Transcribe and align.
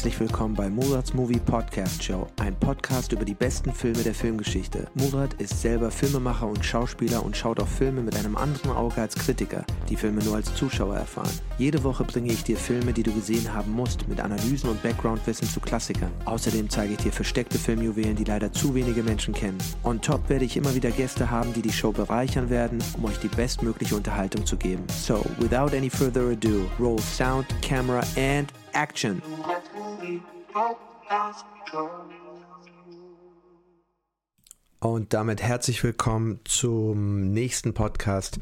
herzlich 0.00 0.20
willkommen 0.20 0.54
bei 0.54 0.70
Murats 0.70 1.12
Movie 1.12 1.40
Podcast 1.40 2.02
Show, 2.02 2.26
ein 2.40 2.58
Podcast 2.58 3.12
über 3.12 3.26
die 3.26 3.34
besten 3.34 3.70
Filme 3.70 4.02
der 4.02 4.14
Filmgeschichte. 4.14 4.86
Murat 4.94 5.34
ist 5.34 5.60
selber 5.60 5.90
Filmemacher 5.90 6.46
und 6.46 6.64
Schauspieler 6.64 7.22
und 7.22 7.36
schaut 7.36 7.60
auf 7.60 7.68
Filme 7.68 8.00
mit 8.00 8.16
einem 8.16 8.34
anderen 8.34 8.70
Auge 8.70 8.98
als 9.02 9.14
Kritiker, 9.14 9.62
die 9.90 9.96
Filme 9.96 10.24
nur 10.24 10.36
als 10.36 10.54
Zuschauer 10.54 10.96
erfahren. 10.96 11.38
Jede 11.58 11.84
Woche 11.84 12.04
bringe 12.04 12.32
ich 12.32 12.42
dir 12.42 12.56
Filme, 12.56 12.94
die 12.94 13.02
du 13.02 13.12
gesehen 13.12 13.52
haben 13.52 13.72
musst, 13.72 14.08
mit 14.08 14.22
Analysen 14.22 14.70
und 14.70 14.82
Backgroundwissen 14.82 15.46
zu 15.46 15.60
Klassikern. 15.60 16.12
Außerdem 16.24 16.70
zeige 16.70 16.94
ich 16.94 17.00
dir 17.00 17.12
versteckte 17.12 17.58
Filmjuwelen, 17.58 18.16
die 18.16 18.24
leider 18.24 18.50
zu 18.50 18.74
wenige 18.74 19.02
Menschen 19.02 19.34
kennen. 19.34 19.58
On 19.84 20.00
top 20.00 20.30
werde 20.30 20.46
ich 20.46 20.56
immer 20.56 20.74
wieder 20.74 20.92
Gäste 20.92 21.30
haben, 21.30 21.52
die 21.52 21.60
die 21.60 21.74
Show 21.74 21.92
bereichern 21.92 22.48
werden, 22.48 22.82
um 22.96 23.04
euch 23.04 23.18
die 23.18 23.28
bestmögliche 23.28 23.96
Unterhaltung 23.96 24.46
zu 24.46 24.56
geben. 24.56 24.82
So, 24.88 25.22
without 25.38 25.76
any 25.76 25.90
further 25.90 26.30
ado, 26.30 26.64
roll 26.78 26.98
sound, 27.00 27.44
camera 27.60 28.00
and 28.16 28.50
action. 28.72 29.22
Und 34.80 35.12
damit 35.12 35.42
herzlich 35.42 35.82
willkommen 35.84 36.40
zum 36.44 37.32
nächsten 37.32 37.74
Podcast. 37.74 38.40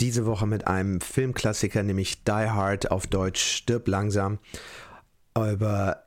Diese 0.00 0.26
Woche 0.26 0.46
mit 0.46 0.66
einem 0.66 1.00
Filmklassiker, 1.00 1.82
nämlich 1.82 2.24
Die 2.24 2.30
Hard 2.32 2.90
auf 2.90 3.06
Deutsch 3.06 3.40
Stirb 3.40 3.86
langsam. 3.86 4.38
Über 5.36 6.06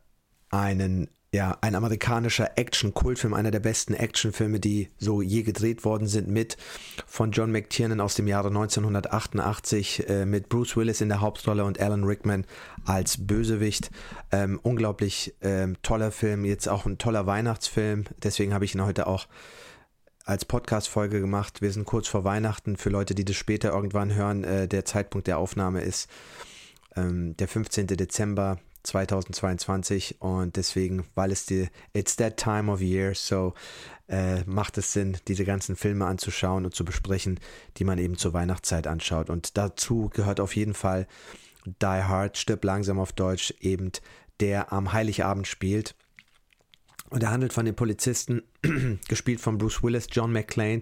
einen 0.49 1.09
ja, 1.33 1.57
ein 1.61 1.73
amerikanischer 1.73 2.51
Action-Kultfilm, 2.57 3.33
einer 3.33 3.49
der 3.49 3.59
besten 3.59 3.95
Actionfilme, 3.95 4.59
die 4.59 4.89
so 4.99 5.23
je 5.23 5.41
gedreht 5.41 5.83
worden 5.83 6.07
sind, 6.07 6.27
mit 6.27 6.57
von 7.07 7.31
John 7.31 7.51
McTiernan 7.51 8.01
aus 8.01 8.13
dem 8.13 8.27
Jahre 8.27 8.49
1988, 8.49 10.07
äh, 10.07 10.25
mit 10.27 10.47
Bruce 10.47 10.77
Willis 10.77 11.01
in 11.01 11.09
der 11.09 11.21
Hauptrolle 11.21 11.65
und 11.65 11.79
Alan 11.79 12.03
Rickman 12.03 12.45
als 12.85 13.25
Bösewicht. 13.25 13.89
Ähm, 14.31 14.59
unglaublich 14.61 15.33
ähm, 15.41 15.75
toller 15.81 16.11
Film, 16.11 16.45
jetzt 16.45 16.69
auch 16.69 16.85
ein 16.85 16.99
toller 16.99 17.25
Weihnachtsfilm, 17.25 18.03
deswegen 18.21 18.53
habe 18.53 18.65
ich 18.65 18.75
ihn 18.75 18.85
heute 18.85 19.07
auch 19.07 19.27
als 20.25 20.45
Podcast-Folge 20.45 21.19
gemacht. 21.19 21.63
Wir 21.63 21.71
sind 21.71 21.85
kurz 21.85 22.07
vor 22.07 22.23
Weihnachten, 22.23 22.77
für 22.77 22.89
Leute, 22.91 23.15
die 23.15 23.25
das 23.25 23.35
später 23.35 23.73
irgendwann 23.73 24.13
hören, 24.13 24.43
äh, 24.43 24.67
der 24.67 24.85
Zeitpunkt 24.85 25.25
der 25.25 25.39
Aufnahme 25.39 25.81
ist 25.81 26.09
ähm, 26.95 27.35
der 27.37 27.47
15. 27.47 27.87
Dezember 27.87 28.59
2022 28.83 30.21
und 30.21 30.55
deswegen, 30.55 31.05
weil 31.15 31.31
es 31.31 31.45
die, 31.45 31.69
it's 31.93 32.15
that 32.17 32.37
time 32.37 32.71
of 32.71 32.81
year, 32.81 33.15
so 33.15 33.53
äh, 34.07 34.43
macht 34.45 34.77
es 34.77 34.93
Sinn, 34.93 35.17
diese 35.27 35.45
ganzen 35.45 35.75
Filme 35.75 36.05
anzuschauen 36.05 36.65
und 36.65 36.75
zu 36.75 36.85
besprechen, 36.85 37.39
die 37.77 37.83
man 37.83 37.97
eben 37.97 38.17
zur 38.17 38.33
Weihnachtszeit 38.33 38.87
anschaut. 38.87 39.29
Und 39.29 39.57
dazu 39.57 40.09
gehört 40.13 40.39
auf 40.39 40.55
jeden 40.55 40.73
Fall 40.73 41.07
Die 41.65 41.85
Hard, 41.85 42.37
stirb 42.37 42.63
langsam 42.65 42.99
auf 42.99 43.13
Deutsch, 43.13 43.53
eben 43.59 43.91
der 44.39 44.73
am 44.73 44.91
Heiligabend 44.91 45.47
spielt 45.47 45.95
und 47.13 47.21
er 47.21 47.29
handelt 47.29 47.53
von 47.53 47.65
den 47.65 47.75
Polizisten, 47.75 48.41
gespielt 49.07 49.39
von 49.39 49.59
Bruce 49.59 49.83
Willis, 49.83 50.07
John 50.09 50.31
McClane, 50.31 50.79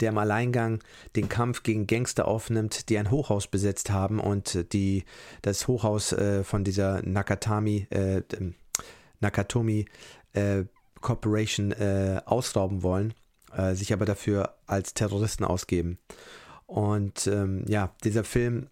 der 0.00 0.08
im 0.08 0.18
Alleingang 0.18 0.80
den 1.14 1.28
Kampf 1.28 1.62
gegen 1.62 1.86
Gangster 1.86 2.26
aufnimmt, 2.26 2.88
die 2.88 2.98
ein 2.98 3.12
Hochhaus 3.12 3.46
besetzt 3.46 3.90
haben 3.90 4.18
und 4.18 4.72
die 4.72 5.04
das 5.40 5.68
Hochhaus 5.68 6.12
äh, 6.12 6.42
von 6.42 6.64
dieser 6.64 7.00
Nakatami, 7.02 7.86
äh, 7.90 8.22
Nakatomi 9.20 9.86
äh, 10.32 10.64
Corporation 11.00 11.70
äh, 11.70 12.22
ausrauben 12.24 12.82
wollen, 12.82 13.14
äh, 13.56 13.74
sich 13.74 13.92
aber 13.92 14.04
dafür 14.04 14.56
als 14.66 14.94
Terroristen 14.94 15.44
ausgeben. 15.44 15.98
Und 16.66 17.28
ähm, 17.28 17.64
ja, 17.68 17.94
dieser 18.02 18.24
Film 18.24 18.66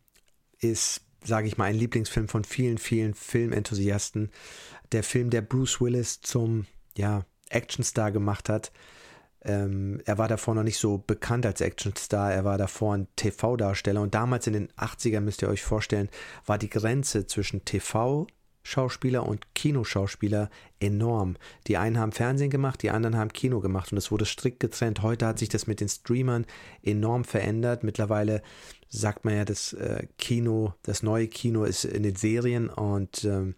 ist, 0.58 1.02
sage 1.22 1.46
ich 1.46 1.56
mal, 1.56 1.66
ein 1.66 1.76
Lieblingsfilm 1.76 2.26
von 2.26 2.42
vielen, 2.42 2.78
vielen 2.78 3.14
Filmenthusiasten. 3.14 4.32
Der 4.90 5.04
Film, 5.04 5.30
der 5.30 5.42
Bruce 5.42 5.80
Willis 5.80 6.20
zum 6.20 6.66
ja, 6.96 7.24
Actionstar 7.50 8.10
gemacht 8.12 8.48
hat. 8.48 8.72
Ähm, 9.42 10.00
er 10.04 10.18
war 10.18 10.28
davor 10.28 10.54
noch 10.54 10.64
nicht 10.64 10.78
so 10.78 10.98
bekannt 10.98 11.46
als 11.46 11.60
Actionstar, 11.60 12.32
er 12.32 12.44
war 12.44 12.58
davor 12.58 12.94
ein 12.94 13.06
TV-Darsteller 13.14 14.00
und 14.00 14.14
damals 14.14 14.46
in 14.48 14.54
den 14.54 14.68
80ern, 14.72 15.20
müsst 15.20 15.42
ihr 15.42 15.48
euch 15.48 15.62
vorstellen, 15.62 16.08
war 16.46 16.58
die 16.58 16.70
Grenze 16.70 17.26
zwischen 17.26 17.64
TV 17.64 18.26
Schauspieler 18.66 19.24
und 19.24 19.54
Kinoschauspieler 19.54 20.50
enorm. 20.80 21.36
Die 21.68 21.76
einen 21.76 21.98
haben 21.98 22.10
Fernsehen 22.10 22.50
gemacht, 22.50 22.82
die 22.82 22.90
anderen 22.90 23.16
haben 23.16 23.32
Kino 23.32 23.60
gemacht 23.60 23.92
und 23.92 23.98
es 23.98 24.10
wurde 24.10 24.26
strikt 24.26 24.58
getrennt. 24.58 25.02
Heute 25.02 25.24
hat 25.26 25.38
sich 25.38 25.48
das 25.48 25.68
mit 25.68 25.80
den 25.80 25.88
Streamern 25.88 26.46
enorm 26.82 27.24
verändert. 27.24 27.84
Mittlerweile 27.84 28.42
sagt 28.88 29.24
man 29.24 29.36
ja, 29.36 29.44
das 29.44 29.72
äh, 29.74 30.08
Kino, 30.18 30.74
das 30.82 31.04
neue 31.04 31.28
Kino 31.28 31.62
ist 31.62 31.84
in 31.84 32.02
den 32.02 32.16
Serien 32.16 32.68
und 32.68 33.22
ähm, 33.22 33.54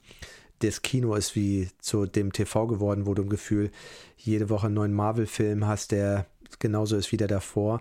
das 0.60 0.82
Kino 0.82 1.14
ist 1.14 1.36
wie 1.36 1.68
zu 1.78 2.06
dem 2.06 2.32
TV 2.32 2.66
geworden, 2.66 3.06
wo 3.06 3.14
du 3.14 3.22
im 3.22 3.28
Gefühl 3.28 3.70
jede 4.16 4.50
Woche 4.50 4.66
einen 4.66 4.74
neuen 4.74 4.92
Marvel-Film 4.92 5.66
hast, 5.66 5.92
der 5.92 6.26
genauso 6.58 6.96
ist 6.96 7.12
wie 7.12 7.16
der 7.16 7.28
davor. 7.28 7.80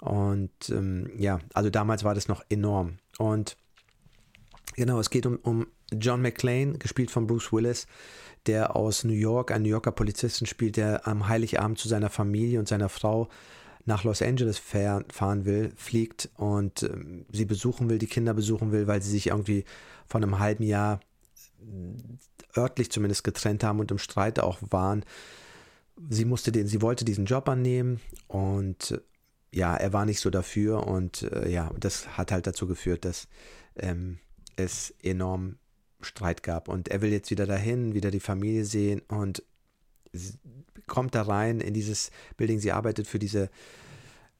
Und 0.00 0.50
ähm, 0.70 1.10
ja, 1.16 1.40
also 1.54 1.70
damals 1.70 2.04
war 2.04 2.14
das 2.14 2.28
noch 2.28 2.44
enorm. 2.48 2.98
Und 3.18 3.56
genau, 4.76 5.00
es 5.00 5.10
geht 5.10 5.26
um, 5.26 5.36
um 5.42 5.66
John 5.92 6.22
McClane, 6.22 6.78
gespielt 6.78 7.10
von 7.10 7.26
Bruce 7.26 7.52
Willis, 7.52 7.86
der 8.46 8.76
aus 8.76 9.04
New 9.04 9.12
York, 9.12 9.50
einen 9.50 9.64
New 9.64 9.70
Yorker 9.70 9.92
Polizisten 9.92 10.46
spielt, 10.46 10.76
der 10.76 11.06
am 11.06 11.28
Heiligabend 11.28 11.78
zu 11.78 11.88
seiner 11.88 12.10
Familie 12.10 12.58
und 12.58 12.68
seiner 12.68 12.88
Frau 12.88 13.28
nach 13.84 14.04
Los 14.04 14.20
Angeles 14.20 14.58
fahren 14.58 15.44
will, 15.46 15.72
fliegt 15.76 16.28
und 16.36 16.82
ähm, 16.82 17.24
sie 17.32 17.46
besuchen 17.46 17.88
will, 17.88 17.98
die 17.98 18.06
Kinder 18.06 18.34
besuchen 18.34 18.70
will, 18.70 18.86
weil 18.86 19.00
sie 19.00 19.10
sich 19.10 19.28
irgendwie 19.28 19.64
von 20.06 20.22
einem 20.22 20.38
halben 20.38 20.62
Jahr 20.62 21.00
örtlich 22.56 22.90
zumindest 22.90 23.24
getrennt 23.24 23.64
haben 23.64 23.80
und 23.80 23.90
im 23.90 23.98
Streit 23.98 24.40
auch 24.40 24.58
waren. 24.70 25.04
Sie 26.08 26.24
musste 26.24 26.52
den, 26.52 26.66
sie 26.66 26.82
wollte 26.82 27.04
diesen 27.04 27.26
Job 27.26 27.48
annehmen 27.48 28.00
und 28.28 29.00
ja, 29.50 29.76
er 29.76 29.92
war 29.92 30.04
nicht 30.04 30.20
so 30.20 30.30
dafür 30.30 30.86
und 30.86 31.22
äh, 31.22 31.48
ja, 31.48 31.72
das 31.78 32.16
hat 32.18 32.32
halt 32.32 32.46
dazu 32.46 32.66
geführt, 32.66 33.04
dass 33.04 33.28
ähm, 33.76 34.18
es 34.56 34.94
enorm 35.02 35.56
Streit 36.00 36.42
gab 36.42 36.68
und 36.68 36.88
er 36.88 37.02
will 37.02 37.10
jetzt 37.10 37.30
wieder 37.30 37.46
dahin, 37.46 37.94
wieder 37.94 38.10
die 38.10 38.20
Familie 38.20 38.64
sehen 38.64 39.02
und 39.08 39.42
kommt 40.86 41.14
da 41.14 41.22
rein 41.22 41.60
in 41.60 41.74
dieses 41.74 42.10
Building. 42.36 42.60
Sie 42.60 42.72
arbeitet 42.72 43.06
für 43.06 43.18
diese 43.18 43.50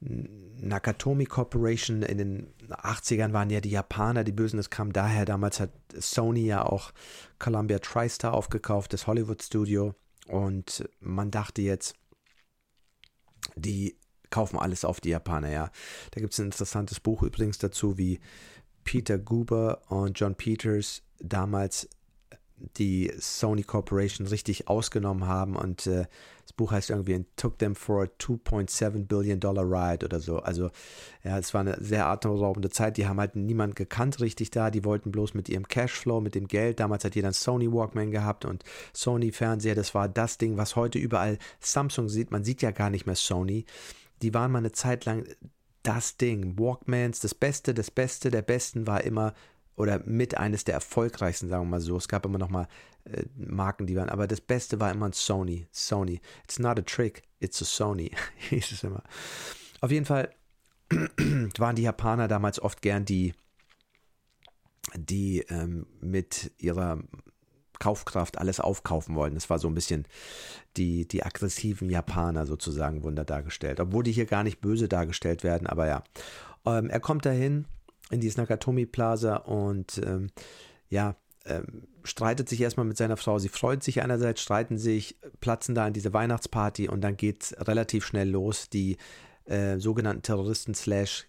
Nakatomi 0.00 1.25
Corporation 1.25 2.03
in 2.03 2.19
den 2.19 2.54
80ern 2.69 3.32
waren 3.32 3.50
ja 3.50 3.60
die 3.60 3.70
Japaner 3.70 4.25
die 4.25 4.32
Bösen. 4.32 4.56
Das 4.56 4.70
kam 4.70 4.92
daher. 4.92 5.25
Damals 5.25 5.60
hat 5.60 5.70
Sony 5.94 6.47
ja 6.47 6.64
auch 6.64 6.92
Columbia 7.38 7.78
TriStar 7.81 8.32
aufgekauft, 8.32 8.92
das 8.92 9.06
Hollywood 9.06 9.42
Studio. 9.42 9.94
Und 10.26 10.88
man 11.00 11.31
dachte 11.31 11.62
jetzt, 11.62 11.97
die 13.56 13.97
kaufen 14.31 14.58
alles 14.58 14.84
auf 14.84 15.00
die 15.00 15.10
Japaner, 15.10 15.50
ja. 15.50 15.70
Da 16.10 16.20
gibt 16.20 16.32
es 16.32 16.38
ein 16.38 16.47
interessantes 16.47 17.00
Buch 17.00 17.22
übrigens 17.22 17.58
dazu, 17.58 17.97
wie 17.98 18.20
Peter 18.84 19.19
Guber 19.19 19.82
und 19.91 20.19
John 20.19 20.34
Peters 20.34 21.03
damals 21.19 21.88
die 22.76 23.12
Sony 23.19 23.62
Corporation 23.62 24.26
richtig 24.26 24.69
ausgenommen 24.69 25.26
haben 25.26 25.56
und 25.56 25.86
äh, 25.86 26.06
das 26.42 26.54
Buch 26.54 26.72
heißt 26.72 26.91
irgendwie 26.91 27.12
It 27.12 27.26
Took 27.36 27.58
Them 27.58 27.74
for 27.74 28.04
a 28.04 28.06
2.7 28.06 29.06
Billion 29.06 29.38
Dollar 29.38 29.64
Ride 29.64 30.06
oder 30.06 30.19
so. 30.19 30.38
Also 30.38 30.70
ja, 31.22 31.38
es 31.38 31.52
war 31.52 31.60
eine 31.60 31.76
sehr 31.78 32.06
atemberaubende 32.06 32.70
Zeit. 32.70 32.96
Die 32.96 33.06
haben 33.06 33.20
halt 33.20 33.36
niemand 33.36 33.76
gekannt 33.76 34.20
richtig 34.20 34.50
da. 34.50 34.70
Die 34.70 34.84
wollten 34.84 35.12
bloß 35.12 35.34
mit 35.34 35.50
ihrem 35.50 35.69
Cashflow, 35.69 36.22
mit 36.22 36.34
dem 36.34 36.48
Geld. 36.48 36.80
Damals 36.80 37.04
hat 37.04 37.14
jeder 37.14 37.28
einen 37.28 37.34
Sony 37.34 37.70
Walkman 37.70 38.10
gehabt 38.10 38.46
und 38.46 38.64
Sony 38.94 39.30
Fernseher. 39.30 39.75
Das 39.75 39.94
war 39.94 40.08
das 40.08 40.38
Ding, 40.38 40.56
was 40.56 40.75
heute 40.75 40.98
überall 40.98 41.38
Samsung 41.60 42.08
sieht. 42.08 42.30
Man 42.30 42.44
sieht 42.44 42.62
ja 42.62 42.70
gar 42.70 42.88
nicht 42.88 43.04
mehr 43.04 43.16
Sony. 43.16 43.66
Die 44.22 44.32
waren 44.32 44.50
mal 44.50 44.58
eine 44.58 44.72
Zeit 44.72 45.04
lang 45.04 45.25
das 45.82 46.16
Ding. 46.16 46.58
Walkmans, 46.58 47.20
das 47.20 47.34
Beste, 47.34 47.75
das 47.75 47.90
Beste 47.90 48.31
der 48.31 48.43
Besten 48.43 48.87
war 48.87 49.04
immer 49.04 49.34
oder 49.78 50.02
mit 50.04 50.36
eines 50.36 50.64
der 50.64 50.75
erfolgreichsten, 50.75 51.48
sagen 51.48 51.64
wir 51.64 51.70
mal 51.70 51.80
so. 51.80 51.96
Es 51.96 52.08
gab 52.08 52.26
immer 52.26 52.38
noch 52.38 52.50
mal 52.50 52.66
äh, 53.04 53.22
Marken, 53.36 53.86
die 53.86 53.96
waren, 53.96 54.08
aber 54.08 54.26
das 54.26 54.40
Beste 54.40 54.80
war 54.80 54.90
immer 54.90 55.06
ein 55.06 55.12
Sony. 55.12 55.69
Sony. 55.70 56.20
It's 56.42 56.58
not 56.58 56.78
a 56.78 56.82
trick, 56.82 57.22
it's 57.38 57.62
a 57.62 57.64
Sony, 57.64 58.10
hieß 58.50 58.72
es 58.72 58.82
immer. 58.82 59.04
Auf 59.80 59.92
jeden 59.92 60.04
Fall 60.04 60.30
waren 61.58 61.76
die 61.76 61.82
Japaner 61.82 62.26
damals 62.26 62.60
oft 62.60 62.82
gern 62.82 63.04
die, 63.04 63.34
die 64.96 65.40
ähm, 65.48 65.86
mit 66.00 66.50
ihrer 66.58 66.98
Kaufkraft 67.78 68.38
alles 68.38 68.58
aufkaufen 68.58 69.14
wollen. 69.14 69.34
Das 69.34 69.48
war 69.48 69.60
so 69.60 69.69
ein 69.69 69.75
bisschen 69.75 70.06
die, 70.76 71.06
die 71.06 71.22
aggressiven 71.22 71.88
Japaner 71.88 72.46
sozusagen 72.46 73.04
wunder 73.04 73.25
dargestellt. 73.25 73.78
Obwohl 73.78 74.02
die 74.02 74.10
hier 74.10 74.26
gar 74.26 74.42
nicht 74.42 74.60
böse 74.60 74.88
dargestellt 74.88 75.44
werden, 75.44 75.69
aber 75.69 75.86
ja. 75.86 76.02
Ähm, 76.66 76.90
er 76.90 76.98
kommt 76.98 77.25
dahin 77.25 77.66
in 78.10 78.20
dieses 78.20 78.37
Nakatomi 78.37 78.87
Plaza 78.87 79.37
und 79.37 80.00
ähm, 80.05 80.31
ja, 80.88 81.16
ähm, 81.44 81.88
streitet 82.05 82.49
sich 82.49 82.60
erstmal 82.60 82.87
mit 82.87 82.96
seiner 82.96 83.16
Frau. 83.16 83.38
Sie 83.38 83.49
freut 83.49 83.82
sich 83.82 84.02
einerseits, 84.02 84.43
streiten 84.43 84.78
sich, 84.78 85.16
platzen 85.40 85.75
da 85.75 85.87
in 85.87 85.93
diese 85.93 86.12
Weihnachtsparty 86.12 86.88
und 86.88 87.02
dann 87.02 87.16
geht 87.16 87.43
es 87.43 87.69
relativ 87.69 88.06
schnell 88.06 88.31
los. 88.31 88.70
Die 88.70 88.96
äh, 89.44 89.78
sogenannten 89.78 90.22
Terroristen 90.22 90.75
slash 90.75 91.26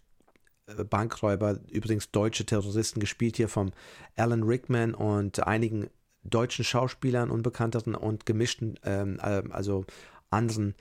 äh, 0.68 0.84
Bankräuber, 0.84 1.60
übrigens 1.72 2.12
deutsche 2.12 2.46
Terroristen, 2.46 3.00
gespielt 3.00 3.38
hier 3.38 3.50
vom 3.50 3.72
Alan 4.16 4.44
Rickman 4.44 4.94
und 4.94 5.46
einigen 5.46 5.90
deutschen 6.24 6.66
Schauspielern, 6.66 7.30
unbekannteren 7.30 7.96
und 7.96 8.26
gemischten, 8.26 8.80
ähm, 8.84 9.20
äh, 9.22 9.44
also 9.52 9.86
anderen 10.30 10.76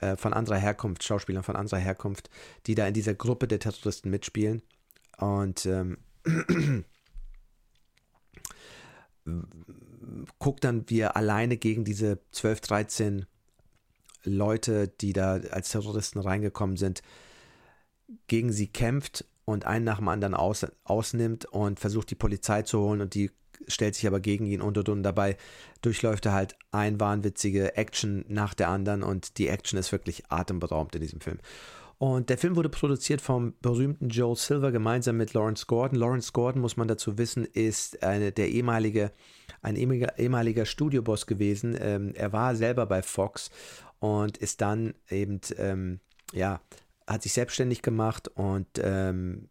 äh, 0.00 0.16
von 0.16 0.32
anderer 0.32 0.56
Herkunft, 0.56 1.02
Schauspielern 1.02 1.42
von 1.42 1.56
anderer 1.56 1.78
Herkunft, 1.78 2.30
die 2.66 2.74
da 2.74 2.86
in 2.86 2.94
dieser 2.94 3.14
Gruppe 3.14 3.48
der 3.48 3.58
Terroristen 3.58 4.10
mitspielen. 4.10 4.62
Und 5.18 5.66
ähm, 5.66 5.98
guckt 10.38 10.64
dann, 10.64 10.88
wie 10.88 11.00
er 11.00 11.16
alleine 11.16 11.56
gegen 11.56 11.84
diese 11.84 12.18
12, 12.32 12.60
13 12.60 13.26
Leute, 14.24 14.88
die 14.88 15.12
da 15.12 15.34
als 15.34 15.70
Terroristen 15.70 16.18
reingekommen 16.20 16.76
sind, 16.76 17.02
gegen 18.26 18.52
sie 18.52 18.68
kämpft 18.68 19.24
und 19.44 19.66
einen 19.66 19.84
nach 19.84 19.98
dem 19.98 20.08
anderen 20.08 20.34
aus, 20.34 20.66
ausnimmt 20.84 21.44
und 21.46 21.80
versucht 21.80 22.10
die 22.10 22.14
Polizei 22.14 22.62
zu 22.62 22.80
holen 22.80 23.00
und 23.00 23.14
die 23.14 23.30
stellt 23.66 23.94
sich 23.94 24.06
aber 24.06 24.20
gegen 24.20 24.46
ihn 24.46 24.60
und 24.60 24.76
und 24.76 24.88
und 24.88 25.02
dabei 25.02 25.36
durchläuft 25.80 26.26
er 26.26 26.32
halt 26.32 26.56
ein 26.70 27.00
wahnwitzige 27.00 27.76
Action 27.76 28.24
nach 28.28 28.54
der 28.54 28.68
anderen 28.68 29.02
und 29.02 29.38
die 29.38 29.48
Action 29.48 29.78
ist 29.78 29.92
wirklich 29.92 30.30
atemberaubend 30.30 30.94
in 30.94 31.00
diesem 31.00 31.20
Film. 31.20 31.38
Und 31.98 32.28
der 32.28 32.38
Film 32.38 32.56
wurde 32.56 32.68
produziert 32.68 33.20
vom 33.20 33.54
berühmten 33.62 34.08
Joel 34.08 34.36
Silver 34.36 34.72
gemeinsam 34.72 35.16
mit 35.16 35.32
Lawrence 35.32 35.66
Gordon. 35.66 35.98
Lawrence 35.98 36.32
Gordon, 36.32 36.60
muss 36.60 36.76
man 36.76 36.88
dazu 36.88 37.18
wissen, 37.18 37.44
ist 37.44 38.02
eine, 38.02 38.32
der 38.32 38.48
ehemalige, 38.48 39.12
ein 39.62 39.76
ehemaliger, 39.76 40.66
Studioboss 40.66 41.26
gewesen. 41.26 41.76
Ähm, 41.80 42.12
er 42.14 42.32
war 42.32 42.56
selber 42.56 42.86
bei 42.86 43.02
Fox 43.02 43.50
und 44.00 44.36
ist 44.38 44.60
dann 44.60 44.94
eben, 45.08 45.40
ähm, 45.56 46.00
ja, 46.32 46.60
hat 47.06 47.22
sich 47.22 47.32
selbstständig 47.32 47.82
gemacht 47.82 48.28
und 48.28 48.66
ähm, 48.82 49.48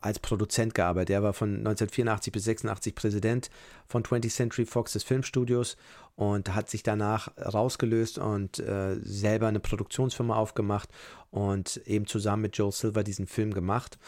als 0.00 0.18
Produzent 0.18 0.74
gearbeitet. 0.74 1.10
Er 1.10 1.22
war 1.22 1.32
von 1.32 1.50
1984 1.50 2.32
bis 2.32 2.44
86 2.44 2.94
Präsident 2.94 3.50
von 3.86 4.02
20th 4.02 4.34
Century 4.34 4.64
Fox 4.64 4.92
des 4.92 5.04
Filmstudios 5.04 5.76
und 6.14 6.54
hat 6.54 6.70
sich 6.70 6.82
danach 6.82 7.28
rausgelöst 7.38 8.18
und 8.18 8.58
äh, 8.58 8.96
selber 9.00 9.48
eine 9.48 9.60
Produktionsfirma 9.60 10.34
aufgemacht 10.34 10.88
und 11.30 11.76
eben 11.86 12.06
zusammen 12.06 12.42
mit 12.42 12.56
Joel 12.56 12.72
Silver 12.72 13.04
diesen 13.04 13.26
Film 13.26 13.52
gemacht. 13.52 13.98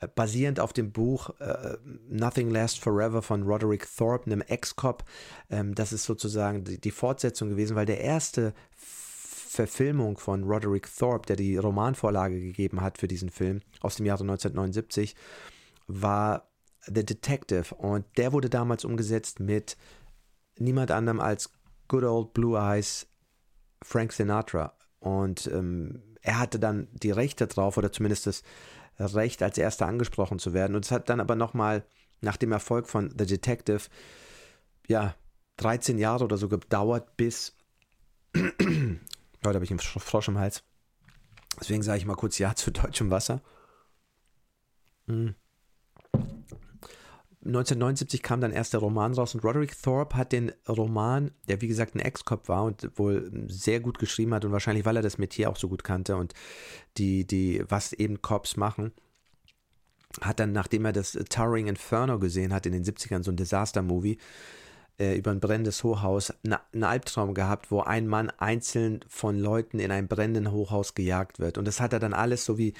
Äh, 0.00 0.08
basierend 0.08 0.60
auf 0.60 0.72
dem 0.72 0.92
Buch 0.92 1.30
äh, 1.40 1.76
Nothing 2.08 2.50
Lasts 2.50 2.78
Forever 2.78 3.22
von 3.22 3.42
Roderick 3.42 3.86
Thorpe, 3.96 4.26
einem 4.26 4.40
Ex-Cop. 4.40 5.04
Ähm, 5.50 5.74
das 5.74 5.92
ist 5.92 6.04
sozusagen 6.04 6.64
die, 6.64 6.80
die 6.80 6.90
Fortsetzung 6.90 7.50
gewesen, 7.50 7.76
weil 7.76 7.86
der 7.86 8.00
erste 8.00 8.54
Verfilmung 9.50 10.16
von 10.16 10.44
Roderick 10.44 10.88
Thorpe, 10.96 11.26
der 11.26 11.34
die 11.34 11.56
Romanvorlage 11.56 12.40
gegeben 12.40 12.80
hat 12.82 12.98
für 12.98 13.08
diesen 13.08 13.30
Film 13.30 13.62
aus 13.80 13.96
dem 13.96 14.06
Jahre 14.06 14.22
1979, 14.22 15.16
war 15.88 16.48
The 16.86 17.04
Detective. 17.04 17.74
Und 17.74 18.06
der 18.16 18.32
wurde 18.32 18.48
damals 18.48 18.84
umgesetzt 18.84 19.40
mit 19.40 19.76
niemand 20.56 20.92
anderem 20.92 21.18
als 21.18 21.50
Good 21.88 22.04
Old 22.04 22.32
Blue 22.32 22.56
Eyes 22.56 23.08
Frank 23.82 24.12
Sinatra. 24.12 24.72
Und 25.00 25.50
ähm, 25.52 26.00
er 26.22 26.38
hatte 26.38 26.60
dann 26.60 26.86
die 26.92 27.10
Rechte 27.10 27.48
drauf, 27.48 27.76
oder 27.76 27.90
zumindest 27.90 28.28
das 28.28 28.44
Recht, 29.00 29.42
als 29.42 29.58
erster 29.58 29.86
angesprochen 29.86 30.38
zu 30.38 30.52
werden. 30.52 30.76
Und 30.76 30.84
es 30.84 30.92
hat 30.92 31.08
dann 31.08 31.18
aber 31.18 31.34
nochmal 31.34 31.84
nach 32.20 32.36
dem 32.36 32.52
Erfolg 32.52 32.86
von 32.86 33.10
The 33.18 33.26
Detective, 33.26 33.82
ja, 34.86 35.16
13 35.56 35.98
Jahre 35.98 36.22
oder 36.22 36.36
so 36.36 36.48
gedauert, 36.48 37.16
bis 37.16 37.56
Heute 39.44 39.54
habe 39.54 39.64
ich 39.64 39.70
einen 39.70 39.80
Frosch 39.80 40.28
im 40.28 40.38
Hals. 40.38 40.62
Deswegen 41.58 41.82
sage 41.82 41.98
ich 41.98 42.06
mal 42.06 42.14
kurz 42.14 42.38
Ja 42.38 42.54
zu 42.54 42.70
deutschem 42.70 43.10
Wasser. 43.10 43.40
Hm. 45.06 45.34
1979 47.42 48.22
kam 48.22 48.42
dann 48.42 48.52
erst 48.52 48.74
der 48.74 48.80
Roman 48.80 49.14
raus 49.14 49.34
und 49.34 49.42
Roderick 49.42 49.80
Thorpe 49.80 50.14
hat 50.14 50.32
den 50.32 50.52
Roman, 50.68 51.30
der 51.48 51.62
wie 51.62 51.68
gesagt 51.68 51.94
ein 51.94 52.00
Ex-Cop 52.00 52.48
war 52.48 52.64
und 52.64 52.90
wohl 52.96 53.30
sehr 53.48 53.80
gut 53.80 53.98
geschrieben 53.98 54.34
hat 54.34 54.44
und 54.44 54.52
wahrscheinlich, 54.52 54.84
weil 54.84 54.96
er 54.96 55.02
das 55.02 55.16
Metier 55.16 55.48
auch 55.48 55.56
so 55.56 55.68
gut 55.68 55.82
kannte 55.82 56.16
und 56.16 56.34
die, 56.98 57.26
die, 57.26 57.64
was 57.66 57.94
eben 57.94 58.20
Cops 58.20 58.58
machen, 58.58 58.92
hat 60.20 60.38
dann, 60.38 60.52
nachdem 60.52 60.84
er 60.84 60.92
das 60.92 61.12
Towering 61.12 61.68
Inferno 61.68 62.18
gesehen 62.18 62.52
hat 62.52 62.66
in 62.66 62.72
den 62.72 62.84
70ern, 62.84 63.22
so 63.22 63.30
ein 63.30 63.36
Disaster-Movie, 63.36 64.18
äh, 65.00 65.16
über 65.16 65.30
ein 65.30 65.40
brennendes 65.40 65.82
Hochhaus 65.82 66.32
einen 66.44 66.84
Albtraum 66.84 67.32
gehabt, 67.34 67.70
wo 67.70 67.80
ein 67.80 68.06
Mann 68.06 68.30
einzeln 68.38 69.00
von 69.08 69.38
Leuten 69.38 69.78
in 69.78 69.90
einem 69.90 70.08
brennenden 70.08 70.52
Hochhaus 70.52 70.94
gejagt 70.94 71.40
wird. 71.40 71.56
Und 71.58 71.64
das 71.64 71.80
hat 71.80 71.92
er 71.92 71.98
dann 71.98 72.12
alles 72.12 72.44
so 72.44 72.58
wie 72.58 72.74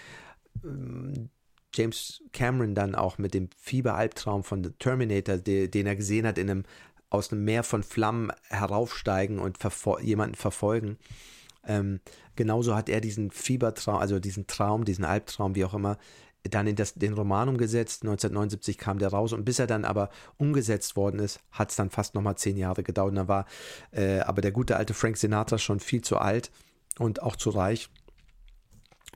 ähm, 0.63 1.31
James 1.75 2.23
Cameron 2.33 2.75
dann 2.75 2.95
auch 2.95 3.19
mit 3.19 3.33
dem 3.33 3.49
Fieberalbtraum 3.57 4.45
von 4.45 4.63
The 4.63 4.71
Terminator, 4.79 5.39
de, 5.39 5.69
den 5.69 5.87
er 5.87 5.97
gesehen 5.97 6.27
hat, 6.27 6.37
in 6.37 6.51
einem 6.51 6.65
aus 7.09 7.33
einem 7.33 7.45
Meer 7.45 7.65
von 7.65 7.83
Flammen 7.83 8.33
heraufsteigen 8.49 9.39
und 9.39 9.59
verfol 9.59 10.01
jemanden 10.03 10.37
verfolgen. 10.37 10.97
Ähm, 11.67 12.01
genauso 12.37 12.77
hat 12.77 12.89
er 12.89 13.01
diesen 13.01 13.31
Fiebertraum, 13.31 13.97
also 13.97 14.21
diesen 14.21 14.47
Traum, 14.47 14.85
diesen 14.85 15.05
Albtraum, 15.05 15.55
wie 15.55 15.65
auch 15.65 15.75
immer, 15.75 15.99
dann 16.45 16.67
in 16.67 16.77
das, 16.77 16.95
den 16.95 17.13
Roman 17.13 17.49
umgesetzt. 17.49 18.03
1979 18.03 18.79
kam 18.79 18.99
der 18.99 19.11
raus 19.11 19.33
und 19.33 19.45
bis 19.45 19.59
er 19.59 19.67
dann 19.67 19.85
aber 19.85 20.11
umgesetzt 20.39 20.97
worden 20.97 21.21
ist, 21.21 21.41
hat 21.51 21.71
es 21.71 21.77
dann 21.77 21.91
fast 21.91 22.15
nochmal 22.15 22.37
zehn 22.37 22.57
Jahre 22.57 22.83
gedauert. 22.83 23.17
Da 23.17 23.29
war 23.29 23.47
äh, 23.93 24.21
aber 24.21 24.41
der 24.41 24.53
gute 24.53 24.77
alte 24.77 24.95
Frank 24.95 25.17
Sinatra 25.17 25.59
schon 25.59 25.81
viel 25.81 26.03
zu 26.03 26.19
alt 26.19 26.51
und 26.99 27.23
auch 27.23 27.37
zu 27.37 27.51
reich. 27.51 27.89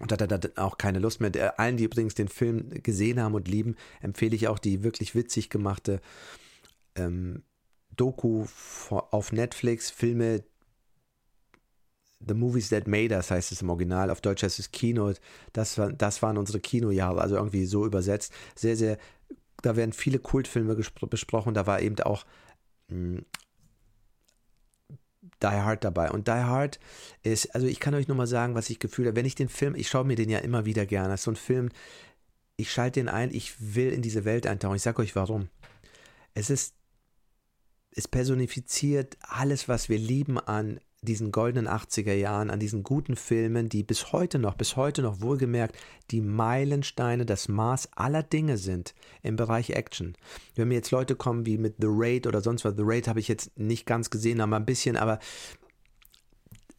Und 0.01 0.11
hat 0.11 0.21
er 0.21 0.27
dann 0.27 0.57
auch 0.57 0.77
keine 0.77 0.99
Lust 0.99 1.21
mehr. 1.21 1.61
Allen, 1.61 1.77
die 1.77 1.85
übrigens 1.85 2.15
den 2.15 2.27
Film 2.27 2.69
gesehen 2.83 3.23
haben 3.23 3.35
und 3.35 3.47
lieben, 3.47 3.77
empfehle 4.01 4.35
ich 4.35 4.49
auch 4.49 4.59
die 4.59 4.83
wirklich 4.83 5.15
witzig 5.15 5.51
gemachte 5.51 6.01
ähm, 6.97 7.45
Doku 7.97 8.47
auf 8.91 9.31
Netflix, 9.31 9.91
Filme, 9.91 10.43
The 12.27 12.35
Movies 12.35 12.69
That 12.71 12.87
Made 12.87 13.15
Us 13.15 13.31
heißt 13.31 13.53
es 13.53 13.63
im 13.63 13.71
Original, 13.71 14.11
auf 14.11 14.21
Deutsch 14.21 14.43
heißt 14.43 14.59
es 14.59 14.71
Kino. 14.71 15.13
Das, 15.53 15.79
war, 15.79 15.93
das 15.93 16.23
waren 16.23 16.39
unsere 16.39 16.61
Kinojahre, 16.61 17.21
also 17.21 17.37
irgendwie 17.37 17.67
so 17.67 17.85
übersetzt. 17.85 18.33
Sehr, 18.55 18.77
sehr, 18.77 18.99
da 19.63 19.77
werden 19.77 19.93
viele 19.93 20.19
Kultfilme 20.19 20.75
besprochen, 20.75 21.55
da 21.55 21.67
war 21.67 21.81
eben 21.81 21.99
auch 22.01 22.25
mh, 22.89 23.19
hm, 23.19 23.25
Die 25.43 25.47
Hard 25.47 25.85
dabei. 25.85 26.11
Und 26.11 26.29
Die 26.29 26.33
Hard 26.33 26.79
ist, 27.23 27.55
also 27.55 27.67
ich 27.67 27.81
kann 27.81 27.95
euch 27.95 28.09
nur 28.09 28.17
mal 28.17 28.27
sagen, 28.27 28.55
was 28.55 28.71
ich 28.71 28.79
gefühlt 28.79 29.09
habe. 29.09 29.17
Wenn 29.17 29.27
ich 29.27 29.35
den 29.35 29.49
Film, 29.49 29.75
ich 29.75 29.89
schaue 29.89 30.05
mir 30.05 30.17
den 30.17 30.31
ja 30.31 30.39
immer 30.39 30.65
wieder 30.65 30.87
gerne. 30.87 31.09
Das 31.09 31.21
ist 31.21 31.25
so 31.25 31.33
ein 31.33 31.37
Film, 31.37 31.71
ich 32.57 32.73
schalte 32.73 33.01
den 33.01 33.09
ein, 33.09 33.33
ich 33.33 33.75
will 33.75 33.91
in 33.91 34.03
diese 34.03 34.25
Welt 34.25 34.47
eintauchen. 34.47 34.77
Ich 34.77 34.83
sage 34.83 35.03
euch 35.03 35.17
warum. 35.17 35.49
Es 36.35 36.51
ist, 36.51 36.75
es 37.91 38.09
personifiziert 38.09 39.17
alles, 39.21 39.69
was 39.69 39.89
wir 39.89 39.99
lieben 39.99 40.39
an 40.39 40.81
diesen 41.05 41.33
goldenen 41.33 41.69
80er 41.69 42.15
Jahren, 42.15 42.51
an 42.51 42.61
diesen 42.61 42.83
guten 42.83 43.17
Filmen, 43.17 43.69
die 43.69 43.83
bis 43.83 44.13
heute 44.13 44.39
noch, 44.39 44.55
bis 44.55 44.77
heute 44.77 45.03
noch 45.03 45.21
wohlgemerkt 45.21 45.77
die 46.11 46.21
Meilensteine, 46.21 47.27
das 47.27 47.49
Maß 47.49 47.91
aller 47.95 48.23
Dinge 48.23 48.57
sind 48.57 48.95
im 49.23 49.37
Bereich 49.37 49.71
Action. 49.71 50.15
Wenn 50.55 50.69
mir 50.69 50.75
jetzt 50.75 50.91
Leute 50.91 51.17
kommen 51.17 51.47
wie 51.47 51.59
mit 51.59 51.77
The 51.79 51.89
Raid 51.89 52.27
oder 52.27 52.41
sonst 52.41 52.65
was, 52.65 52.75
The 52.77 52.83
Raid 52.85 53.09
habe 53.09 53.21
ich 53.21 53.29
jetzt 53.29 53.59
nicht 53.59 53.87
ganz 53.87 54.11
gesehen, 54.11 54.41
aber 54.41 54.57
ein 54.57 54.67
bisschen, 54.67 54.97
aber 54.97 55.19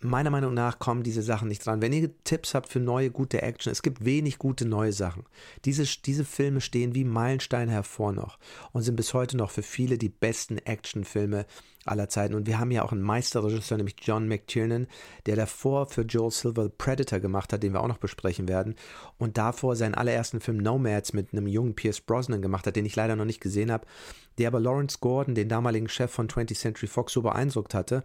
meiner 0.06 0.30
Meinung 0.30 0.54
nach 0.54 0.80
kommen 0.80 1.04
diese 1.04 1.22
Sachen 1.22 1.48
nicht 1.48 1.66
dran. 1.66 1.82
Wenn 1.82 1.94
ihr 1.94 2.12
Tipps 2.24 2.54
habt 2.54 2.70
für 2.70 2.80
neue 2.80 3.12
gute 3.12 3.42
Action, 3.42 3.72
es 3.72 3.82
gibt 3.82 4.06
wenig 4.06 4.38
gute 4.38 4.66
neue 4.66 4.94
Sachen. 4.94 5.24
Diese, 5.66 5.84
diese 5.84 6.26
Filme 6.26 6.62
stehen 6.62 6.96
wie 6.96 7.04
Meilensteine 7.04 7.72
hervor 7.72 8.14
noch 8.14 8.38
und 8.72 8.84
sind 8.84 8.96
bis 8.96 9.14
heute 9.14 9.38
noch 9.38 9.52
für 9.52 9.64
viele 9.64 9.98
die 9.98 10.10
besten 10.10 10.58
Actionfilme 10.60 11.46
aller 11.86 12.10
Zeiten. 12.10 12.34
Und 12.34 12.48
wir 12.48 12.60
haben 12.60 12.72
ja 12.72 12.84
auch 12.84 12.92
einen 12.92 13.02
Meisterregisseur, 13.02 13.78
nämlich 13.78 13.96
John 14.02 14.28
McTiernan, 14.28 14.88
der 15.26 15.36
davor 15.36 15.86
für 15.86 16.02
Joel 16.02 16.32
Silver 16.32 16.68
Predator 16.68 17.20
gemacht 17.20 17.54
hat, 17.54 17.64
den 17.64 17.74
wir 17.74 17.82
auch 17.82 17.88
noch 17.88 18.00
besprechen 18.00 18.48
werden. 18.48 18.76
Und 19.18 19.38
davor 19.38 19.76
seinen 19.76 19.96
allerersten 19.96 20.42
Film 20.42 20.58
Nomads 20.58 21.14
mit 21.14 21.32
einem 21.32 21.48
jungen 21.48 21.76
Pierce 21.76 22.02
Brosnan 22.02 22.42
gemacht 22.42 22.66
hat, 22.68 22.76
den 22.76 22.86
ich 22.86 22.96
leider 22.96 23.16
noch 23.16 23.26
nicht 23.26 23.40
gesehen 23.40 23.72
habe, 23.72 23.86
der 24.38 24.48
aber 24.48 24.60
Lawrence 24.60 24.98
Gordon, 25.00 25.36
den 25.36 25.48
damaligen 25.48 25.88
Chef 25.88 26.12
von 26.12 26.28
20th 26.28 26.60
Century 26.60 26.88
Fox, 26.88 27.14
so 27.14 27.22
beeindruckt 27.22 27.74
hatte, 27.74 28.04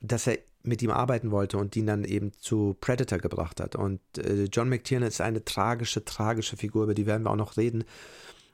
dass 0.00 0.26
er 0.26 0.38
mit 0.62 0.80
ihm 0.80 0.90
arbeiten 0.90 1.30
wollte 1.30 1.58
und 1.58 1.76
ihn 1.76 1.86
dann 1.86 2.04
eben 2.04 2.32
zu 2.38 2.76
Predator 2.80 3.18
gebracht 3.18 3.60
hat. 3.60 3.76
Und 3.76 4.00
äh, 4.16 4.44
John 4.44 4.68
McTiernan 4.68 5.08
ist 5.08 5.20
eine 5.20 5.44
tragische, 5.44 6.04
tragische 6.04 6.56
Figur, 6.56 6.84
über 6.84 6.94
die 6.94 7.06
werden 7.06 7.24
wir 7.24 7.30
auch 7.30 7.36
noch 7.36 7.56
reden, 7.56 7.84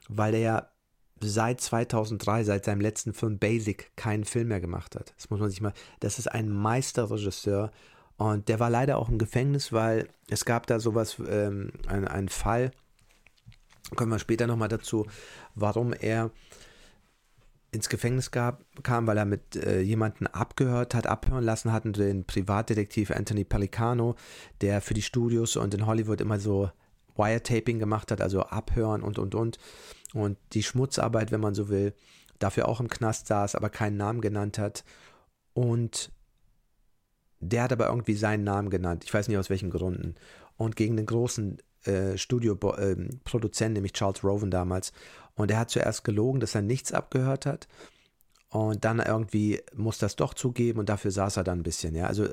weil 0.09 0.33
er 0.33 0.39
ja 0.41 0.70
seit 1.21 1.61
2003, 1.61 2.43
seit 2.43 2.65
seinem 2.65 2.81
letzten 2.81 3.13
Film 3.13 3.37
Basic, 3.37 3.95
keinen 3.95 4.25
Film 4.25 4.49
mehr 4.49 4.61
gemacht 4.61 4.95
hat. 4.95 5.13
Das 5.17 5.29
muss 5.29 5.39
man 5.39 5.49
sich 5.49 5.61
mal, 5.61 5.73
das 5.99 6.19
ist 6.19 6.27
ein 6.27 6.49
Meisterregisseur 6.49 7.71
und 8.17 8.49
der 8.49 8.59
war 8.59 8.69
leider 8.69 8.97
auch 8.97 9.09
im 9.09 9.17
Gefängnis, 9.17 9.73
weil 9.73 10.07
es 10.29 10.45
gab 10.45 10.67
da 10.67 10.79
sowas, 10.79 11.17
ähm, 11.27 11.71
einen 11.87 12.29
Fall, 12.29 12.71
kommen 13.95 14.11
wir 14.11 14.19
später 14.19 14.47
nochmal 14.47 14.69
dazu, 14.69 15.05
warum 15.55 15.93
er 15.93 16.31
ins 17.71 17.87
Gefängnis 17.87 18.31
gab, 18.31 18.63
kam, 18.83 19.07
weil 19.07 19.17
er 19.17 19.25
mit 19.25 19.55
äh, 19.55 19.79
jemanden 19.79 20.27
abgehört 20.27 20.93
hat, 20.93 21.07
abhören 21.07 21.43
lassen 21.43 21.71
hat, 21.71 21.85
den 21.85 22.25
Privatdetektiv 22.25 23.11
Anthony 23.11 23.45
Pelicano, 23.45 24.15
der 24.59 24.81
für 24.81 24.93
die 24.93 25.01
Studios 25.01 25.55
und 25.55 25.73
in 25.73 25.85
Hollywood 25.85 26.19
immer 26.19 26.39
so 26.39 26.69
Wiretaping 27.15 27.79
gemacht 27.79 28.11
hat, 28.11 28.21
also 28.21 28.41
abhören 28.41 29.01
und 29.01 29.19
und 29.19 29.35
und. 29.35 29.57
Und 30.13 30.37
die 30.53 30.63
Schmutzarbeit, 30.63 31.31
wenn 31.31 31.41
man 31.41 31.53
so 31.53 31.69
will, 31.69 31.93
dafür 32.39 32.67
auch 32.67 32.79
im 32.79 32.89
Knast 32.89 33.27
saß, 33.27 33.55
aber 33.55 33.69
keinen 33.69 33.97
Namen 33.97 34.21
genannt 34.21 34.57
hat. 34.57 34.83
Und 35.53 36.11
der 37.39 37.63
hat 37.63 37.71
aber 37.71 37.87
irgendwie 37.87 38.15
seinen 38.15 38.43
Namen 38.43 38.69
genannt. 38.69 39.03
Ich 39.03 39.13
weiß 39.13 39.27
nicht 39.27 39.37
aus 39.37 39.49
welchen 39.49 39.71
Gründen. 39.71 40.15
Und 40.57 40.75
gegen 40.75 40.97
den 40.97 41.05
großen 41.05 41.57
äh, 41.85 42.17
Studioproduzenten, 42.17 43.75
äh, 43.75 43.77
nämlich 43.77 43.93
Charles 43.93 44.23
Rowan 44.23 44.51
damals. 44.51 44.91
Und 45.35 45.49
er 45.49 45.59
hat 45.59 45.69
zuerst 45.69 46.03
gelogen, 46.03 46.39
dass 46.39 46.55
er 46.55 46.61
nichts 46.61 46.91
abgehört 46.91 47.45
hat. 47.45 47.67
Und 48.49 48.83
dann 48.83 48.99
irgendwie 48.99 49.61
muss 49.73 49.97
das 49.97 50.17
doch 50.17 50.33
zugeben 50.33 50.79
und 50.79 50.89
dafür 50.89 51.11
saß 51.11 51.37
er 51.37 51.43
dann 51.43 51.59
ein 51.59 51.63
bisschen. 51.63 51.95
Ja, 51.95 52.07
also 52.07 52.27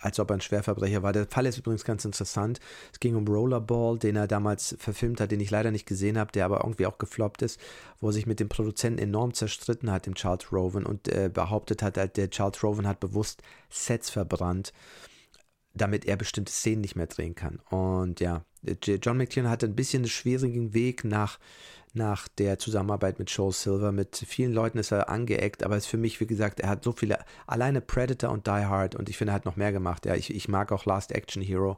als 0.00 0.18
ob 0.18 0.30
er 0.30 0.34
ein 0.34 0.40
Schwerverbrecher 0.40 1.02
war. 1.02 1.12
Der 1.12 1.26
Fall 1.26 1.46
ist 1.46 1.58
übrigens 1.58 1.84
ganz 1.84 2.04
interessant. 2.04 2.58
Es 2.92 3.00
ging 3.00 3.14
um 3.14 3.26
Rollerball, 3.26 3.98
den 3.98 4.16
er 4.16 4.26
damals 4.26 4.74
verfilmt 4.78 5.20
hat, 5.20 5.30
den 5.30 5.40
ich 5.40 5.50
leider 5.50 5.70
nicht 5.70 5.86
gesehen 5.86 6.18
habe, 6.18 6.32
der 6.32 6.46
aber 6.46 6.64
irgendwie 6.64 6.86
auch 6.86 6.98
gefloppt 6.98 7.42
ist, 7.42 7.60
wo 8.00 8.08
er 8.08 8.12
sich 8.12 8.26
mit 8.26 8.40
dem 8.40 8.48
Produzenten 8.48 8.98
enorm 8.98 9.34
zerstritten 9.34 9.90
hat, 9.90 10.06
dem 10.06 10.14
Charles 10.14 10.52
Rowan, 10.52 10.86
und 10.86 11.08
äh, 11.08 11.30
behauptet 11.32 11.82
hat, 11.82 11.96
der 11.96 12.30
Charles 12.30 12.62
Rowan 12.62 12.86
hat 12.86 13.00
bewusst 13.00 13.42
Sets 13.68 14.10
verbrannt, 14.10 14.72
damit 15.74 16.04
er 16.04 16.16
bestimmte 16.16 16.52
Szenen 16.52 16.80
nicht 16.80 16.96
mehr 16.96 17.06
drehen 17.06 17.34
kann. 17.34 17.60
Und 17.70 18.20
ja, 18.20 18.44
John 19.02 19.16
McTiernan 19.16 19.50
hatte 19.50 19.66
ein 19.66 19.76
bisschen 19.76 20.02
einen 20.02 20.10
schwierigen 20.10 20.74
Weg 20.74 21.04
nach 21.04 21.38
nach 21.92 22.28
der 22.28 22.58
Zusammenarbeit 22.58 23.18
mit 23.18 23.30
Joel 23.30 23.52
Silver. 23.52 23.92
Mit 23.92 24.16
vielen 24.26 24.52
Leuten 24.52 24.78
ist 24.78 24.92
er 24.92 25.08
angeeckt, 25.08 25.64
aber 25.64 25.76
es 25.76 25.84
ist 25.84 25.90
für 25.90 25.96
mich, 25.96 26.20
wie 26.20 26.26
gesagt, 26.26 26.60
er 26.60 26.68
hat 26.68 26.84
so 26.84 26.92
viele, 26.92 27.18
alleine 27.46 27.80
Predator 27.80 28.30
und 28.30 28.46
Die 28.46 28.50
Hard 28.50 28.94
und 28.94 29.08
ich 29.08 29.16
finde, 29.16 29.32
er 29.32 29.34
hat 29.34 29.44
noch 29.44 29.56
mehr 29.56 29.72
gemacht. 29.72 30.06
Ja, 30.06 30.14
ich, 30.14 30.34
ich 30.34 30.48
mag 30.48 30.72
auch 30.72 30.84
Last 30.84 31.12
Action 31.12 31.42
Hero 31.42 31.76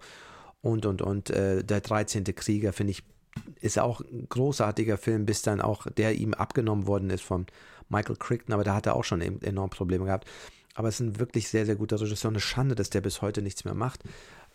und, 0.61 0.87
und, 0.87 1.03
und. 1.03 1.31
Äh, 1.31 1.65
der 1.65 1.81
13. 1.81 2.25
Krieger, 2.25 2.73
finde 2.73 2.93
ich, 2.93 3.05
ist 3.61 3.79
auch 3.79 4.01
ein 4.01 4.27
großartiger 4.29 4.99
Film, 4.99 5.25
bis 5.25 5.43
dann 5.43 5.61
auch 5.61 5.87
der 5.87 6.15
ihm 6.15 6.35
abgenommen 6.35 6.87
worden 6.87 7.11
ist 7.11 7.23
von 7.23 7.47
Michael 7.89 8.17
Crichton, 8.17 8.53
aber 8.53 8.65
da 8.65 8.75
hat 8.75 8.87
er 8.87 8.95
auch 8.95 9.05
schon 9.05 9.21
enorm 9.21 9.71
Probleme 9.71 10.05
gehabt. 10.05 10.29
Aber 10.75 10.89
es 10.89 10.97
ist 10.97 11.01
ein 11.01 11.19
wirklich 11.19 11.49
sehr, 11.49 11.67
sehr 11.67 11.77
guter 11.77 12.01
Regisseur. 12.01 12.31
Eine 12.31 12.41
Schande, 12.41 12.75
dass 12.75 12.91
der 12.91 13.01
bis 13.01 13.23
heute 13.23 13.43
nichts 13.43 13.65
mehr 13.65 13.75
macht, 13.75 14.03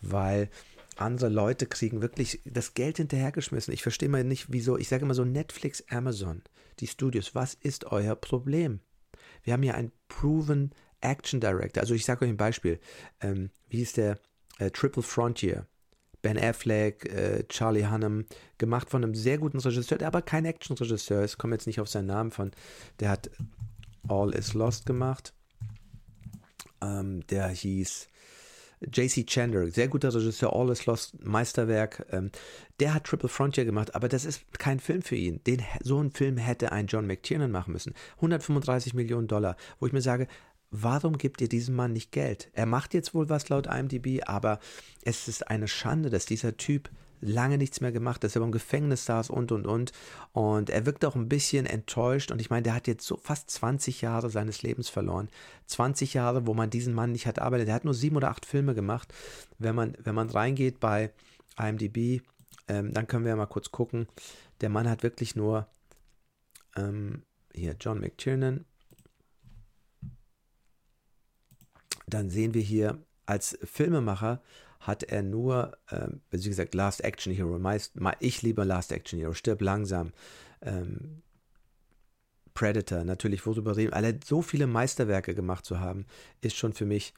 weil 0.00 0.50
andere 0.96 1.28
Leute 1.28 1.66
kriegen 1.66 2.02
wirklich 2.02 2.40
das 2.44 2.74
Geld 2.74 2.96
hinterhergeschmissen. 2.96 3.72
Ich 3.72 3.82
verstehe 3.82 4.08
mal 4.08 4.24
nicht, 4.24 4.46
wieso. 4.50 4.76
Ich 4.76 4.88
sage 4.88 5.04
immer 5.04 5.14
so: 5.14 5.24
Netflix, 5.24 5.84
Amazon, 5.90 6.42
die 6.80 6.86
Studios, 6.86 7.34
was 7.34 7.54
ist 7.54 7.86
euer 7.86 8.16
Problem? 8.16 8.80
Wir 9.42 9.52
haben 9.52 9.62
hier 9.62 9.76
einen 9.76 9.92
proven 10.08 10.72
Action 11.00 11.40
Director. 11.40 11.80
Also, 11.80 11.94
ich 11.94 12.04
sage 12.04 12.24
euch 12.24 12.30
ein 12.30 12.36
Beispiel. 12.36 12.80
Ähm, 13.20 13.50
wie 13.68 13.82
ist 13.82 13.96
der 13.96 14.18
äh, 14.58 14.70
Triple 14.70 15.02
Frontier? 15.02 15.66
Ben 16.20 16.36
Affleck, 16.36 17.04
äh, 17.12 17.44
Charlie 17.48 17.86
Hunnam, 17.86 18.24
gemacht 18.58 18.90
von 18.90 19.04
einem 19.04 19.14
sehr 19.14 19.38
guten 19.38 19.60
Regisseur, 19.60 19.98
der 19.98 20.08
aber 20.08 20.20
kein 20.20 20.44
Action-Regisseur 20.44 21.22
ist. 21.22 21.32
Ich 21.32 21.38
komme 21.38 21.54
jetzt 21.54 21.68
nicht 21.68 21.80
auf 21.80 21.88
seinen 21.88 22.06
Namen 22.06 22.32
von. 22.32 22.50
Der 22.98 23.10
hat 23.10 23.30
All 24.08 24.34
is 24.34 24.54
Lost 24.54 24.84
gemacht. 24.84 25.32
Ähm, 26.82 27.26
der 27.28 27.48
hieß 27.48 28.08
JC 28.80 29.26
Chandler, 29.26 29.70
sehr 29.70 29.88
guter 29.88 30.14
Regisseur, 30.14 30.54
All 30.54 30.70
is 30.70 30.86
Lost, 30.86 31.24
Meisterwerk, 31.24 32.06
ähm, 32.10 32.30
der 32.80 32.94
hat 32.94 33.04
Triple 33.04 33.28
Frontier 33.28 33.64
gemacht, 33.64 33.94
aber 33.94 34.08
das 34.08 34.24
ist 34.24 34.42
kein 34.58 34.78
Film 34.78 35.02
für 35.02 35.16
ihn. 35.16 35.40
Den, 35.44 35.62
so 35.82 35.98
einen 35.98 36.12
Film 36.12 36.36
hätte 36.36 36.70
ein 36.70 36.86
John 36.86 37.06
McTiernan 37.06 37.50
machen 37.50 37.72
müssen. 37.72 37.94
135 38.16 38.94
Millionen 38.94 39.26
Dollar, 39.26 39.56
wo 39.80 39.86
ich 39.86 39.92
mir 39.92 40.00
sage, 40.00 40.28
warum 40.70 41.18
gibt 41.18 41.40
ihr 41.40 41.48
diesem 41.48 41.74
Mann 41.74 41.92
nicht 41.92 42.12
Geld? 42.12 42.50
Er 42.52 42.66
macht 42.66 42.94
jetzt 42.94 43.14
wohl 43.14 43.28
was 43.28 43.48
laut 43.48 43.66
IMDb, 43.66 44.22
aber 44.26 44.60
es 45.02 45.28
ist 45.28 45.48
eine 45.48 45.66
Schande, 45.66 46.10
dass 46.10 46.26
dieser 46.26 46.56
Typ 46.56 46.90
lange 47.20 47.58
nichts 47.58 47.80
mehr 47.80 47.92
gemacht, 47.92 48.22
dass 48.24 48.36
er 48.36 48.42
im 48.42 48.52
Gefängnis 48.52 49.04
saß 49.04 49.30
und 49.30 49.52
und 49.52 49.66
und. 49.66 49.92
Und 50.32 50.70
er 50.70 50.86
wirkt 50.86 51.04
auch 51.04 51.14
ein 51.14 51.28
bisschen 51.28 51.66
enttäuscht. 51.66 52.30
Und 52.30 52.40
ich 52.40 52.50
meine, 52.50 52.62
der 52.62 52.74
hat 52.74 52.86
jetzt 52.86 53.06
so 53.06 53.16
fast 53.16 53.50
20 53.50 54.00
Jahre 54.00 54.30
seines 54.30 54.62
Lebens 54.62 54.88
verloren. 54.88 55.28
20 55.66 56.14
Jahre, 56.14 56.46
wo 56.46 56.54
man 56.54 56.70
diesen 56.70 56.94
Mann 56.94 57.12
nicht 57.12 57.26
hat 57.26 57.38
arbeitet. 57.38 57.68
Er 57.68 57.74
hat 57.74 57.84
nur 57.84 57.94
sieben 57.94 58.16
oder 58.16 58.30
acht 58.30 58.46
Filme 58.46 58.74
gemacht. 58.74 59.12
Wenn 59.58 59.74
man, 59.74 59.96
wenn 60.02 60.14
man 60.14 60.30
reingeht 60.30 60.80
bei 60.80 61.12
IMDb, 61.58 62.22
ähm, 62.68 62.92
dann 62.92 63.06
können 63.06 63.24
wir 63.24 63.36
mal 63.36 63.46
kurz 63.46 63.70
gucken. 63.70 64.06
Der 64.60 64.68
Mann 64.68 64.88
hat 64.88 65.02
wirklich 65.02 65.36
nur 65.36 65.66
ähm, 66.76 67.22
hier 67.54 67.76
John 67.80 68.00
McTiernan. 68.00 68.64
Dann 72.06 72.30
sehen 72.30 72.54
wir 72.54 72.62
hier 72.62 73.02
als 73.26 73.58
Filmemacher 73.62 74.40
hat 74.80 75.02
er 75.02 75.22
nur, 75.22 75.76
ähm, 75.90 76.20
wie 76.30 76.42
gesagt, 76.42 76.74
Last 76.74 77.02
Action 77.02 77.32
Hero. 77.32 77.58
Meist, 77.58 77.94
ich 78.20 78.42
liebe 78.42 78.64
Last 78.64 78.92
Action 78.92 79.18
Hero. 79.18 79.34
Stirb 79.34 79.60
langsam. 79.60 80.12
Ähm, 80.62 81.22
Predator, 82.54 83.04
natürlich, 83.04 83.46
worüber 83.46 83.76
reden. 83.76 83.92
Alle 83.92 84.18
so 84.24 84.42
viele 84.42 84.66
Meisterwerke 84.66 85.34
gemacht 85.34 85.64
zu 85.64 85.78
haben, 85.78 86.06
ist 86.40 86.56
schon 86.56 86.72
für 86.72 86.86
mich 86.86 87.14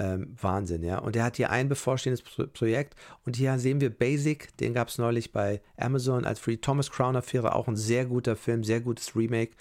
ähm, 0.00 0.34
Wahnsinn, 0.40 0.82
ja. 0.82 0.98
Und 0.98 1.14
er 1.14 1.24
hat 1.24 1.36
hier 1.36 1.50
ein 1.50 1.68
bevorstehendes 1.68 2.22
Pro 2.22 2.46
Projekt 2.46 2.94
und 3.26 3.36
hier 3.36 3.58
sehen 3.58 3.82
wir 3.82 3.90
Basic, 3.90 4.56
den 4.56 4.72
gab 4.72 4.88
es 4.88 4.96
neulich 4.96 5.30
bei 5.30 5.60
Amazon 5.76 6.24
als 6.24 6.40
Free 6.40 6.56
Thomas 6.56 6.90
Crown 6.90 7.16
Affäre, 7.16 7.54
auch 7.54 7.68
ein 7.68 7.76
sehr 7.76 8.06
guter 8.06 8.34
Film, 8.34 8.64
sehr 8.64 8.80
gutes 8.80 9.14
Remake. 9.14 9.52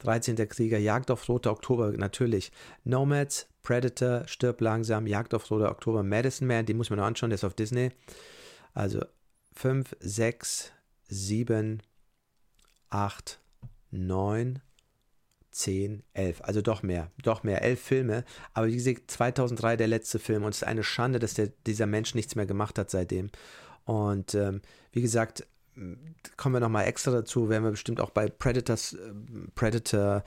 13. 0.00 0.36
Krieger, 0.50 0.76
Jagd 0.76 1.10
auf 1.10 1.26
Rote 1.26 1.50
Oktober, 1.50 1.92
natürlich. 1.92 2.52
Nomads, 2.84 3.48
Predator, 3.62 4.28
Stirb 4.28 4.60
langsam, 4.60 5.06
Jagd 5.06 5.32
auf 5.32 5.50
Rote 5.50 5.70
Oktober, 5.70 6.02
Medicine 6.02 6.46
Man, 6.46 6.66
den 6.66 6.76
muss 6.76 6.90
man 6.90 6.98
noch 6.98 7.06
anschauen, 7.06 7.30
der 7.30 7.36
ist 7.36 7.44
auf 7.44 7.54
Disney. 7.54 7.90
Also 8.74 9.00
5, 9.54 9.96
6, 10.00 10.72
7, 11.08 11.82
8, 12.90 13.40
9, 13.90 14.60
10, 15.56 16.02
11, 16.12 16.42
also 16.42 16.60
doch 16.60 16.82
mehr, 16.82 17.10
doch 17.22 17.42
mehr, 17.42 17.62
elf 17.62 17.80
Filme. 17.80 18.24
Aber 18.52 18.66
wie 18.66 18.76
gesagt, 18.76 19.10
2003 19.10 19.76
der 19.76 19.88
letzte 19.88 20.18
Film 20.18 20.44
und 20.44 20.50
es 20.50 20.58
ist 20.58 20.68
eine 20.68 20.84
Schande, 20.84 21.18
dass 21.18 21.34
der, 21.34 21.48
dieser 21.66 21.86
Mensch 21.86 22.14
nichts 22.14 22.36
mehr 22.36 22.46
gemacht 22.46 22.78
hat 22.78 22.90
seitdem. 22.90 23.30
Und 23.84 24.34
ähm, 24.34 24.60
wie 24.92 25.00
gesagt, 25.00 25.46
kommen 26.36 26.54
wir 26.54 26.60
nochmal 26.60 26.86
extra 26.86 27.10
dazu, 27.10 27.48
werden 27.48 27.64
wir 27.64 27.70
bestimmt 27.70 28.00
auch 28.00 28.10
bei 28.10 28.28
Predators, 28.28 28.94
äh, 28.94 29.12
Predator 29.54 30.24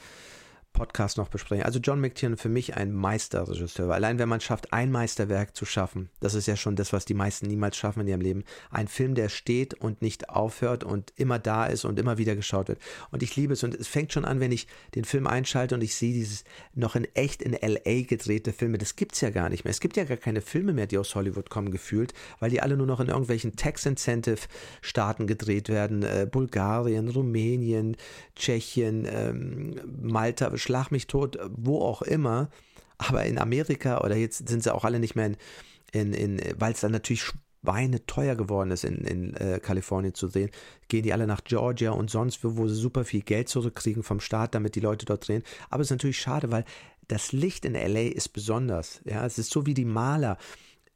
Podcast 0.79 1.17
noch 1.17 1.27
besprechen. 1.27 1.65
Also 1.65 1.79
John 1.79 1.99
McTiernan 1.99 2.37
für 2.37 2.47
mich 2.47 2.77
ein 2.77 2.93
Meisterregisseur. 2.93 3.93
Allein 3.93 4.17
wenn 4.17 4.29
man 4.29 4.39
schafft, 4.39 4.71
ein 4.71 4.91
Meisterwerk 4.91 5.53
zu 5.53 5.65
schaffen, 5.65 6.09
das 6.21 6.35
ist 6.35 6.47
ja 6.47 6.55
schon 6.55 6.77
das, 6.77 6.93
was 6.93 7.03
die 7.03 7.13
meisten 7.13 7.47
niemals 7.47 7.75
schaffen 7.75 7.99
in 7.99 8.07
ihrem 8.07 8.21
Leben. 8.21 8.45
Ein 8.71 8.87
Film, 8.87 9.13
der 9.13 9.27
steht 9.27 9.73
und 9.73 10.01
nicht 10.01 10.29
aufhört 10.29 10.85
und 10.85 11.11
immer 11.17 11.37
da 11.37 11.65
ist 11.65 11.83
und 11.83 11.99
immer 11.99 12.17
wieder 12.17 12.33
geschaut 12.33 12.69
wird. 12.69 12.79
Und 13.11 13.21
ich 13.23 13.35
liebe 13.35 13.51
es. 13.51 13.63
Und 13.65 13.75
es 13.75 13.89
fängt 13.89 14.13
schon 14.13 14.23
an, 14.23 14.39
wenn 14.39 14.53
ich 14.53 14.67
den 14.95 15.03
Film 15.03 15.27
einschalte 15.27 15.75
und 15.75 15.83
ich 15.83 15.95
sehe 15.95 16.13
dieses 16.13 16.45
noch 16.73 16.95
in 16.95 17.03
echt 17.13 17.41
in 17.41 17.51
LA 17.51 18.03
gedrehte 18.03 18.53
Filme. 18.53 18.77
Das 18.77 18.95
gibt 18.95 19.15
es 19.15 19.21
ja 19.21 19.31
gar 19.31 19.49
nicht 19.49 19.65
mehr. 19.65 19.71
Es 19.71 19.81
gibt 19.81 19.97
ja 19.97 20.05
gar 20.05 20.15
keine 20.15 20.39
Filme 20.39 20.71
mehr, 20.71 20.87
die 20.87 20.97
aus 20.97 21.13
Hollywood 21.13 21.49
kommen, 21.49 21.71
gefühlt, 21.71 22.13
weil 22.39 22.51
die 22.51 22.61
alle 22.61 22.77
nur 22.77 22.87
noch 22.87 23.01
in 23.01 23.09
irgendwelchen 23.09 23.57
Tax-Incentive-Staaten 23.57 25.27
gedreht 25.27 25.67
werden. 25.67 26.03
Äh, 26.03 26.25
Bulgarien, 26.31 27.09
Rumänien, 27.09 27.97
Tschechien, 28.37 29.05
ähm, 29.11 29.75
Malta, 30.01 30.47
schlag 30.69 30.91
mich 30.91 31.07
tot, 31.07 31.39
wo 31.49 31.81
auch 31.81 32.03
immer. 32.03 32.49
Aber 32.99 33.25
in 33.25 33.39
Amerika 33.39 34.01
oder 34.01 34.15
jetzt 34.15 34.47
sind 34.47 34.61
sie 34.61 34.73
auch 34.73 34.85
alle 34.85 34.99
nicht 34.99 35.15
mehr 35.15 35.25
in, 35.25 36.13
in, 36.13 36.13
in 36.13 36.41
weil 36.59 36.73
es 36.73 36.81
dann 36.81 36.91
natürlich 36.91 37.23
Schweine 37.23 38.05
teuer 38.05 38.35
geworden 38.35 38.69
ist, 38.69 38.83
in, 38.83 38.97
in 38.99 39.33
äh, 39.35 39.59
Kalifornien 39.59 40.13
zu 40.13 40.27
sehen, 40.27 40.51
gehen 40.89 41.01
die 41.01 41.11
alle 41.11 41.25
nach 41.25 41.43
Georgia 41.43 41.91
und 41.91 42.11
sonst 42.11 42.43
wo, 42.43 42.57
wo 42.57 42.67
sie 42.67 42.75
super 42.75 43.03
viel 43.03 43.21
Geld 43.21 43.49
zurückkriegen 43.49 44.03
vom 44.03 44.19
Staat, 44.19 44.53
damit 44.53 44.75
die 44.75 44.79
Leute 44.79 45.07
dort 45.07 45.27
drehen. 45.27 45.43
Aber 45.71 45.81
es 45.81 45.87
ist 45.87 45.91
natürlich 45.91 46.19
schade, 46.19 46.51
weil 46.51 46.65
das 47.07 47.31
Licht 47.31 47.65
in 47.65 47.73
LA 47.73 48.11
ist 48.11 48.29
besonders. 48.29 49.01
Ja, 49.05 49.25
es 49.25 49.39
ist 49.39 49.49
so 49.49 49.65
wie 49.65 49.73
die 49.73 49.85
Maler. 49.85 50.37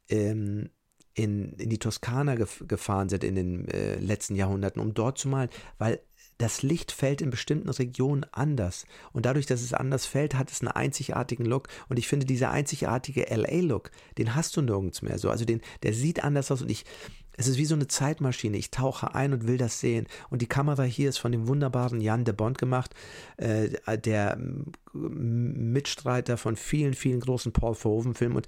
Ähm, 0.08 0.70
in, 1.14 1.52
in 1.54 1.70
die 1.70 1.78
Toskana 1.78 2.34
gef 2.34 2.64
gefahren 2.66 3.08
sind 3.08 3.24
in 3.24 3.36
den 3.36 3.68
äh, 3.68 3.96
letzten 4.00 4.34
Jahrhunderten, 4.34 4.82
um 4.82 4.94
dort 4.94 5.16
zu 5.16 5.28
malen, 5.28 5.48
weil 5.78 6.00
das 6.38 6.62
Licht 6.62 6.92
fällt 6.92 7.22
in 7.22 7.30
bestimmten 7.30 7.68
Regionen 7.68 8.26
anders. 8.32 8.86
Und 9.12 9.26
dadurch, 9.26 9.46
dass 9.46 9.62
es 9.62 9.72
anders 9.72 10.06
fällt, 10.06 10.34
hat 10.34 10.50
es 10.50 10.60
einen 10.60 10.68
einzigartigen 10.68 11.46
Look. 11.46 11.68
Und 11.88 11.98
ich 11.98 12.08
finde, 12.08 12.26
dieser 12.26 12.50
einzigartige 12.50 13.26
LA-Look, 13.34 13.90
den 14.18 14.34
hast 14.34 14.56
du 14.56 14.62
nirgends 14.62 15.02
mehr 15.02 15.18
so. 15.18 15.30
Also 15.30 15.44
den, 15.44 15.60
der 15.82 15.94
sieht 15.94 16.24
anders 16.24 16.50
aus 16.50 16.62
und 16.62 16.70
ich, 16.70 16.84
es 17.36 17.48
ist 17.48 17.58
wie 17.58 17.64
so 17.64 17.74
eine 17.74 17.88
Zeitmaschine. 17.88 18.56
Ich 18.56 18.70
tauche 18.70 19.14
ein 19.14 19.32
und 19.32 19.46
will 19.46 19.58
das 19.58 19.80
sehen. 19.80 20.06
Und 20.30 20.42
die 20.42 20.46
Kamera 20.46 20.84
hier 20.84 21.08
ist 21.08 21.18
von 21.18 21.32
dem 21.32 21.48
wunderbaren 21.48 22.00
Jan 22.00 22.24
de 22.24 22.34
Bond 22.34 22.58
gemacht, 22.58 22.94
äh, 23.36 23.98
der 23.98 24.38
Mitstreiter 24.92 26.36
von 26.36 26.56
vielen, 26.56 26.94
vielen 26.94 27.20
großen 27.20 27.52
Paul 27.52 27.74
Verhoeven-Filmen. 27.74 28.36
Und 28.36 28.46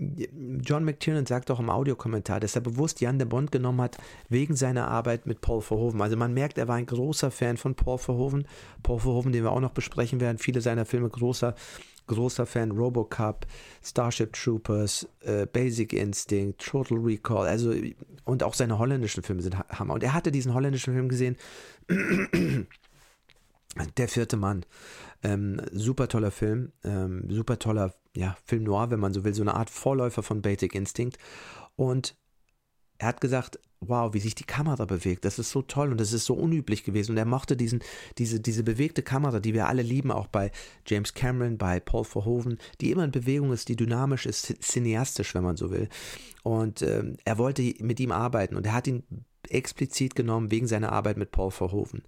John 0.00 0.84
McTiernan 0.84 1.26
sagt 1.26 1.50
auch 1.50 1.60
im 1.60 1.68
Audiokommentar, 1.68 2.40
dass 2.40 2.54
er 2.54 2.62
bewusst 2.62 3.00
Jan 3.02 3.18
de 3.18 3.28
Bond 3.28 3.52
genommen 3.52 3.82
hat 3.82 3.98
wegen 4.30 4.56
seiner 4.56 4.88
Arbeit 4.88 5.26
mit 5.26 5.42
Paul 5.42 5.60
Verhoeven. 5.60 6.00
Also 6.00 6.16
man 6.16 6.32
merkt, 6.32 6.56
er 6.56 6.68
war 6.68 6.76
ein 6.76 6.86
großer 6.86 7.30
Fan 7.30 7.58
von 7.58 7.74
Paul 7.74 7.98
Verhoeven. 7.98 8.46
Paul 8.82 9.00
Verhoeven, 9.00 9.32
den 9.32 9.44
wir 9.44 9.52
auch 9.52 9.60
noch 9.60 9.72
besprechen 9.72 10.20
werden, 10.20 10.38
viele 10.38 10.60
seiner 10.60 10.86
Filme 10.86 11.08
großer 11.08 11.54
großer 12.06 12.44
Fan, 12.44 12.72
Robocop, 12.72 13.46
Starship 13.84 14.32
Troopers, 14.32 15.06
äh, 15.20 15.46
Basic 15.46 15.92
Instinct, 15.92 16.60
Total 16.60 16.98
Recall, 16.98 17.46
also 17.46 17.72
und 18.24 18.42
auch 18.42 18.54
seine 18.54 18.80
holländischen 18.80 19.22
Filme 19.22 19.42
sind 19.42 19.56
Hammer. 19.56 19.94
Und 19.94 20.02
er 20.02 20.12
hatte 20.12 20.32
diesen 20.32 20.52
holländischen 20.52 20.92
Film 20.92 21.08
gesehen, 21.08 21.36
Der 23.96 24.08
vierte 24.08 24.36
Mann. 24.36 24.64
Ähm, 25.22 25.60
super 25.70 26.08
toller 26.08 26.30
Film, 26.30 26.72
ähm, 26.82 27.24
super 27.28 27.58
toller 27.58 27.94
ja, 28.16 28.36
Film 28.44 28.64
noir, 28.64 28.90
wenn 28.90 29.00
man 29.00 29.12
so 29.12 29.24
will, 29.24 29.34
so 29.34 29.42
eine 29.42 29.54
Art 29.54 29.70
Vorläufer 29.70 30.22
von 30.22 30.42
Basic 30.42 30.74
Instinct. 30.74 31.18
Und 31.76 32.16
er 32.98 33.08
hat 33.08 33.20
gesagt, 33.20 33.58
wow, 33.80 34.12
wie 34.12 34.20
sich 34.20 34.34
die 34.34 34.44
Kamera 34.44 34.84
bewegt, 34.84 35.24
das 35.24 35.38
ist 35.38 35.50
so 35.50 35.62
toll 35.62 35.90
und 35.90 35.98
das 35.98 36.12
ist 36.12 36.26
so 36.26 36.34
unüblich 36.34 36.84
gewesen. 36.84 37.12
Und 37.12 37.16
er 37.16 37.24
mochte 37.24 37.56
diesen, 37.56 37.82
diese, 38.18 38.40
diese 38.40 38.62
bewegte 38.62 39.02
Kamera, 39.02 39.40
die 39.40 39.54
wir 39.54 39.68
alle 39.68 39.82
lieben, 39.82 40.10
auch 40.10 40.26
bei 40.26 40.50
James 40.86 41.14
Cameron, 41.14 41.56
bei 41.56 41.80
Paul 41.80 42.04
Verhoeven, 42.04 42.58
die 42.80 42.90
immer 42.90 43.04
in 43.04 43.10
Bewegung 43.10 43.52
ist, 43.52 43.68
die 43.68 43.76
dynamisch 43.76 44.26
ist, 44.26 44.54
cineastisch, 44.62 45.34
wenn 45.34 45.44
man 45.44 45.56
so 45.56 45.70
will. 45.70 45.88
Und 46.42 46.82
ähm, 46.82 47.16
er 47.24 47.38
wollte 47.38 47.62
mit 47.78 48.00
ihm 48.00 48.12
arbeiten 48.12 48.56
und 48.56 48.66
er 48.66 48.74
hat 48.74 48.86
ihn 48.86 49.02
explizit 49.48 50.14
genommen 50.14 50.50
wegen 50.50 50.66
seiner 50.66 50.92
Arbeit 50.92 51.16
mit 51.16 51.30
Paul 51.30 51.50
Verhoeven. 51.50 52.02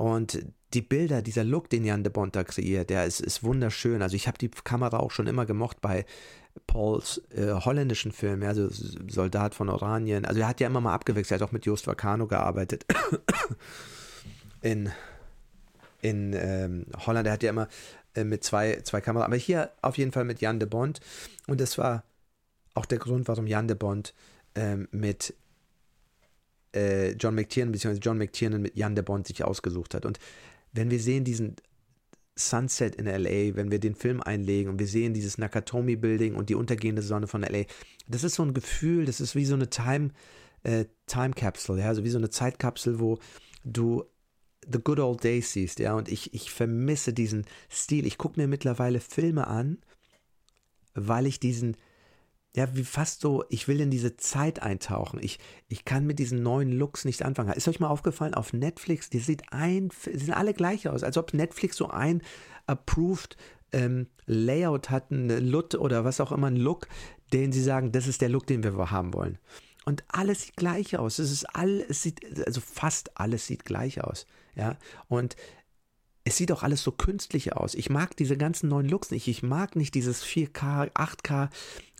Und 0.00 0.46
die 0.72 0.80
Bilder, 0.80 1.20
dieser 1.20 1.44
Look, 1.44 1.68
den 1.68 1.84
Jan 1.84 2.02
de 2.02 2.10
Bont 2.10 2.34
da 2.34 2.42
kreiert, 2.42 2.88
der 2.88 3.04
ist, 3.04 3.20
ist 3.20 3.42
wunderschön. 3.42 4.00
Also 4.00 4.16
ich 4.16 4.26
habe 4.28 4.38
die 4.38 4.48
Kamera 4.48 4.96
auch 4.96 5.10
schon 5.10 5.26
immer 5.26 5.44
gemocht 5.44 5.82
bei 5.82 6.06
Pauls 6.66 7.20
äh, 7.28 7.52
holländischen 7.52 8.10
Filmen, 8.10 8.44
also 8.44 8.70
Soldat 8.70 9.54
von 9.54 9.68
Oranien. 9.68 10.24
Also 10.24 10.40
er 10.40 10.48
hat 10.48 10.58
ja 10.58 10.68
immer 10.68 10.80
mal 10.80 10.94
abgewechselt, 10.94 11.38
er 11.38 11.42
hat 11.42 11.50
auch 11.50 11.52
mit 11.52 11.66
Jost 11.66 11.86
Vacano 11.86 12.26
gearbeitet. 12.26 12.86
in 14.62 14.90
in 16.00 16.32
ähm, 16.32 16.86
Holland, 17.04 17.26
er 17.26 17.34
hat 17.34 17.42
ja 17.42 17.50
immer 17.50 17.68
äh, 18.14 18.24
mit 18.24 18.42
zwei, 18.42 18.80
zwei 18.82 19.02
Kameras, 19.02 19.26
aber 19.26 19.36
hier 19.36 19.70
auf 19.82 19.98
jeden 19.98 20.12
Fall 20.12 20.24
mit 20.24 20.40
Jan 20.40 20.60
de 20.60 20.66
Bont. 20.66 21.00
Und 21.46 21.60
das 21.60 21.76
war 21.76 22.04
auch 22.72 22.86
der 22.86 22.98
Grund, 22.98 23.28
warum 23.28 23.46
Jan 23.46 23.68
de 23.68 23.76
Bont 23.76 24.14
ähm, 24.54 24.88
mit 24.92 25.34
äh, 26.74 27.12
John 27.12 27.34
McTiernan, 27.34 27.72
beziehungsweise 27.72 28.00
John 28.00 28.18
McTiernan 28.18 28.62
mit 28.62 28.76
Jan 28.76 28.94
de 28.94 29.04
Bont 29.04 29.26
sich 29.26 29.44
ausgesucht 29.44 29.94
hat. 29.94 30.06
Und 30.06 30.18
wenn 30.72 30.90
wir 30.90 31.00
sehen 31.00 31.24
diesen 31.24 31.56
Sunset 32.36 32.94
in 32.96 33.06
LA, 33.06 33.56
wenn 33.56 33.70
wir 33.70 33.78
den 33.78 33.94
Film 33.94 34.20
einlegen 34.20 34.70
und 34.70 34.78
wir 34.78 34.86
sehen 34.86 35.14
dieses 35.14 35.38
Nakatomi 35.38 35.96
Building 35.96 36.34
und 36.34 36.48
die 36.48 36.54
untergehende 36.54 37.02
Sonne 37.02 37.26
von 37.26 37.42
LA, 37.42 37.64
das 38.08 38.24
ist 38.24 38.36
so 38.36 38.42
ein 38.42 38.54
Gefühl, 38.54 39.04
das 39.04 39.20
ist 39.20 39.34
wie 39.34 39.44
so 39.44 39.54
eine 39.54 39.68
Time, 39.68 40.10
äh, 40.62 40.86
Time 41.06 41.32
Capsule, 41.34 41.80
ja, 41.80 41.88
also 41.88 42.04
wie 42.04 42.10
so 42.10 42.18
eine 42.18 42.30
Zeitkapsel, 42.30 43.00
wo 43.00 43.18
du 43.64 44.04
The 44.70 44.78
Good 44.82 45.00
Old 45.00 45.24
Days 45.24 45.52
siehst, 45.52 45.78
ja, 45.80 45.94
und 45.94 46.08
ich, 46.08 46.34
ich 46.34 46.50
vermisse 46.50 47.12
diesen 47.12 47.44
Stil. 47.70 48.06
Ich 48.06 48.18
gucke 48.18 48.40
mir 48.40 48.46
mittlerweile 48.46 49.00
Filme 49.00 49.46
an, 49.46 49.78
weil 50.94 51.26
ich 51.26 51.40
diesen, 51.40 51.76
ja, 52.56 52.74
wie 52.74 52.84
fast 52.84 53.20
so, 53.20 53.44
ich 53.48 53.68
will 53.68 53.80
in 53.80 53.90
diese 53.90 54.16
Zeit 54.16 54.60
eintauchen. 54.60 55.20
Ich, 55.22 55.38
ich 55.68 55.84
kann 55.84 56.06
mit 56.06 56.18
diesen 56.18 56.42
neuen 56.42 56.72
Looks 56.72 57.04
nicht 57.04 57.22
anfangen. 57.22 57.52
Ist 57.52 57.68
euch 57.68 57.78
mal 57.78 57.88
aufgefallen, 57.88 58.34
auf 58.34 58.52
Netflix, 58.52 59.08
die 59.08 59.20
sieht 59.20 59.52
ein, 59.52 59.90
die 60.04 60.18
sehen 60.18 60.34
alle 60.34 60.52
gleich 60.52 60.88
aus, 60.88 61.04
als 61.04 61.16
ob 61.16 61.32
Netflix 61.32 61.76
so 61.76 61.88
ein 61.88 62.22
approved 62.66 63.36
ähm, 63.72 64.08
Layout 64.26 64.90
hat, 64.90 65.12
eine 65.12 65.38
LUT 65.38 65.76
oder 65.76 66.04
was 66.04 66.20
auch 66.20 66.32
immer, 66.32 66.48
ein 66.48 66.56
Look, 66.56 66.88
den 67.32 67.52
sie 67.52 67.62
sagen, 67.62 67.92
das 67.92 68.08
ist 68.08 68.20
der 68.20 68.28
Look, 68.28 68.46
den 68.48 68.64
wir 68.64 68.90
haben 68.90 69.14
wollen. 69.14 69.38
Und 69.84 70.04
alles 70.08 70.42
sieht 70.42 70.56
gleich 70.56 70.98
aus. 70.98 71.18
Es 71.18 71.30
ist 71.30 71.44
all, 71.54 71.84
es 71.88 72.02
sieht, 72.02 72.46
also 72.46 72.60
fast 72.60 73.16
alles 73.18 73.46
sieht 73.46 73.64
gleich 73.64 74.02
aus. 74.02 74.26
Ja, 74.56 74.76
und 75.08 75.36
es 76.24 76.36
sieht 76.36 76.52
auch 76.52 76.62
alles 76.62 76.82
so 76.82 76.92
künstlich 76.92 77.54
aus. 77.54 77.74
Ich 77.74 77.88
mag 77.88 78.16
diese 78.16 78.36
ganzen 78.36 78.68
neuen 78.68 78.88
Looks 78.88 79.10
nicht. 79.10 79.26
Ich 79.26 79.42
mag 79.42 79.74
nicht 79.74 79.94
dieses 79.94 80.24
4K, 80.24 80.92
8K. 80.92 81.48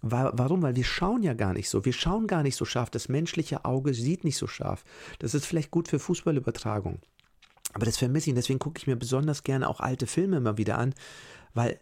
Warum? 0.02 0.62
Weil 0.62 0.76
wir 0.76 0.84
schauen 0.84 1.22
ja 1.22 1.34
gar 1.34 1.52
nicht 1.52 1.68
so. 1.68 1.84
Wir 1.84 1.92
schauen 1.92 2.26
gar 2.26 2.42
nicht 2.42 2.56
so 2.56 2.64
scharf. 2.64 2.90
Das 2.90 3.08
menschliche 3.08 3.64
Auge 3.64 3.92
sieht 3.92 4.24
nicht 4.24 4.36
so 4.36 4.46
scharf. 4.46 4.84
Das 5.18 5.34
ist 5.34 5.46
vielleicht 5.46 5.70
gut 5.70 5.88
für 5.88 5.98
Fußballübertragung. 5.98 7.00
Aber 7.74 7.86
das 7.86 7.98
vermisse 7.98 8.30
ich. 8.30 8.36
Deswegen 8.36 8.58
gucke 8.58 8.78
ich 8.78 8.86
mir 8.86 8.96
besonders 8.96 9.42
gerne 9.44 9.68
auch 9.68 9.80
alte 9.80 10.06
Filme 10.06 10.38
immer 10.38 10.58
wieder 10.58 10.78
an, 10.78 10.94
weil 11.54 11.80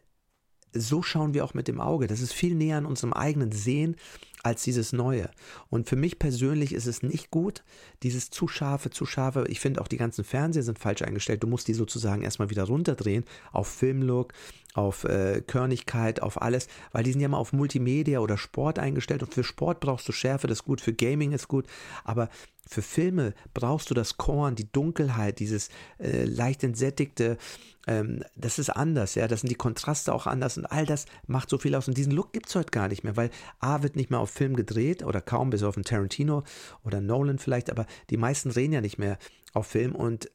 so 0.74 1.02
schauen 1.02 1.34
wir 1.34 1.44
auch 1.44 1.54
mit 1.54 1.68
dem 1.68 1.80
Auge. 1.80 2.06
Das 2.06 2.20
ist 2.20 2.32
viel 2.32 2.54
näher 2.54 2.76
an 2.76 2.86
unserem 2.86 3.12
eigenen 3.12 3.52
Sehen 3.52 3.96
als 4.42 4.62
dieses 4.62 4.92
Neue. 4.92 5.30
Und 5.68 5.88
für 5.88 5.96
mich 5.96 6.18
persönlich 6.18 6.72
ist 6.72 6.86
es 6.86 7.02
nicht 7.02 7.30
gut, 7.30 7.64
dieses 8.02 8.30
zu 8.30 8.48
scharfe, 8.48 8.90
zu 8.90 9.06
scharfe. 9.06 9.46
Ich 9.48 9.60
finde 9.60 9.80
auch 9.80 9.88
die 9.88 9.96
ganzen 9.96 10.24
Fernseher 10.24 10.62
sind 10.62 10.78
falsch 10.78 11.02
eingestellt. 11.02 11.42
Du 11.42 11.46
musst 11.46 11.68
die 11.68 11.74
sozusagen 11.74 12.22
erstmal 12.22 12.50
wieder 12.50 12.64
runterdrehen 12.64 13.24
auf 13.52 13.68
Filmlook, 13.68 14.32
auf 14.78 15.04
äh, 15.04 15.42
Körnigkeit, 15.46 16.22
auf 16.22 16.40
alles, 16.40 16.68
weil 16.92 17.02
die 17.02 17.12
sind 17.12 17.20
ja 17.20 17.28
mal 17.28 17.38
auf 17.38 17.52
Multimedia 17.52 18.20
oder 18.20 18.38
Sport 18.38 18.78
eingestellt 18.78 19.22
und 19.22 19.34
für 19.34 19.44
Sport 19.44 19.80
brauchst 19.80 20.08
du 20.08 20.12
Schärfe, 20.12 20.46
das 20.46 20.58
ist 20.58 20.64
gut, 20.64 20.80
für 20.80 20.92
Gaming 20.92 21.32
ist 21.32 21.48
gut, 21.48 21.66
aber 22.04 22.28
für 22.66 22.82
Filme 22.82 23.34
brauchst 23.54 23.90
du 23.90 23.94
das 23.94 24.16
Korn, 24.18 24.54
die 24.54 24.70
Dunkelheit, 24.70 25.38
dieses 25.38 25.70
äh, 25.98 26.24
leicht 26.24 26.62
entsättigte, 26.62 27.38
ähm, 27.86 28.22
das 28.36 28.58
ist 28.58 28.70
anders, 28.70 29.14
ja, 29.14 29.26
das 29.26 29.40
sind 29.40 29.50
die 29.50 29.56
Kontraste 29.56 30.12
auch 30.12 30.26
anders 30.26 30.58
und 30.58 30.66
all 30.66 30.86
das 30.86 31.06
macht 31.26 31.48
so 31.48 31.58
viel 31.58 31.74
aus 31.74 31.88
und 31.88 31.96
diesen 31.96 32.12
Look 32.12 32.32
gibt 32.32 32.48
es 32.48 32.54
heute 32.54 32.70
gar 32.70 32.88
nicht 32.88 33.02
mehr, 33.02 33.16
weil 33.16 33.30
A 33.60 33.82
wird 33.82 33.96
nicht 33.96 34.10
mehr 34.10 34.20
auf 34.20 34.30
Film 34.30 34.54
gedreht 34.54 35.02
oder 35.02 35.20
kaum 35.20 35.50
bis 35.50 35.62
auf 35.62 35.76
einen 35.76 35.84
Tarantino 35.84 36.44
oder 36.84 37.00
Nolan 37.00 37.38
vielleicht, 37.38 37.70
aber 37.70 37.86
die 38.10 38.18
meisten 38.18 38.50
drehen 38.50 38.72
ja 38.72 38.80
nicht 38.80 38.98
mehr 38.98 39.18
auf 39.54 39.66
Film 39.66 39.94
und 39.94 40.30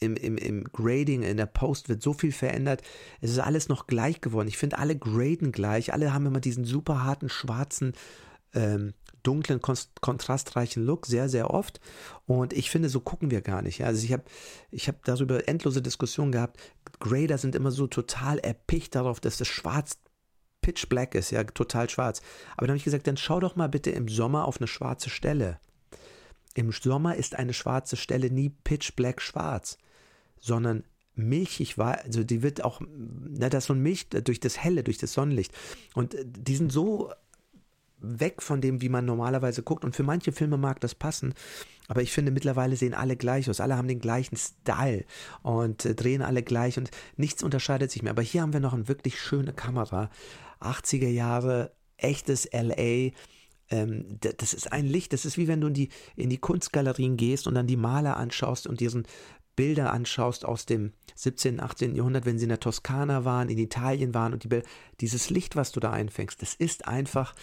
im, 0.00 0.16
im, 0.16 0.36
im 0.36 0.64
Grading, 0.64 1.22
in 1.22 1.36
der 1.36 1.46
Post 1.46 1.88
wird 1.88 2.02
so 2.02 2.12
viel 2.12 2.32
verändert. 2.32 2.82
Es 3.20 3.30
ist 3.30 3.38
alles 3.38 3.68
noch 3.68 3.86
gleich 3.86 4.20
geworden. 4.20 4.48
Ich 4.48 4.58
finde, 4.58 4.78
alle 4.78 4.96
graden 4.96 5.52
gleich. 5.52 5.92
Alle 5.92 6.12
haben 6.12 6.26
immer 6.26 6.40
diesen 6.40 6.64
super 6.64 7.04
harten, 7.04 7.28
schwarzen, 7.28 7.92
ähm, 8.54 8.94
dunklen, 9.22 9.60
kontrastreichen 9.60 10.84
Look 10.84 11.06
sehr, 11.06 11.28
sehr 11.28 11.50
oft. 11.50 11.80
Und 12.26 12.52
ich 12.52 12.70
finde, 12.70 12.88
so 12.88 13.00
gucken 13.00 13.30
wir 13.30 13.40
gar 13.40 13.62
nicht. 13.62 13.84
Also 13.84 14.04
ich 14.04 14.12
habe 14.12 14.24
ich 14.70 14.88
hab 14.88 15.04
darüber 15.04 15.48
endlose 15.48 15.82
Diskussionen 15.82 16.32
gehabt. 16.32 16.60
Grader 17.00 17.38
sind 17.38 17.54
immer 17.54 17.70
so 17.70 17.86
total 17.86 18.38
erpicht 18.38 18.94
darauf, 18.94 19.20
dass 19.20 19.38
das 19.38 19.48
schwarz 19.48 19.98
pitch 20.60 20.88
black 20.88 21.14
ist, 21.14 21.30
ja, 21.30 21.44
total 21.44 21.90
schwarz. 21.90 22.22
Aber 22.56 22.66
dann 22.66 22.70
habe 22.70 22.78
ich 22.78 22.84
gesagt, 22.84 23.06
dann 23.06 23.18
schau 23.18 23.40
doch 23.40 23.56
mal 23.56 23.68
bitte 23.68 23.90
im 23.90 24.08
Sommer 24.08 24.46
auf 24.46 24.58
eine 24.58 24.66
schwarze 24.66 25.10
Stelle. 25.10 25.58
Im 26.54 26.72
Sommer 26.72 27.16
ist 27.16 27.36
eine 27.36 27.52
schwarze 27.52 27.96
Stelle 27.96 28.30
nie 28.30 28.50
pitch 28.50 28.94
black 28.96 29.20
schwarz 29.20 29.78
sondern 30.44 30.84
milchig 31.14 31.78
war, 31.78 32.00
also 32.04 32.22
die 32.22 32.42
wird 32.42 32.62
auch, 32.62 32.82
na, 32.86 33.48
das 33.48 33.64
ist 33.64 33.68
so 33.68 33.72
ein 33.72 33.80
Milch 33.80 34.08
durch 34.10 34.40
das 34.40 34.62
Helle, 34.62 34.82
durch 34.82 34.98
das 34.98 35.14
Sonnenlicht. 35.14 35.52
Und 35.94 36.14
äh, 36.14 36.24
die 36.26 36.56
sind 36.56 36.70
so 36.70 37.10
weg 37.98 38.42
von 38.42 38.60
dem, 38.60 38.82
wie 38.82 38.90
man 38.90 39.06
normalerweise 39.06 39.62
guckt. 39.62 39.84
Und 39.84 39.96
für 39.96 40.02
manche 40.02 40.32
Filme 40.32 40.58
mag 40.58 40.80
das 40.80 40.94
passen. 40.94 41.32
Aber 41.88 42.02
ich 42.02 42.12
finde, 42.12 42.30
mittlerweile 42.30 42.76
sehen 42.76 42.92
alle 42.92 43.16
gleich 43.16 43.48
aus. 43.48 43.60
Alle 43.60 43.76
haben 43.76 43.88
den 43.88 44.00
gleichen 44.00 44.36
Style 44.36 45.04
und 45.42 45.86
äh, 45.86 45.94
drehen 45.94 46.20
alle 46.20 46.42
gleich 46.42 46.76
und 46.76 46.90
nichts 47.16 47.42
unterscheidet 47.42 47.90
sich 47.90 48.02
mehr. 48.02 48.10
Aber 48.10 48.22
hier 48.22 48.42
haben 48.42 48.52
wir 48.52 48.60
noch 48.60 48.74
eine 48.74 48.88
wirklich 48.88 49.18
schöne 49.18 49.54
Kamera. 49.54 50.10
80er 50.60 51.08
Jahre, 51.08 51.72
echtes 51.96 52.46
LA. 52.52 53.12
Ähm, 53.70 54.18
das 54.20 54.54
ist 54.54 54.72
ein 54.72 54.86
Licht. 54.86 55.12
Das 55.12 55.24
ist 55.24 55.38
wie 55.38 55.48
wenn 55.48 55.60
du 55.60 55.68
in 55.68 55.74
die, 55.74 55.88
in 56.16 56.30
die 56.30 56.38
Kunstgalerien 56.38 57.16
gehst 57.16 57.46
und 57.46 57.54
dann 57.54 57.66
die 57.66 57.76
Maler 57.76 58.16
anschaust 58.16 58.66
und 58.66 58.80
diesen 58.80 59.06
Bilder 59.56 59.92
anschaust 59.92 60.44
aus 60.44 60.66
dem 60.66 60.92
17., 61.14 61.60
18. 61.60 61.94
Jahrhundert, 61.94 62.26
wenn 62.26 62.38
sie 62.38 62.44
in 62.44 62.48
der 62.50 62.60
Toskana 62.60 63.24
waren, 63.24 63.48
in 63.48 63.58
Italien 63.58 64.14
waren 64.14 64.32
und 64.32 64.44
die 64.44 64.48
Bilder, 64.48 64.66
dieses 65.00 65.30
Licht, 65.30 65.56
was 65.56 65.72
du 65.72 65.80
da 65.80 65.90
einfängst, 65.90 66.42
das 66.42 66.54
ist 66.54 66.88
einfach 66.88 67.34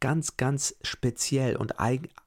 ganz, 0.00 0.36
ganz 0.36 0.76
speziell 0.82 1.56
und 1.56 1.78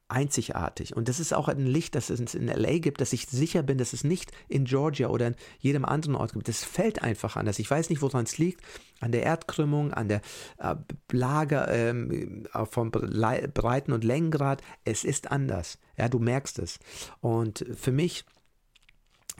einzigartig. 0.08 0.96
Und 0.96 1.10
das 1.10 1.20
ist 1.20 1.34
auch 1.34 1.48
ein 1.48 1.65
Licht, 1.65 1.96
das 1.96 2.10
es 2.10 2.36
in 2.36 2.48
LA 2.48 2.78
gibt, 2.78 3.02
dass 3.02 3.13
ich 3.13 3.28
sicher 3.28 3.63
bin, 3.63 3.78
dass 3.78 3.94
es 3.94 4.04
nicht 4.04 4.32
in 4.48 4.65
Georgia 4.65 5.08
oder 5.10 5.28
in 5.28 5.36
jedem 5.60 5.84
anderen 5.84 6.15
Ort 6.15 6.34
gibt. 6.34 6.48
Das 6.48 6.63
fällt 6.63 7.02
einfach 7.02 7.36
anders. 7.36 7.60
Ich 7.60 7.70
weiß 7.70 7.89
nicht, 7.89 8.02
woran 8.02 8.26
es 8.26 8.38
liegt. 8.38 8.62
An 9.00 9.12
der 9.12 9.24
Erdkrümmung, 9.24 9.94
an 9.94 10.08
der 10.08 10.22
äh, 10.60 10.76
Lage 11.12 11.65
ähm, 11.70 12.48
vom 12.70 12.91
Breiten- 12.91 13.94
und 13.94 14.04
Längengrad. 14.04 14.62
Es 14.84 15.04
ist 15.04 15.32
anders. 15.32 15.80
Ja, 15.98 16.08
du 16.08 16.20
merkst 16.20 16.60
es. 16.60 16.80
Und 17.20 17.65
für 17.76 17.91
mich 17.91 18.26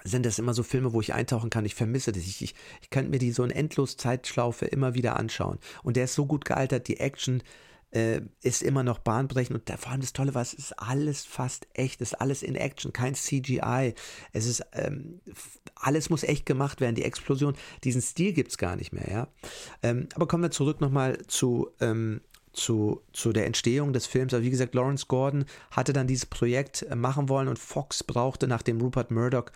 sind 0.04 0.26
das 0.26 0.40
immer 0.40 0.54
so 0.54 0.64
Filme, 0.64 0.94
wo 0.94 1.02
ich 1.02 1.14
eintauchen 1.14 1.50
kann. 1.50 1.66
Ich 1.66 1.76
vermisse 1.76 2.12
das. 2.12 2.24
Ich, 2.24 2.42
ich, 2.42 2.56
ich 2.82 2.90
kann 2.90 3.10
mir 3.10 3.20
die 3.20 3.32
so 3.32 3.44
in 3.44 3.52
endlos 3.52 3.98
Zeitschlaufe 3.98 4.66
immer 4.66 4.94
wieder 4.94 5.18
anschauen. 5.18 5.60
Und 5.84 5.96
der 5.96 6.06
ist 6.06 6.16
so 6.16 6.26
gut 6.26 6.46
gealtert, 6.46 6.88
die 6.88 7.00
Action 7.00 7.44
äh, 7.96 8.22
ist 8.42 8.62
immer 8.62 8.84
noch 8.84 9.00
bahnbrechend. 9.00 9.56
Und 9.56 9.70
da, 9.70 9.78
vor 9.78 9.92
allem 9.92 10.02
das 10.02 10.14
Tolle 10.14 10.36
war, 10.36 10.42
es 10.42 10.54
ist 10.54 10.74
alles 10.78 11.24
fast 11.24 11.68
echt. 11.74 12.02
Es 12.02 12.12
ist 12.12 12.22
alles 12.22 12.44
in 12.44 12.56
Action, 12.56 12.92
kein 12.92 13.16
CGI. 13.16 13.94
Es 14.34 14.46
ist, 14.46 14.64
ähm, 14.74 15.22
alles 15.76 16.10
muss 16.10 16.24
echt 16.24 16.46
gemacht 16.46 16.82
werden. 16.82 16.96
Die 16.96 17.06
Explosion, 17.06 17.56
diesen 17.84 18.02
Stil 18.02 18.34
gibt 18.34 18.52
es 18.52 18.58
gar 18.58 18.76
nicht 18.76 18.92
mehr, 18.92 19.10
ja. 19.10 19.28
Ähm, 19.82 20.10
aber 20.14 20.28
kommen 20.28 20.44
wir 20.44 20.52
zurück 20.52 20.82
nochmal 20.82 21.20
zu, 21.28 21.70
ähm, 21.80 22.20
zu, 22.52 23.02
zu 23.14 23.32
der 23.32 23.46
Entstehung 23.46 23.94
des 23.94 24.06
Films. 24.08 24.34
Aber 24.34 24.44
wie 24.44 24.50
gesagt, 24.50 24.76
Lawrence 24.76 25.06
Gordon 25.08 25.46
hatte 25.72 25.94
dann 25.94 26.08
dieses 26.08 26.26
Projekt 26.26 26.84
äh, 26.84 26.96
machen 26.96 27.30
wollen 27.30 27.48
und 27.48 27.60
Fox 27.60 28.04
brauchte, 28.04 28.48
nachdem 28.48 28.82
Rupert 28.82 29.10
Murdoch 29.10 29.52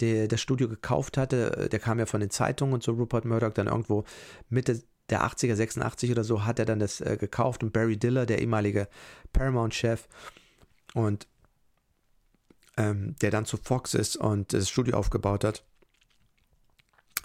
der 0.00 0.28
das 0.28 0.40
Studio 0.40 0.66
gekauft 0.66 1.18
hatte, 1.18 1.56
äh, 1.56 1.68
der 1.68 1.78
kam 1.78 1.98
ja 1.98 2.06
von 2.06 2.20
den 2.20 2.30
Zeitungen 2.30 2.72
und 2.72 2.82
so, 2.82 2.92
Rupert 2.92 3.26
Murdoch, 3.26 3.52
dann 3.52 3.66
irgendwo 3.66 4.04
Mitte 4.48 4.82
der 5.10 5.24
80er, 5.24 5.54
86 5.54 6.10
oder 6.10 6.24
so, 6.24 6.44
hat 6.44 6.58
er 6.58 6.64
dann 6.64 6.78
das 6.78 7.00
äh, 7.00 7.16
gekauft 7.18 7.62
und 7.62 7.72
Barry 7.72 7.96
Diller, 7.96 8.26
der 8.26 8.40
ehemalige 8.40 8.88
Paramount-Chef 9.32 10.06
und 10.94 11.26
ähm, 12.76 13.16
der 13.20 13.30
dann 13.30 13.44
zu 13.44 13.56
Fox 13.56 13.94
ist 13.94 14.16
und 14.16 14.52
das 14.52 14.68
Studio 14.68 14.96
aufgebaut 14.96 15.44
hat, 15.44 15.64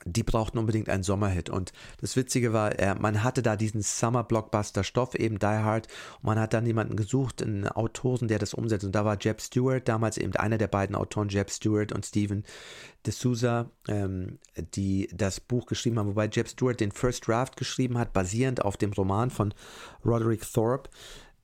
die 0.06 0.24
brauchten 0.24 0.60
unbedingt 0.60 0.88
einen 0.88 1.04
Sommerhit. 1.04 1.50
Und 1.50 1.74
das 2.00 2.16
Witzige 2.16 2.54
war, 2.54 2.74
er, 2.74 2.96
man 2.96 3.24
hatte 3.24 3.42
da 3.42 3.56
diesen 3.56 3.82
Summer-Blockbuster-Stoff, 3.82 5.16
eben 5.16 5.40
Die 5.40 5.46
Hard, 5.46 5.88
und 6.22 6.26
man 6.26 6.40
hat 6.40 6.54
dann 6.54 6.66
jemanden 6.66 6.96
gesucht, 6.96 7.42
einen 7.42 7.68
Autoren, 7.68 8.28
der 8.28 8.38
das 8.38 8.54
umsetzt. 8.54 8.86
Und 8.86 8.94
da 8.94 9.04
war 9.04 9.18
Jeb 9.20 9.42
Stewart, 9.42 9.88
damals 9.88 10.18
eben 10.18 10.36
einer 10.36 10.60
der 10.60 10.68
beiden 10.68 10.96
Autoren, 10.96 11.30
Jeb 11.30 11.50
Stewart 11.50 11.92
und 11.92 12.06
Steven 12.06 12.44
D'Souza, 13.04 13.70
ähm, 13.88 14.38
die 14.76 15.10
das 15.12 15.40
Buch 15.40 15.66
geschrieben 15.66 15.98
haben, 15.98 16.10
wobei 16.10 16.30
Jeb 16.32 16.48
Stewart 16.48 16.80
den 16.80 16.92
First 16.92 17.28
Draft 17.28 17.58
geschrieben 17.58 17.98
hat, 17.98 18.14
basierend 18.14 18.64
auf 18.64 18.78
dem 18.78 18.94
Roman 18.94 19.32
von 19.32 19.56
Roderick 20.06 20.46
Thorpe. 20.52 20.92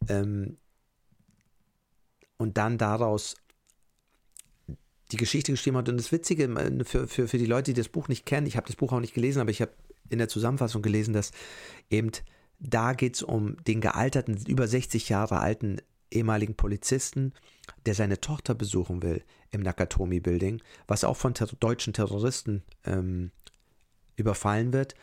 Ähm, 0.08 0.58
und 2.38 2.58
dann 2.58 2.78
daraus 2.78 3.36
die 5.12 5.18
Geschichte 5.18 5.52
geschrieben 5.52 5.78
hat. 5.78 5.90
Und 5.90 5.98
das 5.98 6.12
Witzige 6.12 6.44
äh, 6.46 6.84
für, 6.84 7.08
für, 7.08 7.28
für 7.28 7.38
die 7.38 7.46
Leute, 7.46 7.74
die 7.74 7.80
das 7.80 7.90
Buch 7.90 8.08
nicht 8.08 8.26
kennen, 8.26 8.48
ich 8.48 8.58
habe 8.58 8.68
das 8.68 8.76
Buch 8.76 8.92
auch 8.94 9.00
nicht 9.00 9.14
gelesen, 9.14 9.42
aber 9.42 9.52
ich 9.52 9.62
habe 9.62 9.72
in 10.10 10.18
der 10.18 10.28
Zusammenfassung 10.28 10.82
gelesen, 10.82 11.14
dass 11.14 11.32
eben 11.90 12.12
da 12.60 12.94
geht 12.94 13.16
es 13.16 13.24
um 13.24 13.58
den 13.64 13.82
gealterten, 13.82 14.38
über 14.46 14.68
60 14.68 15.10
Jahre 15.10 15.40
alten 15.40 15.78
ehemaligen 16.12 16.56
Polizisten, 16.56 17.34
der 17.86 17.96
seine 17.96 18.20
Tochter 18.22 18.54
besuchen 18.54 19.02
will 19.02 19.24
im 19.50 19.62
Nakatomi 19.62 20.20
Building, 20.20 20.62
was 20.88 21.04
auch 21.04 21.18
von 21.18 21.34
ter 21.34 21.48
deutschen 21.48 21.94
Terroristen 21.94 22.64
ähm, 22.86 23.32
überfallen 24.16 24.74
wird 24.74 24.96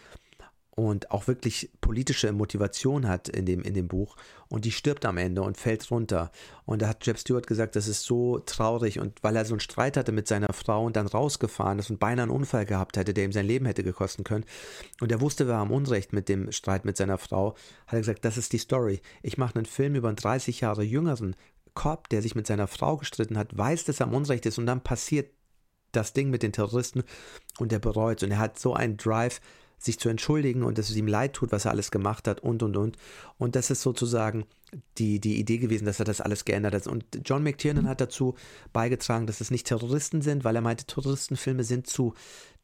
und 0.79 1.11
auch 1.11 1.27
wirklich 1.27 1.73
politische 1.81 2.31
Motivation 2.31 3.09
hat 3.09 3.29
in 3.29 3.47
dem, 3.47 3.63
in 3.63 3.75
dem 3.75 3.89
Buch. 3.89 4.15
Und 4.49 4.65
die 4.65 4.71
stirbt 4.71 5.05
am 5.07 5.17
Ende 5.17 5.43
und 5.43 5.57
fällt 5.57 5.91
runter. 5.91 6.31
Und 6.67 6.83
da 6.83 6.89
hat 6.89 7.05
Jeb 7.05 7.19
Stewart 7.19 7.49
gesagt, 7.49 7.75
das 7.75 7.89
ist 7.89 8.05
so 8.05 8.39
traurig. 8.39 9.01
Und 9.01 9.21
weil 9.25 9.35
er 9.35 9.45
so 9.45 9.55
einen 9.55 9.61
Streit 9.61 9.97
hatte 9.97 10.13
mit 10.13 10.29
seiner 10.29 10.53
Frau 10.53 10.87
und 10.87 10.95
dann 10.95 11.09
rausgefahren 11.09 11.81
ist 11.81 11.91
und 11.91 11.99
beinahe 11.99 12.23
einen 12.23 12.31
Unfall 12.31 12.65
gehabt 12.65 12.97
hätte, 12.97 13.13
der 13.13 13.25
ihm 13.25 13.33
sein 13.33 13.45
Leben 13.45 13.67
hätte 13.67 13.83
gekosten 13.83 14.23
können. 14.23 14.45
Und 15.01 15.11
er 15.11 15.21
wusste, 15.21 15.49
wir 15.49 15.57
haben 15.57 15.73
Unrecht 15.73 16.13
mit 16.13 16.29
dem 16.29 16.53
Streit 16.53 16.85
mit 16.85 16.97
seiner 16.97 17.19
Frau. 17.19 17.57
Hat 17.89 17.95
er 17.95 17.99
gesagt, 17.99 18.25
das 18.25 18.39
ist 18.39 18.53
die 18.53 18.59
Story. 18.59 19.01
Ich 19.25 19.37
mache 19.37 19.57
einen 19.57 19.67
Film 19.67 19.97
über 19.97 20.07
einen 20.07 20.17
30 20.17 20.61
Jahre 20.61 20.85
jüngeren 20.85 21.35
Cop, 21.75 22.09
der 22.09 22.23
sich 22.23 22.37
mit 22.37 22.47
seiner 22.47 22.69
Frau 22.69 22.99
gestritten 22.99 23.37
hat, 23.37 23.59
weiß, 23.59 23.83
dass 23.83 23.99
er 23.99 24.07
am 24.07 24.15
Unrecht 24.15 24.47
ist. 24.47 24.59
Und 24.59 24.67
dann 24.67 24.85
passiert 24.85 25.33
das 25.91 26.13
Ding 26.13 26.31
mit 26.31 26.45
den 26.45 26.53
Terroristen 26.53 27.03
und 27.59 27.73
er 27.73 27.81
bereut 27.81 28.23
Und 28.23 28.31
er 28.31 28.39
hat 28.39 28.61
so 28.61 28.75
einen 28.75 28.97
Drive, 28.97 29.41
sich 29.79 29.99
zu 29.99 30.09
entschuldigen 30.09 30.63
und 30.63 30.79
dass 30.79 30.91
es 30.91 30.97
ihm 30.97 31.07
leid 31.07 31.35
tut, 31.35 31.53
was 31.53 31.65
er 31.65 31.71
alles 31.71 31.91
gemacht 31.91 32.29
hat 32.29 32.41
und 32.41 32.63
und 32.63 32.77
und. 32.77 32.97
Und 33.39 33.57
das 33.57 33.71
ist 33.71 33.83
sozusagen 33.83 34.45
die, 34.99 35.21
die 35.21 35.39
Idee 35.39 35.59
gewesen, 35.59 35.87
dass 35.87 35.99
er 35.99 36.05
das 36.05 36.21
alles 36.21 36.45
geändert 36.45 36.75
hat. 36.75 36.87
Und 36.87 37.05
John 37.25 37.43
McTiernan 37.43 37.89
hat 37.89 38.01
dazu 38.01 38.35
beigetragen, 38.73 39.27
dass 39.27 39.41
es 39.41 39.51
nicht 39.51 39.67
Terroristen 39.67 40.21
sind, 40.21 40.45
weil 40.45 40.57
er 40.57 40.63
meinte, 40.63 40.85
Terroristenfilme 40.85 41.65
sind 41.65 41.87
zu 41.87 42.15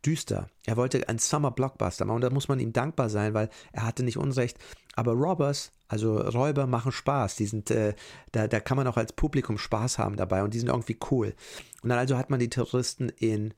düster. 0.05 0.51
Er 0.67 0.77
wollte 0.77 1.09
einen 1.09 1.19
Summer 1.19 1.51
Blockbuster 1.51 2.05
machen 2.05 2.17
und 2.17 2.21
da 2.21 2.31
muss 2.31 2.49
man 2.49 2.61
ihm 2.61 2.73
dankbar 2.73 3.09
sein, 3.09 3.33
weil 3.33 3.49
er 3.73 3.87
hatte 3.87 4.03
nicht 4.03 4.19
Unrecht. 4.19 4.59
Aber 4.97 5.13
Robbers, 5.13 5.73
also 5.89 6.19
Räuber, 6.19 6.67
machen 6.67 6.93
Spaß. 6.93 7.37
Die 7.37 7.47
sind, 7.47 7.71
äh, 7.71 7.95
da, 8.33 8.49
da 8.49 8.61
kann 8.61 8.77
man 8.77 8.87
auch 8.87 8.97
als 8.97 9.13
Publikum 9.13 9.57
Spaß 9.57 9.99
haben 9.99 10.17
dabei 10.17 10.43
und 10.43 10.53
die 10.53 10.59
sind 10.59 10.69
irgendwie 10.69 10.99
cool. 11.11 11.35
Und 11.83 11.89
dann 11.89 11.99
also 11.99 12.19
hat 12.19 12.31
man 12.31 12.41
die 12.41 12.51
Terroristen 12.51 13.09
in 13.09 13.55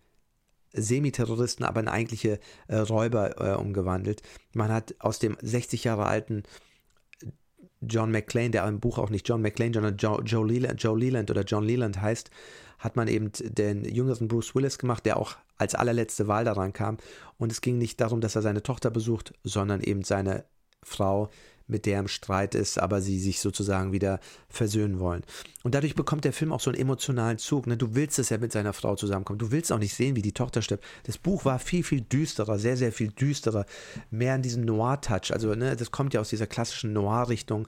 Semiterroristen, 0.77 1.65
aber 1.65 1.81
in 1.81 1.89
eigentliche 1.89 2.39
äh, 2.69 2.77
Räuber 2.77 3.41
äh, 3.41 3.57
umgewandelt. 3.57 4.23
Man 4.55 4.71
hat 4.71 4.95
aus 4.99 5.19
dem 5.19 5.37
60 5.41 5.85
Jahre 5.85 6.07
alten 6.07 6.43
John 7.81 8.11
McClane, 8.11 8.51
der 8.51 8.67
im 8.67 8.81
Buch 8.81 8.99
auch 8.99 9.11
nicht 9.11 9.29
John 9.29 9.43
McClane, 9.43 9.75
sondern 9.75 9.97
Joe, 9.97 10.23
Joe, 10.23 10.47
Leland, 10.47 10.83
Joe 10.83 10.99
Leland 10.99 11.31
oder 11.31 11.43
John 11.43 11.65
Leland 11.65 12.01
heißt, 12.01 12.31
hat 12.79 12.97
man 12.97 13.09
eben 13.09 13.31
den 13.35 13.85
jüngeren 13.85 14.29
Bruce 14.29 14.55
Willis 14.55 14.79
gemacht, 14.79 15.07
der 15.07 15.19
auch 15.19 15.37
als 15.57 15.75
allerletzte 15.75 16.29
Wahl 16.29 16.45
daran 16.45 16.73
kam. 16.73 16.99
Und 17.39 17.53
es 17.53 17.61
ging 17.61 17.79
nicht 17.79 18.01
darum, 18.01 18.21
dass 18.21 18.37
er 18.37 18.43
seine 18.43 18.63
Tochter 18.63 18.91
besucht, 18.91 19.35
sondern 19.45 19.81
eben 19.81 20.03
seine 20.03 20.45
Frau, 20.83 21.31
mit 21.69 21.87
der 21.87 21.99
im 22.01 22.09
Streit 22.09 22.55
ist, 22.55 22.79
aber 22.79 23.01
sie 23.01 23.19
sich 23.19 23.41
sozusagen 23.41 23.93
wieder 23.93 24.21
versöhnen 24.49 25.01
wollen. 25.01 25.23
Und 25.63 25.75
dadurch 25.75 25.95
bekommt 25.95 26.25
der 26.25 26.33
Film 26.33 26.53
auch 26.53 26.61
so 26.61 26.71
einen 26.71 26.81
emotionalen 26.81 27.39
Zug. 27.39 27.67
Ne? 27.67 27.77
Du 27.77 27.95
willst, 27.95 28.19
dass 28.19 28.31
er 28.31 28.39
mit 28.39 28.53
seiner 28.53 28.73
Frau 28.73 28.95
zusammenkommt. 28.97 29.43
Du 29.43 29.51
willst 29.51 29.73
auch 29.73 29.79
nicht 29.79 29.95
sehen, 29.95 30.17
wie 30.17 30.23
die 30.23 30.33
Tochter 30.33 30.63
stirbt. 30.63 30.85
Das 31.05 31.19
Buch 31.19 31.45
war 31.45 31.59
viel, 31.59 31.83
viel 31.83 32.03
düsterer, 32.03 32.59
sehr, 32.59 32.77
sehr 32.77 32.93
viel 32.93 33.09
düsterer. 33.09 33.67
Mehr 34.11 34.37
in 34.37 34.43
diesem 34.43 34.65
Noir-Touch. 34.65 35.33
Also, 35.33 35.55
ne, 35.55 35.77
das 35.77 35.91
kommt 35.91 36.15
ja 36.15 36.21
aus 36.21 36.29
dieser 36.29 36.47
klassischen 36.47 36.93
Noir-Richtung. 36.93 37.67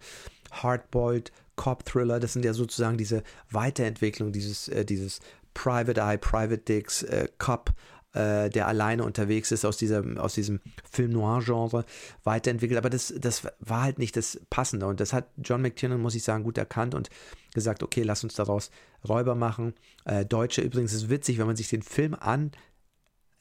Hardboiled, 0.51 1.33
Cop-Thriller, 1.57 2.21
das 2.21 2.33
sind 2.33 2.45
ja 2.45 2.55
sozusagen 2.55 2.97
diese 2.97 3.23
Weiterentwicklung 3.51 4.33
dieses, 4.33 4.69
äh, 4.69 4.85
dieses 4.85 5.21
Private 5.55 6.01
Eye, 6.01 6.19
Private 6.19 6.59
Dicks, 6.59 7.03
äh, 7.03 7.29
Cop 7.39 7.73
äh, 8.15 8.49
der 8.49 8.67
alleine 8.67 9.05
unterwegs 9.05 9.53
ist, 9.53 9.65
aus, 9.65 9.77
dieser, 9.77 10.03
aus 10.19 10.35
diesem 10.35 10.61
Film-Noir-Genre 10.91 11.85
weiterentwickelt. 12.25 12.79
Aber 12.79 12.91
das, 12.91 13.13
das 13.19 13.45
war 13.61 13.83
halt 13.83 13.99
nicht 13.99 14.17
das 14.17 14.41
Passende. 14.51 14.87
Und 14.87 15.01
das 15.01 15.13
hat 15.13 15.29
John 15.37 15.63
McTiernan, 15.63 16.01
muss 16.01 16.15
ich 16.15 16.23
sagen, 16.23 16.45
gut 16.45 16.59
erkannt 16.59 16.95
und 16.95 17.11
gesagt, 17.55 17.83
okay, 17.83 18.03
lass 18.03 18.25
uns 18.25 18.35
daraus 18.35 18.71
Räuber 19.07 19.35
machen. 19.35 19.75
Äh, 20.05 20.25
Deutsche, 20.25 20.63
übrigens 20.63 20.93
ist 20.93 21.11
witzig, 21.11 21.39
wenn 21.39 21.47
man 21.47 21.57
sich 21.57 21.69
den 21.69 21.83
Film 21.83 22.15
an, 22.15 22.53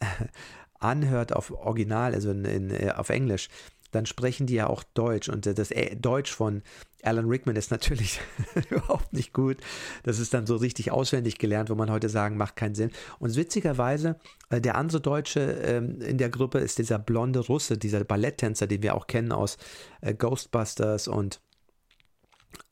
anhört 0.80 1.34
auf 1.34 1.52
Original, 1.52 2.14
also 2.14 2.32
in, 2.32 2.46
in, 2.46 2.70
äh, 2.70 2.92
auf 2.96 3.10
Englisch, 3.10 3.50
dann 3.92 4.06
sprechen 4.06 4.48
die 4.48 4.56
ja 4.56 4.68
auch 4.68 4.84
Deutsch. 4.94 5.30
Und 5.30 5.46
das 5.46 5.70
Deutsch 6.00 6.34
von 6.34 6.62
Alan 7.04 7.28
Rickman 7.28 7.56
ist 7.56 7.72
natürlich 7.72 8.20
überhaupt 8.70 9.14
nicht 9.14 9.34
gut. 9.34 9.58
Das 10.04 10.20
ist 10.20 10.34
dann 10.34 10.46
so 10.46 10.56
richtig 10.56 10.92
auswendig 10.92 11.38
gelernt, 11.38 11.70
wo 11.70 11.76
man 11.76 11.92
heute 11.92 12.10
sagen, 12.10 12.38
macht 12.38 12.56
keinen 12.56 12.76
Sinn. 12.76 12.92
Und 13.20 13.36
witzigerweise, 13.36 14.20
äh, 14.50 14.62
der 14.62 14.76
andere 14.76 15.02
Deutsche 15.02 15.40
ähm, 15.40 16.02
in 16.02 16.18
der 16.18 16.30
Gruppe 16.30 16.60
ist 16.60 16.78
dieser 16.78 17.00
blonde 17.00 17.40
Russe, 17.40 17.78
dieser 17.78 18.04
Balletttänzer, 18.04 18.68
den 18.68 18.84
wir 18.84 18.96
auch 18.96 19.08
kennen 19.08 19.32
aus 19.32 19.58
äh, 20.02 20.14
Ghostbusters 20.14 21.08
und 21.08 21.40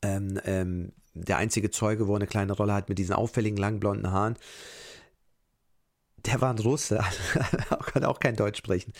ähm, 0.02 0.40
ähm, 0.44 0.92
der 1.14 1.38
einzige 1.38 1.70
Zeuge, 1.70 2.08
wo 2.08 2.12
er 2.12 2.16
eine 2.16 2.26
kleine 2.26 2.52
Rolle 2.52 2.74
hat 2.74 2.88
mit 2.88 2.98
diesen 2.98 3.14
auffälligen 3.14 3.56
langen 3.56 3.80
blonden 3.80 4.10
Haaren 4.10 4.36
der 6.26 6.40
war 6.40 6.50
ein 6.50 6.58
Russe, 6.58 7.00
kann 7.86 8.04
auch 8.04 8.20
kein 8.20 8.36
Deutsch 8.36 8.58
sprechen. 8.58 8.92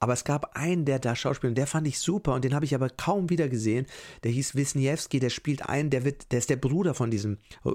Aber 0.00 0.12
es 0.12 0.24
gab 0.24 0.56
einen, 0.56 0.84
der 0.84 0.98
da 0.98 1.16
Schauspieler, 1.16 1.54
der 1.54 1.66
fand 1.66 1.86
ich 1.88 1.98
super 1.98 2.34
und 2.34 2.44
den 2.44 2.54
habe 2.54 2.64
ich 2.64 2.74
aber 2.74 2.88
kaum 2.88 3.30
wieder 3.30 3.48
gesehen. 3.48 3.86
Der 4.22 4.30
hieß 4.30 4.54
Wisniewski, 4.54 5.18
der 5.18 5.30
spielt 5.30 5.68
einen, 5.68 5.90
der 5.90 6.04
wird, 6.04 6.30
der 6.30 6.38
ist 6.38 6.50
der 6.50 6.56
Bruder 6.56 6.94
von 6.94 7.10
diesem 7.10 7.38
äh, 7.64 7.72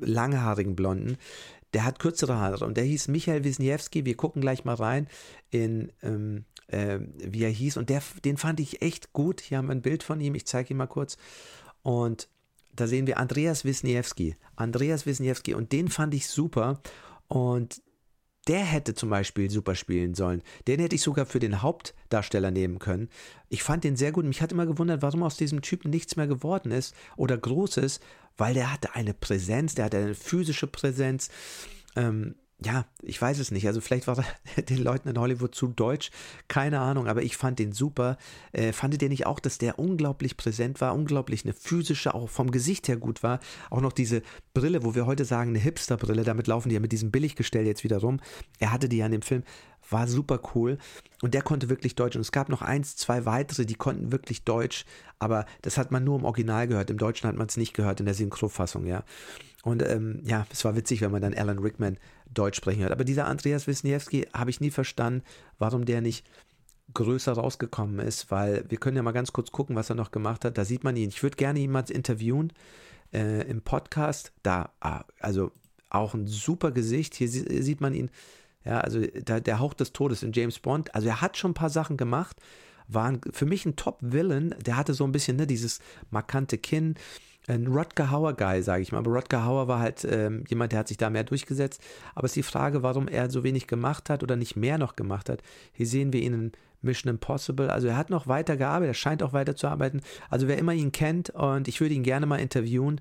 langhaarigen 0.00 0.74
Blonden. 0.74 1.18
Der 1.74 1.84
hat 1.84 1.98
kürzere 1.98 2.36
Haare 2.36 2.64
und 2.64 2.76
der 2.76 2.84
hieß 2.84 3.08
Michael 3.08 3.44
Wisniewski. 3.44 4.04
Wir 4.04 4.16
gucken 4.16 4.40
gleich 4.40 4.64
mal 4.64 4.74
rein 4.74 5.08
in, 5.50 5.92
ähm, 6.02 6.44
äh, 6.68 7.00
wie 7.16 7.44
er 7.44 7.50
hieß. 7.50 7.76
Und 7.76 7.90
der, 7.90 8.02
den 8.24 8.36
fand 8.36 8.60
ich 8.60 8.82
echt 8.82 9.12
gut. 9.12 9.40
Hier 9.40 9.58
haben 9.58 9.68
wir 9.68 9.74
ein 9.74 9.82
Bild 9.82 10.02
von 10.02 10.20
ihm. 10.20 10.34
Ich 10.34 10.46
zeige 10.46 10.72
ihn 10.72 10.78
mal 10.78 10.86
kurz. 10.86 11.16
Und 11.82 12.28
da 12.74 12.86
sehen 12.86 13.06
wir 13.06 13.18
Andreas 13.18 13.64
Wisniewski. 13.64 14.36
Andreas 14.56 15.06
Wisniewski. 15.06 15.54
Und 15.54 15.72
den 15.72 15.88
fand 15.88 16.14
ich 16.14 16.26
super. 16.26 16.80
Und 17.28 17.82
der 18.48 18.60
hätte 18.60 18.94
zum 18.94 19.10
Beispiel 19.10 19.50
super 19.50 19.74
spielen 19.74 20.14
sollen. 20.14 20.42
Den 20.66 20.80
hätte 20.80 20.96
ich 20.96 21.02
sogar 21.02 21.26
für 21.26 21.38
den 21.38 21.62
Hauptdarsteller 21.62 22.50
nehmen 22.50 22.78
können. 22.78 23.08
Ich 23.48 23.62
fand 23.62 23.84
den 23.84 23.96
sehr 23.96 24.12
gut. 24.12 24.24
Mich 24.24 24.42
hat 24.42 24.52
immer 24.52 24.66
gewundert, 24.66 25.02
warum 25.02 25.22
aus 25.22 25.36
diesem 25.36 25.62
Typen 25.62 25.90
nichts 25.90 26.16
mehr 26.16 26.26
geworden 26.26 26.72
ist 26.72 26.94
oder 27.16 27.38
Großes, 27.38 28.00
weil 28.36 28.54
der 28.54 28.72
hatte 28.72 28.94
eine 28.94 29.14
Präsenz, 29.14 29.74
der 29.74 29.84
hatte 29.86 29.98
eine 29.98 30.14
physische 30.14 30.66
Präsenz. 30.66 31.30
Ähm, 31.94 32.34
ja, 32.64 32.86
ich 33.02 33.20
weiß 33.20 33.38
es 33.38 33.50
nicht. 33.50 33.66
Also 33.66 33.80
vielleicht 33.80 34.06
war 34.06 34.24
den 34.68 34.78
Leuten 34.78 35.08
in 35.08 35.18
Hollywood 35.18 35.54
zu 35.54 35.68
deutsch, 35.68 36.10
keine 36.48 36.80
Ahnung, 36.80 37.08
aber 37.08 37.22
ich 37.22 37.36
fand 37.36 37.58
den 37.58 37.72
super. 37.72 38.16
Äh, 38.52 38.72
fandet 38.72 39.02
ihr 39.02 39.08
nicht 39.08 39.26
auch, 39.26 39.40
dass 39.40 39.58
der 39.58 39.78
unglaublich 39.78 40.36
präsent 40.36 40.80
war, 40.80 40.94
unglaublich 40.94 41.44
eine 41.44 41.54
physische, 41.54 42.14
auch 42.14 42.28
vom 42.28 42.50
Gesicht 42.50 42.88
her 42.88 42.96
gut 42.96 43.22
war? 43.22 43.40
Auch 43.70 43.80
noch 43.80 43.92
diese 43.92 44.22
Brille, 44.54 44.84
wo 44.84 44.94
wir 44.94 45.06
heute 45.06 45.24
sagen, 45.24 45.50
eine 45.50 45.58
Hipster-Brille, 45.58 46.24
damit 46.24 46.46
laufen 46.46 46.68
die 46.68 46.74
ja 46.74 46.80
mit 46.80 46.92
diesem 46.92 47.10
Billiggestell 47.10 47.66
jetzt 47.66 47.84
wieder 47.84 47.98
rum. 47.98 48.20
Er 48.58 48.72
hatte 48.72 48.88
die 48.88 48.98
ja 48.98 49.06
in 49.06 49.12
dem 49.12 49.22
Film, 49.22 49.42
war 49.90 50.06
super 50.06 50.40
cool 50.54 50.78
und 51.22 51.34
der 51.34 51.42
konnte 51.42 51.68
wirklich 51.68 51.94
Deutsch. 51.94 52.16
Und 52.16 52.22
es 52.22 52.32
gab 52.32 52.48
noch 52.48 52.62
eins, 52.62 52.96
zwei 52.96 53.24
weitere, 53.24 53.66
die 53.66 53.74
konnten 53.74 54.12
wirklich 54.12 54.44
Deutsch, 54.44 54.84
aber 55.18 55.46
das 55.62 55.78
hat 55.78 55.90
man 55.90 56.04
nur 56.04 56.18
im 56.18 56.24
Original 56.24 56.68
gehört. 56.68 56.90
Im 56.90 56.98
Deutschen 56.98 57.28
hat 57.28 57.36
man 57.36 57.46
es 57.46 57.56
nicht 57.56 57.74
gehört, 57.74 58.00
in 58.00 58.06
der 58.06 58.14
Synchrofassung, 58.14 58.86
ja. 58.86 59.04
Und 59.62 59.82
ähm, 59.82 60.20
ja, 60.24 60.46
es 60.50 60.64
war 60.64 60.74
witzig, 60.74 61.00
wenn 61.02 61.12
man 61.12 61.22
dann 61.22 61.34
Alan 61.34 61.60
Rickman 61.60 61.98
Deutsch 62.32 62.56
sprechen 62.56 62.82
hört. 62.82 62.92
Aber 62.92 63.04
dieser 63.04 63.26
Andreas 63.26 63.66
Wisniewski 63.66 64.26
habe 64.32 64.50
ich 64.50 64.60
nie 64.60 64.70
verstanden, 64.70 65.22
warum 65.58 65.84
der 65.84 66.00
nicht 66.00 66.26
größer 66.94 67.32
rausgekommen 67.32 68.00
ist, 68.00 68.30
weil 68.30 68.64
wir 68.68 68.78
können 68.78 68.96
ja 68.96 69.02
mal 69.02 69.12
ganz 69.12 69.32
kurz 69.32 69.50
gucken, 69.50 69.76
was 69.76 69.88
er 69.88 69.96
noch 69.96 70.10
gemacht 70.10 70.44
hat. 70.44 70.58
Da 70.58 70.64
sieht 70.64 70.84
man 70.84 70.96
ihn. 70.96 71.08
Ich 71.08 71.22
würde 71.22 71.36
gerne 71.36 71.66
mal 71.68 71.84
interviewen 71.88 72.52
äh, 73.12 73.48
im 73.48 73.62
Podcast. 73.62 74.32
Da, 74.42 74.72
ah, 74.80 75.04
also 75.20 75.52
auch 75.90 76.14
ein 76.14 76.26
super 76.26 76.70
Gesicht. 76.72 77.14
Hier 77.14 77.28
sieht 77.28 77.80
man 77.80 77.94
ihn. 77.94 78.10
Ja, 78.64 78.80
also 78.80 79.00
da, 79.24 79.40
der 79.40 79.58
Hauch 79.58 79.74
des 79.74 79.92
Todes 79.92 80.22
in 80.22 80.32
James 80.32 80.58
Bond. 80.58 80.94
Also 80.94 81.08
er 81.08 81.20
hat 81.20 81.36
schon 81.36 81.52
ein 81.52 81.54
paar 81.54 81.70
Sachen 81.70 81.96
gemacht. 81.96 82.36
War 82.88 83.18
für 83.32 83.46
mich 83.46 83.64
ein 83.64 83.76
Top-Villain. 83.76 84.54
Der 84.64 84.76
hatte 84.76 84.94
so 84.94 85.04
ein 85.04 85.12
bisschen 85.12 85.36
ne, 85.36 85.46
dieses 85.46 85.80
markante 86.10 86.58
Kinn 86.58 86.94
ein 87.48 87.66
Rutger 87.66 88.10
Hauer 88.10 88.34
Guy, 88.34 88.62
sage 88.62 88.82
ich 88.82 88.92
mal. 88.92 88.98
Aber 88.98 89.10
Rutger 89.10 89.44
Hauer 89.44 89.68
war 89.68 89.80
halt 89.80 90.06
ähm, 90.08 90.44
jemand, 90.48 90.72
der 90.72 90.80
hat 90.80 90.88
sich 90.88 90.96
da 90.96 91.10
mehr 91.10 91.24
durchgesetzt. 91.24 91.82
Aber 92.14 92.26
es 92.26 92.32
ist 92.32 92.36
die 92.36 92.42
Frage, 92.42 92.82
warum 92.82 93.08
er 93.08 93.30
so 93.30 93.42
wenig 93.42 93.66
gemacht 93.66 94.10
hat 94.10 94.22
oder 94.22 94.36
nicht 94.36 94.56
mehr 94.56 94.78
noch 94.78 94.96
gemacht 94.96 95.28
hat. 95.28 95.42
Hier 95.72 95.86
sehen 95.86 96.12
wir 96.12 96.20
ihn 96.20 96.34
in 96.34 96.52
Mission 96.82 97.10
Impossible. 97.10 97.70
Also 97.70 97.88
er 97.88 97.96
hat 97.96 98.10
noch 98.10 98.26
weiter 98.26 98.56
gearbeitet, 98.56 98.90
er 98.90 98.94
scheint 98.94 99.22
auch 99.22 99.32
weiter 99.32 99.56
zu 99.56 99.68
arbeiten. 99.68 100.02
Also 100.30 100.48
wer 100.48 100.58
immer 100.58 100.72
ihn 100.72 100.92
kennt 100.92 101.30
und 101.30 101.68
ich 101.68 101.80
würde 101.80 101.94
ihn 101.94 102.02
gerne 102.02 102.26
mal 102.26 102.40
interviewen, 102.40 103.00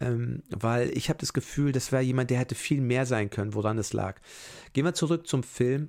ähm, 0.00 0.42
weil 0.50 0.96
ich 0.96 1.08
habe 1.08 1.18
das 1.18 1.32
Gefühl, 1.32 1.72
das 1.72 1.92
wäre 1.92 2.02
jemand, 2.02 2.30
der 2.30 2.38
hätte 2.38 2.54
viel 2.54 2.80
mehr 2.80 3.06
sein 3.06 3.30
können, 3.30 3.54
woran 3.54 3.78
es 3.78 3.92
lag. 3.92 4.20
Gehen 4.72 4.84
wir 4.84 4.94
zurück 4.94 5.26
zum 5.26 5.42
Film 5.42 5.88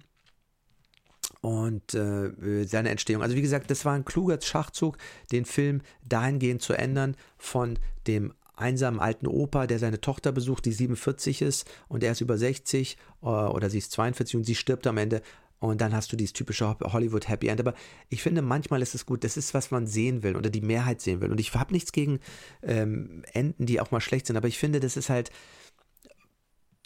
und 1.42 1.94
äh, 1.94 2.66
seine 2.66 2.90
Entstehung. 2.90 3.22
Also 3.22 3.36
wie 3.36 3.42
gesagt, 3.42 3.72
das 3.72 3.86
war 3.86 3.94
ein 3.94 4.06
kluger 4.06 4.40
Schachzug, 4.42 4.98
den 5.32 5.46
Film 5.46 5.82
dahingehend 6.04 6.62
zu 6.62 6.74
ändern 6.74 7.16
von 7.38 7.80
dem 8.08 8.34
einsamen 8.56 9.00
alten 9.00 9.28
Opa, 9.28 9.68
der 9.68 9.80
seine 9.80 10.02
Tochter 10.02 10.32
besucht, 10.32 10.66
die 10.66 10.74
47 10.74 11.42
ist 11.42 11.70
und 11.88 12.04
er 12.04 12.12
ist 12.12 12.22
über 12.22 12.38
60 12.38 12.98
äh, 13.22 13.26
oder 13.26 13.70
sie 13.70 13.78
ist 13.78 13.92
42 13.92 14.36
und 14.36 14.44
sie 14.44 14.56
stirbt 14.56 14.86
am 14.88 14.98
Ende. 14.98 15.22
Und 15.60 15.82
dann 15.82 15.94
hast 15.94 16.12
du 16.12 16.16
dieses 16.16 16.34
typische 16.34 16.78
Hollywood 16.80 17.28
Happy 17.28 17.48
End. 17.48 17.60
Aber 17.60 17.74
ich 18.08 18.22
finde, 18.22 18.42
manchmal 18.42 18.82
ist 18.82 18.96
es 18.96 19.06
gut. 19.06 19.24
Das 19.24 19.36
ist, 19.36 19.54
was 19.54 19.72
man 19.72 19.88
sehen 19.88 20.24
will 20.24 20.36
oder 20.36 20.50
die 20.50 20.62
Mehrheit 20.62 21.02
sehen 21.02 21.22
will. 21.22 21.32
Und 21.32 21.40
ich 21.40 21.54
habe 21.54 21.74
nichts 21.74 21.92
gegen 21.92 22.20
ähm, 22.64 23.24
Enden, 23.34 23.66
die 23.66 23.82
auch 23.82 23.92
mal 23.92 24.00
schlecht 24.00 24.28
sind. 24.28 24.38
Aber 24.38 24.48
ich 24.48 24.58
finde, 24.58 24.80
das 24.80 24.96
ist 24.96 25.10
halt, 25.10 25.32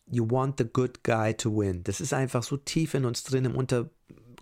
you 0.07 0.29
want 0.29 0.57
the 0.57 0.65
good 0.65 1.03
guy 1.03 1.33
to 1.33 1.55
win. 1.55 1.83
Das 1.83 2.01
ist 2.01 2.13
einfach 2.13 2.43
so 2.43 2.57
tief 2.57 2.95
in 2.95 3.05
uns 3.05 3.23
drin 3.23 3.45
im 3.45 3.55
unter 3.55 3.89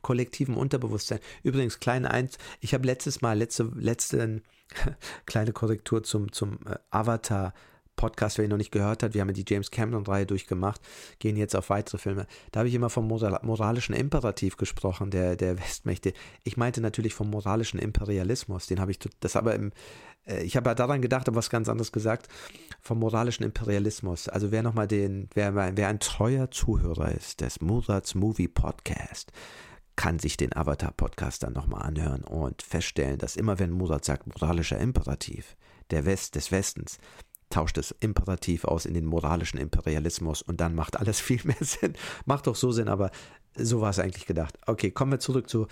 kollektiven 0.02 0.56
Unterbewusstsein. 0.56 1.20
Übrigens, 1.44 1.80
kleine 1.80 2.12
Eins, 2.12 2.38
ich 2.60 2.74
habe 2.74 2.86
letztes 2.86 3.22
Mal, 3.22 3.38
letzte, 3.38 3.72
letzte 3.76 4.42
kleine 5.26 5.54
Korrektur 5.54 6.04
zum, 6.04 6.32
zum 6.32 6.60
äh, 6.66 6.78
Avatar 6.90 7.54
Podcast, 7.96 8.38
wer 8.38 8.46
ihn 8.46 8.50
noch 8.50 8.58
nicht 8.58 8.72
gehört 8.72 9.04
hat, 9.04 9.14
wir 9.14 9.22
haben 9.22 9.30
ja 9.30 9.34
die 9.34 9.46
James 9.48 9.72
Cameron-Reihe 9.72 10.26
durchgemacht, 10.26 10.82
gehen 11.20 11.38
jetzt 11.38 11.56
auf 11.56 11.70
weitere 11.70 11.98
Filme. 11.98 12.26
Da 12.52 12.60
habe 12.60 12.70
ich 12.70 12.76
immer 12.76 12.90
vom 12.90 13.08
moralischen 13.08 13.94
Imperativ 13.94 14.58
gesprochen, 14.58 15.12
der, 15.12 15.36
der 15.36 15.60
Westmächte. 15.60 16.14
Ich 16.44 16.58
meinte 16.58 16.82
natürlich 16.82 17.14
vom 17.14 17.30
moralischen 17.30 17.80
Imperialismus, 17.80 18.68
den 18.68 18.80
habe 18.80 18.92
ich, 18.92 19.00
das 19.20 19.36
aber 19.36 19.56
im, 19.56 19.72
äh, 20.26 20.44
ich 20.44 20.56
habe 20.58 20.70
ja 20.70 20.76
daran 20.76 21.02
gedacht, 21.02 21.28
aber 21.28 21.38
was 21.38 21.50
ganz 21.50 21.70
anderes 21.70 21.92
gesagt, 21.92 22.28
vom 22.82 23.00
moralischen 23.00 23.46
Imperialismus. 23.46 24.28
Also 24.28 24.52
wer 24.52 24.64
nochmal 24.64 24.88
den, 24.88 25.30
wer, 25.34 25.56
wer 25.56 25.88
ein 25.88 26.00
treuer 26.00 26.50
Zuhörer 26.52 27.12
ist 27.12 27.42
des 27.42 27.62
Murats 27.62 28.16
Movie 28.16 28.48
Podcast, 28.48 29.32
kann 29.96 30.20
sich 30.20 30.38
den 30.38 30.56
Avatar-Podcast 30.56 31.44
dann 31.44 31.54
nochmal 31.54 31.84
anhören 31.84 32.24
und 32.24 32.62
feststellen, 32.62 33.18
dass 33.18 33.36
immer 33.36 33.60
wenn 33.60 33.72
Murat 33.72 34.06
sagt 34.06 34.26
moralischer 34.28 34.80
Imperativ 34.80 35.56
der 35.92 36.06
West 36.06 36.36
des 36.36 36.52
Westens, 36.52 36.98
tauscht 37.52 37.78
es 37.78 37.92
Imperativ 38.00 38.66
aus 38.66 38.86
in 38.86 38.94
den 38.94 39.06
moralischen 39.06 39.60
Imperialismus 39.60 40.42
und 40.42 40.60
dann 40.60 40.76
macht 40.76 40.98
alles 40.98 41.20
viel 41.22 41.42
mehr 41.44 41.58
Sinn. 41.60 41.94
Macht 42.26 42.48
doch 42.48 42.56
so 42.56 42.72
Sinn, 42.72 42.88
aber 42.88 43.12
so 43.56 43.82
war 43.82 43.92
es 43.92 44.00
eigentlich 44.00 44.26
gedacht. 44.26 44.58
Okay, 44.66 44.92
kommen 44.92 45.12
wir 45.12 45.20
zurück 45.20 45.50
zu 45.50 45.68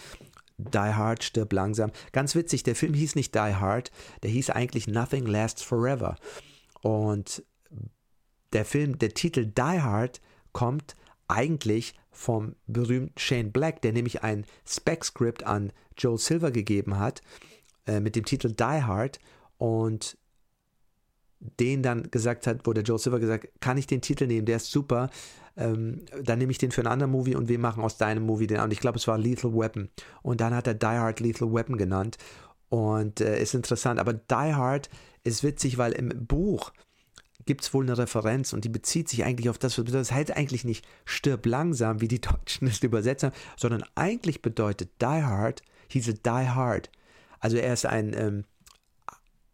Die 0.57 0.77
Hard 0.77 1.23
stirbt 1.23 1.53
langsam. 1.53 1.91
Ganz 2.11 2.35
witzig, 2.35 2.63
der 2.63 2.75
Film 2.75 2.93
hieß 2.93 3.15
nicht 3.15 3.33
Die 3.33 3.39
Hard, 3.39 3.91
der 4.23 4.29
hieß 4.29 4.51
eigentlich 4.51 4.87
Nothing 4.87 5.25
Lasts 5.25 5.63
Forever. 5.63 6.17
Und 6.81 7.43
der 8.53 8.65
Film, 8.65 8.99
der 8.99 9.13
Titel 9.13 9.45
Die 9.45 9.61
Hard 9.61 10.21
kommt 10.51 10.95
eigentlich 11.27 11.93
vom 12.11 12.55
berühmten 12.67 13.17
Shane 13.17 13.51
Black, 13.51 13.81
der 13.81 13.93
nämlich 13.93 14.23
ein 14.23 14.45
Spec-Script 14.67 15.43
an 15.43 15.71
Joel 15.97 16.17
Silver 16.17 16.51
gegeben 16.51 16.97
hat 16.99 17.21
äh, 17.85 17.99
mit 17.99 18.15
dem 18.15 18.25
Titel 18.25 18.51
Die 18.51 18.63
Hard 18.63 19.19
und 19.57 20.17
den 21.39 21.83
dann 21.83 22.11
gesagt 22.11 22.47
hat, 22.47 22.65
wo 22.65 22.73
der 22.73 22.83
Joel 22.83 22.99
Silver 22.99 23.19
gesagt 23.19 23.47
kann 23.61 23.77
ich 23.77 23.87
den 23.87 24.01
Titel 24.01 24.27
nehmen, 24.27 24.45
der 24.45 24.57
ist 24.57 24.71
super, 24.71 25.09
ähm, 25.55 26.05
dann 26.23 26.39
nehme 26.39 26.51
ich 26.51 26.57
den 26.57 26.71
für 26.71 26.81
einen 26.81 26.91
anderen 26.91 27.11
Movie 27.11 27.35
und 27.35 27.49
wir 27.49 27.59
machen 27.59 27.83
aus 27.83 27.97
deinem 27.97 28.23
Movie 28.23 28.47
den 28.47 28.59
Und 28.61 28.71
ich 28.71 28.79
glaube, 28.79 28.97
es 28.97 29.07
war 29.07 29.17
Lethal 29.17 29.53
Weapon. 29.53 29.89
Und 30.21 30.41
dann 30.41 30.55
hat 30.55 30.67
er 30.67 30.73
Die 30.73 30.85
Hard 30.85 31.19
Lethal 31.19 31.53
Weapon 31.53 31.77
genannt 31.77 32.17
und 32.69 33.21
äh, 33.21 33.41
ist 33.41 33.53
interessant. 33.53 33.99
Aber 33.99 34.13
Die 34.13 34.53
Hard 34.53 34.89
ist 35.23 35.43
witzig, 35.43 35.77
weil 35.77 35.91
im 35.91 36.09
Buch 36.27 36.71
gibt 37.45 37.61
es 37.61 37.73
wohl 37.73 37.83
eine 37.83 37.97
Referenz 37.97 38.53
und 38.53 38.63
die 38.63 38.69
bezieht 38.69 39.09
sich 39.09 39.23
eigentlich 39.23 39.49
auf 39.49 39.57
das, 39.57 39.77
was 39.77 39.85
bedeutet. 39.85 40.09
Das 40.09 40.11
heißt 40.11 40.35
eigentlich 40.35 40.65
nicht 40.65 40.85
stirb 41.05 41.45
langsam, 41.45 41.99
wie 41.99 42.07
die 42.07 42.21
Deutschen 42.21 42.67
es 42.67 42.81
übersetzt 42.81 43.23
haben, 43.23 43.35
sondern 43.57 43.83
eigentlich 43.95 44.41
bedeutet 44.41 44.91
Die 45.01 45.05
Hard, 45.05 45.61
hieße 45.89 46.13
Die 46.13 46.29
Hard. 46.29 46.89
Also 47.39 47.57
er 47.57 47.73
ist 47.73 47.85
ein 47.85 48.13
ähm, 48.13 48.45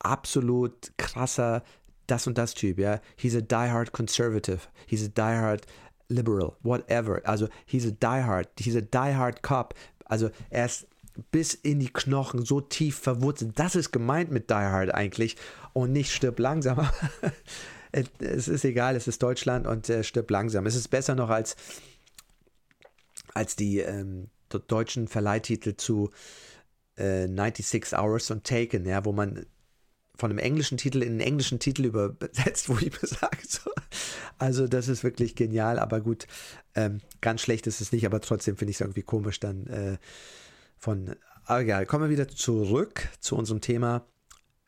absolut 0.05 0.91
krasser 0.97 1.63
das 2.07 2.27
und 2.27 2.37
das 2.37 2.53
Typ, 2.53 2.77
ja. 2.79 3.01
He's 3.15 3.35
a 3.35 3.41
Die 3.41 3.71
Hard 3.71 3.91
Conservative, 3.91 4.61
he's 4.85 5.03
a 5.03 5.07
Die 5.07 5.21
Hard 5.21 5.65
Liberal, 6.07 6.55
whatever. 6.61 7.21
Also 7.25 7.47
he's 7.65 7.85
a 7.85 7.91
Die 7.91 8.23
Hard, 8.23 8.47
he's 8.59 8.75
a 8.75 8.81
Die 8.81 9.15
Hard 9.15 9.41
Cop. 9.41 9.73
Also 10.05 10.29
er 10.49 10.65
ist 10.65 10.87
bis 11.31 11.53
in 11.53 11.79
die 11.79 11.91
Knochen 11.91 12.45
so 12.45 12.61
tief 12.61 12.99
verwurzelt. 12.99 13.57
Das 13.57 13.75
ist 13.75 13.91
gemeint 13.91 14.31
mit 14.31 14.49
Die 14.49 14.53
Hard 14.53 14.93
eigentlich 14.93 15.37
und 15.73 15.91
nicht 15.91 16.11
stirb 16.11 16.39
langsam. 16.39 16.87
es 18.19 18.47
ist 18.47 18.65
egal, 18.65 18.95
es 18.95 19.07
ist 19.07 19.23
Deutschland 19.23 19.65
und 19.65 19.89
äh, 19.89 20.03
stirbt 20.03 20.31
langsam. 20.31 20.65
Es 20.65 20.75
ist 20.75 20.89
besser 20.89 21.15
noch 21.15 21.29
als, 21.29 21.55
als 23.33 23.55
die 23.55 23.79
ähm, 23.79 24.29
deutschen 24.67 25.07
Verleihtitel 25.07 25.75
zu 25.75 26.11
äh, 26.97 27.27
96 27.27 27.97
Hours 27.97 28.31
und 28.31 28.43
Taken, 28.43 28.85
ja, 28.85 29.03
wo 29.05 29.11
man 29.11 29.45
von 30.17 30.31
einem 30.31 30.39
englischen 30.39 30.77
Titel 30.77 31.01
in 31.01 31.13
einen 31.13 31.19
englischen 31.19 31.59
Titel 31.59 31.85
übersetzt, 31.85 32.69
wo 32.69 32.77
ich 32.77 32.91
mir 32.91 33.07
sage, 33.07 33.37
so. 33.47 33.71
also 34.37 34.67
das 34.67 34.87
ist 34.87 35.03
wirklich 35.03 35.35
genial, 35.35 35.79
aber 35.79 36.01
gut, 36.01 36.27
ähm, 36.75 36.99
ganz 37.21 37.41
schlecht 37.41 37.67
ist 37.67 37.81
es 37.81 37.91
nicht, 37.91 38.05
aber 38.05 38.21
trotzdem 38.21 38.57
finde 38.57 38.71
ich 38.71 38.77
es 38.77 38.81
irgendwie 38.81 39.03
komisch 39.03 39.39
dann 39.39 39.67
äh, 39.67 39.97
von, 40.77 41.15
aber 41.45 41.61
egal, 41.61 41.85
kommen 41.85 42.05
wir 42.05 42.09
wieder 42.09 42.27
zurück 42.27 43.09
zu 43.19 43.35
unserem 43.35 43.61
Thema 43.61 44.05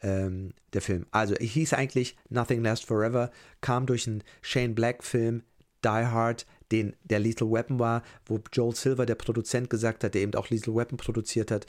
ähm, 0.01 0.53
der 0.73 0.81
Film. 0.81 1.05
Also, 1.12 1.33
er 1.33 1.45
hieß 1.45 1.73
eigentlich 1.73 2.15
Nothing 2.29 2.63
Lasts 2.63 2.86
Forever, 2.86 3.31
kam 3.62 3.86
durch 3.86 4.07
einen 4.07 4.23
Shane 4.41 4.75
Black 4.75 5.03
Film, 5.03 5.43
Die 5.83 5.89
Hard, 5.89 6.45
den 6.71 6.95
der 7.03 7.19
Lethal 7.19 7.49
Weapon 7.51 7.79
war, 7.79 8.03
wo 8.25 8.39
Joel 8.51 8.75
Silver, 8.75 9.05
der 9.05 9.15
Produzent, 9.15 9.69
gesagt 9.69 10.03
hat, 10.03 10.13
der 10.13 10.21
eben 10.21 10.36
auch 10.36 10.49
Lethal 10.49 10.75
Weapon 10.75 10.97
produziert 10.97 11.51
hat, 11.51 11.65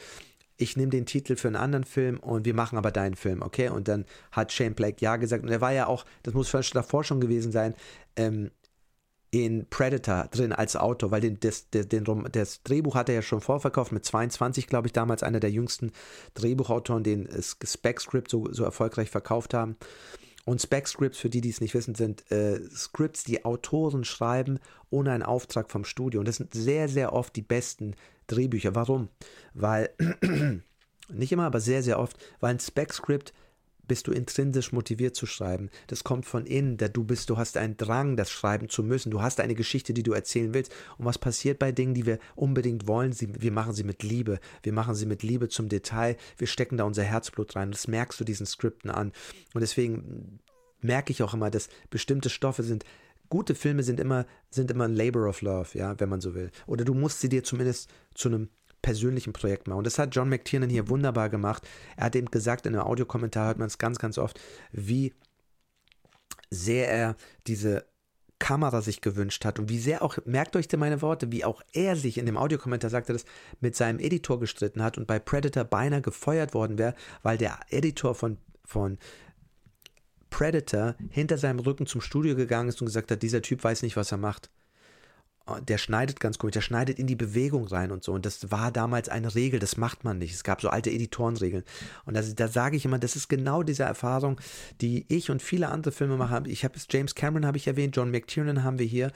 ich 0.58 0.76
nehme 0.76 0.90
den 0.90 1.06
Titel 1.06 1.36
für 1.36 1.48
einen 1.48 1.56
anderen 1.56 1.84
Film 1.84 2.18
und 2.18 2.44
wir 2.44 2.54
machen 2.54 2.76
aber 2.76 2.90
deinen 2.90 3.14
Film, 3.14 3.42
okay? 3.42 3.70
Und 3.70 3.88
dann 3.88 4.04
hat 4.32 4.52
Shane 4.52 4.74
Black 4.74 5.00
ja 5.00 5.16
gesagt 5.16 5.44
und 5.44 5.50
er 5.50 5.60
war 5.60 5.72
ja 5.72 5.86
auch, 5.86 6.04
das 6.24 6.34
muss 6.34 6.50
davor 6.50 7.04
schon 7.04 7.20
gewesen 7.20 7.52
sein, 7.52 7.74
ähm, 8.16 8.50
in 9.30 9.66
Predator 9.68 10.28
drin 10.30 10.52
als 10.52 10.74
Autor, 10.74 11.10
weil 11.10 11.20
den, 11.20 11.38
das, 11.40 11.68
den, 11.70 11.88
den, 11.88 12.28
das 12.32 12.62
Drehbuch 12.62 12.94
hat 12.94 13.08
er 13.08 13.16
ja 13.16 13.22
schon 13.22 13.40
vorverkauft, 13.40 13.92
mit 13.92 14.04
22, 14.04 14.66
glaube 14.66 14.88
ich, 14.88 14.92
damals 14.92 15.22
einer 15.22 15.40
der 15.40 15.50
jüngsten 15.50 15.92
Drehbuchautoren, 16.34 17.04
den 17.04 17.28
Spec 17.40 18.00
Script 18.00 18.30
so, 18.30 18.50
so 18.52 18.64
erfolgreich 18.64 19.10
verkauft 19.10 19.54
haben. 19.54 19.76
Und 20.46 20.62
Spec 20.62 20.88
Scripts, 20.88 21.18
für 21.18 21.28
die, 21.28 21.42
die 21.42 21.50
es 21.50 21.60
nicht 21.60 21.74
wissen, 21.74 21.94
sind 21.94 22.30
äh, 22.32 22.58
Scripts, 22.70 23.22
die 23.22 23.44
Autoren 23.44 24.04
schreiben 24.04 24.60
ohne 24.88 25.12
einen 25.12 25.22
Auftrag 25.22 25.70
vom 25.70 25.84
Studio. 25.84 26.20
Und 26.20 26.26
das 26.26 26.36
sind 26.36 26.54
sehr, 26.54 26.88
sehr 26.88 27.12
oft 27.12 27.36
die 27.36 27.42
besten 27.42 27.94
Drehbücher. 28.28 28.74
Warum? 28.74 29.08
Weil, 29.54 29.90
nicht 31.12 31.32
immer, 31.32 31.46
aber 31.46 31.60
sehr, 31.60 31.82
sehr 31.82 31.98
oft, 31.98 32.16
weil 32.40 32.54
ein 32.54 32.60
Spec 32.60 32.92
Script 32.92 33.32
bist 33.88 34.06
du 34.06 34.12
intrinsisch 34.12 34.70
motiviert 34.70 35.16
zu 35.16 35.26
schreiben. 35.26 35.70
Das 35.86 36.04
kommt 36.04 36.26
von 36.26 36.46
innen, 36.46 36.76
da 36.76 36.88
du 36.88 37.04
bist, 37.04 37.30
du 37.30 37.38
hast 37.38 37.56
einen 37.56 37.76
Drang, 37.76 38.16
das 38.16 38.30
schreiben 38.30 38.68
zu 38.68 38.82
müssen. 38.84 39.10
Du 39.10 39.22
hast 39.22 39.40
eine 39.40 39.54
Geschichte, 39.54 39.94
die 39.94 40.02
du 40.02 40.12
erzählen 40.12 40.54
willst. 40.54 40.72
Und 40.98 41.06
was 41.06 41.18
passiert 41.18 41.58
bei 41.58 41.72
Dingen, 41.72 41.94
die 41.94 42.06
wir 42.06 42.18
unbedingt 42.36 42.86
wollen? 42.86 43.12
Sie, 43.12 43.32
wir 43.40 43.50
machen 43.50 43.72
sie 43.72 43.84
mit 43.84 44.02
Liebe. 44.02 44.38
Wir 44.62 44.74
machen 44.74 44.94
sie 44.94 45.06
mit 45.06 45.22
Liebe 45.22 45.48
zum 45.48 45.68
Detail. 45.68 46.16
Wir 46.36 46.46
stecken 46.46 46.76
da 46.76 46.84
unser 46.84 47.02
Herzblut 47.02 47.56
rein. 47.56 47.72
Das 47.72 47.88
merkst 47.88 48.20
du 48.20 48.24
diesen 48.24 48.46
Skripten 48.46 48.90
an. 48.90 49.12
Und 49.54 49.62
deswegen 49.62 50.40
merke 50.80 51.10
ich 51.10 51.22
auch 51.22 51.34
immer, 51.34 51.50
dass 51.50 51.68
bestimmte 51.90 52.30
Stoffe 52.30 52.62
sind 52.62 52.84
gute 53.28 53.54
Filme 53.54 53.82
sind 53.82 54.00
immer, 54.00 54.26
sind 54.50 54.70
immer 54.70 54.84
ein 54.84 54.94
Labor 54.94 55.28
of 55.28 55.42
Love, 55.42 55.76
ja, 55.78 55.98
wenn 55.98 56.08
man 56.08 56.20
so 56.20 56.34
will. 56.34 56.50
Oder 56.66 56.84
du 56.84 56.94
musst 56.94 57.20
sie 57.20 57.28
dir 57.28 57.44
zumindest 57.44 57.90
zu 58.14 58.28
einem 58.28 58.48
persönlichen 58.82 59.32
Projekt 59.32 59.66
machen. 59.66 59.78
Und 59.78 59.86
das 59.86 59.98
hat 59.98 60.14
John 60.14 60.28
McTiernan 60.28 60.70
hier 60.70 60.88
wunderbar 60.88 61.28
gemacht. 61.28 61.66
Er 61.96 62.06
hat 62.06 62.16
eben 62.16 62.30
gesagt, 62.30 62.66
in 62.66 62.74
einem 62.74 62.86
Audiokommentar 62.86 63.46
hört 63.46 63.58
man 63.58 63.66
es 63.66 63.78
ganz, 63.78 63.98
ganz 63.98 64.18
oft, 64.18 64.40
wie 64.72 65.14
sehr 66.50 66.88
er 66.88 67.16
diese 67.46 67.84
Kamera 68.38 68.82
sich 68.82 69.00
gewünscht 69.00 69.44
hat 69.44 69.58
und 69.58 69.68
wie 69.68 69.80
sehr 69.80 70.02
auch, 70.02 70.16
merkt 70.24 70.54
euch 70.54 70.68
denn 70.68 70.78
meine 70.78 71.02
Worte, 71.02 71.32
wie 71.32 71.44
auch 71.44 71.60
er 71.72 71.96
sich 71.96 72.18
in 72.18 72.26
dem 72.26 72.36
Audiokommentar 72.36 72.88
sagte, 72.88 73.12
das 73.12 73.24
mit 73.60 73.74
seinem 73.74 73.98
Editor 73.98 74.38
gestritten 74.38 74.82
hat 74.82 74.96
und 74.96 75.06
bei 75.06 75.18
Predator 75.18 75.64
beinahe 75.64 76.02
gefeuert 76.02 76.54
worden 76.54 76.78
wäre, 76.78 76.94
weil 77.22 77.36
der 77.36 77.58
Editor 77.68 78.14
von, 78.14 78.38
von 78.64 78.98
Predator 80.30 80.94
hinter 81.10 81.38
seinem 81.38 81.58
Rücken 81.58 81.86
zum 81.86 82.00
Studio 82.00 82.34
gegangen 82.36 82.68
ist 82.68 82.80
und 82.80 82.86
gesagt 82.86 83.10
hat, 83.10 83.22
dieser 83.22 83.42
Typ 83.42 83.64
weiß 83.64 83.82
nicht, 83.82 83.96
was 83.96 84.12
er 84.12 84.18
macht. 84.18 84.50
der 85.66 85.78
schneidet 85.78 86.20
ganz 86.20 86.38
komisch, 86.38 86.52
der 86.54 86.60
schneidet 86.60 86.98
in 86.98 87.06
die 87.06 87.16
Bewegung 87.16 87.66
rein 87.66 87.90
und 87.90 88.04
so. 88.04 88.12
Und 88.12 88.26
das 88.26 88.50
war 88.50 88.70
damals 88.70 89.08
eine 89.08 89.34
Regel, 89.34 89.58
das 89.60 89.76
macht 89.76 90.04
man 90.04 90.18
nicht. 90.18 90.34
Es 90.34 90.44
gab 90.44 90.60
so 90.60 90.68
alte 90.68 90.90
Editorenregeln. 90.90 91.64
Und 92.04 92.14
das, 92.14 92.34
da 92.34 92.48
sage 92.48 92.76
ich 92.76 92.84
immer, 92.84 92.98
das 92.98 93.16
ist 93.16 93.28
genau 93.28 93.62
diese 93.62 93.84
Erfahrung, 93.84 94.40
die 94.80 95.06
ich 95.08 95.30
und 95.30 95.42
viele 95.42 95.68
andere 95.70 95.92
Filmemacher 95.92 96.30
haben. 96.30 96.46
Ich 96.46 96.64
habe 96.64 96.76
es, 96.76 96.86
James 96.90 97.14
Cameron 97.14 97.46
habe 97.46 97.56
ich 97.56 97.66
erwähnt, 97.66 97.96
John 97.96 98.10
McTiernan 98.10 98.62
haben 98.62 98.78
wir 98.78 98.86
hier. 98.86 99.10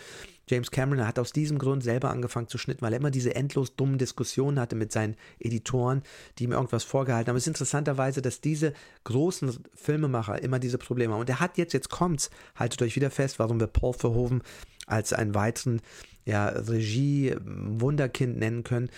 James 0.48 0.70
Cameron 0.70 1.07
hat 1.07 1.18
aus 1.18 1.33
diesem 1.33 1.59
Grund 1.59 1.83
selber 1.83 2.11
angefangen 2.11 2.48
zu 2.48 2.59
schnitten, 2.59 2.83
weil 2.83 2.92
er 2.92 2.98
immer 2.98 3.11
diese 3.11 3.35
endlos 3.35 3.76
dummen 3.76 3.98
Diskussionen 3.98 4.59
hatte 4.59 4.76
mit 4.76 4.92
seinen 4.92 5.16
Editoren, 5.38 6.02
die 6.38 6.44
ihm 6.44 6.52
irgendwas 6.52 6.85
vorgehalten 6.85 7.28
haben. 7.28 7.37
Es 7.37 7.44
ist 7.44 7.48
interessanterweise, 7.48 8.22
dass 8.22 8.40
diese 8.40 8.72
großen 9.05 9.64
Filmemacher 9.74 10.42
immer 10.42 10.59
diese 10.59 10.78
Probleme 10.78 11.14
haben. 11.14 11.20
Und 11.20 11.31
er 11.31 11.40
hat 11.40 11.59
jetzt, 11.59 11.72
jetzt 11.72 11.90
kommt's, 11.90 12.31
haltet 12.57 12.83
euch 12.83 12.96
wieder 12.96 13.11
fest, 13.11 13.38
warum 13.38 13.61
wir 13.61 13.66
Paul 13.66 13.94
Verhoeven 13.94 14.42
als 14.87 15.12
einen 15.12 15.35
weiteren 15.35 15.81
ja, 16.24 16.48
Regie-Wunderkind 16.48 18.38
nennen 18.38 18.64
können. 18.64 18.90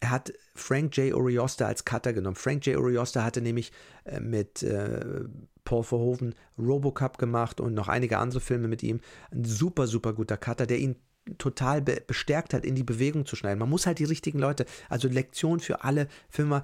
Er 0.00 0.10
hat 0.10 0.32
Frank 0.54 0.96
J. 0.96 1.14
Oriosta 1.14 1.66
als 1.66 1.84
Cutter 1.84 2.12
genommen. 2.12 2.36
Frank 2.36 2.66
J. 2.66 2.76
Oriosta 2.76 3.24
hatte 3.24 3.40
nämlich 3.40 3.72
äh, 4.04 4.20
mit 4.20 4.62
äh, 4.62 5.24
Paul 5.66 5.82
Verhoeven 5.82 6.34
Robocop 6.58 7.18
gemacht 7.18 7.60
und 7.60 7.74
noch 7.74 7.88
einige 7.88 8.16
andere 8.16 8.40
Filme 8.40 8.68
mit 8.68 8.82
ihm. 8.82 9.00
Ein 9.30 9.44
super, 9.44 9.86
super 9.86 10.14
guter 10.14 10.38
Cutter, 10.38 10.66
der 10.66 10.78
ihn 10.78 10.96
total 11.36 11.82
be 11.82 12.02
bestärkt 12.06 12.54
hat, 12.54 12.64
in 12.64 12.74
die 12.74 12.84
Bewegung 12.84 13.26
zu 13.26 13.36
schneiden. 13.36 13.58
Man 13.58 13.68
muss 13.68 13.86
halt 13.86 13.98
die 13.98 14.04
richtigen 14.04 14.38
Leute, 14.38 14.64
also 14.88 15.08
Lektion 15.08 15.60
für 15.60 15.84
alle 15.84 16.08
Filmer. 16.30 16.62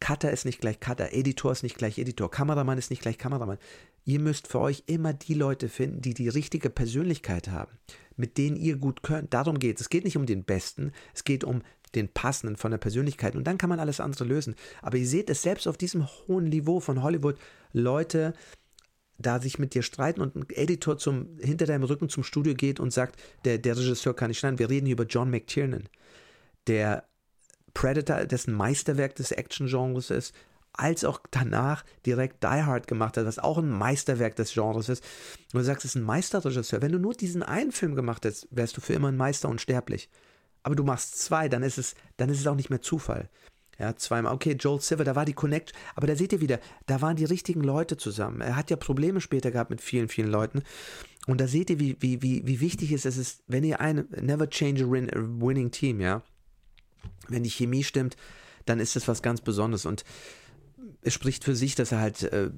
Cutter 0.00 0.30
ist 0.30 0.44
nicht 0.44 0.60
gleich 0.60 0.80
Cutter, 0.80 1.12
Editor 1.12 1.52
ist 1.52 1.62
nicht 1.62 1.76
gleich 1.76 1.98
Editor, 1.98 2.30
Kameramann 2.30 2.78
ist 2.78 2.90
nicht 2.90 3.02
gleich 3.02 3.18
Kameramann. 3.18 3.58
Ihr 4.04 4.18
müsst 4.18 4.48
für 4.48 4.60
euch 4.60 4.84
immer 4.86 5.12
die 5.12 5.34
Leute 5.34 5.68
finden, 5.68 6.00
die 6.00 6.14
die 6.14 6.28
richtige 6.28 6.70
Persönlichkeit 6.70 7.48
haben, 7.48 7.78
mit 8.16 8.38
denen 8.38 8.56
ihr 8.56 8.76
gut 8.76 9.02
könnt. 9.02 9.34
Darum 9.34 9.58
geht 9.58 9.76
es. 9.76 9.82
Es 9.82 9.88
geht 9.90 10.04
nicht 10.04 10.16
um 10.16 10.26
den 10.26 10.44
Besten, 10.44 10.92
es 11.14 11.24
geht 11.24 11.44
um 11.44 11.62
den 11.94 12.08
passenden 12.08 12.56
von 12.56 12.70
der 12.70 12.78
Persönlichkeit 12.78 13.36
und 13.36 13.44
dann 13.44 13.58
kann 13.58 13.70
man 13.70 13.80
alles 13.80 14.00
andere 14.00 14.24
lösen. 14.24 14.54
Aber 14.82 14.96
ihr 14.96 15.06
seht 15.06 15.30
es 15.30 15.42
selbst 15.42 15.66
auf 15.66 15.76
diesem 15.76 16.06
hohen 16.28 16.44
Niveau 16.44 16.80
von 16.80 17.02
Hollywood, 17.02 17.36
Leute 17.72 18.34
da 19.20 19.40
sich 19.40 19.58
mit 19.58 19.74
dir 19.74 19.82
streiten 19.82 20.20
und 20.20 20.34
ein 20.34 20.46
Editor 20.50 20.98
zum, 20.98 21.38
hinter 21.40 21.66
deinem 21.66 21.84
Rücken 21.84 22.08
zum 22.08 22.24
Studio 22.24 22.54
geht 22.54 22.80
und 22.80 22.92
sagt, 22.92 23.20
der, 23.44 23.58
der 23.58 23.76
Regisseur 23.76 24.16
kann 24.16 24.28
nicht 24.28 24.38
schneiden. 24.38 24.58
Wir 24.58 24.70
reden 24.70 24.86
hier 24.86 24.94
über 24.94 25.04
John 25.04 25.30
McTiernan, 25.30 25.88
der 26.66 27.04
Predator, 27.74 28.24
dessen 28.24 28.54
Meisterwerk 28.54 29.14
des 29.16 29.32
Action-Genres 29.32 30.10
ist, 30.10 30.34
als 30.72 31.04
auch 31.04 31.20
danach 31.30 31.84
direkt 32.06 32.42
Die 32.42 32.46
Hard 32.46 32.86
gemacht 32.86 33.16
hat, 33.16 33.26
was 33.26 33.38
auch 33.38 33.58
ein 33.58 33.68
Meisterwerk 33.68 34.36
des 34.36 34.54
Genres 34.54 34.88
ist. 34.88 35.04
Und 35.52 35.60
du 35.60 35.64
sagst, 35.64 35.84
es 35.84 35.92
ist 35.92 36.00
ein 36.00 36.04
Meisterregisseur. 36.04 36.80
Wenn 36.80 36.92
du 36.92 36.98
nur 36.98 37.12
diesen 37.12 37.42
einen 37.42 37.72
Film 37.72 37.94
gemacht 37.94 38.24
hättest, 38.24 38.48
wärst 38.50 38.76
du 38.76 38.80
für 38.80 38.94
immer 38.94 39.08
ein 39.08 39.16
Meister 39.16 39.48
unsterblich. 39.48 40.08
Aber 40.62 40.74
du 40.74 40.84
machst 40.84 41.18
zwei, 41.18 41.48
dann 41.48 41.62
ist 41.62 41.78
es, 41.78 41.94
dann 42.16 42.28
ist 42.28 42.40
es 42.40 42.46
auch 42.46 42.54
nicht 42.54 42.70
mehr 42.70 42.82
Zufall. 42.82 43.28
Ja, 43.78 43.96
zweimal. 43.96 44.34
Okay, 44.34 44.52
Joel 44.60 44.80
Silver, 44.80 45.04
da 45.04 45.16
war 45.16 45.24
die 45.24 45.32
Connect, 45.32 45.72
aber 45.94 46.06
da 46.06 46.14
seht 46.14 46.34
ihr 46.34 46.42
wieder, 46.42 46.60
da 46.86 47.00
waren 47.00 47.16
die 47.16 47.24
richtigen 47.24 47.62
Leute 47.62 47.96
zusammen. 47.96 48.42
Er 48.42 48.54
hat 48.54 48.68
ja 48.68 48.76
Probleme 48.76 49.22
später 49.22 49.50
gehabt 49.50 49.70
mit 49.70 49.80
vielen, 49.80 50.08
vielen 50.08 50.30
Leuten. 50.30 50.62
Und 51.26 51.40
da 51.40 51.46
seht 51.46 51.70
ihr, 51.70 51.80
wie, 51.80 51.96
wie, 52.00 52.20
wie, 52.20 52.46
wie 52.46 52.60
wichtig 52.60 52.92
es 52.92 53.06
ist, 53.06 53.42
wenn 53.46 53.64
ihr 53.64 53.80
ein 53.80 54.06
Never 54.20 54.50
Change 54.50 54.84
a 54.84 54.90
Winning 54.90 55.70
Team, 55.70 56.00
ja, 56.00 56.22
wenn 57.28 57.42
die 57.42 57.50
Chemie 57.50 57.82
stimmt, 57.82 58.18
dann 58.66 58.80
ist 58.80 58.96
das 58.96 59.08
was 59.08 59.22
ganz 59.22 59.40
Besonderes. 59.40 59.86
Und 59.86 60.04
es 61.02 61.14
spricht 61.14 61.44
für 61.44 61.54
sich, 61.54 61.74
dass 61.74 61.92
er 61.92 62.00
halt 62.00 62.22
äh, 62.24 62.50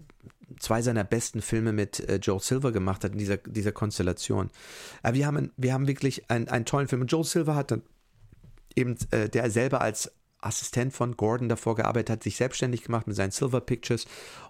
zwei 0.58 0.82
seiner 0.82 1.04
besten 1.04 1.42
Filme 1.42 1.72
mit 1.72 2.00
äh, 2.00 2.16
Joel 2.16 2.40
Silver 2.40 2.72
gemacht 2.72 3.04
hat 3.04 3.12
in 3.12 3.18
dieser, 3.18 3.36
dieser 3.36 3.72
Konstellation. 3.72 4.50
Aber 5.02 5.14
wir 5.14 5.26
haben, 5.26 5.52
wir 5.56 5.72
haben 5.72 5.86
wirklich 5.86 6.30
einen, 6.30 6.48
einen 6.48 6.64
tollen 6.64 6.88
Film. 6.88 7.02
Und 7.02 7.12
Joel 7.12 7.24
Silver 7.24 7.54
hat 7.54 7.70
dann 7.70 7.82
eben, 8.76 8.96
äh, 9.10 9.28
der 9.28 9.50
selber 9.50 9.80
als 9.80 10.12
Assistent 10.42 10.92
von 10.92 11.16
Gordon 11.16 11.48
davor 11.48 11.76
gearbeitet 11.76 12.10
hat, 12.10 12.22
sich 12.22 12.36
selbstständig 12.36 12.82
gemacht 12.82 13.06
mit 13.06 13.16
seinen 13.16 13.30
Silver 13.30 13.60
Pictures 13.60 14.06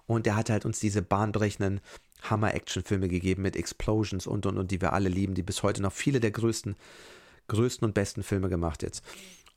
und 0.07 0.25
der 0.25 0.35
hat 0.35 0.49
halt 0.49 0.65
uns 0.65 0.79
diese 0.79 1.03
bahnbrechenden 1.03 1.81
Hammer-Action-Filme 2.23 3.07
gegeben 3.07 3.43
mit 3.43 3.55
Explosions 3.55 4.25
und 4.25 4.45
und 4.45 4.57
und, 4.57 4.71
die 4.71 4.81
wir 4.81 4.93
alle 4.93 5.09
lieben, 5.09 5.35
die 5.35 5.43
bis 5.43 5.61
heute 5.61 5.81
noch 5.81 5.93
viele 5.93 6.19
der 6.19 6.31
größten, 6.31 6.75
größten 7.47 7.85
und 7.85 7.93
besten 7.93 8.23
Filme 8.23 8.49
gemacht 8.49 8.81
jetzt. 8.81 9.03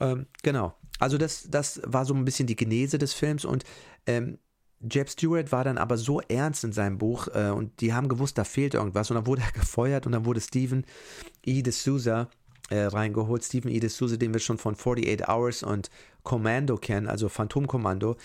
Ähm, 0.01 0.27
genau. 0.43 0.75
Also 0.99 1.19
das, 1.19 1.49
das 1.51 1.81
war 1.85 2.05
so 2.05 2.15
ein 2.15 2.25
bisschen 2.25 2.47
die 2.47 2.57
Genese 2.57 2.99
des 2.99 3.13
Films 3.13 3.45
und 3.45 3.65
ähm, 4.07 4.39
Jeb 4.81 5.09
Stewart 5.09 5.53
war 5.53 5.65
dann 5.65 5.79
aber 5.79 5.97
so 5.97 6.21
ernst 6.21 6.65
in 6.65 6.73
seinem 6.73 6.99
Buch 6.99 7.29
äh, 7.35 7.51
und 7.51 7.81
die 7.81 7.95
haben 7.95 8.09
gewusst, 8.09 8.37
da 8.39 8.45
fehlt 8.45 8.75
irgendwas 8.75 9.11
und 9.11 9.17
dann 9.17 9.27
wurde 9.27 9.43
er 9.43 9.53
gefeuert 9.61 10.07
und 10.07 10.13
dann 10.13 10.25
wurde 10.25 10.41
Steven 10.41 10.85
E. 11.45 11.61
D'Souza 11.61 12.29
äh, 12.69 12.83
reingeholt. 12.83 13.45
Steven 13.45 13.71
E. 13.71 13.79
D'Souza, 13.79 14.17
den 14.17 14.33
wir 14.33 14.41
schon 14.41 14.59
von 14.59 14.75
48 14.75 15.29
Hours 15.29 15.63
und 15.63 15.91
Commando 16.23 16.77
kennen, 16.77 17.09
also 17.09 17.29
Phantomkommando, 17.29 18.17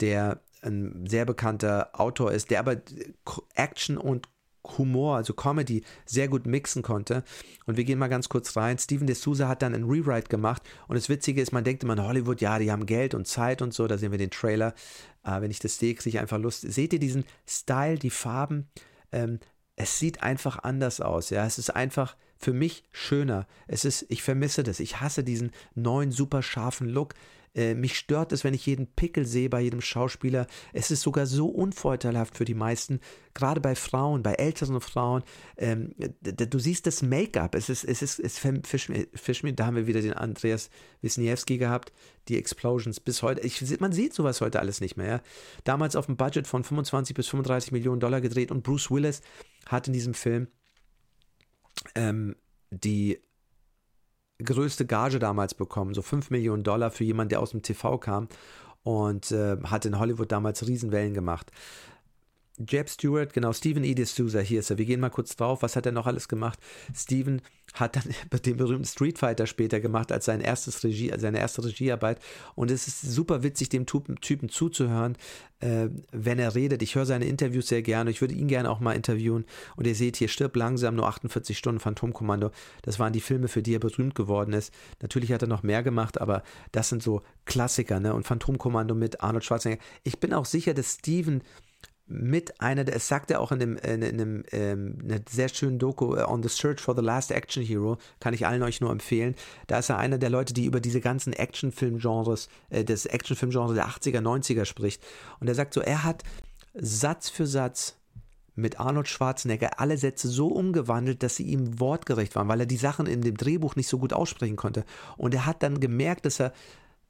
der 0.00 0.40
ein 0.62 1.06
sehr 1.08 1.24
bekannter 1.24 1.90
Autor 1.92 2.32
ist, 2.32 2.50
der 2.50 2.60
aber 2.60 2.76
Action 3.54 3.96
und 3.96 4.28
Humor, 4.78 5.16
also 5.16 5.34
Comedy, 5.34 5.82
sehr 6.04 6.28
gut 6.28 6.46
mixen 6.46 6.82
konnte. 6.82 7.24
Und 7.66 7.76
wir 7.76 7.84
gehen 7.84 7.98
mal 7.98 8.08
ganz 8.08 8.28
kurz 8.28 8.56
rein. 8.56 8.78
Steven 8.78 9.08
D'Souza 9.08 9.48
hat 9.48 9.62
dann 9.62 9.74
ein 9.74 9.84
Rewrite 9.84 10.28
gemacht. 10.28 10.62
Und 10.88 10.96
das 10.96 11.08
Witzige 11.08 11.40
ist, 11.40 11.52
man 11.52 11.64
denkt 11.64 11.82
immer 11.82 11.94
in 11.94 12.02
Hollywood, 12.02 12.40
ja, 12.40 12.58
die 12.58 12.70
haben 12.70 12.86
Geld 12.86 13.14
und 13.14 13.26
Zeit 13.26 13.62
und 13.62 13.74
so. 13.74 13.86
Da 13.86 13.98
sehen 13.98 14.12
wir 14.12 14.18
den 14.18 14.30
Trailer. 14.30 14.74
Äh, 15.24 15.40
wenn 15.40 15.50
ich 15.50 15.58
das 15.58 15.78
sehe, 15.78 15.94
kriege 15.94 16.16
ich 16.16 16.18
einfach 16.20 16.38
Lust. 16.38 16.62
Seht 16.62 16.92
ihr 16.92 17.00
diesen 17.00 17.24
Style, 17.46 17.98
die 17.98 18.10
Farben? 18.10 18.68
Ähm, 19.10 19.40
es 19.76 19.98
sieht 19.98 20.22
einfach 20.22 20.58
anders 20.62 21.00
aus. 21.00 21.30
Ja, 21.30 21.46
es 21.46 21.58
ist 21.58 21.70
einfach 21.70 22.16
für 22.36 22.52
mich 22.52 22.84
schöner. 22.90 23.46
Es 23.68 23.84
ist, 23.84 24.06
ich 24.08 24.22
vermisse 24.22 24.62
das. 24.62 24.80
Ich 24.80 25.00
hasse 25.00 25.24
diesen 25.24 25.52
neuen 25.74 26.10
super 26.10 26.42
scharfen 26.42 26.88
Look. 26.88 27.14
Äh, 27.54 27.74
mich 27.74 27.98
stört 27.98 28.32
es, 28.32 28.44
wenn 28.44 28.54
ich 28.54 28.66
jeden 28.66 28.86
Pickel 28.86 29.26
sehe 29.26 29.50
bei 29.50 29.60
jedem 29.60 29.80
Schauspieler. 29.80 30.46
Es 30.72 30.90
ist 30.90 31.02
sogar 31.02 31.26
so 31.26 31.48
unvorteilhaft 31.48 32.36
für 32.36 32.44
die 32.44 32.54
meisten, 32.54 33.00
gerade 33.34 33.60
bei 33.60 33.74
Frauen, 33.74 34.22
bei 34.22 34.34
älteren 34.34 34.80
Frauen. 34.80 35.22
Ähm, 35.58 35.94
du 36.22 36.58
siehst 36.58 36.86
das 36.86 37.02
Make-up, 37.02 37.54
es 37.54 37.68
ist, 37.68 37.84
es 37.84 38.00
ist, 38.00 38.18
es 38.20 38.38
verschmiert. 38.38 39.60
Da 39.60 39.66
haben 39.66 39.76
wir 39.76 39.86
wieder 39.86 40.00
den 40.00 40.14
Andreas 40.14 40.70
Wisniewski 41.02 41.58
gehabt, 41.58 41.92
die 42.28 42.38
Explosions 42.38 43.00
bis 43.00 43.22
heute. 43.22 43.42
Ich, 43.42 43.80
man 43.80 43.92
sieht 43.92 44.14
sowas 44.14 44.40
heute 44.40 44.60
alles 44.60 44.80
nicht 44.80 44.96
mehr. 44.96 45.06
Ja? 45.06 45.22
Damals 45.64 45.96
auf 45.96 46.08
einem 46.08 46.16
Budget 46.16 46.46
von 46.46 46.64
25 46.64 47.14
bis 47.14 47.28
35 47.28 47.72
Millionen 47.72 48.00
Dollar 48.00 48.20
gedreht 48.20 48.50
und 48.50 48.62
Bruce 48.62 48.90
Willis 48.90 49.20
hat 49.66 49.86
in 49.86 49.92
diesem 49.92 50.14
Film 50.14 50.48
ähm, 51.94 52.36
die 52.70 53.18
größte 54.38 54.86
Gage 54.86 55.18
damals 55.18 55.54
bekommen, 55.54 55.94
so 55.94 56.02
5 56.02 56.30
Millionen 56.30 56.62
Dollar 56.62 56.90
für 56.90 57.04
jemanden, 57.04 57.30
der 57.30 57.40
aus 57.40 57.50
dem 57.50 57.62
TV 57.62 57.98
kam 57.98 58.28
und 58.82 59.30
äh, 59.30 59.56
hat 59.64 59.84
in 59.86 59.98
Hollywood 59.98 60.32
damals 60.32 60.66
Riesenwellen 60.66 61.14
gemacht. 61.14 61.50
Jeb 62.58 62.90
Stewart, 62.90 63.32
genau, 63.32 63.52
Steven 63.52 63.82
E. 63.82 63.94
D'Souza, 63.94 64.40
hier 64.40 64.60
ist 64.60 64.70
er. 64.70 64.76
Wir 64.76 64.84
gehen 64.84 65.00
mal 65.00 65.08
kurz 65.08 65.36
drauf. 65.36 65.62
Was 65.62 65.74
hat 65.74 65.86
er 65.86 65.92
noch 65.92 66.06
alles 66.06 66.28
gemacht? 66.28 66.58
Steven 66.94 67.40
hat 67.72 67.96
dann 67.96 68.04
den 68.44 68.58
berühmten 68.58 68.84
Street 68.84 69.18
Fighter 69.18 69.46
später 69.46 69.80
gemacht 69.80 70.12
als 70.12 70.26
sein 70.26 70.42
erstes 70.42 70.84
Regie, 70.84 71.12
seine 71.16 71.38
erste 71.38 71.64
Regiearbeit. 71.64 72.20
Und 72.54 72.70
es 72.70 72.86
ist 72.86 73.00
super 73.02 73.42
witzig, 73.42 73.70
dem 73.70 73.86
Typen 73.86 74.48
zuzuhören, 74.50 75.16
äh, 75.60 75.88
wenn 76.12 76.38
er 76.38 76.54
redet. 76.54 76.82
Ich 76.82 76.94
höre 76.94 77.06
seine 77.06 77.24
Interviews 77.24 77.68
sehr 77.68 77.80
gerne. 77.80 78.10
Ich 78.10 78.20
würde 78.20 78.34
ihn 78.34 78.48
gerne 78.48 78.70
auch 78.70 78.80
mal 78.80 78.92
interviewen. 78.92 79.46
Und 79.76 79.86
ihr 79.86 79.94
seht 79.94 80.16
hier, 80.16 80.28
stirb 80.28 80.54
langsam, 80.54 80.94
nur 80.94 81.08
48 81.08 81.56
Stunden 81.56 81.80
Phantomkommando. 81.80 82.50
Das 82.82 82.98
waren 82.98 83.14
die 83.14 83.22
Filme, 83.22 83.48
für 83.48 83.62
die 83.62 83.74
er 83.74 83.80
berühmt 83.80 84.14
geworden 84.14 84.52
ist. 84.52 84.74
Natürlich 85.00 85.32
hat 85.32 85.40
er 85.40 85.48
noch 85.48 85.62
mehr 85.62 85.82
gemacht, 85.82 86.20
aber 86.20 86.42
das 86.70 86.90
sind 86.90 87.02
so 87.02 87.22
Klassiker, 87.46 87.98
ne? 87.98 88.12
Und 88.12 88.26
Phantomkommando 88.26 88.94
mit 88.94 89.22
Arnold 89.22 89.44
Schwarzenegger. 89.44 89.82
Ich 90.04 90.20
bin 90.20 90.34
auch 90.34 90.44
sicher, 90.44 90.74
dass 90.74 90.94
Steven 90.94 91.42
mit 92.06 92.60
einer, 92.60 92.86
es 92.88 93.08
sagt 93.08 93.30
er 93.30 93.40
auch 93.40 93.52
in 93.52 93.62
einem, 93.62 93.76
in 93.76 94.04
einem 94.04 94.44
ähm, 94.52 94.98
einer 95.02 95.20
sehr 95.28 95.48
schönen 95.48 95.78
Doku, 95.78 96.16
uh, 96.16 96.28
On 96.28 96.42
the 96.42 96.48
Search 96.48 96.80
for 96.80 96.94
the 96.94 97.02
Last 97.02 97.30
Action 97.30 97.62
Hero, 97.62 97.96
kann 98.20 98.34
ich 98.34 98.46
allen 98.46 98.62
euch 98.62 98.80
nur 98.80 98.90
empfehlen. 98.90 99.34
Da 99.66 99.78
ist 99.78 99.88
er 99.88 99.98
einer 99.98 100.18
der 100.18 100.30
Leute, 100.30 100.52
die 100.52 100.66
über 100.66 100.80
diese 100.80 101.00
ganzen 101.00 101.32
Actionfilm-Genres, 101.32 102.48
äh, 102.70 102.84
das 102.84 103.06
Actionfilm-Genre 103.06 103.74
der 103.74 103.86
80er, 103.86 104.20
90er 104.20 104.64
spricht. 104.64 105.02
Und 105.40 105.48
er 105.48 105.54
sagt 105.54 105.74
so, 105.74 105.80
er 105.80 106.04
hat 106.04 106.22
Satz 106.74 107.28
für 107.28 107.46
Satz 107.46 107.96
mit 108.54 108.80
Arnold 108.80 109.08
Schwarzenegger 109.08 109.80
alle 109.80 109.96
Sätze 109.96 110.28
so 110.28 110.48
umgewandelt, 110.48 111.22
dass 111.22 111.36
sie 111.36 111.44
ihm 111.44 111.80
wortgerecht 111.80 112.34
waren, 112.36 112.48
weil 112.48 112.60
er 112.60 112.66
die 112.66 112.76
Sachen 112.76 113.06
in 113.06 113.22
dem 113.22 113.36
Drehbuch 113.36 113.76
nicht 113.76 113.88
so 113.88 113.98
gut 113.98 114.12
aussprechen 114.12 114.56
konnte. 114.56 114.84
Und 115.16 115.34
er 115.34 115.46
hat 115.46 115.62
dann 115.62 115.80
gemerkt, 115.80 116.26
dass 116.26 116.40
er, 116.40 116.52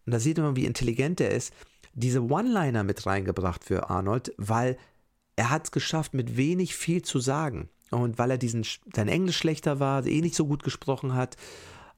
und 0.07 0.13
da 0.13 0.21
sieht 0.21 0.39
man, 0.39 0.57
wie 0.57 0.67
intelligent 0.67 1.21
er 1.21 1.31
ist, 1.31 1.53
diese 1.95 2.23
One-Liner 2.23 2.85
mit 2.85 3.05
reingebracht 3.07 3.65
für 3.65 3.91
Arnold, 3.91 4.35
weil 4.37 4.77
er 5.37 5.51
hat 5.51 5.65
es 5.65 5.71
geschafft, 5.73 6.15
mit 6.15 6.37
wenig 6.37 6.75
viel 6.75 7.03
zu 7.03 7.19
sagen. 7.19 7.69
Und 7.91 8.19
weil 8.19 8.31
er 8.31 8.39
diesen, 8.39 8.65
sein 8.95 9.09
Englisch 9.09 9.37
schlechter 9.37 9.81
war, 9.81 10.07
eh 10.07 10.21
nicht 10.21 10.35
so 10.35 10.47
gut 10.47 10.63
gesprochen 10.63 11.15
hat, 11.15 11.37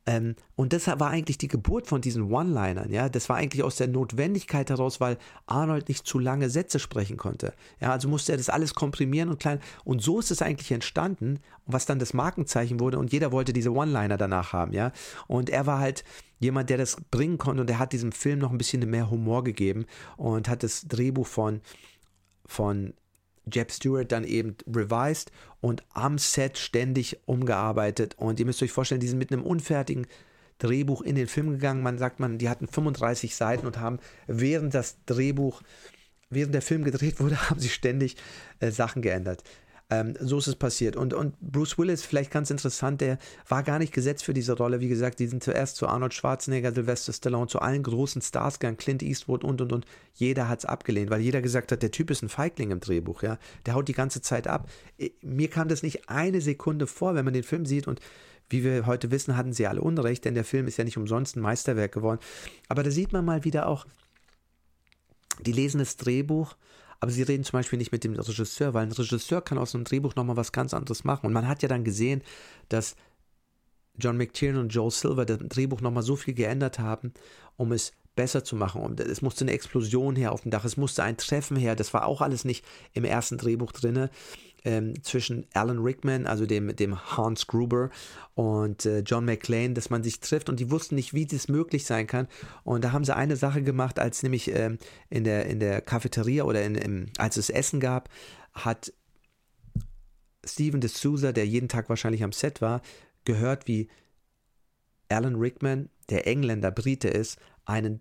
Ähm, 0.07 0.36
und 0.55 0.72
das 0.72 0.86
war 0.86 1.11
eigentlich 1.11 1.38
die 1.38 1.48
Geburt 1.48 1.86
von 1.86 2.00
diesen 2.00 2.30
One-Linern, 2.30 2.90
ja. 2.90 3.09
Das 3.09 3.28
war 3.28 3.36
eigentlich 3.36 3.62
aus 3.62 3.76
der 3.76 3.88
Notwendigkeit 3.88 4.68
heraus, 4.68 5.00
weil 5.00 5.16
Arnold 5.46 5.88
nicht 5.88 6.07
zu 6.07 6.18
lange 6.18 6.50
Sätze 6.50 6.78
sprechen 6.78 7.16
konnte. 7.16 7.55
Ja, 7.80 7.92
also 7.92 8.09
musste 8.09 8.32
er 8.32 8.38
das 8.38 8.50
alles 8.50 8.74
komprimieren 8.74 9.30
und 9.30 9.40
klein. 9.40 9.61
Und 9.84 10.02
so 10.02 10.18
ist 10.18 10.30
es 10.30 10.42
eigentlich 10.42 10.72
entstanden, 10.72 11.40
was 11.66 11.86
dann 11.86 11.98
das 11.98 12.12
Markenzeichen 12.12 12.80
wurde 12.80 12.98
und 12.98 13.12
jeder 13.12 13.32
wollte 13.32 13.52
diese 13.52 13.72
One-Liner 13.72 14.18
danach 14.18 14.52
haben, 14.52 14.72
ja. 14.72 14.92
Und 15.26 15.48
er 15.48 15.66
war 15.66 15.78
halt 15.78 16.05
jemand, 16.38 16.68
der 16.68 16.78
das 16.78 16.96
bringen 17.11 17.38
konnte 17.38 17.62
und 17.62 17.70
er 17.70 17.78
hat 17.78 17.92
diesem 17.92 18.12
Film 18.12 18.38
noch 18.38 18.50
ein 18.50 18.59
bisschen 18.59 18.88
mehr 18.88 19.11
Humor 19.11 19.44
gegeben 19.44 19.86
und 20.16 20.48
hat 20.48 20.62
das 20.62 20.86
Drehbuch 20.86 21.26
von, 21.26 21.62
von 22.44 22.92
Jeb 23.53 23.70
Stewart 23.72 24.11
dann 24.11 24.24
eben 24.24 24.57
revised 24.66 25.30
und 25.61 25.82
am 25.92 26.18
Set 26.18 26.59
ständig 26.59 27.18
umgearbeitet. 27.26 28.14
Und 28.18 28.40
ihr 28.40 28.47
müsst 28.47 28.62
euch 28.62 28.72
vorstellen, 28.72 29.01
die 29.01 29.09
sind 29.09 29.18
mit 29.18 29.32
einem 29.32 29.42
unfertigen 29.42 30.07
Drehbuch 30.59 31.03
in 31.03 31.14
den 31.14 31.26
Film 31.26 31.51
gegangen. 31.51 31.82
Man 31.82 31.99
sagt 31.99 32.20
man, 32.20 32.38
die 32.38 32.49
hatten 32.49 32.68
35 32.68 33.34
Seiten 33.34 33.66
und 33.66 33.78
haben 33.78 33.99
während 34.26 34.74
das 34.74 34.97
Drehbuch, 35.07 35.62
während 36.30 36.55
der 36.55 36.62
Film 36.62 36.84
gedreht 36.84 37.20
wurde, 37.20 37.40
haben 37.51 37.61
sie 37.61 37.68
ständig 37.68 38.16
äh, 38.61 38.70
Sachen 38.70 39.03
geändert. 39.03 39.42
Ähm, 39.91 40.14
so 40.18 40.39
ist 40.39 40.47
es 40.47 40.57
passiert. 40.57 40.97
Und, 40.97 41.12
und 41.12 41.39
Bruce 41.41 41.76
Willis, 41.76 42.03
vielleicht 42.03 42.30
ganz 42.30 42.51
interessant, 42.51 43.01
der 43.03 43.18
war 43.49 43.62
gar 43.62 43.78
nicht 43.78 43.93
gesetzt 43.93 44.24
für 44.24 44.32
diese 44.32 44.55
Rolle. 44.55 44.80
Wie 44.80 44.89
gesagt, 44.89 45.18
die 45.18 45.26
sind 45.26 45.45
zuerst 45.45 45.76
zu 45.76 45.87
Arnold 45.87 46.14
Schwarzenegger, 46.14 46.72
Sylvester 46.72 47.12
Stallone, 47.12 47.49
zu 47.49 47.59
allen 47.59 47.82
großen 47.82 48.22
Stars 48.22 48.59
gegangen, 48.59 48.78
Clint 48.78 49.03
Eastwood 49.03 49.45
und 49.45 49.61
und 49.61 49.72
und. 49.72 49.85
Jeder 50.14 50.49
hat 50.49 50.61
es 50.61 50.64
abgelehnt, 50.64 51.11
weil 51.11 51.20
jeder 51.20 51.43
gesagt 51.43 51.70
hat, 51.70 51.82
der 51.82 51.91
Typ 51.91 52.11
ist 52.11 52.22
ein 52.22 52.30
Feigling 52.30 52.70
im 52.70 52.80
Drehbuch, 52.80 53.22
ja. 53.22 53.39
Der 53.66 53.74
haut 53.74 53.89
die 53.89 53.93
ganze 53.93 54.22
Zeit 54.22 54.49
ab. 54.49 54.70
Mir 55.20 55.51
kam 55.51 55.68
das 55.68 55.82
nicht 55.82 56.09
eine 56.09 56.41
Sekunde 56.41 56.87
vor, 56.87 57.14
wenn 57.14 57.24
man 57.24 57.35
den 57.35 57.43
Film 57.43 57.66
sieht 57.66 57.87
und 57.87 58.01
wie 58.51 58.64
wir 58.64 58.87
heute 58.87 59.11
wissen, 59.11 59.37
hatten 59.37 59.53
sie 59.53 59.66
alle 59.66 59.80
Unrecht, 59.80 60.24
denn 60.24 60.35
der 60.35 60.45
Film 60.45 60.66
ist 60.66 60.76
ja 60.76 60.85
nicht 60.85 60.99
umsonst 60.99 61.37
ein 61.37 61.41
Meisterwerk 61.41 61.93
geworden. 61.93 62.20
Aber 62.68 62.82
da 62.82 62.91
sieht 62.91 63.12
man 63.12 63.24
mal 63.24 63.45
wieder 63.45 63.66
auch, 63.68 63.87
die 65.41 65.53
lesen 65.53 65.78
das 65.78 65.97
Drehbuch 65.97 66.57
aber 67.01 67.11
sie 67.11 67.22
reden 67.22 67.45
zum 67.45 67.59
Beispiel 67.59 67.78
nicht 67.78 67.92
mit 67.92 68.05
dem 68.05 68.14
Regisseur, 68.14 68.74
weil 68.74 68.86
ein 68.86 68.92
Regisseur 68.92 69.42
kann 69.42 69.59
aus 69.59 69.74
einem 69.74 69.84
Drehbuch 69.84 70.14
nochmal 70.14 70.36
was 70.36 70.53
ganz 70.53 70.74
anderes 70.74 71.05
machen. 71.05 71.26
Und 71.26 71.32
man 71.32 71.49
hat 71.49 71.62
ja 71.62 71.68
dann 71.68 71.84
gesehen, 71.84 72.22
dass 72.68 72.97
John 73.97 74.16
McTiernan 74.16 74.62
und 74.62 74.68
Joe 74.70 74.90
Silver 74.90 75.24
das 75.24 75.38
Drehbuch 75.38 75.80
nochmal 75.80 76.03
so 76.03 76.16
viel 76.16 76.34
geändert 76.34 76.78
haben, 76.78 77.12
um 77.57 77.72
es 77.72 77.92
besser 78.16 78.45
zu 78.45 78.57
machen. 78.57 78.82
Und 78.82 79.01
es 79.01 79.22
musste 79.22 79.45
eine 79.45 79.53
Explosion 79.53 80.16
her 80.16 80.32
auf 80.32 80.42
dem 80.42 80.51
Dach, 80.51 80.64
es 80.64 80.76
musste 80.76 81.03
ein 81.03 81.16
Treffen 81.16 81.57
her. 81.57 81.76
Das 81.76 81.95
war 81.95 82.07
auch 82.07 82.20
alles 82.20 82.45
nicht 82.45 82.64
im 82.92 83.05
ersten 83.05 83.38
Drehbuch 83.38 83.72
drin 83.72 84.09
ähm, 84.64 85.02
zwischen 85.02 85.46
Alan 85.52 85.78
Rickman, 85.78 86.26
also 86.26 86.46
dem, 86.46 86.74
dem 86.74 86.98
Hans 87.16 87.46
Gruber 87.46 87.90
und 88.34 88.86
äh, 88.86 89.00
John 89.00 89.24
McClane, 89.24 89.74
dass 89.74 89.90
man 89.90 90.02
sich 90.02 90.20
trifft 90.20 90.48
und 90.48 90.58
die 90.58 90.70
wussten 90.70 90.94
nicht, 90.94 91.14
wie 91.14 91.26
das 91.26 91.48
möglich 91.48 91.84
sein 91.84 92.06
kann. 92.06 92.26
Und 92.64 92.82
da 92.84 92.92
haben 92.92 93.04
sie 93.04 93.14
eine 93.14 93.36
Sache 93.36 93.62
gemacht, 93.62 93.98
als 93.98 94.22
nämlich 94.22 94.50
ähm, 94.50 94.78
in, 95.10 95.24
der, 95.24 95.46
in 95.46 95.60
der 95.60 95.80
Cafeteria 95.80 96.44
oder 96.44 96.64
in, 96.64 96.74
im, 96.74 97.06
als 97.18 97.36
es 97.36 97.50
Essen 97.50 97.78
gab, 97.78 98.08
hat 98.52 98.92
Steven 100.46 100.80
de 100.80 100.90
Souza, 100.90 101.32
der 101.32 101.46
jeden 101.46 101.68
Tag 101.68 101.88
wahrscheinlich 101.88 102.24
am 102.24 102.32
Set 102.32 102.60
war, 102.60 102.82
gehört, 103.24 103.66
wie 103.66 103.88
Alan 105.08 105.36
Rickman, 105.36 105.90
der 106.10 106.26
Engländer, 106.26 106.70
Brite 106.70 107.08
ist, 107.08 107.38
einen 107.64 108.00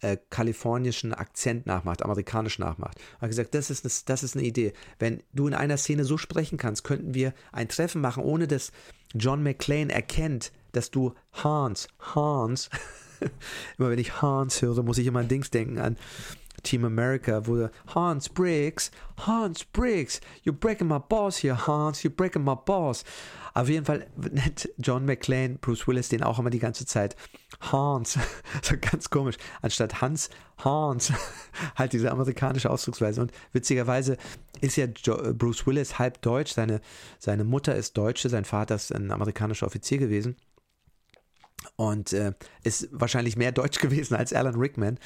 äh, 0.00 0.16
kalifornischen 0.30 1.14
Akzent 1.14 1.66
nachmacht, 1.66 2.02
amerikanisch 2.02 2.58
nachmacht. 2.58 3.00
Hat 3.20 3.28
gesagt, 3.28 3.54
das 3.54 3.70
ist, 3.70 3.84
eine, 3.84 3.92
das 4.06 4.22
ist 4.22 4.36
eine 4.36 4.44
Idee. 4.44 4.72
Wenn 4.98 5.22
du 5.32 5.46
in 5.46 5.54
einer 5.54 5.76
Szene 5.76 6.04
so 6.04 6.18
sprechen 6.18 6.58
kannst, 6.58 6.84
könnten 6.84 7.14
wir 7.14 7.32
ein 7.52 7.68
Treffen 7.68 8.00
machen, 8.00 8.22
ohne 8.22 8.46
dass 8.46 8.72
John 9.14 9.42
McClane 9.42 9.92
erkennt, 9.92 10.52
dass 10.72 10.90
du 10.90 11.14
Hans, 11.32 11.88
Hans, 11.98 12.68
immer 13.78 13.90
wenn 13.90 13.98
ich 13.98 14.20
Hans 14.20 14.60
höre, 14.60 14.82
muss 14.82 14.98
ich 14.98 15.06
immer 15.06 15.20
an 15.20 15.28
Dings 15.28 15.50
denken, 15.50 15.78
an 15.78 15.96
Team 16.62 16.84
America, 16.84 17.46
wo 17.46 17.68
Hans 17.94 18.28
Briggs, 18.28 18.90
Hans 19.18 19.64
Briggs, 19.64 20.20
you're 20.42 20.56
breaking 20.56 20.88
my 20.88 20.98
boss 20.98 21.38
here, 21.38 21.66
Hans, 21.66 22.02
you're 22.02 22.14
breaking 22.14 22.44
my 22.44 22.54
boss. 22.54 23.04
Auf 23.56 23.70
jeden 23.70 23.86
Fall 23.86 24.06
nennt 24.16 24.68
John 24.76 25.06
McClane 25.06 25.56
Bruce 25.58 25.88
Willis 25.88 26.10
den 26.10 26.22
auch 26.22 26.38
immer 26.38 26.50
die 26.50 26.58
ganze 26.58 26.84
Zeit 26.84 27.16
Hans. 27.60 28.18
so 28.62 28.74
ganz 28.78 29.08
komisch. 29.08 29.36
Anstatt 29.62 30.02
Hans, 30.02 30.28
Hans. 30.58 31.10
halt 31.74 31.94
diese 31.94 32.12
amerikanische 32.12 32.68
Ausdrucksweise. 32.68 33.22
Und 33.22 33.32
witzigerweise 33.52 34.18
ist 34.60 34.76
ja 34.76 34.86
Bruce 34.86 35.66
Willis 35.66 35.98
halb 35.98 36.20
deutsch. 36.20 36.52
Seine, 36.52 36.82
seine 37.18 37.44
Mutter 37.44 37.74
ist 37.74 37.96
Deutsche, 37.96 38.28
sein 38.28 38.44
Vater 38.44 38.74
ist 38.74 38.94
ein 38.94 39.10
amerikanischer 39.10 39.66
Offizier 39.66 39.96
gewesen. 39.96 40.36
Und 41.76 42.12
äh, 42.12 42.34
ist 42.62 42.88
wahrscheinlich 42.92 43.38
mehr 43.38 43.52
deutsch 43.52 43.78
gewesen 43.80 44.16
als 44.16 44.34
Alan 44.34 44.56
Rickman 44.56 44.98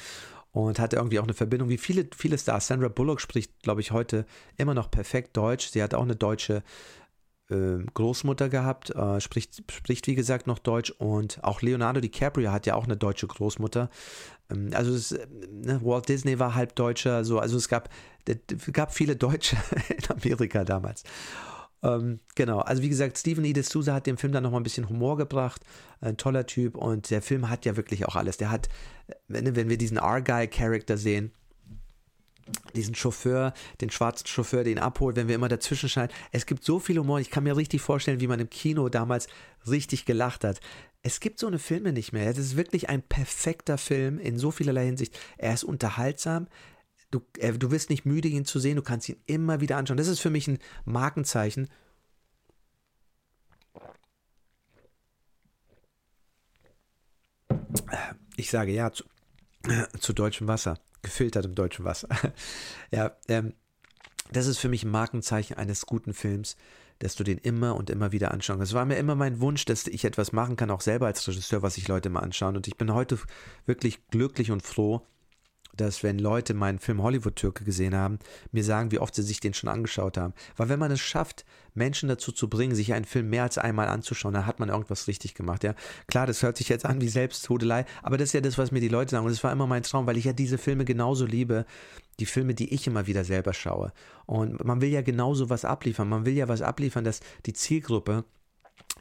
und 0.51 0.79
hatte 0.79 0.97
irgendwie 0.97 1.19
auch 1.19 1.23
eine 1.23 1.33
Verbindung, 1.33 1.69
wie 1.69 1.77
viele, 1.77 2.07
viele 2.15 2.37
Stars. 2.37 2.67
Sandra 2.67 2.89
Bullock 2.89 3.21
spricht, 3.21 3.61
glaube 3.63 3.81
ich, 3.81 3.91
heute 3.91 4.25
immer 4.57 4.73
noch 4.73 4.91
perfekt 4.91 5.37
Deutsch. 5.37 5.69
Sie 5.69 5.81
hat 5.81 5.93
auch 5.93 6.03
eine 6.03 6.15
deutsche 6.15 6.63
äh, 7.49 7.83
Großmutter 7.93 8.49
gehabt, 8.49 8.89
äh, 8.91 9.19
spricht, 9.21 9.71
spricht 9.71 10.07
wie 10.07 10.15
gesagt 10.15 10.47
noch 10.47 10.59
Deutsch 10.59 10.91
und 10.91 11.43
auch 11.43 11.61
Leonardo 11.61 11.99
DiCaprio 11.99 12.51
hat 12.51 12.65
ja 12.65 12.75
auch 12.75 12.85
eine 12.85 12.97
deutsche 12.97 13.27
Großmutter. 13.27 13.89
Ähm, 14.49 14.71
also 14.73 14.93
es, 14.93 15.11
ne, 15.11 15.79
Walt 15.83 16.09
Disney 16.09 16.39
war 16.39 16.55
halb 16.55 16.75
Deutscher, 16.75 17.23
so, 17.23 17.39
also 17.39 17.57
es 17.57 17.67
gab, 17.67 17.89
es 18.25 18.71
gab 18.73 18.93
viele 18.93 19.15
Deutsche 19.15 19.57
in 19.89 20.09
Amerika 20.09 20.63
damals. 20.63 21.03
Ähm, 21.83 22.19
genau, 22.35 22.59
also 22.59 22.81
wie 22.81 22.89
gesagt, 22.89 23.17
Stephen 23.17 23.43
E. 23.45 23.53
D'Souza 23.53 23.93
hat 23.93 24.05
dem 24.05 24.17
Film 24.17 24.33
dann 24.33 24.43
nochmal 24.43 24.61
ein 24.61 24.63
bisschen 24.63 24.89
Humor 24.89 25.17
gebracht. 25.17 25.61
Ein 25.99 26.17
toller 26.17 26.45
Typ 26.45 26.75
und 26.75 27.09
der 27.09 27.21
Film 27.21 27.49
hat 27.49 27.65
ja 27.65 27.75
wirklich 27.75 28.05
auch 28.05 28.15
alles. 28.15 28.37
Der 28.37 28.51
hat, 28.51 28.69
wenn, 29.27 29.55
wenn 29.55 29.69
wir 29.69 29.77
diesen 29.77 29.97
Argyle-Charakter 29.97 30.97
sehen, 30.97 31.31
diesen 32.75 32.95
Chauffeur, 32.95 33.53
den 33.79 33.89
schwarzen 33.89 34.27
Chauffeur, 34.27 34.63
den 34.63 34.79
abholt, 34.79 35.15
wenn 35.15 35.27
wir 35.27 35.35
immer 35.35 35.47
dazwischen 35.47 35.89
scheinen. 35.89 36.11
Es 36.31 36.45
gibt 36.45 36.63
so 36.63 36.79
viel 36.79 36.97
Humor. 36.97 37.19
Ich 37.19 37.29
kann 37.29 37.43
mir 37.43 37.55
richtig 37.55 37.81
vorstellen, 37.81 38.19
wie 38.19 38.27
man 38.27 38.39
im 38.39 38.49
Kino 38.49 38.89
damals 38.89 39.27
richtig 39.67 40.05
gelacht 40.05 40.43
hat. 40.43 40.59
Es 41.03 41.19
gibt 41.19 41.39
so 41.39 41.47
eine 41.47 41.59
Filme 41.59 41.93
nicht 41.93 42.13
mehr. 42.13 42.29
Es 42.29 42.37
ist 42.37 42.57
wirklich 42.57 42.89
ein 42.89 43.01
perfekter 43.01 43.77
Film 43.77 44.19
in 44.19 44.37
so 44.37 44.51
vielerlei 44.51 44.85
Hinsicht. 44.85 45.17
Er 45.37 45.53
ist 45.53 45.63
unterhaltsam. 45.63 46.47
Du, 47.11 47.21
äh, 47.37 47.53
du 47.53 47.71
wirst 47.71 47.89
nicht 47.89 48.05
müde, 48.05 48.29
ihn 48.29 48.45
zu 48.45 48.59
sehen. 48.59 48.77
Du 48.77 48.81
kannst 48.81 49.09
ihn 49.09 49.17
immer 49.25 49.61
wieder 49.61 49.77
anschauen. 49.77 49.97
Das 49.97 50.07
ist 50.07 50.19
für 50.19 50.29
mich 50.29 50.47
ein 50.47 50.59
Markenzeichen. 50.85 51.69
Ich 58.37 58.49
sage 58.49 58.71
ja 58.71 58.91
zu, 58.91 59.03
äh, 59.67 59.85
zu 59.99 60.13
deutschem 60.13 60.47
Wasser 60.47 60.79
gefiltert 61.01 61.45
im 61.45 61.55
deutschen 61.55 61.85
Wasser. 61.85 62.07
ja, 62.91 63.15
ähm, 63.27 63.53
das 64.31 64.47
ist 64.47 64.59
für 64.59 64.69
mich 64.69 64.83
ein 64.83 64.91
Markenzeichen 64.91 65.57
eines 65.57 65.85
guten 65.85 66.13
Films, 66.13 66.55
dass 66.99 67.15
du 67.15 67.23
den 67.23 67.37
immer 67.37 67.75
und 67.75 67.89
immer 67.89 68.11
wieder 68.11 68.31
anschauen 68.31 68.57
kannst. 68.57 68.71
Es 68.71 68.75
war 68.75 68.85
mir 68.85 68.97
immer 68.97 69.15
mein 69.15 69.41
Wunsch, 69.41 69.65
dass 69.65 69.87
ich 69.87 70.05
etwas 70.05 70.31
machen 70.31 70.55
kann, 70.55 70.71
auch 70.71 70.81
selber 70.81 71.07
als 71.07 71.27
Regisseur, 71.27 71.61
was 71.61 71.75
sich 71.75 71.87
Leute 71.87 72.09
mal 72.09 72.21
anschauen. 72.21 72.55
Und 72.55 72.67
ich 72.67 72.77
bin 72.77 72.93
heute 72.93 73.19
wirklich 73.65 74.07
glücklich 74.07 74.51
und 74.51 74.61
froh, 74.61 75.05
dass 75.75 76.03
wenn 76.03 76.19
Leute 76.19 76.53
meinen 76.53 76.79
Film 76.79 77.01
Hollywood-Türke 77.01 77.63
gesehen 77.63 77.95
haben, 77.95 78.19
mir 78.51 78.63
sagen, 78.63 78.91
wie 78.91 78.99
oft 78.99 79.15
sie 79.15 79.23
sich 79.23 79.39
den 79.39 79.53
schon 79.53 79.69
angeschaut 79.69 80.17
haben. 80.17 80.33
Weil 80.57 80.69
wenn 80.69 80.79
man 80.79 80.91
es 80.91 80.99
schafft, 80.99 81.45
Menschen 81.73 82.09
dazu 82.09 82.31
zu 82.31 82.49
bringen, 82.49 82.75
sich 82.75 82.93
einen 82.93 83.05
Film 83.05 83.29
mehr 83.29 83.43
als 83.43 83.57
einmal 83.57 83.87
anzuschauen, 83.87 84.33
dann 84.33 84.45
hat 84.45 84.59
man 84.59 84.69
irgendwas 84.69 85.07
richtig 85.07 85.35
gemacht, 85.35 85.63
ja. 85.63 85.73
Klar, 86.07 86.27
das 86.27 86.43
hört 86.43 86.57
sich 86.57 86.69
jetzt 86.69 86.85
an 86.85 87.01
wie 87.01 87.07
Selbsttodelei, 87.07 87.85
aber 88.03 88.17
das 88.17 88.29
ist 88.29 88.33
ja 88.33 88.41
das, 88.41 88.57
was 88.57 88.71
mir 88.71 88.81
die 88.81 88.89
Leute 88.89 89.11
sagen. 89.11 89.25
Und 89.25 89.31
das 89.31 89.43
war 89.43 89.51
immer 89.51 89.67
mein 89.67 89.83
Traum, 89.83 90.05
weil 90.05 90.17
ich 90.17 90.25
ja 90.25 90.33
diese 90.33 90.57
Filme 90.57 90.85
genauso 90.85 91.25
liebe, 91.25 91.65
die 92.19 92.25
Filme, 92.25 92.53
die 92.53 92.73
ich 92.73 92.87
immer 92.87 93.07
wieder 93.07 93.23
selber 93.23 93.53
schaue. 93.53 93.93
Und 94.25 94.63
man 94.63 94.81
will 94.81 94.89
ja 94.89 95.01
genauso 95.01 95.49
was 95.49 95.65
abliefern. 95.65 96.09
Man 96.09 96.25
will 96.25 96.33
ja 96.33 96.47
was 96.47 96.61
abliefern, 96.61 97.03
dass 97.03 97.21
die 97.45 97.53
Zielgruppe 97.53 98.25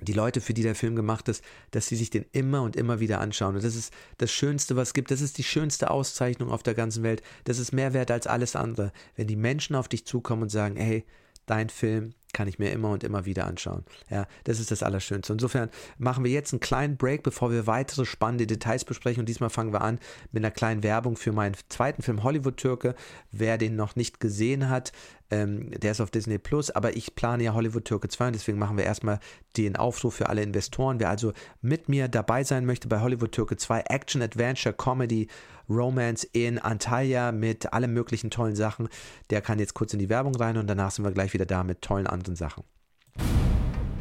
die 0.02 0.12
Leute, 0.12 0.40
für 0.40 0.54
die 0.54 0.62
der 0.62 0.74
Film 0.74 0.96
gemacht 0.96 1.28
ist, 1.28 1.44
dass 1.72 1.86
sie 1.86 1.96
sich 1.96 2.10
den 2.10 2.24
immer 2.32 2.62
und 2.62 2.76
immer 2.76 3.00
wieder 3.00 3.20
anschauen. 3.20 3.56
Und 3.56 3.64
das 3.64 3.74
ist 3.74 3.92
das 4.18 4.30
Schönste, 4.30 4.76
was 4.76 4.88
es 4.88 4.94
gibt. 4.94 5.10
Das 5.10 5.20
ist 5.20 5.38
die 5.38 5.44
schönste 5.44 5.90
Auszeichnung 5.90 6.50
auf 6.50 6.62
der 6.62 6.74
ganzen 6.74 7.02
Welt. 7.02 7.22
Das 7.44 7.58
ist 7.58 7.72
mehr 7.72 7.92
wert 7.92 8.10
als 8.10 8.26
alles 8.26 8.56
andere. 8.56 8.92
Wenn 9.16 9.26
die 9.26 9.36
Menschen 9.36 9.76
auf 9.76 9.88
dich 9.88 10.06
zukommen 10.06 10.42
und 10.42 10.48
sagen, 10.48 10.76
hey, 10.76 11.04
dein 11.46 11.68
Film, 11.68 12.14
kann 12.32 12.46
ich 12.46 12.58
mir 12.58 12.70
immer 12.70 12.90
und 12.90 13.02
immer 13.02 13.24
wieder 13.24 13.46
anschauen. 13.46 13.84
Ja, 14.08 14.26
das 14.44 14.60
ist 14.60 14.70
das 14.70 14.84
Allerschönste. 14.84 15.32
Insofern 15.32 15.68
machen 15.98 16.22
wir 16.22 16.30
jetzt 16.30 16.52
einen 16.52 16.60
kleinen 16.60 16.96
Break, 16.96 17.24
bevor 17.24 17.50
wir 17.50 17.66
weitere 17.66 18.04
spannende 18.04 18.46
Details 18.46 18.84
besprechen. 18.84 19.20
Und 19.20 19.28
diesmal 19.28 19.50
fangen 19.50 19.72
wir 19.72 19.80
an 19.80 19.98
mit 20.30 20.44
einer 20.44 20.52
kleinen 20.52 20.84
Werbung 20.84 21.16
für 21.16 21.32
meinen 21.32 21.56
zweiten 21.68 22.02
Film 22.02 22.22
Hollywood 22.22 22.56
Türke. 22.56 22.94
Wer 23.32 23.58
den 23.58 23.74
noch 23.74 23.96
nicht 23.96 24.20
gesehen 24.20 24.68
hat, 24.68 24.92
ähm, 25.30 25.70
der 25.70 25.92
ist 25.92 26.00
auf 26.00 26.10
Disney 26.10 26.38
Plus. 26.38 26.70
Aber 26.70 26.96
ich 26.96 27.14
plane 27.14 27.44
ja 27.44 27.54
Hollywood 27.54 27.84
Türke 27.84 28.08
2 28.08 28.28
und 28.28 28.32
deswegen 28.34 28.58
machen 28.58 28.76
wir 28.76 28.84
erstmal 28.84 29.20
den 29.56 29.76
Aufruf 29.76 30.14
für 30.14 30.28
alle 30.28 30.42
Investoren. 30.42 31.00
Wer 31.00 31.10
also 31.10 31.32
mit 31.60 31.88
mir 31.88 32.08
dabei 32.08 32.44
sein 32.44 32.66
möchte 32.66 32.88
bei 32.88 33.00
Hollywood 33.00 33.32
Türke 33.32 33.56
2, 33.56 33.80
Action, 33.88 34.22
Adventure, 34.22 34.74
Comedy, 34.74 35.28
Romance 35.68 36.24
in 36.24 36.58
Antalya 36.58 37.32
mit 37.32 37.72
allen 37.72 37.92
möglichen 37.92 38.30
tollen 38.30 38.56
Sachen, 38.56 38.88
der 39.30 39.40
kann 39.40 39.58
jetzt 39.58 39.74
kurz 39.74 39.92
in 39.92 40.00
die 40.00 40.08
Werbung 40.08 40.34
rein 40.34 40.56
und 40.56 40.66
danach 40.66 40.90
sind 40.90 41.04
wir 41.04 41.12
gleich 41.12 41.32
wieder 41.32 41.46
da 41.46 41.62
mit 41.62 41.80
tollen 41.80 42.06
anderen 42.06 42.36
Sachen. 42.36 42.64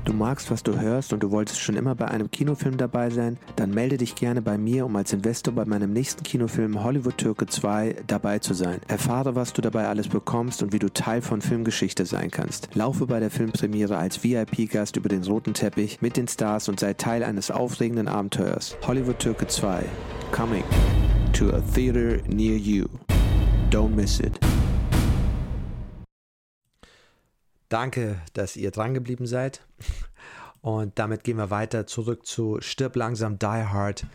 Du 0.05 0.13
magst, 0.13 0.49
was 0.49 0.63
du 0.63 0.79
hörst 0.79 1.13
und 1.13 1.21
du 1.21 1.31
wolltest 1.31 1.59
schon 1.59 1.75
immer 1.75 1.93
bei 1.93 2.07
einem 2.07 2.31
Kinofilm 2.31 2.77
dabei 2.77 3.09
sein? 3.09 3.37
Dann 3.55 3.71
melde 3.71 3.97
dich 3.97 4.15
gerne 4.15 4.41
bei 4.41 4.57
mir, 4.57 4.85
um 4.85 4.95
als 4.95 5.13
Investor 5.13 5.53
bei 5.53 5.65
meinem 5.65 5.93
nächsten 5.93 6.23
Kinofilm 6.23 6.83
Hollywood 6.83 7.17
Türke 7.17 7.45
2 7.45 7.97
dabei 8.07 8.39
zu 8.39 8.53
sein. 8.53 8.79
Erfahre, 8.87 9.35
was 9.35 9.53
du 9.53 9.61
dabei 9.61 9.87
alles 9.87 10.07
bekommst 10.07 10.63
und 10.63 10.73
wie 10.73 10.79
du 10.79 10.91
Teil 10.91 11.21
von 11.21 11.41
Filmgeschichte 11.41 12.05
sein 12.05 12.31
kannst. 12.31 12.69
Laufe 12.73 13.05
bei 13.07 13.19
der 13.19 13.29
Filmpremiere 13.29 13.97
als 13.97 14.23
VIP-Gast 14.23 14.95
über 14.97 15.09
den 15.09 15.23
roten 15.23 15.53
Teppich 15.53 16.01
mit 16.01 16.17
den 16.17 16.27
Stars 16.27 16.69
und 16.69 16.79
sei 16.79 16.93
Teil 16.93 17.23
eines 17.23 17.51
aufregenden 17.51 18.07
Abenteuers. 18.07 18.77
Hollywood 18.87 19.19
Türke 19.19 19.47
2. 19.47 19.83
Coming 20.31 20.63
to 21.33 21.49
a 21.49 21.61
theater 21.73 22.17
near 22.27 22.55
you. 22.55 22.85
Don't 23.69 23.95
miss 23.95 24.19
it. 24.19 24.39
Danke, 27.69 28.19
dass 28.33 28.55
ihr 28.55 28.71
dran 28.71 28.93
geblieben 28.93 29.27
seid. 29.27 29.61
Und 30.61 30.97
damit 30.99 31.23
gehen 31.23 31.37
wir 31.37 31.51
weiter 31.51 31.87
zurück 31.87 32.25
zu 32.25 32.59
Stirb 32.61 32.95
langsam 32.95 33.39
Die 33.39 33.45
Hard 33.45 34.05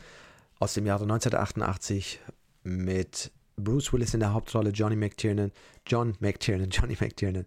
aus 0.59 0.75
dem 0.75 0.87
Jahre 0.87 1.05
1988 1.05 2.21
mit 2.65 3.31
Bruce 3.57 3.93
Willis 3.93 4.13
in 4.13 4.21
der 4.21 4.33
Hauptrolle, 4.33 4.71
Johnny 4.71 4.97
McTiernan, 4.97 5.53
John 5.87 6.17
McTiernan, 6.21 6.69
Johnny 6.71 6.97
McTiernan. 7.01 7.47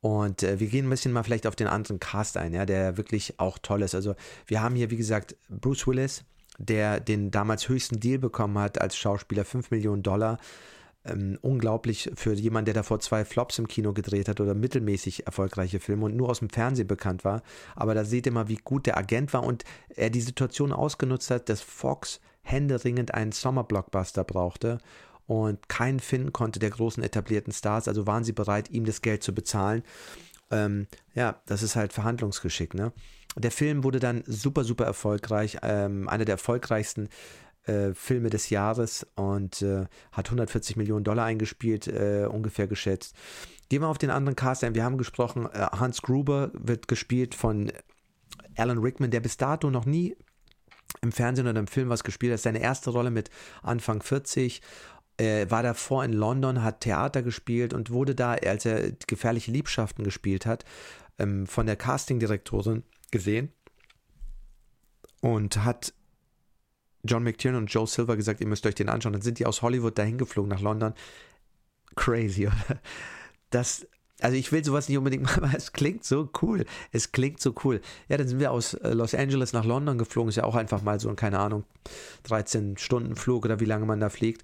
Und 0.00 0.42
äh, 0.42 0.58
wir 0.60 0.68
gehen 0.68 0.86
ein 0.86 0.90
bisschen 0.90 1.12
mal 1.12 1.24
vielleicht 1.24 1.46
auf 1.46 1.56
den 1.56 1.66
anderen 1.66 2.00
Cast 2.00 2.36
ein, 2.36 2.54
ja, 2.54 2.64
der 2.64 2.96
wirklich 2.96 3.38
auch 3.38 3.58
toll 3.58 3.82
ist. 3.82 3.94
Also 3.94 4.14
wir 4.46 4.62
haben 4.62 4.74
hier, 4.74 4.90
wie 4.90 4.96
gesagt, 4.96 5.36
Bruce 5.48 5.86
Willis, 5.86 6.24
der 6.58 7.00
den 7.00 7.30
damals 7.30 7.68
höchsten 7.68 8.00
Deal 8.00 8.18
bekommen 8.18 8.58
hat 8.58 8.80
als 8.80 8.96
Schauspieler, 8.96 9.44
5 9.44 9.70
Millionen 9.70 10.02
Dollar 10.02 10.38
ähm, 11.04 11.38
unglaublich 11.40 12.10
für 12.14 12.34
jemanden, 12.34 12.66
der 12.66 12.74
davor 12.74 13.00
zwei 13.00 13.24
Flops 13.24 13.58
im 13.58 13.68
Kino 13.68 13.92
gedreht 13.92 14.28
hat 14.28 14.40
oder 14.40 14.54
mittelmäßig 14.54 15.26
erfolgreiche 15.26 15.80
Filme 15.80 16.06
und 16.06 16.16
nur 16.16 16.28
aus 16.28 16.40
dem 16.40 16.50
Fernsehen 16.50 16.86
bekannt 16.86 17.24
war. 17.24 17.42
Aber 17.74 17.94
da 17.94 18.04
seht 18.04 18.26
ihr 18.26 18.32
mal, 18.32 18.48
wie 18.48 18.56
gut 18.56 18.86
der 18.86 18.98
Agent 18.98 19.32
war 19.32 19.44
und 19.44 19.64
er 19.88 20.10
die 20.10 20.20
Situation 20.20 20.72
ausgenutzt 20.72 21.30
hat, 21.30 21.48
dass 21.48 21.62
Fox 21.62 22.20
händeringend 22.42 23.14
einen 23.14 23.32
Sommerblockbuster 23.32 24.24
brauchte 24.24 24.78
und 25.26 25.68
keinen 25.68 26.00
finden 26.00 26.32
konnte 26.32 26.58
der 26.58 26.70
großen 26.70 27.02
etablierten 27.02 27.52
Stars. 27.52 27.88
Also 27.88 28.06
waren 28.06 28.24
sie 28.24 28.32
bereit, 28.32 28.70
ihm 28.70 28.84
das 28.84 29.00
Geld 29.00 29.22
zu 29.22 29.34
bezahlen. 29.34 29.82
Ähm, 30.50 30.86
ja, 31.14 31.40
das 31.46 31.62
ist 31.62 31.76
halt 31.76 31.92
Verhandlungsgeschick, 31.92 32.74
ne? 32.74 32.92
Der 33.36 33.52
Film 33.52 33.84
wurde 33.84 34.00
dann 34.00 34.24
super, 34.26 34.64
super 34.64 34.84
erfolgreich. 34.84 35.58
Ähm, 35.62 36.08
einer 36.08 36.24
der 36.24 36.34
erfolgreichsten 36.34 37.08
äh, 37.64 37.94
Filme 37.94 38.30
des 38.30 38.50
Jahres 38.50 39.06
und 39.16 39.62
äh, 39.62 39.86
hat 40.12 40.26
140 40.26 40.76
Millionen 40.76 41.04
Dollar 41.04 41.26
eingespielt, 41.26 41.86
äh, 41.88 42.26
ungefähr 42.30 42.66
geschätzt. 42.66 43.14
Gehen 43.68 43.82
wir 43.82 43.88
auf 43.88 43.98
den 43.98 44.10
anderen 44.10 44.36
Cast 44.36 44.64
ein. 44.64 44.74
Wir 44.74 44.84
haben 44.84 44.98
gesprochen, 44.98 45.46
äh, 45.52 45.66
Hans 45.72 46.02
Gruber 46.02 46.50
wird 46.54 46.88
gespielt 46.88 47.34
von 47.34 47.70
Alan 48.56 48.78
Rickman, 48.78 49.10
der 49.10 49.20
bis 49.20 49.36
dato 49.36 49.70
noch 49.70 49.86
nie 49.86 50.16
im 51.02 51.12
Fernsehen 51.12 51.46
oder 51.46 51.60
im 51.60 51.66
Film 51.66 51.88
was 51.88 52.04
gespielt 52.04 52.32
hat. 52.32 52.40
Seine 52.40 52.60
erste 52.60 52.90
Rolle 52.90 53.10
mit 53.10 53.30
Anfang 53.62 54.02
40 54.02 54.60
war 55.50 55.62
davor 55.62 56.02
in 56.02 56.14
London, 56.14 56.62
hat 56.62 56.80
Theater 56.80 57.22
gespielt 57.22 57.74
und 57.74 57.90
wurde 57.90 58.14
da, 58.14 58.32
als 58.32 58.64
er 58.64 58.92
gefährliche 59.06 59.50
Liebschaften 59.50 60.02
gespielt 60.02 60.46
hat, 60.46 60.64
ähm, 61.18 61.46
von 61.46 61.66
der 61.66 61.76
Castingdirektorin 61.76 62.84
gesehen 63.10 63.52
und 65.20 65.62
hat 65.62 65.92
John 67.04 67.24
McTiernan 67.24 67.62
und 67.62 67.72
Joe 67.72 67.86
Silver 67.86 68.16
gesagt, 68.16 68.40
ihr 68.40 68.46
müsst 68.46 68.66
euch 68.66 68.74
den 68.74 68.88
anschauen. 68.88 69.12
Dann 69.12 69.22
sind 69.22 69.38
die 69.38 69.46
aus 69.46 69.62
Hollywood 69.62 69.98
dahin 69.98 70.18
geflogen 70.18 70.50
nach 70.50 70.60
London. 70.60 70.94
Crazy, 71.96 72.46
oder? 72.68 72.80
Das, 73.50 73.86
also 74.20 74.36
ich 74.36 74.52
will 74.52 74.64
sowas 74.64 74.88
nicht 74.88 74.98
unbedingt 74.98 75.22
machen, 75.22 75.44
aber 75.44 75.56
es 75.56 75.72
klingt 75.72 76.04
so 76.04 76.28
cool. 76.42 76.64
Es 76.92 77.12
klingt 77.12 77.40
so 77.40 77.54
cool. 77.64 77.80
Ja, 78.08 78.16
dann 78.16 78.28
sind 78.28 78.40
wir 78.40 78.52
aus 78.52 78.74
äh, 78.74 78.92
Los 78.92 79.14
Angeles 79.14 79.52
nach 79.52 79.64
London 79.64 79.98
geflogen. 79.98 80.28
Ist 80.28 80.36
ja 80.36 80.44
auch 80.44 80.56
einfach 80.56 80.82
mal 80.82 81.00
so 81.00 81.08
ein, 81.08 81.16
keine 81.16 81.38
Ahnung, 81.38 81.64
13 82.24 82.76
Stunden 82.76 83.16
Flug 83.16 83.44
oder 83.44 83.60
wie 83.60 83.66
lange 83.66 83.86
man 83.86 84.00
da 84.00 84.10
fliegt. 84.10 84.42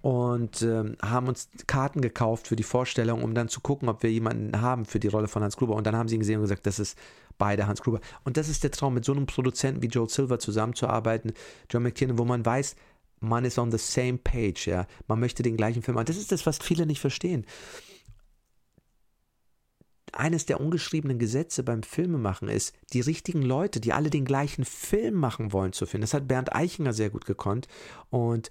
Und 0.00 0.62
ähm, 0.62 0.96
haben 1.02 1.26
uns 1.26 1.48
Karten 1.66 2.00
gekauft 2.00 2.46
für 2.46 2.56
die 2.56 2.62
Vorstellung, 2.62 3.22
um 3.24 3.34
dann 3.34 3.48
zu 3.48 3.60
gucken, 3.60 3.88
ob 3.88 4.04
wir 4.04 4.12
jemanden 4.12 4.60
haben 4.60 4.84
für 4.84 5.00
die 5.00 5.08
Rolle 5.08 5.26
von 5.26 5.42
Hans 5.42 5.56
Gruber. 5.56 5.74
Und 5.74 5.86
dann 5.86 5.96
haben 5.96 6.08
sie 6.08 6.14
ihn 6.14 6.20
gesehen 6.20 6.36
und 6.36 6.42
gesagt, 6.42 6.66
das 6.66 6.78
ist 6.78 6.96
beide 7.38 7.66
Hans 7.66 7.82
Gruber. 7.82 8.00
Und 8.24 8.36
das 8.36 8.48
ist 8.48 8.62
der 8.64 8.70
Traum, 8.70 8.94
mit 8.94 9.04
so 9.04 9.12
einem 9.12 9.26
Produzenten 9.26 9.82
wie 9.82 9.86
Joel 9.86 10.08
Silver 10.08 10.38
zusammenzuarbeiten, 10.38 11.32
John 11.70 11.84
McTiernan, 11.84 12.18
wo 12.18 12.24
man 12.24 12.44
weiß, 12.44 12.76
man 13.20 13.44
ist 13.44 13.58
on 13.58 13.70
the 13.70 13.78
same 13.78 14.18
page, 14.18 14.66
ja. 14.66 14.86
Man 15.06 15.20
möchte 15.20 15.42
den 15.42 15.56
gleichen 15.56 15.82
Film 15.82 15.94
machen. 15.96 16.06
Das 16.06 16.16
ist 16.16 16.32
das, 16.32 16.46
was 16.46 16.58
viele 16.58 16.86
nicht 16.86 17.00
verstehen. 17.00 17.46
Eines 20.12 20.46
der 20.46 20.60
ungeschriebenen 20.60 21.18
Gesetze 21.18 21.62
beim 21.62 21.82
Filmemachen 21.82 22.48
ist, 22.48 22.74
die 22.92 23.00
richtigen 23.00 23.42
Leute, 23.42 23.80
die 23.80 23.92
alle 23.92 24.10
den 24.10 24.24
gleichen 24.24 24.64
Film 24.64 25.14
machen 25.14 25.52
wollen, 25.52 25.72
zu 25.72 25.84
finden. 25.84 26.02
Das 26.02 26.14
hat 26.14 26.28
Bernd 26.28 26.54
Eichinger 26.54 26.92
sehr 26.92 27.10
gut 27.10 27.26
gekonnt. 27.26 27.68
Und 28.10 28.50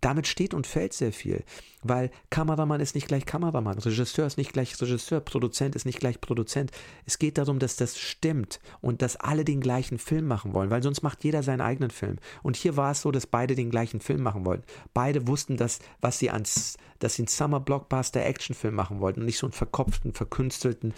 damit 0.00 0.26
steht 0.26 0.54
und 0.54 0.66
fällt 0.66 0.92
sehr 0.92 1.12
viel, 1.12 1.42
weil 1.82 2.10
Kameramann 2.30 2.80
ist 2.80 2.94
nicht 2.94 3.08
gleich 3.08 3.26
Kameramann, 3.26 3.78
Regisseur 3.78 4.26
ist 4.26 4.38
nicht 4.38 4.52
gleich 4.52 4.80
Regisseur, 4.80 5.20
Produzent 5.20 5.74
ist 5.74 5.86
nicht 5.86 6.00
gleich 6.00 6.20
Produzent. 6.20 6.70
Es 7.06 7.18
geht 7.18 7.38
darum, 7.38 7.58
dass 7.58 7.76
das 7.76 7.98
stimmt 7.98 8.60
und 8.80 9.02
dass 9.02 9.16
alle 9.16 9.44
den 9.44 9.60
gleichen 9.60 9.98
Film 9.98 10.26
machen 10.26 10.52
wollen, 10.52 10.70
weil 10.70 10.82
sonst 10.82 11.02
macht 11.02 11.24
jeder 11.24 11.42
seinen 11.42 11.60
eigenen 11.60 11.90
Film. 11.90 12.16
Und 12.42 12.56
hier 12.56 12.76
war 12.76 12.92
es 12.92 13.02
so, 13.02 13.10
dass 13.10 13.26
beide 13.26 13.54
den 13.54 13.70
gleichen 13.70 14.00
Film 14.00 14.22
machen 14.22 14.44
wollten. 14.44 14.64
Beide 14.94 15.26
wussten, 15.26 15.56
dass 15.56 15.78
was 16.00 16.18
sie 16.18 16.30
ans, 16.30 16.76
dass 16.98 17.14
sie 17.14 17.22
einen 17.22 17.28
Summer 17.28 17.60
Blockbuster 17.60 18.24
Actionfilm 18.24 18.74
machen 18.74 19.00
wollten 19.00 19.20
und 19.20 19.26
nicht 19.26 19.38
so 19.38 19.46
einen 19.46 19.52
verkopften, 19.52 20.12
verkünstelten 20.12 20.94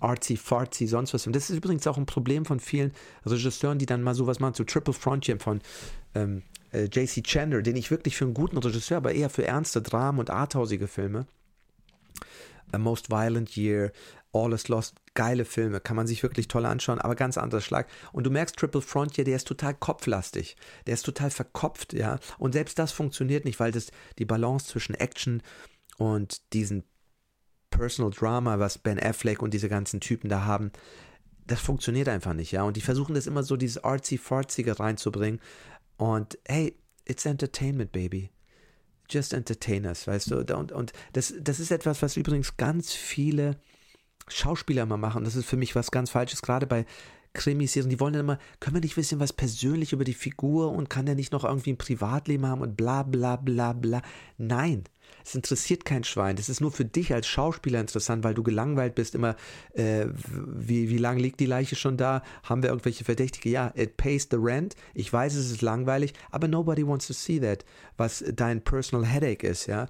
artsy 0.00 0.36
fartsy 0.36 0.86
sonst 0.86 1.14
was. 1.14 1.26
Und 1.26 1.34
das 1.34 1.50
ist 1.50 1.56
übrigens 1.56 1.86
auch 1.86 1.98
ein 1.98 2.06
Problem 2.06 2.44
von 2.44 2.60
vielen 2.60 2.92
Regisseuren, 3.26 3.78
die 3.78 3.86
dann 3.86 4.02
mal 4.02 4.14
sowas 4.14 4.40
machen, 4.40 4.54
so 4.54 4.64
Triple 4.64 4.94
Frontier 4.94 5.38
von 5.40 5.60
ähm, 6.14 6.42
äh, 6.72 6.84
J.C. 6.84 7.22
Chandler, 7.22 7.62
den 7.62 7.76
ich 7.76 7.90
wirklich 7.90 8.16
für 8.16 8.24
einen 8.24 8.34
guten 8.34 8.58
Regisseur, 8.58 8.98
aber 8.98 9.12
eher 9.12 9.30
für 9.30 9.46
ernste 9.46 9.82
Dramen 9.82 10.18
und 10.18 10.30
arthausige 10.30 10.88
Filme. 10.88 11.26
A 12.72 12.78
Most 12.78 13.10
Violent 13.10 13.56
Year, 13.56 13.92
All 14.32 14.52
is 14.52 14.68
Lost, 14.68 14.96
geile 15.14 15.44
Filme, 15.44 15.80
kann 15.80 15.96
man 15.96 16.06
sich 16.06 16.22
wirklich 16.22 16.48
toll 16.48 16.66
anschauen, 16.66 17.00
aber 17.00 17.14
ganz 17.14 17.38
anderer 17.38 17.62
Schlag. 17.62 17.88
Und 18.12 18.24
du 18.24 18.30
merkst 18.30 18.56
Triple 18.56 18.82
Frontier, 18.82 19.24
der 19.24 19.36
ist 19.36 19.48
total 19.48 19.74
kopflastig, 19.74 20.56
der 20.86 20.94
ist 20.94 21.04
total 21.04 21.30
verkopft, 21.30 21.94
ja. 21.94 22.18
Und 22.38 22.52
selbst 22.52 22.78
das 22.78 22.92
funktioniert 22.92 23.44
nicht, 23.44 23.58
weil 23.58 23.72
das 23.72 23.90
die 24.18 24.26
Balance 24.26 24.66
zwischen 24.66 24.94
Action 24.94 25.42
und 25.96 26.52
diesen 26.52 26.84
Personal 27.70 28.10
Drama, 28.10 28.58
was 28.58 28.78
Ben 28.78 29.00
Affleck 29.00 29.42
und 29.42 29.54
diese 29.54 29.68
ganzen 29.68 30.00
Typen 30.00 30.28
da 30.28 30.44
haben, 30.44 30.72
das 31.46 31.60
funktioniert 31.60 32.08
einfach 32.08 32.34
nicht, 32.34 32.52
ja. 32.52 32.62
Und 32.62 32.76
die 32.76 32.82
versuchen 32.82 33.14
das 33.14 33.26
immer 33.26 33.42
so 33.42 33.56
dieses 33.56 33.82
artsy-fartsige 33.82 34.78
reinzubringen, 34.78 35.40
und 35.98 36.38
hey, 36.46 36.74
it's 37.04 37.26
entertainment, 37.26 37.92
baby. 37.92 38.30
Just 39.10 39.34
entertain 39.34 39.84
us, 39.84 40.06
weißt 40.06 40.30
du? 40.30 40.38
Und, 40.56 40.72
und 40.72 40.92
das, 41.12 41.34
das 41.40 41.60
ist 41.60 41.70
etwas, 41.70 42.02
was 42.02 42.16
übrigens 42.16 42.56
ganz 42.56 42.92
viele 42.92 43.58
Schauspieler 44.28 44.82
immer 44.82 44.96
machen. 44.96 45.24
Das 45.24 45.36
ist 45.36 45.46
für 45.46 45.56
mich 45.56 45.74
was 45.74 45.90
ganz 45.90 46.10
Falsches, 46.10 46.42
gerade 46.42 46.66
bei 46.66 46.84
Krimis, 47.34 47.72
die 47.72 48.00
wollen 48.00 48.14
dann 48.14 48.24
immer, 48.24 48.38
können 48.60 48.76
wir 48.76 48.80
nicht 48.80 48.96
wissen, 48.96 49.20
was 49.20 49.32
persönlich 49.32 49.92
über 49.92 50.04
die 50.04 50.14
Figur 50.14 50.72
und 50.72 50.88
kann 50.88 51.06
der 51.06 51.14
nicht 51.14 51.32
noch 51.32 51.44
irgendwie 51.44 51.72
ein 51.72 51.78
Privatleben 51.78 52.46
haben 52.46 52.62
und 52.62 52.76
bla 52.76 53.02
bla 53.02 53.36
bla 53.36 53.72
bla. 53.72 54.02
Nein, 54.38 54.84
es 55.24 55.34
interessiert 55.34 55.84
kein 55.84 56.04
Schwein. 56.04 56.36
Das 56.36 56.48
ist 56.48 56.60
nur 56.60 56.72
für 56.72 56.84
dich 56.84 57.12
als 57.12 57.26
Schauspieler 57.26 57.80
interessant, 57.80 58.24
weil 58.24 58.34
du 58.34 58.42
gelangweilt 58.42 58.94
bist. 58.94 59.14
Immer, 59.14 59.36
äh, 59.74 60.06
wie, 60.14 60.88
wie 60.88 60.98
lange 60.98 61.20
liegt 61.20 61.40
die 61.40 61.46
Leiche 61.46 61.76
schon 61.76 61.96
da? 61.96 62.22
Haben 62.42 62.62
wir 62.62 62.70
irgendwelche 62.70 63.04
Verdächtige? 63.04 63.50
Ja, 63.50 63.72
it 63.76 63.96
pays 63.96 64.28
the 64.30 64.38
rent. 64.38 64.74
Ich 64.94 65.12
weiß, 65.12 65.34
es 65.34 65.50
ist 65.50 65.62
langweilig, 65.62 66.14
aber 66.30 66.48
nobody 66.48 66.86
wants 66.86 67.06
to 67.06 67.12
see 67.12 67.38
that, 67.40 67.64
was 67.96 68.24
dein 68.34 68.62
personal 68.62 69.06
headache 69.06 69.46
ist, 69.46 69.66
ja. 69.66 69.86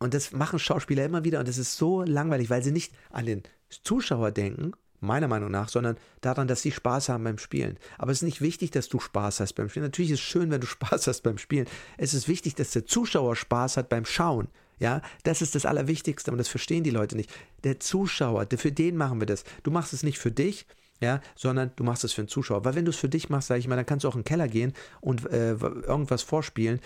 Und 0.00 0.14
das 0.14 0.32
machen 0.32 0.58
Schauspieler 0.58 1.04
immer 1.04 1.24
wieder 1.24 1.40
und 1.40 1.48
das 1.48 1.58
ist 1.58 1.76
so 1.76 2.02
langweilig, 2.02 2.50
weil 2.50 2.62
sie 2.62 2.70
nicht 2.70 2.92
an 3.10 3.26
den 3.26 3.42
Zuschauer 3.68 4.30
denken, 4.30 4.72
meiner 5.00 5.28
Meinung 5.28 5.50
nach, 5.50 5.68
sondern 5.68 5.96
daran, 6.20 6.48
dass 6.48 6.62
sie 6.62 6.72
Spaß 6.72 7.08
haben 7.08 7.24
beim 7.24 7.38
Spielen. 7.38 7.78
Aber 7.98 8.12
es 8.12 8.18
ist 8.18 8.22
nicht 8.24 8.40
wichtig, 8.40 8.70
dass 8.70 8.88
du 8.88 8.98
Spaß 8.98 9.40
hast 9.40 9.54
beim 9.54 9.68
Spielen. 9.68 9.86
Natürlich 9.86 10.10
ist 10.10 10.20
es 10.20 10.24
schön, 10.24 10.50
wenn 10.50 10.60
du 10.60 10.66
Spaß 10.68 11.06
hast 11.06 11.22
beim 11.22 11.38
Spielen. 11.38 11.66
Es 11.96 12.14
ist 12.14 12.28
wichtig, 12.28 12.54
dass 12.54 12.72
der 12.72 12.86
Zuschauer 12.86 13.36
Spaß 13.36 13.76
hat 13.76 13.88
beim 13.88 14.04
Schauen. 14.04 14.48
Ja, 14.80 15.02
das 15.24 15.42
ist 15.42 15.56
das 15.56 15.66
Allerwichtigste 15.66 16.30
und 16.30 16.38
das 16.38 16.46
verstehen 16.46 16.84
die 16.84 16.90
Leute 16.90 17.16
nicht. 17.16 17.30
Der 17.64 17.80
Zuschauer, 17.80 18.46
für 18.56 18.70
den 18.70 18.96
machen 18.96 19.20
wir 19.20 19.26
das. 19.26 19.42
Du 19.64 19.72
machst 19.72 19.92
es 19.92 20.04
nicht 20.04 20.18
für 20.18 20.30
dich, 20.30 20.66
ja, 21.00 21.20
sondern 21.34 21.72
du 21.74 21.82
machst 21.82 22.04
es 22.04 22.12
für 22.12 22.22
den 22.22 22.28
Zuschauer. 22.28 22.64
Weil 22.64 22.76
wenn 22.76 22.84
du 22.84 22.90
es 22.90 22.96
für 22.96 23.08
dich 23.08 23.28
machst, 23.28 23.48
sage 23.48 23.58
ich 23.58 23.66
mal, 23.66 23.74
dann 23.74 23.86
kannst 23.86 24.04
du 24.04 24.08
auch 24.08 24.14
in 24.14 24.20
den 24.20 24.26
Keller 24.26 24.46
gehen 24.46 24.72
und 25.00 25.26
äh, 25.32 25.54
irgendwas 25.54 26.22
vorspielen 26.22 26.80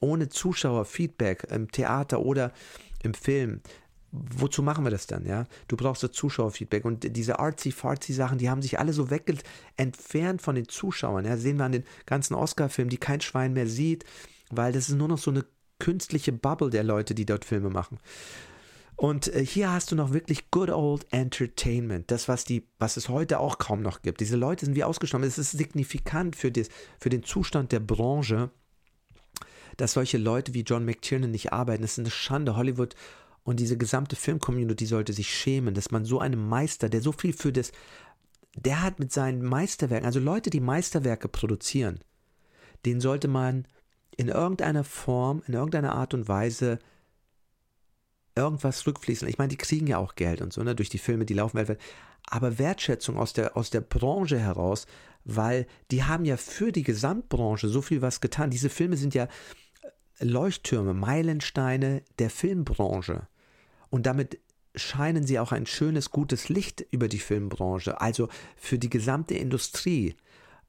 ohne 0.00 0.28
Zuschauerfeedback 0.28 1.48
im 1.50 1.70
Theater 1.70 2.20
oder 2.20 2.52
im 3.02 3.14
Film 3.14 3.60
wozu 4.12 4.62
machen 4.62 4.84
wir 4.84 4.90
das 4.90 5.06
dann, 5.06 5.26
ja? 5.26 5.46
Du 5.66 5.76
brauchst 5.76 6.02
das 6.02 6.12
Zuschauerfeedback 6.12 6.84
und 6.84 7.16
diese 7.16 7.38
artsy-fartsy 7.38 8.12
Sachen, 8.12 8.38
die 8.38 8.48
haben 8.48 8.62
sich 8.62 8.78
alle 8.78 8.92
so 8.92 9.10
weg 9.10 9.32
entfernt 9.76 10.40
von 10.40 10.54
den 10.54 10.68
Zuschauern, 10.68 11.24
ja? 11.24 11.36
Sehen 11.36 11.58
wir 11.58 11.64
an 11.64 11.72
den 11.72 11.84
ganzen 12.06 12.34
Oscar-Filmen, 12.34 12.90
die 12.90 12.98
kein 12.98 13.20
Schwein 13.20 13.52
mehr 13.52 13.66
sieht, 13.66 14.04
weil 14.50 14.72
das 14.72 14.88
ist 14.88 14.96
nur 14.96 15.08
noch 15.08 15.18
so 15.18 15.30
eine 15.30 15.44
künstliche 15.78 16.32
Bubble 16.32 16.70
der 16.70 16.84
Leute, 16.84 17.14
die 17.14 17.26
dort 17.26 17.44
Filme 17.44 17.70
machen. 17.70 17.98
Und 18.96 19.32
äh, 19.32 19.44
hier 19.44 19.70
hast 19.70 19.92
du 19.92 19.96
noch 19.96 20.12
wirklich 20.12 20.50
good 20.50 20.70
old 20.70 21.06
entertainment. 21.12 22.10
Das, 22.10 22.26
was, 22.26 22.44
die, 22.44 22.66
was 22.80 22.96
es 22.96 23.08
heute 23.08 23.38
auch 23.38 23.58
kaum 23.58 23.80
noch 23.80 24.02
gibt. 24.02 24.20
Diese 24.20 24.36
Leute 24.36 24.64
sind 24.64 24.74
wie 24.74 24.82
ausgestorben. 24.82 25.26
Es 25.26 25.38
ist 25.38 25.52
signifikant 25.52 26.34
für, 26.34 26.50
das, 26.50 26.68
für 26.98 27.08
den 27.08 27.22
Zustand 27.22 27.70
der 27.70 27.78
Branche, 27.78 28.50
dass 29.76 29.92
solche 29.92 30.18
Leute 30.18 30.52
wie 30.52 30.62
John 30.62 30.84
McTiernan 30.84 31.30
nicht 31.30 31.52
arbeiten. 31.52 31.82
Das 31.82 31.92
ist 31.92 32.00
eine 32.00 32.10
Schande. 32.10 32.56
Hollywood 32.56 32.96
und 33.48 33.58
diese 33.60 33.78
gesamte 33.78 34.14
Filmcommunity 34.14 34.84
sollte 34.84 35.14
sich 35.14 35.34
schämen, 35.34 35.72
dass 35.72 35.90
man 35.90 36.04
so 36.04 36.20
einem 36.20 36.46
Meister, 36.50 36.90
der 36.90 37.00
so 37.00 37.12
viel 37.12 37.32
für 37.32 37.50
das, 37.50 37.72
der 38.54 38.82
hat 38.82 38.98
mit 38.98 39.10
seinen 39.10 39.42
Meisterwerken, 39.42 40.04
also 40.04 40.20
Leute, 40.20 40.50
die 40.50 40.60
Meisterwerke 40.60 41.28
produzieren, 41.28 42.00
den 42.84 43.00
sollte 43.00 43.26
man 43.26 43.66
in 44.18 44.28
irgendeiner 44.28 44.84
Form, 44.84 45.42
in 45.46 45.54
irgendeiner 45.54 45.94
Art 45.94 46.12
und 46.12 46.28
Weise 46.28 46.78
irgendwas 48.36 48.86
rückfließen. 48.86 49.26
Ich 49.26 49.38
meine, 49.38 49.48
die 49.48 49.56
kriegen 49.56 49.86
ja 49.86 49.96
auch 49.96 50.14
Geld 50.14 50.42
und 50.42 50.52
so, 50.52 50.62
ne, 50.62 50.74
durch 50.74 50.90
die 50.90 50.98
Filme, 50.98 51.24
die 51.24 51.32
laufen 51.32 51.56
weltweit. 51.56 51.80
Aber 52.26 52.58
Wertschätzung 52.58 53.16
aus 53.16 53.32
der, 53.32 53.56
aus 53.56 53.70
der 53.70 53.80
Branche 53.80 54.38
heraus, 54.38 54.86
weil 55.24 55.66
die 55.90 56.04
haben 56.04 56.26
ja 56.26 56.36
für 56.36 56.70
die 56.70 56.82
Gesamtbranche 56.82 57.68
so 57.68 57.80
viel 57.80 58.02
was 58.02 58.20
getan. 58.20 58.50
Diese 58.50 58.68
Filme 58.68 58.98
sind 58.98 59.14
ja 59.14 59.26
Leuchttürme, 60.20 60.92
Meilensteine 60.92 62.02
der 62.18 62.28
Filmbranche. 62.28 63.26
Und 63.90 64.06
damit 64.06 64.38
scheinen 64.74 65.26
sie 65.26 65.38
auch 65.38 65.52
ein 65.52 65.66
schönes, 65.66 66.10
gutes 66.10 66.48
Licht 66.48 66.84
über 66.90 67.08
die 67.08 67.18
Filmbranche, 67.18 68.00
also 68.00 68.28
für 68.56 68.78
die 68.78 68.90
gesamte 68.90 69.34
Industrie. 69.34 70.14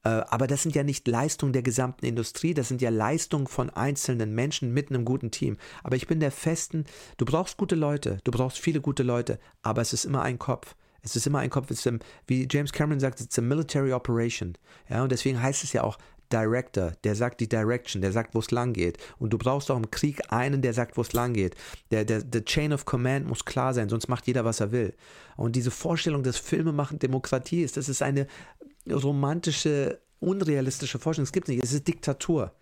Äh, 0.04 0.10
aber 0.10 0.48
das 0.48 0.64
sind 0.64 0.76
ja 0.76 0.84
nicht 0.84 1.08
Leistungen 1.08 1.54
der 1.54 1.62
gesamten 1.62 2.06
Industrie, 2.06 2.54
das 2.54 2.70
sind 2.70 2.82
ja 2.82 2.90
Leistungen 2.90 3.48
von 3.48 3.70
einzelnen 3.70 4.34
Menschen 4.34 4.74
mit 4.74 4.90
einem 4.90 5.06
guten 5.06 5.32
Team. 5.32 5.58
Aber 5.84 5.96
ich 5.96 6.08
bin 6.08 6.20
der 6.20 6.32
festen, 6.32 6.86
du 7.18 7.26
brauchst 7.26 7.58
gute 7.58 7.76
Leute, 7.76 8.20
du 8.24 8.32
brauchst 8.32 8.60
viele 8.60 8.82
gute 8.82 9.04
Leute, 9.04 9.40
aber 9.62 9.82
es 9.82 9.94
ist 9.94 10.06
immer 10.06 10.22
ein 10.22 10.40
Kopf. 10.40 10.76
Es 11.02 11.16
ist 11.16 11.28
immer 11.28 11.40
ein 11.40 11.50
Kopf, 11.50 11.72
es 11.72 11.86
ist, 11.86 12.00
wie 12.28 12.48
James 12.50 12.74
Cameron 12.74 13.00
sagt, 13.00 13.22
it's 13.22 13.40
a 13.40 13.42
military 13.42 13.94
operation. 13.94 14.58
Ja, 14.90 15.04
und 15.04 15.12
deswegen 15.12 15.42
heißt 15.42 15.64
es 15.64 15.72
ja 15.72 15.84
auch 15.84 15.98
Director, 16.32 16.94
der 17.04 17.16
sagt 17.16 17.40
die 17.40 17.50
Direction, 17.50 18.02
der 18.02 18.12
sagt, 18.12 18.36
wo 18.36 18.40
es 18.40 18.52
lang 18.52 18.74
geht. 18.74 18.98
Und 19.18 19.34
du 19.34 19.38
brauchst 19.38 19.72
auch 19.72 19.78
im 19.78 19.92
Krieg 19.92 20.22
einen, 20.32 20.62
der 20.62 20.74
sagt, 20.74 20.98
wo 20.98 21.02
es 21.02 21.14
lang 21.14 21.34
geht. 21.34 21.56
Der, 21.92 22.06
der, 22.06 22.24
der 22.24 22.46
Chain 22.46 22.74
of 22.74 22.86
Command 22.86 23.28
muss 23.28 23.46
klar 23.46 23.74
sein, 23.74 23.90
sonst 23.90 24.08
macht 24.08 24.28
jeder, 24.28 24.46
was 24.46 24.60
er 24.60 24.72
will. 24.72 24.94
Und 25.38 25.56
diese 25.56 25.72
Vorstellung, 25.72 26.24
dass 26.24 26.38
Filme 26.38 26.72
machen 26.72 27.00
Demokratie 27.00 27.64
ist, 27.64 27.78
das 27.78 27.90
ist 27.90 28.02
eine 28.02 28.28
romantische, 28.90 30.00
unrealistische 30.20 31.00
Vorstellung. 31.00 31.26
Es 31.26 31.32
gibt 31.32 31.48
nicht. 31.48 31.64
Es 31.64 31.74
ist 31.74 31.88
Diktatur. 31.88 32.54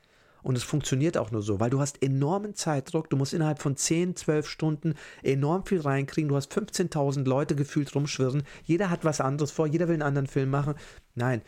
Und 0.43 0.55
es 0.55 0.63
funktioniert 0.63 1.18
auch 1.18 1.32
nur 1.32 1.41
so, 1.41 1.59
weil 1.59 1.70
du 1.70 1.80
hast 1.82 2.01
enormen 2.01 2.55
Zeitdruck. 2.55 3.09
Du 3.09 3.18
musst 3.18 3.34
innerhalb 3.34 3.61
von 3.61 3.76
10, 3.76 4.15
12 4.15 4.47
Stunden 4.47 4.93
enorm 5.24 5.65
viel 5.65 5.82
reinkriegen. 5.82 6.30
Du 6.30 6.36
hast 6.36 6.53
15.000 6.53 7.28
Leute 7.28 7.55
gefühlt 7.55 7.93
rumschwirren. 7.93 8.43
Jeder 8.63 8.89
hat 8.89 9.03
was 9.03 9.20
anderes 9.20 9.51
vor. 9.51 9.68
Jeder 9.68 9.88
will 9.88 9.95
einen 9.95 10.03
anderen 10.03 10.28
Film 10.28 10.49
machen. 10.49 10.76
Nein, 11.15 11.41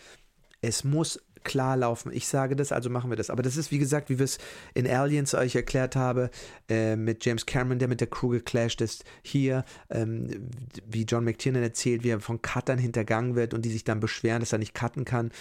es 0.62 0.84
muss 0.84 1.22
klar 1.44 1.78
laufen. 1.78 2.12
Ich 2.14 2.28
sage 2.28 2.56
das, 2.56 2.72
also 2.72 2.90
machen 2.90 3.10
wir 3.10 3.18
das. 3.18 3.30
Aber 3.30 3.44
das 3.44 3.58
ist, 3.58 3.72
wie 3.72 3.80
gesagt, 3.80 4.10
wie 4.10 4.20
wir 4.20 4.26
es 4.26 4.38
in 4.74 4.88
Aliens 4.88 5.34
euch 5.34 5.56
erklärt 5.56 5.96
haben, 5.96 6.30
äh, 6.70 6.96
mit 6.96 7.26
James 7.26 7.46
Cameron, 7.46 7.80
der 7.80 7.88
mit 7.88 8.02
der 8.02 8.08
Crew 8.08 8.30
geclasht 8.30 8.82
ist. 8.82 9.04
Hier, 9.22 9.66
ähm, 9.90 10.50
wie 10.88 11.04
John 11.04 11.24
McTiernan 11.26 11.64
erzählt, 11.64 12.04
wie 12.04 12.10
er 12.10 12.20
von 12.20 12.42
Cuttern 12.42 12.80
hintergangen 12.80 13.36
wird 13.36 13.54
und 13.54 13.64
die 13.64 13.72
sich 13.72 13.84
dann 13.84 14.00
beschweren, 14.00 14.40
dass 14.40 14.54
er 14.54 14.60
nicht 14.60 14.74
cutten 14.74 15.06
kann. 15.06 15.32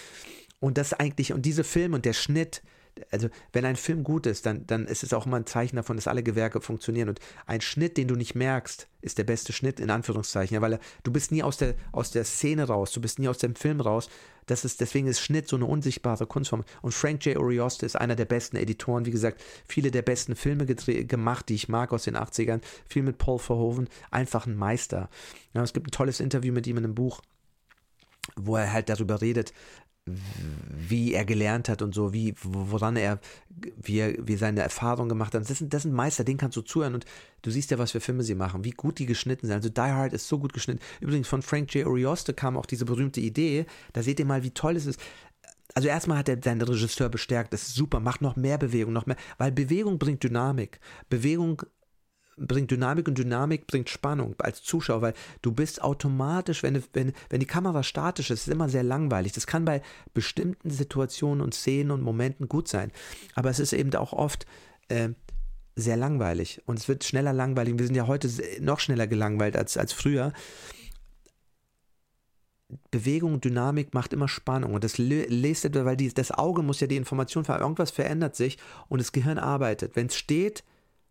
Und 0.59 0.77
das 0.77 0.93
eigentlich, 0.93 1.33
und 1.33 1.45
diese 1.45 1.63
Filme 1.63 1.95
und 1.95 2.05
der 2.05 2.13
Schnitt, 2.13 2.61
also 3.11 3.29
wenn 3.53 3.65
ein 3.65 3.75
Film 3.75 4.03
gut 4.03 4.25
ist, 4.25 4.45
dann, 4.45 4.65
dann 4.67 4.85
ist 4.85 5.03
es 5.03 5.13
auch 5.13 5.25
immer 5.25 5.37
ein 5.37 5.45
Zeichen 5.45 5.77
davon, 5.77 5.95
dass 5.95 6.07
alle 6.07 6.23
Gewerke 6.23 6.61
funktionieren. 6.61 7.09
Und 7.09 7.19
ein 7.45 7.61
Schnitt, 7.61 7.97
den 7.97 8.07
du 8.07 8.15
nicht 8.15 8.35
merkst, 8.35 8.87
ist 9.01 9.17
der 9.17 9.23
beste 9.23 9.53
Schnitt, 9.53 9.79
in 9.79 9.89
Anführungszeichen. 9.89 10.55
Ja, 10.55 10.61
weil 10.61 10.79
du 11.03 11.11
bist 11.11 11.31
nie 11.31 11.43
aus 11.43 11.57
der, 11.57 11.75
aus 11.91 12.11
der 12.11 12.25
Szene 12.25 12.65
raus, 12.65 12.91
du 12.91 13.01
bist 13.01 13.19
nie 13.19 13.27
aus 13.27 13.37
dem 13.37 13.55
Film 13.55 13.81
raus. 13.81 14.09
Das 14.49 14.65
ist, 14.65 14.81
deswegen 14.81 15.07
ist 15.07 15.19
Schnitt 15.19 15.47
so 15.47 15.55
eine 15.55 15.65
unsichtbare 15.65 16.25
Kunstform. 16.25 16.63
Und 16.81 16.93
Frank 16.93 17.25
J. 17.25 17.37
Orioste 17.37 17.85
ist 17.85 17.95
einer 17.95 18.15
der 18.15 18.25
besten 18.25 18.57
Editoren. 18.57 19.05
Wie 19.05 19.11
gesagt, 19.11 19.41
viele 19.67 19.91
der 19.91 20.01
besten 20.01 20.35
Filme 20.35 20.65
gemacht, 20.65 21.49
die 21.49 21.55
ich 21.55 21.69
mag 21.69 21.93
aus 21.93 22.03
den 22.03 22.17
80ern. 22.17 22.61
Viel 22.87 23.03
mit 23.03 23.17
Paul 23.17 23.39
Verhoeven. 23.39 23.89
Einfach 24.11 24.47
ein 24.47 24.55
Meister. 24.55 25.09
Ja, 25.53 25.61
es 25.61 25.73
gibt 25.73 25.87
ein 25.87 25.91
tolles 25.91 26.19
Interview 26.19 26.53
mit 26.53 26.65
ihm 26.67 26.77
in 26.77 26.85
einem 26.85 26.95
Buch 26.95 27.21
wo 28.35 28.55
er 28.55 28.71
halt 28.71 28.89
darüber 28.89 29.21
redet, 29.21 29.53
wie 30.05 31.13
er 31.13 31.25
gelernt 31.25 31.69
hat 31.69 31.81
und 31.81 31.93
so, 31.93 32.13
wie, 32.13 32.33
woran 32.41 32.95
er, 32.95 33.19
wie 33.81 33.99
er, 33.99 34.15
wie 34.27 34.35
seine 34.35 34.61
Erfahrungen 34.61 35.09
gemacht 35.09 35.33
hat. 35.33 35.47
Das 35.47 35.57
sind, 35.57 35.73
das 35.73 35.83
sind 35.83 35.93
Meister, 35.93 36.23
denen 36.23 36.37
kannst 36.37 36.57
du 36.57 36.61
zuhören 36.61 36.95
und 36.95 37.05
du 37.41 37.51
siehst 37.51 37.71
ja, 37.71 37.77
was 37.77 37.91
für 37.91 37.99
Filme 37.99 38.23
sie 38.23 38.35
machen, 38.35 38.63
wie 38.63 38.71
gut 38.71 38.99
die 38.99 39.05
geschnitten 39.05 39.47
sind. 39.47 39.55
Also 39.55 39.69
Die 39.69 39.81
Hard 39.81 40.13
ist 40.13 40.27
so 40.27 40.39
gut 40.39 40.53
geschnitten. 40.53 40.81
Übrigens 40.99 41.27
von 41.27 41.41
Frank 41.41 41.73
J. 41.73 41.85
Orioste 41.85 42.33
kam 42.33 42.57
auch 42.57 42.65
diese 42.65 42.85
berühmte 42.85 43.21
Idee, 43.21 43.65
da 43.93 44.01
seht 44.01 44.19
ihr 44.19 44.25
mal, 44.25 44.43
wie 44.43 44.51
toll 44.51 44.75
es 44.75 44.85
ist. 44.85 44.99
Also 45.75 45.87
erstmal 45.87 46.17
hat 46.17 46.29
er 46.29 46.39
seinen 46.43 46.61
Regisseur 46.61 47.09
bestärkt, 47.09 47.53
das 47.53 47.67
ist 47.67 47.75
super, 47.75 47.99
macht 47.99 48.21
noch 48.21 48.35
mehr 48.35 48.57
Bewegung, 48.57 48.91
noch 48.91 49.05
mehr, 49.05 49.17
weil 49.37 49.51
Bewegung 49.51 49.99
bringt 49.99 50.23
Dynamik. 50.23 50.79
Bewegung 51.09 51.61
bringt 52.39 52.71
Dynamik 52.71 53.07
und 53.07 53.17
Dynamik 53.17 53.67
bringt 53.67 53.89
Spannung 53.89 54.35
als 54.39 54.63
Zuschauer, 54.63 55.01
weil 55.01 55.13
du 55.41 55.51
bist 55.51 55.81
automatisch, 55.81 56.63
wenn, 56.63 56.81
wenn, 56.93 57.13
wenn 57.29 57.39
die 57.39 57.45
Kamera 57.45 57.83
statisch 57.83 58.31
ist, 58.31 58.47
ist 58.47 58.53
immer 58.53 58.69
sehr 58.69 58.83
langweilig. 58.83 59.33
Das 59.33 59.47
kann 59.47 59.65
bei 59.65 59.81
bestimmten 60.13 60.69
Situationen 60.69 61.41
und 61.41 61.53
Szenen 61.53 61.91
und 61.91 62.01
Momenten 62.01 62.47
gut 62.47 62.67
sein, 62.67 62.91
aber 63.35 63.49
es 63.49 63.59
ist 63.59 63.73
eben 63.73 63.93
auch 63.95 64.13
oft 64.13 64.45
äh, 64.87 65.09
sehr 65.75 65.97
langweilig 65.97 66.61
und 66.65 66.79
es 66.79 66.87
wird 66.87 67.03
schneller 67.03 67.33
langweilig. 67.33 67.77
Wir 67.77 67.85
sind 67.85 67.95
ja 67.95 68.07
heute 68.07 68.29
noch 68.59 68.79
schneller 68.79 69.07
gelangweilt 69.07 69.55
als, 69.55 69.77
als 69.77 69.93
früher. 69.93 70.33
Bewegung, 72.91 73.41
Dynamik 73.41 73.93
macht 73.95 74.13
immer 74.13 74.27
Spannung 74.27 74.75
und 74.75 74.83
das 74.83 74.97
lest 74.99 75.73
weil 75.73 75.97
die, 75.97 76.13
das 76.13 76.31
Auge 76.31 76.61
muss 76.61 76.79
ja 76.79 76.87
die 76.87 76.97
Information, 76.97 77.45
irgendwas 77.45 77.89
verändert 77.89 78.35
sich 78.35 78.57
und 78.89 78.99
das 78.99 79.11
Gehirn 79.11 79.39
arbeitet. 79.39 79.95
Wenn 79.95 80.07
es 80.07 80.15
steht, 80.15 80.63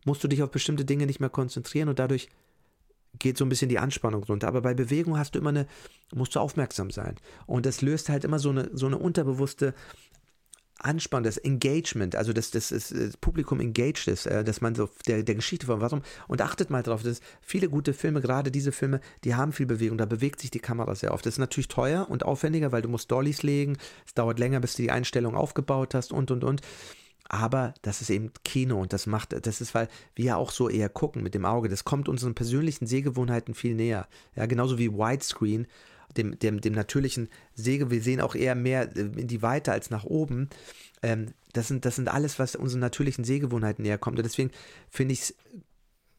musst 0.09 0.25
du 0.25 0.29
dich 0.29 0.43
auf 0.43 0.51
bestimmte 0.51 0.85
Dinge 0.85 1.07
nicht 1.07 1.21
mehr 1.21 1.31
konzentrieren 1.31 1.89
und 1.89 1.99
dadurch 1.99 2.29
geht 3.19 3.39
so 3.39 3.45
ein 3.45 3.49
bisschen 3.49 3.69
die 3.69 3.79
Anspannung 3.79 4.25
runter. 4.25 4.49
Aber 4.49 4.63
bei 4.63 4.75
Bewegung 4.75 5.19
hast 5.19 5.35
du 5.35 5.39
immer 5.39 5.51
eine, 5.51 5.67
musst 6.15 6.35
du 6.35 6.41
aufmerksam 6.41 6.91
sein. 6.91 7.17
Und 7.47 7.67
das 7.67 7.83
löst 7.83 8.09
halt 8.09 8.25
immer 8.25 8.39
so 8.39 8.51
eine, 8.51 8.71
so 8.73 8.87
eine 8.87 8.99
unterbewusste 8.99 9.75
Anspannung, 10.81 11.25
das 11.25 11.39
Engagement, 11.39 12.15
also 12.15 12.33
dass 12.33 12.53
das, 12.53 12.69
das, 12.69 12.95
Publikum 13.17 13.59
engaged 13.59 14.07
ist, 14.07 14.27
äh, 14.27 14.45
dass 14.45 14.61
man 14.61 14.77
so 14.77 14.89
der, 15.09 15.25
der 15.25 15.35
Geschichte 15.35 15.67
von 15.67 15.81
warum 15.81 16.03
und 16.29 16.41
achtet 16.41 16.71
mal 16.71 16.85
drauf, 16.85 17.03
dass 17.03 17.21
viele 17.41 17.69
gute 17.69 17.93
Filme, 17.93 18.21
gerade 18.21 18.53
diese 18.53 18.71
Filme, 18.71 19.01
die 19.25 19.35
haben 19.35 19.53
viel 19.53 19.67
Bewegung, 19.67 19.99
da 19.99 20.07
bewegt 20.07 20.41
sich 20.41 20.53
die 20.53 20.61
Kamera 20.61 20.95
sehr 20.95 21.13
oft. 21.13 21.27
Das 21.27 21.35
ist 21.35 21.39
natürlich 21.39 21.67
teuer 21.67 22.09
und 22.09 22.25
aufwendiger, 22.25 22.71
weil 22.71 22.83
du 22.83 22.89
musst 22.89 23.11
Dollys 23.11 23.43
legen, 23.43 23.77
es 24.07 24.15
dauert 24.15 24.39
länger, 24.39 24.61
bis 24.61 24.77
du 24.77 24.83
die 24.83 24.93
Einstellung 24.93 25.35
aufgebaut 25.35 25.95
hast 25.95 26.13
und 26.13 26.31
und 26.31 26.45
und 26.45 26.63
aber 27.29 27.75
das 27.83 28.01
ist 28.01 28.11
eben 28.11 28.33
Kino 28.45 28.81
und 28.81 28.93
das 28.93 29.07
macht, 29.07 29.35
das 29.47 29.61
ist, 29.61 29.75
weil 29.75 29.89
wir 30.15 30.25
ja 30.25 30.37
auch 30.37 30.51
so 30.51 30.69
eher 30.69 30.89
gucken 30.89 31.23
mit 31.23 31.35
dem 31.35 31.45
Auge. 31.45 31.69
Das 31.69 31.85
kommt 31.85 32.09
unseren 32.09 32.35
persönlichen 32.35 32.87
Sehgewohnheiten 32.87 33.55
viel 33.55 33.75
näher. 33.75 34.09
Ja, 34.35 34.47
genauso 34.47 34.79
wie 34.79 34.93
Widescreen, 34.93 35.67
dem, 36.17 36.39
dem, 36.39 36.61
dem 36.61 36.73
natürlichen 36.73 37.29
Säge. 37.55 37.91
Wir 37.91 38.03
sehen 38.03 38.23
auch 38.23 38.35
eher 38.35 38.55
mehr 38.55 38.97
äh, 38.97 39.01
in 39.01 39.29
die 39.29 39.43
Weite 39.43 39.73
als 39.73 39.91
nach 39.91 40.05
oben. 40.05 40.49
Ähm, 41.03 41.35
das, 41.53 41.69
sind, 41.69 41.85
das 41.85 41.97
sind 41.97 42.09
alles, 42.09 42.39
was 42.39 42.57
unseren 42.57 42.81
natürlichen 42.81 43.25
Sehgewohnheiten 43.25 43.83
näher 43.83 43.99
kommt. 43.99 44.19
Und 44.19 44.25
deswegen 44.25 44.51
finde 44.89 45.13
ich 45.13 45.21
es 45.21 45.35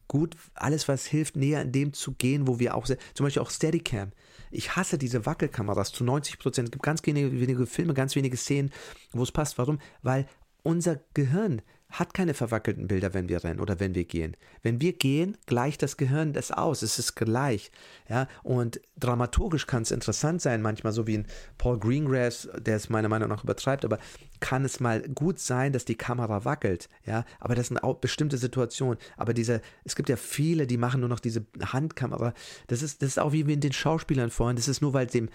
gut, 0.06 0.36
alles, 0.54 0.88
was 0.88 1.06
hilft, 1.06 1.36
näher 1.36 1.62
in 1.62 1.72
dem 1.72 1.92
zu 1.92 2.12
gehen, 2.12 2.48
wo 2.48 2.58
wir 2.58 2.74
auch, 2.74 2.84
zum 2.86 3.24
Beispiel 3.24 3.42
auch 3.42 3.50
Steadicam. 3.50 4.10
Ich 4.50 4.74
hasse 4.74 4.98
diese 4.98 5.24
Wackelkameras 5.24 5.92
zu 5.92 6.02
90 6.02 6.38
Prozent. 6.40 6.68
Es 6.68 6.72
gibt 6.72 6.82
ganz 6.82 7.06
wenige, 7.06 7.40
wenige 7.40 7.66
Filme, 7.66 7.94
ganz 7.94 8.16
wenige 8.16 8.36
Szenen, 8.36 8.72
wo 9.12 9.22
es 9.22 9.30
passt. 9.30 9.56
Warum? 9.58 9.78
Weil 10.02 10.26
unser 10.62 11.00
Gehirn 11.14 11.62
hat 11.90 12.14
keine 12.14 12.34
verwackelten 12.34 12.86
Bilder, 12.86 13.14
wenn 13.14 13.28
wir 13.28 13.42
rennen 13.42 13.60
oder 13.60 13.80
wenn 13.80 13.94
wir 13.94 14.04
gehen. 14.04 14.36
Wenn 14.62 14.80
wir 14.80 14.92
gehen, 14.92 15.36
gleicht 15.46 15.82
das 15.82 15.96
Gehirn 15.96 16.32
das 16.32 16.52
aus. 16.52 16.82
Es 16.82 16.98
ist 16.98 17.16
gleich. 17.16 17.72
Ja, 18.08 18.28
und 18.44 18.80
dramaturgisch 18.98 19.66
kann 19.66 19.82
es 19.82 19.90
interessant 19.90 20.40
sein, 20.40 20.62
manchmal 20.62 20.92
so 20.92 21.06
wie 21.06 21.18
ein 21.18 21.26
Paul 21.58 21.78
Greengrass, 21.78 22.48
der 22.58 22.76
es 22.76 22.90
meiner 22.90 23.08
Meinung 23.08 23.28
nach 23.28 23.42
übertreibt, 23.42 23.84
aber 23.84 23.98
kann 24.38 24.64
es 24.64 24.78
mal 24.78 25.02
gut 25.02 25.40
sein, 25.40 25.72
dass 25.72 25.84
die 25.84 25.96
Kamera 25.96 26.44
wackelt. 26.44 26.88
Ja, 27.04 27.24
aber 27.40 27.56
das 27.56 27.68
sind 27.68 27.78
auch 27.78 27.96
bestimmte 27.96 28.38
Situationen. 28.38 28.98
Aber 29.16 29.34
diese, 29.34 29.60
es 29.84 29.96
gibt 29.96 30.08
ja 30.08 30.16
viele, 30.16 30.66
die 30.66 30.78
machen 30.78 31.00
nur 31.00 31.08
noch 31.08 31.20
diese 31.20 31.44
Handkamera. 31.60 32.34
Das 32.68 32.82
ist, 32.82 33.02
das 33.02 33.10
ist 33.10 33.18
auch 33.18 33.32
wie 33.32 33.44
mit 33.44 33.64
den 33.64 33.72
Schauspielern 33.72 34.30
vorhin. 34.30 34.56
Das 34.56 34.68
ist 34.68 34.80
nur, 34.80 34.94
weil 34.94 35.06
dem, 35.06 35.28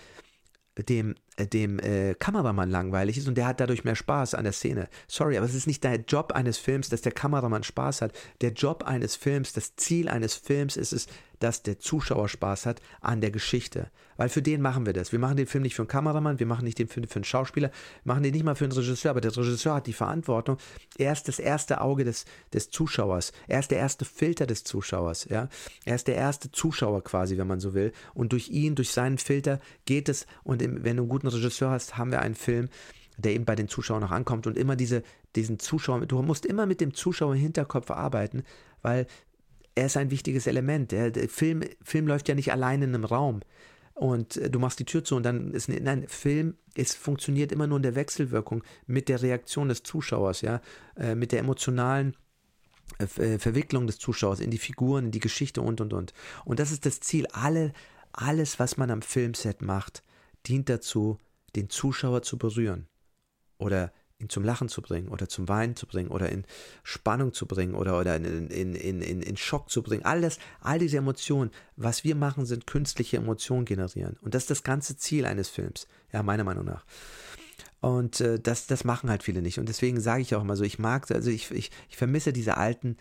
dem, 0.84 1.16
äh, 1.38 1.48
dem 1.48 1.80
äh, 1.80 2.16
Kameramann 2.16 2.70
langweilig 2.70 3.18
ist 3.18 3.28
und 3.28 3.36
der 3.36 3.48
hat 3.48 3.60
dadurch 3.60 3.84
mehr 3.84 3.96
Spaß 3.96 4.36
an 4.36 4.44
der 4.44 4.54
Szene. 4.54 4.88
Sorry, 5.08 5.38
aber 5.38 5.46
es 5.46 5.56
ist 5.56 5.68
nicht 5.68 5.84
der 5.84 5.96
Job 6.02 6.34
eines 6.34 6.58
Films, 6.58 6.90
dass 6.90 7.02
der 7.02 7.14
Kameramann 7.14 7.64
Spaß 7.64 8.02
hat. 8.02 8.12
Der 8.42 8.52
Job 8.52 8.84
eines 8.84 9.16
Films, 9.16 9.54
das 9.54 9.76
Ziel 9.76 10.10
eines 10.10 10.36
Films 10.36 10.76
ist 10.78 10.94
es, 10.94 11.08
dass 11.40 11.64
der 11.64 11.80
Zuschauer 11.80 12.30
Spaß 12.30 12.66
hat 12.66 12.82
an 13.02 13.22
der 13.22 13.32
Geschichte. 13.32 13.90
Weil 14.18 14.30
für 14.30 14.42
den 14.42 14.62
machen 14.62 14.86
wir 14.86 14.94
das. 14.94 15.12
Wir 15.12 15.20
machen 15.20 15.38
den 15.38 15.48
Film 15.48 15.64
nicht 15.64 15.76
für 15.76 15.82
einen 15.82 15.90
Kameramann, 15.90 16.40
wir 16.40 16.46
machen 16.46 16.64
nicht 16.64 16.80
den 16.80 16.88
Film 16.88 17.08
für 17.08 17.18
einen 17.18 17.26
Schauspieler, 17.26 17.72
machen 18.04 18.24
den 18.24 18.34
nicht 18.34 18.46
mal 18.46 18.56
für 18.56 18.66
einen 18.66 18.72
Regisseur, 18.72 19.12
aber 19.12 19.22
der 19.22 19.36
Regisseur 19.36 19.76
hat 19.76 19.88
die 19.88 19.94
Verantwortung. 19.94 20.58
Er 20.98 21.12
ist 21.12 21.28
das 21.28 21.40
erste 21.40 21.82
Auge 21.82 22.06
des, 22.06 22.26
des 22.54 22.70
Zuschauers. 22.70 23.34
Er 23.48 23.60
ist 23.60 23.72
der 23.72 23.80
erste 23.80 24.06
Filter 24.06 24.46
des 24.46 24.64
Zuschauers. 24.64 25.26
Ja? 25.30 25.50
Er 25.84 25.96
ist 25.96 26.08
der 26.08 26.16
erste 26.16 26.52
Zuschauer 26.52 27.04
quasi, 27.04 27.38
wenn 27.38 27.48
man 27.48 27.60
so 27.60 27.74
will. 27.74 27.92
Und 28.14 28.32
durch 28.32 28.50
ihn, 28.50 28.76
durch 28.76 28.92
seinen 28.92 29.18
Filter 29.18 29.60
geht 29.86 30.10
es. 30.10 30.28
Und 30.44 30.62
im, 30.62 30.84
wenn 30.84 30.98
du 30.98 31.04
einen 31.04 31.10
guten 31.10 31.28
Regisseur 31.28 31.72
hast, 31.72 31.98
haben 31.98 32.12
wir 32.12 32.22
einen 32.22 32.36
Film, 32.36 32.70
der 33.18 33.34
eben 33.34 33.46
bei 33.46 33.56
den 33.56 33.68
Zuschauern 33.68 34.02
noch 34.02 34.12
ankommt 34.12 34.48
und 34.48 34.58
immer 34.58 34.76
diese, 34.76 35.04
diesen 35.36 35.60
Zuschauer, 35.60 36.06
du 36.06 36.22
musst 36.22 36.46
immer 36.46 36.66
mit 36.66 36.82
dem 36.82 36.94
Zuschauer 36.94 37.34
im 37.34 37.42
Hinterkopf 37.42 37.92
arbeiten, 37.92 38.44
weil 38.82 39.08
er 39.76 39.86
ist 39.88 39.98
ein 39.98 40.12
wichtiges 40.12 40.48
Element. 40.48 40.92
Der, 40.92 41.12
Film, 41.30 41.64
Film 41.84 42.08
läuft 42.08 42.30
ja 42.30 42.36
nicht 42.36 42.52
allein 42.52 42.82
in 42.82 42.96
einem 42.96 43.06
Raum 43.06 43.42
und 43.96 44.38
äh, 44.38 44.50
du 44.50 44.60
machst 44.60 44.80
die 44.80 44.86
Tür 44.86 45.04
zu 45.04 45.16
und 45.16 45.24
dann 45.24 45.52
ist 45.52 45.70
nein, 45.70 46.08
Film, 46.08 46.56
es 46.76 46.94
funktioniert 46.94 47.52
immer 47.52 47.66
nur 47.66 47.78
in 47.78 47.84
der 47.84 47.96
Wechselwirkung 47.96 48.64
mit 48.86 49.10
der 49.10 49.22
Reaktion 49.22 49.70
des 49.70 49.84
Zuschauers, 49.84 50.42
ja, 50.42 50.62
äh, 50.98 51.16
mit 51.16 51.32
der 51.32 51.40
emotionalen 51.40 52.16
äh, 53.00 53.38
Verwicklung 53.40 53.88
des 53.88 53.98
Zuschauers 53.98 54.42
in 54.42 54.52
die 54.52 54.58
Figuren, 54.58 55.06
in 55.06 55.12
die 55.12 55.20
Geschichte 55.20 55.62
und 55.62 55.80
und 55.82 55.94
und. 55.94 56.14
Und 56.44 56.60
das 56.60 56.72
ist 56.72 56.86
das 56.86 57.00
Ziel. 57.00 57.26
Alle, 57.32 57.72
alles, 58.12 58.60
was 58.60 58.78
man 58.78 58.92
am 58.92 59.02
Filmset 59.02 59.62
macht, 59.62 60.04
dient 60.46 60.68
dazu, 60.70 61.18
den 61.56 61.70
Zuschauer 61.70 62.22
zu 62.22 62.38
berühren 62.38 62.88
oder 63.58 63.94
ihn 64.26 64.30
zum 64.30 64.44
Lachen 64.44 64.70
zu 64.70 64.82
bringen 64.82 65.08
oder 65.08 65.30
zum 65.30 65.48
Weinen 65.48 65.76
zu 65.76 65.88
bringen 65.88 66.10
oder 66.10 66.30
in 66.30 66.46
Spannung 66.84 67.34
zu 67.34 67.46
bringen 67.46 67.76
oder, 67.76 68.00
oder 68.00 68.16
in, 68.16 68.50
in, 68.50 68.76
in, 68.76 69.22
in, 69.22 69.38
Schock 69.38 69.70
zu 69.70 69.82
bringen. 69.82 70.04
Alles, 70.04 70.40
all 70.62 70.80
diese 70.80 70.98
Emotionen, 70.98 71.52
was 71.76 72.04
wir 72.04 72.16
machen, 72.16 72.46
sind 72.46 72.68
künstliche 72.68 73.18
Emotionen 73.18 73.66
generieren. 73.66 74.18
Und 74.22 74.34
das 74.34 74.44
ist 74.44 74.50
das 74.50 74.64
ganze 74.64 74.98
Ziel 74.98 75.26
eines 75.26 75.50
Films, 75.50 75.88
ja, 76.12 76.24
meiner 76.24 76.44
Meinung 76.44 76.66
nach. 76.66 76.86
Und 77.82 78.20
äh, 78.22 78.40
das, 78.40 78.68
das 78.68 78.84
machen 78.84 79.10
halt 79.10 79.24
viele 79.24 79.42
nicht. 79.42 79.60
Und 79.60 79.70
deswegen 79.70 80.00
sage 80.00 80.22
ich 80.22 80.34
auch 80.36 80.42
immer 80.42 80.56
so, 80.56 80.64
ich 80.64 80.80
mag, 80.80 81.10
also 81.12 81.30
ich, 81.30 81.52
ich, 81.52 81.72
ich 81.90 81.98
vermisse 81.98 82.34
diese 82.34 82.58
alten 82.58 82.98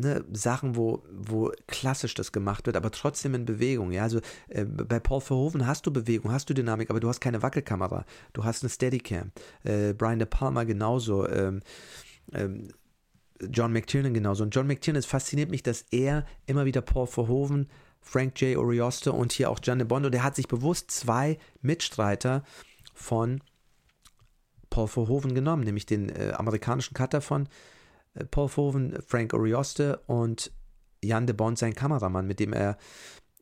ne, 0.00 0.24
Sachen, 0.32 0.76
wo, 0.76 1.02
wo 1.10 1.52
klassisch 1.66 2.14
das 2.14 2.32
gemacht 2.32 2.66
wird, 2.66 2.76
aber 2.76 2.90
trotzdem 2.90 3.34
in 3.34 3.44
Bewegung. 3.44 3.92
Ja, 3.92 4.02
also 4.02 4.20
äh, 4.48 4.64
bei 4.64 4.98
Paul 4.98 5.20
Verhoeven 5.20 5.66
hast 5.66 5.86
du 5.86 5.92
Bewegung, 5.92 6.32
hast 6.32 6.50
du 6.50 6.54
Dynamik, 6.54 6.90
aber 6.90 7.00
du 7.00 7.08
hast 7.08 7.20
keine 7.20 7.42
Wackelkamera. 7.42 8.04
Du 8.32 8.44
hast 8.44 8.62
eine 8.62 8.70
Steadicam. 8.70 9.32
Äh, 9.64 9.92
Brian 9.94 10.18
De 10.18 10.26
Palma 10.26 10.64
genauso. 10.64 11.28
Ähm, 11.28 11.60
ähm, 12.32 12.68
John 13.50 13.72
McTiernan 13.72 14.12
genauso. 14.14 14.42
Und 14.42 14.54
John 14.54 14.66
McTiernan, 14.66 14.98
es 14.98 15.06
fasziniert 15.06 15.50
mich, 15.50 15.62
dass 15.62 15.86
er 15.90 16.26
immer 16.46 16.64
wieder 16.64 16.82
Paul 16.82 17.06
Verhoeven, 17.06 17.68
Frank 18.00 18.40
J. 18.40 18.56
Orioste 18.56 19.12
und 19.12 19.32
hier 19.32 19.50
auch 19.50 19.60
Gianni 19.60 19.84
Bondo, 19.84 20.10
der 20.10 20.24
hat 20.24 20.36
sich 20.36 20.48
bewusst 20.48 20.90
zwei 20.90 21.38
Mitstreiter 21.62 22.42
von 22.94 23.40
Paul 24.70 24.88
Verhoeven 24.88 25.34
genommen, 25.34 25.64
nämlich 25.64 25.86
den 25.86 26.08
äh, 26.08 26.32
amerikanischen 26.36 26.94
Cutter 26.94 27.20
von 27.20 27.48
Paul 28.30 28.48
Verhoeven, 28.48 28.98
Frank 29.06 29.34
Orioste 29.34 30.00
und 30.06 30.52
Jan 31.02 31.26
de 31.26 31.34
Bond, 31.34 31.58
sein 31.58 31.74
Kameramann, 31.74 32.26
mit 32.26 32.40
dem 32.40 32.52
er 32.52 32.76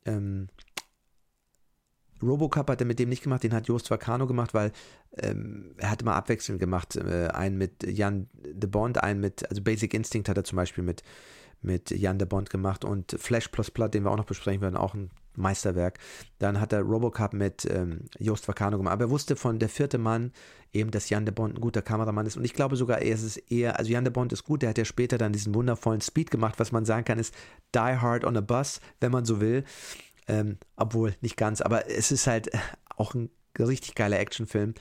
ähm, 0.05 0.47
Robocop 2.21 2.69
hat 2.69 2.81
er 2.81 2.87
mit 2.87 2.99
dem 2.99 3.09
nicht 3.09 3.23
gemacht, 3.23 3.43
den 3.43 3.53
hat 3.53 3.67
Jost 3.67 3.89
Vacano 3.89 4.27
gemacht, 4.27 4.53
weil 4.53 4.71
ähm, 5.17 5.73
er 5.77 5.89
hat 5.89 6.01
immer 6.01 6.15
abwechselnd 6.15 6.59
gemacht. 6.59 6.95
Äh, 6.95 7.27
einen 7.27 7.57
mit 7.57 7.83
Jan 7.83 8.29
de 8.33 8.69
Bond, 8.69 9.01
einen 9.01 9.19
mit, 9.19 9.49
also 9.49 9.61
Basic 9.61 9.93
Instinct 9.93 10.29
hat 10.29 10.37
er 10.37 10.43
zum 10.43 10.57
Beispiel 10.57 10.83
mit, 10.83 11.03
mit 11.61 11.91
Jan 11.91 12.19
de 12.19 12.27
Bond 12.27 12.49
gemacht 12.49 12.83
und 12.83 13.15
Flash 13.17 13.47
Plus 13.47 13.71
Blood, 13.71 13.93
den 13.93 14.03
wir 14.03 14.11
auch 14.11 14.17
noch 14.17 14.25
besprechen 14.25 14.61
werden, 14.61 14.75
auch 14.75 14.93
ein 14.93 15.11
Meisterwerk. 15.35 15.99
Dann 16.37 16.59
hat 16.59 16.73
er 16.73 16.81
Robocop 16.81 17.33
mit 17.33 17.65
ähm, 17.65 18.01
Jost 18.19 18.47
Vacano 18.47 18.77
gemacht. 18.77 18.93
Aber 18.93 19.05
er 19.05 19.09
wusste 19.09 19.35
von 19.35 19.59
der 19.59 19.69
vierte 19.69 19.97
Mann 19.97 20.31
eben, 20.73 20.91
dass 20.91 21.09
Jan 21.09 21.25
de 21.25 21.33
Bond 21.33 21.55
ein 21.55 21.61
guter 21.61 21.81
Kameramann 21.81 22.25
ist. 22.25 22.37
Und 22.37 22.45
ich 22.45 22.53
glaube 22.53 22.75
sogar, 22.75 23.01
er 23.01 23.13
ist 23.13 23.23
es 23.23 23.37
eher, 23.37 23.79
also 23.79 23.91
Jan 23.91 24.03
de 24.03 24.13
Bond 24.13 24.33
ist 24.33 24.43
gut, 24.43 24.61
der 24.61 24.69
hat 24.69 24.77
ja 24.77 24.85
später 24.85 25.17
dann 25.17 25.33
diesen 25.33 25.55
wundervollen 25.55 26.01
Speed 26.01 26.31
gemacht, 26.31 26.59
was 26.59 26.71
man 26.71 26.85
sagen 26.85 27.05
kann, 27.05 27.19
ist 27.19 27.33
Die 27.75 27.79
Hard 27.79 28.25
on 28.25 28.37
a 28.37 28.41
Bus, 28.41 28.79
wenn 28.99 29.11
man 29.11 29.25
so 29.25 29.41
will. 29.41 29.63
Ähm, 30.27 30.57
obwohl 30.75 31.15
nicht 31.21 31.37
ganz, 31.37 31.61
aber 31.61 31.89
es 31.89 32.11
ist 32.11 32.27
halt 32.27 32.49
auch 32.95 33.15
ein 33.15 33.29
richtig 33.57 33.95
geiler 33.95 34.19
Actionfilm. 34.19 34.75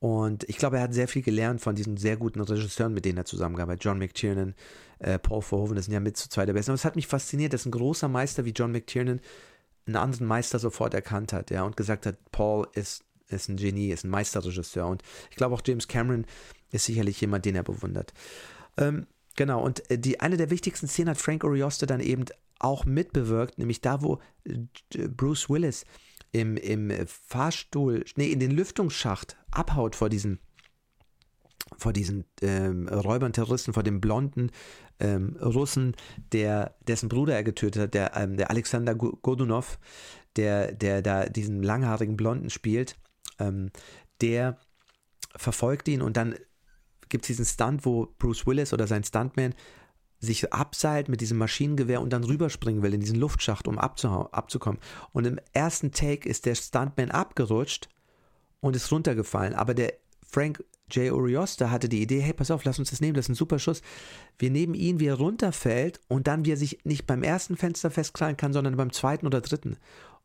Und 0.00 0.48
ich 0.48 0.58
glaube, 0.58 0.76
er 0.76 0.82
hat 0.82 0.94
sehr 0.94 1.08
viel 1.08 1.22
gelernt 1.22 1.60
von 1.60 1.74
diesen 1.74 1.96
sehr 1.96 2.16
guten 2.16 2.40
Regisseuren, 2.40 2.94
mit 2.94 3.04
denen 3.04 3.18
er 3.18 3.24
zusammengearbeitet 3.24 3.80
hat. 3.80 3.84
John 3.84 3.98
McTiernan, 3.98 4.54
äh, 5.00 5.18
Paul 5.18 5.42
Verhoeven, 5.42 5.74
das 5.74 5.86
sind 5.86 5.94
ja 5.94 6.00
mit 6.00 6.16
zu 6.16 6.28
zwei 6.28 6.46
der 6.46 6.52
besten. 6.52 6.70
Aber 6.70 6.76
es 6.76 6.84
hat 6.84 6.94
mich 6.94 7.08
fasziniert, 7.08 7.52
dass 7.52 7.66
ein 7.66 7.72
großer 7.72 8.08
Meister 8.08 8.44
wie 8.44 8.52
John 8.52 8.70
McTiernan 8.70 9.20
einen 9.88 9.96
anderen 9.96 10.26
Meister 10.26 10.58
sofort 10.58 10.94
erkannt 10.94 11.32
hat, 11.32 11.50
ja, 11.50 11.64
und 11.64 11.76
gesagt 11.76 12.06
hat, 12.06 12.16
Paul 12.30 12.68
ist, 12.74 13.04
ist 13.28 13.48
ein 13.48 13.56
Genie, 13.56 13.90
ist 13.90 14.04
ein 14.04 14.10
Meisterregisseur. 14.10 14.86
Und 14.86 15.02
ich 15.30 15.36
glaube 15.36 15.54
auch 15.54 15.62
James 15.64 15.88
Cameron 15.88 16.26
ist 16.70 16.84
sicherlich 16.84 17.20
jemand, 17.20 17.44
den 17.44 17.56
er 17.56 17.62
bewundert. 17.62 18.12
Ähm, 18.76 19.06
genau, 19.36 19.62
und 19.62 19.90
äh, 19.90 19.98
die, 19.98 20.20
eine 20.20 20.36
der 20.36 20.50
wichtigsten 20.50 20.86
Szenen 20.86 21.10
hat 21.10 21.18
Frank 21.18 21.44
Orioste 21.44 21.86
dann 21.86 22.00
eben 22.00 22.26
auch 22.58 22.84
mitbewirkt, 22.84 23.58
nämlich 23.58 23.80
da, 23.80 24.02
wo 24.02 24.20
äh, 24.44 25.08
Bruce 25.08 25.48
Willis 25.48 25.84
im, 26.32 26.56
im 26.56 26.92
Fahrstuhl, 27.06 28.04
nee, 28.16 28.30
in 28.30 28.40
den 28.40 28.50
Lüftungsschacht 28.50 29.36
abhaut 29.50 29.96
vor 29.96 30.08
diesem 30.08 30.38
vor 31.76 31.92
diesen 31.92 32.24
ähm, 32.42 32.88
Räubern, 32.88 33.32
Terroristen, 33.32 33.72
vor 33.72 33.82
dem 33.82 34.00
blonden 34.00 34.50
ähm, 35.00 35.36
Russen, 35.40 35.94
der, 36.32 36.74
dessen 36.86 37.08
Bruder 37.08 37.34
er 37.34 37.44
getötet 37.44 37.82
hat, 37.82 37.94
der, 37.94 38.16
ähm, 38.16 38.36
der 38.36 38.50
Alexander 38.50 38.94
Godunov, 38.94 39.78
der, 40.36 40.72
der 40.72 41.02
da 41.02 41.26
diesen 41.26 41.62
langhaarigen 41.62 42.16
Blonden 42.16 42.50
spielt, 42.50 42.96
ähm, 43.38 43.70
der 44.20 44.58
verfolgt 45.36 45.88
ihn 45.88 46.02
und 46.02 46.16
dann 46.16 46.34
gibt 47.08 47.24
es 47.24 47.28
diesen 47.28 47.44
Stunt, 47.44 47.84
wo 47.84 48.08
Bruce 48.18 48.46
Willis 48.46 48.72
oder 48.72 48.86
sein 48.86 49.04
Stuntman 49.04 49.54
sich 50.20 50.52
abseilt 50.52 51.08
mit 51.08 51.20
diesem 51.20 51.38
Maschinengewehr 51.38 52.00
und 52.00 52.12
dann 52.12 52.24
rüberspringen 52.24 52.82
will 52.82 52.94
in 52.94 53.00
diesen 53.00 53.18
Luftschacht, 53.18 53.68
um 53.68 53.78
abzukommen. 53.78 54.80
Und 55.12 55.26
im 55.26 55.38
ersten 55.52 55.92
Take 55.92 56.28
ist 56.28 56.44
der 56.44 56.56
Stuntman 56.56 57.12
abgerutscht 57.12 57.88
und 58.60 58.74
ist 58.74 58.90
runtergefallen. 58.90 59.54
Aber 59.54 59.74
der 59.74 59.94
Frank 60.26 60.64
J. 60.90 61.12
Uriosta 61.12 61.70
hatte 61.70 61.88
die 61.88 62.02
Idee, 62.02 62.20
hey, 62.20 62.32
pass 62.32 62.50
auf, 62.50 62.64
lass 62.64 62.78
uns 62.78 62.90
das 62.90 63.00
nehmen, 63.00 63.14
das 63.14 63.26
ist 63.26 63.30
ein 63.30 63.34
super 63.34 63.58
Schuss. 63.58 63.82
Wir 64.38 64.50
nehmen 64.50 64.74
ihn, 64.74 65.00
wie 65.00 65.06
er 65.06 65.14
runterfällt 65.14 66.00
und 66.08 66.26
dann, 66.26 66.44
wie 66.44 66.52
er 66.52 66.56
sich 66.56 66.78
nicht 66.84 67.06
beim 67.06 67.22
ersten 67.22 67.56
Fenster 67.56 67.90
festkrallen 67.90 68.36
kann, 68.36 68.52
sondern 68.52 68.76
beim 68.76 68.92
zweiten 68.92 69.26
oder 69.26 69.40
dritten. 69.40 69.76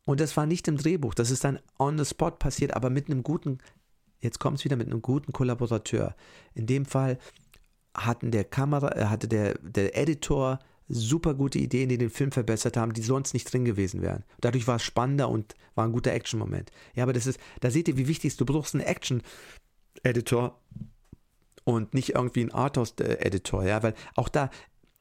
Und 0.06 0.20
das 0.20 0.36
war 0.36 0.46
nicht 0.46 0.68
im 0.68 0.78
Drehbuch, 0.78 1.14
das 1.14 1.32
ist 1.32 1.44
dann 1.44 1.60
on 1.80 1.98
the 1.98 2.06
spot 2.06 2.32
passiert, 2.32 2.76
aber 2.76 2.90
mit 2.90 3.08
einem 3.10 3.24
guten, 3.24 3.60
jetzt 4.20 4.40
kommt 4.40 4.60
es 4.60 4.66
wieder, 4.66 4.76
mit 4.76 4.88
einem 4.88 5.02
guten 5.02 5.32
Kollaborateur. 5.32 6.16
In 6.54 6.66
dem 6.66 6.86
Fall 6.86 7.18
hatten 7.96 8.32
der 8.32 8.44
Kamera, 8.44 8.96
äh, 8.96 9.06
hatte 9.06 9.28
der, 9.28 9.56
der 9.60 9.98
Editor 9.98 10.60
super 10.90 11.34
gute 11.34 11.60
Ideen, 11.60 11.90
die 11.90 11.98
den 11.98 12.10
Film 12.10 12.32
verbessert 12.32 12.78
haben, 12.78 12.94
die 12.94 13.02
sonst 13.02 13.34
nicht 13.34 13.52
drin 13.52 13.66
gewesen 13.66 14.02
wären. 14.02 14.24
Dadurch 14.42 14.68
war 14.68 14.76
es 14.78 14.84
spannender 14.84 15.30
und 15.30 15.56
war 15.76 15.86
ein 15.86 15.94
guter 15.94 16.12
Action-Moment. 16.12 16.72
Ja, 16.94 17.04
aber 17.04 17.14
das 17.14 17.26
ist, 17.26 17.40
da 17.62 17.72
seht 17.72 17.88
ihr, 17.88 17.98
wie 17.98 18.08
wichtig 18.08 18.30
es 18.30 18.34
ist. 18.34 18.42
Du 18.42 18.46
brauchst 18.46 18.76
einen 18.76 18.84
Action, 18.84 19.22
Editor 20.02 20.60
und 21.64 21.94
nicht 21.94 22.16
irgendwie 22.16 22.44
ein 22.44 22.54
Arthouse-Editor, 22.54 23.64
ja, 23.66 23.84
weil 23.84 23.94
auch 24.16 24.30
da, 24.30 24.50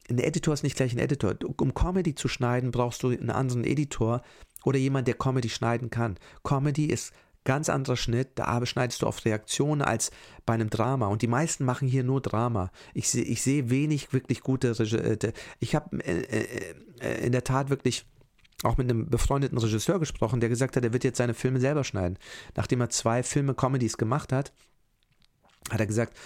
ein 0.09 0.19
Editor 0.19 0.53
ist 0.53 0.63
nicht 0.63 0.75
gleich 0.75 0.93
ein 0.93 0.99
Editor. 0.99 1.35
Um 1.57 1.73
Comedy 1.73 2.15
zu 2.15 2.27
schneiden, 2.27 2.71
brauchst 2.71 3.03
du 3.03 3.09
einen 3.09 3.29
anderen 3.29 3.63
Editor 3.63 4.21
oder 4.63 4.77
jemand, 4.77 5.07
der 5.07 5.15
Comedy 5.15 5.49
schneiden 5.49 5.89
kann. 5.89 6.17
Comedy 6.43 6.85
ist 6.85 7.13
ganz 7.43 7.69
anderer 7.69 7.97
Schnitt, 7.97 8.29
da 8.35 8.65
schneidest 8.65 9.01
du 9.01 9.07
auf 9.07 9.25
Reaktionen 9.25 9.81
als 9.81 10.11
bei 10.45 10.53
einem 10.53 10.69
Drama. 10.69 11.07
Und 11.07 11.21
die 11.21 11.27
meisten 11.27 11.65
machen 11.65 11.87
hier 11.87 12.03
nur 12.03 12.21
Drama. 12.21 12.71
Ich 12.93 13.09
sehe 13.09 13.23
ich 13.23 13.41
seh 13.41 13.69
wenig 13.69 14.13
wirklich 14.13 14.41
gute 14.41 14.77
Regie. 14.79 14.97
Äh, 14.97 15.33
ich 15.59 15.75
habe 15.75 15.97
äh, 16.05 16.73
äh, 16.99 17.25
in 17.25 17.31
der 17.31 17.43
Tat 17.43 17.69
wirklich 17.69 18.05
auch 18.63 18.77
mit 18.77 18.89
einem 18.89 19.09
befreundeten 19.09 19.57
Regisseur 19.57 19.99
gesprochen, 19.99 20.39
der 20.39 20.47
gesagt 20.47 20.77
hat, 20.77 20.85
er 20.85 20.93
wird 20.93 21.03
jetzt 21.03 21.17
seine 21.17 21.33
Filme 21.33 21.59
selber 21.59 21.83
schneiden. 21.83 22.17
Nachdem 22.55 22.79
er 22.79 22.89
zwei 22.89 23.21
Filme 23.21 23.53
Comedies 23.53 23.97
gemacht 23.97 24.31
hat, 24.31 24.53
hat 25.71 25.79
er 25.79 25.87
gesagt, 25.87 26.17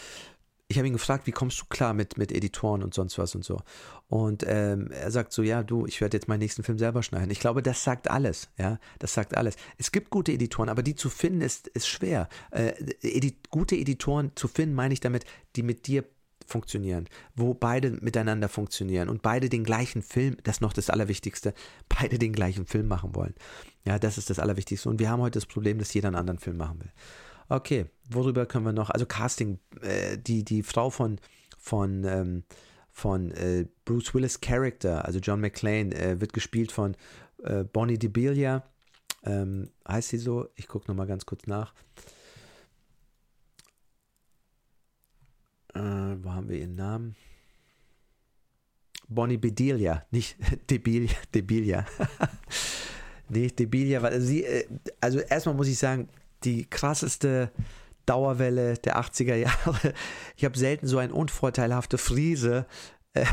ich 0.69 0.77
habe 0.77 0.87
ihn 0.87 0.93
gefragt, 0.93 1.27
wie 1.27 1.31
kommst 1.31 1.61
du 1.61 1.65
klar 1.65 1.93
mit, 1.93 2.17
mit 2.17 2.31
Editoren 2.31 2.83
und 2.83 2.93
sonst 2.93 3.17
was 3.17 3.35
und 3.35 3.45
so. 3.45 3.61
Und 4.09 4.43
ähm, 4.45 4.91
er 4.91 5.11
sagt 5.11 5.31
so, 5.31 5.41
ja, 5.41 5.63
du, 5.63 5.85
ich 5.85 6.01
werde 6.01 6.17
jetzt 6.17 6.27
meinen 6.27 6.39
nächsten 6.39 6.63
Film 6.63 6.77
selber 6.77 7.03
schneiden. 7.03 7.31
Ich 7.31 7.39
glaube, 7.39 7.63
das 7.63 7.83
sagt 7.83 8.09
alles, 8.09 8.49
ja, 8.57 8.77
das 8.99 9.13
sagt 9.13 9.37
alles. 9.37 9.55
Es 9.77 9.93
gibt 9.93 10.09
gute 10.09 10.33
Editoren, 10.33 10.69
aber 10.69 10.83
die 10.83 10.95
zu 10.95 11.09
finden 11.09 11.41
ist, 11.41 11.67
ist 11.69 11.87
schwer. 11.87 12.27
Äh, 12.51 12.73
edit 13.01 13.49
gute 13.49 13.75
Editoren 13.75 14.31
zu 14.35 14.49
finden, 14.49 14.75
meine 14.75 14.93
ich 14.93 14.99
damit, 14.99 15.23
die 15.55 15.63
mit 15.63 15.87
dir 15.87 16.03
funktionieren, 16.45 17.07
wo 17.35 17.53
beide 17.53 17.91
miteinander 17.91 18.49
funktionieren 18.49 19.09
und 19.09 19.21
beide 19.21 19.49
den 19.49 19.63
gleichen 19.63 20.01
Film, 20.01 20.37
das 20.43 20.57
ist 20.57 20.61
noch 20.61 20.73
das 20.73 20.89
Allerwichtigste, 20.89 21.53
beide 21.89 22.17
den 22.19 22.33
gleichen 22.33 22.65
Film 22.65 22.87
machen 22.87 23.15
wollen. 23.15 23.35
Ja, 23.85 23.99
das 23.99 24.17
ist 24.17 24.29
das 24.29 24.39
Allerwichtigste. 24.39 24.89
Und 24.89 24.99
wir 24.99 25.09
haben 25.09 25.21
heute 25.21 25.39
das 25.39 25.45
Problem, 25.45 25.79
dass 25.79 25.93
jeder 25.93 26.07
einen 26.07 26.17
anderen 26.17 26.39
Film 26.39 26.57
machen 26.57 26.79
will. 26.79 26.91
Okay, 27.49 27.85
worüber 28.09 28.45
können 28.45 28.65
wir 28.65 28.73
noch? 28.73 28.89
Also 28.89 29.05
Casting, 29.05 29.59
äh, 29.81 30.17
die, 30.17 30.43
die 30.43 30.63
Frau 30.63 30.89
von, 30.89 31.19
von, 31.57 32.03
ähm, 32.03 32.43
von 32.91 33.31
äh, 33.31 33.65
Bruce 33.85 34.13
Willis 34.13 34.41
Character, 34.41 35.05
also 35.05 35.19
John 35.19 35.39
McClane, 35.39 35.95
äh, 35.95 36.19
wird 36.19 36.33
gespielt 36.33 36.71
von 36.71 36.95
äh, 37.43 37.63
Bonnie 37.63 37.97
DeBilia. 37.97 38.63
Ähm, 39.23 39.69
heißt 39.87 40.09
sie 40.09 40.17
so? 40.17 40.49
Ich 40.55 40.67
gucke 40.67 40.87
nochmal 40.89 41.07
ganz 41.07 41.25
kurz 41.25 41.47
nach. 41.47 41.73
Äh, 45.73 45.79
wo 45.79 46.31
haben 46.31 46.49
wir 46.49 46.57
ihren 46.57 46.75
Namen? 46.75 47.15
Bonnie 49.07 49.37
Bedelia, 49.37 50.05
nicht 50.11 50.35
Debilia. 50.69 51.15
Debilia. 51.33 51.85
nee, 53.29 53.47
Debilia, 53.47 54.01
weil 54.01 54.19
sie, 54.19 54.43
äh, 54.43 54.67
also 54.99 55.19
erstmal 55.19 55.55
muss 55.55 55.69
ich 55.69 55.77
sagen, 55.77 56.09
die 56.43 56.65
krasseste 56.69 57.51
Dauerwelle 58.05 58.75
der 58.77 58.99
80er 58.99 59.35
Jahre. 59.35 59.93
Ich 60.35 60.45
habe 60.45 60.57
selten 60.57 60.87
so 60.87 60.97
eine 60.97 61.13
unvorteilhafte 61.13 61.97
Friese, 61.97 62.65
äh, 63.13 63.25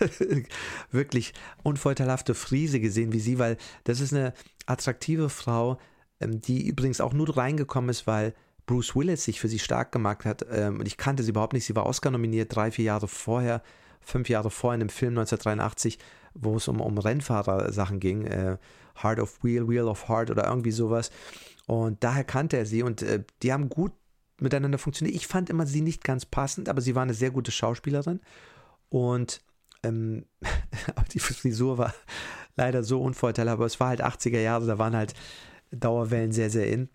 wirklich 0.90 1.32
unvorteilhafte 1.62 2.34
Friese 2.34 2.80
gesehen 2.80 3.12
wie 3.12 3.20
sie, 3.20 3.38
weil 3.38 3.56
das 3.84 4.00
ist 4.00 4.12
eine 4.12 4.34
attraktive 4.66 5.28
Frau, 5.30 5.78
ähm, 6.20 6.40
die 6.40 6.66
übrigens 6.66 7.00
auch 7.00 7.12
nur 7.12 7.36
reingekommen 7.36 7.90
ist, 7.90 8.06
weil 8.06 8.34
Bruce 8.66 8.94
Willis 8.94 9.24
sich 9.24 9.40
für 9.40 9.48
sie 9.48 9.58
stark 9.58 9.92
gemacht 9.92 10.24
hat. 10.24 10.46
Ähm, 10.50 10.80
und 10.80 10.86
ich 10.86 10.96
kannte 10.96 11.22
sie 11.22 11.30
überhaupt 11.30 11.54
nicht. 11.54 11.64
Sie 11.64 11.74
war 11.74 11.86
Oscar 11.86 12.10
nominiert 12.10 12.54
drei, 12.54 12.70
vier 12.70 12.84
Jahre 12.84 13.08
vorher, 13.08 13.62
fünf 14.00 14.28
Jahre 14.28 14.50
vorher 14.50 14.76
in 14.76 14.82
einem 14.82 14.90
Film 14.90 15.18
1983, 15.18 15.98
wo 16.34 16.56
es 16.56 16.68
um, 16.68 16.80
um 16.80 16.98
Rennfahrer-Sachen 16.98 17.98
ging. 17.98 18.26
Äh, 18.26 18.58
Heart 19.02 19.20
of 19.20 19.42
Wheel, 19.42 19.68
Wheel 19.68 19.84
of 19.84 20.08
Heart 20.08 20.30
oder 20.30 20.46
irgendwie 20.46 20.70
sowas. 20.70 21.10
Und 21.68 22.02
daher 22.02 22.24
kannte 22.24 22.56
er 22.56 22.64
sie 22.64 22.82
und 22.82 23.02
äh, 23.02 23.22
die 23.42 23.52
haben 23.52 23.68
gut 23.68 23.92
miteinander 24.40 24.78
funktioniert. 24.78 25.14
Ich 25.14 25.26
fand 25.26 25.50
immer 25.50 25.66
sie 25.66 25.82
nicht 25.82 26.02
ganz 26.02 26.24
passend, 26.24 26.70
aber 26.70 26.80
sie 26.80 26.94
war 26.94 27.02
eine 27.02 27.12
sehr 27.12 27.30
gute 27.30 27.50
Schauspielerin. 27.50 28.20
Und 28.88 29.42
ähm, 29.82 30.24
die 31.12 31.18
Frisur 31.18 31.76
war 31.76 31.94
leider 32.56 32.82
so 32.82 33.02
unvorteilhaft, 33.02 33.58
aber 33.58 33.66
es 33.66 33.78
war 33.80 33.88
halt 33.88 34.02
80er 34.02 34.40
Jahre, 34.40 34.66
da 34.66 34.78
waren 34.78 34.96
halt 34.96 35.12
Dauerwellen 35.70 36.32
sehr, 36.32 36.48
sehr 36.48 36.68
in. 36.68 36.88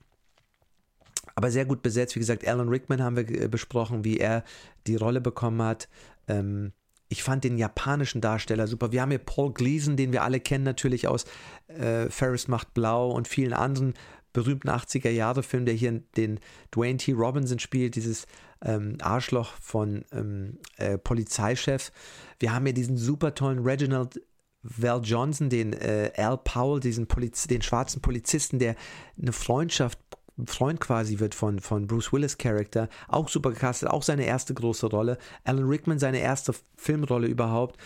Aber 1.35 1.51
sehr 1.51 1.65
gut 1.65 1.83
besetzt. 1.83 2.15
Wie 2.15 2.19
gesagt, 2.19 2.47
Alan 2.47 2.69
Rickman 2.69 3.03
haben 3.03 3.15
wir 3.15 3.29
äh, 3.29 3.47
besprochen, 3.47 4.03
wie 4.03 4.17
er 4.17 4.43
die 4.87 4.95
Rolle 4.95 5.21
bekommen 5.21 5.61
hat. 5.61 5.87
Ähm, 6.27 6.73
ich 7.09 7.21
fand 7.21 7.43
den 7.43 7.59
japanischen 7.59 8.21
Darsteller 8.21 8.65
super. 8.65 8.91
Wir 8.91 9.03
haben 9.03 9.11
hier 9.11 9.19
Paul 9.19 9.53
Gleason, 9.53 9.97
den 9.97 10.11
wir 10.13 10.23
alle 10.23 10.39
kennen, 10.39 10.63
natürlich 10.63 11.07
aus 11.07 11.25
äh, 11.67 12.09
Ferris 12.09 12.47
macht 12.47 12.73
blau 12.73 13.11
und 13.11 13.27
vielen 13.27 13.53
anderen 13.53 13.93
berühmten 14.33 14.69
80er-Jahre-Film, 14.69 15.65
der 15.65 15.75
hier 15.75 16.01
den 16.17 16.39
Dwayne 16.73 16.97
T. 16.97 17.13
Robinson 17.13 17.59
spielt, 17.59 17.95
dieses 17.95 18.25
ähm, 18.63 18.97
Arschloch 19.01 19.53
von 19.61 20.03
ähm, 20.11 20.57
äh, 20.77 20.97
Polizeichef. 20.97 21.91
Wir 22.39 22.53
haben 22.53 22.65
hier 22.65 22.73
diesen 22.73 22.97
super 22.97 23.35
tollen 23.35 23.59
Reginald 23.59 24.21
Val 24.63 25.01
Johnson, 25.03 25.49
den 25.49 25.73
äh, 25.73 26.11
Al 26.15 26.37
Powell, 26.37 26.79
diesen 26.79 27.07
Poliz 27.07 27.47
den 27.47 27.61
schwarzen 27.61 28.01
Polizisten, 28.01 28.59
der 28.59 28.75
eine 29.21 29.33
Freundschaft 29.33 29.99
Freund 30.47 30.79
quasi 30.79 31.19
wird 31.19 31.35
von, 31.35 31.59
von 31.59 31.85
Bruce 31.85 32.11
Willis 32.11 32.39
Charakter, 32.39 32.89
auch 33.07 33.29
super 33.29 33.51
gecastet, 33.51 33.89
auch 33.89 34.01
seine 34.01 34.25
erste 34.25 34.53
große 34.53 34.87
Rolle. 34.87 35.19
Alan 35.43 35.67
Rickman 35.67 35.99
seine 35.99 36.19
erste 36.19 36.55
Filmrolle 36.75 37.27
überhaupt. 37.27 37.79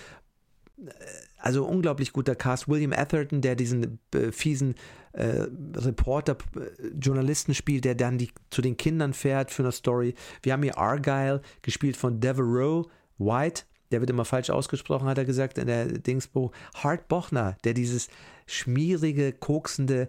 Äh, 0.77 0.91
also 1.39 1.65
unglaublich 1.65 2.13
guter 2.13 2.35
Cast. 2.35 2.67
William 2.67 2.93
Atherton, 2.93 3.41
der 3.41 3.55
diesen 3.55 3.99
äh, 4.13 4.31
fiesen 4.31 4.75
äh, 5.17 5.47
Reporter, 5.75 6.37
äh, 6.55 6.87
Journalisten 6.99 7.53
spielt, 7.53 7.85
der 7.85 7.95
dann 7.95 8.17
die, 8.17 8.29
zu 8.49 8.61
den 8.61 8.77
Kindern 8.77 9.13
fährt 9.13 9.51
für 9.51 9.63
eine 9.63 9.71
Story. 9.71 10.13
Wir 10.43 10.53
haben 10.53 10.63
hier 10.63 10.77
Argyle, 10.77 11.41
gespielt 11.61 11.97
von 11.97 12.19
Devereaux 12.19 12.89
White. 13.17 13.63
Der 13.91 13.99
wird 13.99 14.09
immer 14.09 14.25
falsch 14.25 14.49
ausgesprochen, 14.49 15.07
hat 15.07 15.17
er 15.17 15.25
gesagt 15.25 15.57
in 15.57 15.67
der 15.67 15.85
Dingsbo. 15.85 16.51
Hart 16.75 17.07
Bochner, 17.07 17.57
der 17.63 17.73
dieses 17.73 18.09
schmierige, 18.45 19.33
koksende 19.33 20.07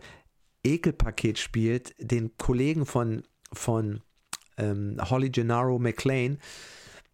Ekelpaket 0.64 1.38
spielt, 1.38 1.94
den 1.98 2.36
Kollegen 2.36 2.84
von, 2.84 3.22
von 3.52 4.02
ähm, 4.58 4.98
Holly 5.00 5.30
Gennaro 5.30 5.78
McLean 5.78 6.38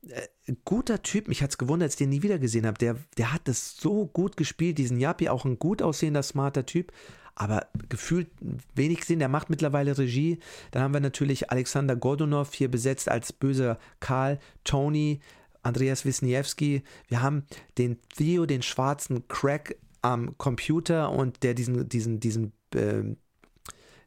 äh, 0.09 0.27
guter 0.65 1.03
Typ, 1.03 1.29
mich 1.29 1.43
hat 1.43 1.51
es 1.51 1.59
gewundert, 1.59 1.87
als 1.87 1.95
ich 1.95 1.99
den 1.99 2.11
nie 2.11 2.23
wieder 2.23 2.39
gesehen 2.39 2.67
habe. 2.67 2.79
Der, 2.79 2.97
der 3.17 3.33
hat 3.33 3.49
das 3.49 3.77
so 3.77 4.07
gut 4.07 4.37
gespielt, 4.37 4.79
diesen 4.79 4.99
Yappi, 4.99 5.29
auch 5.29 5.45
ein 5.45 5.59
gut 5.59 5.83
aussehender, 5.83 6.23
smarter 6.23 6.67
Typ, 6.67 6.93
aber 7.35 7.67
gefühlt 7.89 8.29
wenig 8.75 9.05
Sinn. 9.05 9.19
Der 9.19 9.29
macht 9.29 9.51
mittlerweile 9.51 9.97
Regie. 9.97 10.39
Dann 10.71 10.83
haben 10.83 10.95
wir 10.95 11.01
natürlich 11.01 11.51
Alexander 11.51 11.97
Gordonov 11.97 12.55
hier 12.55 12.71
besetzt 12.71 13.09
als 13.09 13.33
böser 13.33 13.79
Karl, 14.01 14.39
Tony, 14.65 15.21
Andreas 15.63 16.05
Wisniewski. 16.05 16.83
Wir 17.09 17.23
haben 17.23 17.45
den 17.79 17.99
Theo, 18.17 18.47
den 18.47 18.63
schwarzen 18.63 19.27
Crack 19.29 19.77
am 20.03 20.37
Computer 20.37 21.11
und 21.11 21.43
der 21.43 21.55
diesen, 21.55 21.89
diesen, 21.89 22.21
diesen 22.21 22.53
äh, 22.75 23.17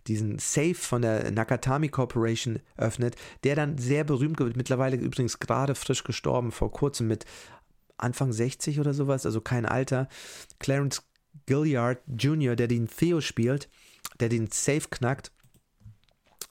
diesen 0.07 0.39
Safe 0.39 0.73
von 0.73 1.01
der 1.01 1.32
Nakatami 1.32 1.89
Corporation 1.89 2.59
öffnet, 2.78 3.15
der 3.43 3.55
dann 3.55 3.78
sehr 3.78 4.05
berühmt 4.05 4.39
wird, 4.39 4.55
mittlerweile 4.55 4.95
übrigens 4.95 5.39
gerade 5.39 5.75
frisch 5.75 6.05
gestorben, 6.05 6.51
vor 6.51 6.71
kurzem 6.71 7.07
mit 7.07 7.25
Anfang 7.97 8.32
60 8.32 8.80
oder 8.80 8.93
sowas, 8.93 9.25
also 9.25 9.41
kein 9.41 9.65
Alter. 9.65 10.07
Clarence 10.59 11.03
Gilliard 11.45 11.99
Jr., 12.07 12.55
der 12.55 12.67
den 12.67 12.88
Theo 12.88 13.21
spielt, 13.21 13.69
der 14.19 14.29
den 14.29 14.49
Safe 14.51 14.88
knackt. 14.89 15.31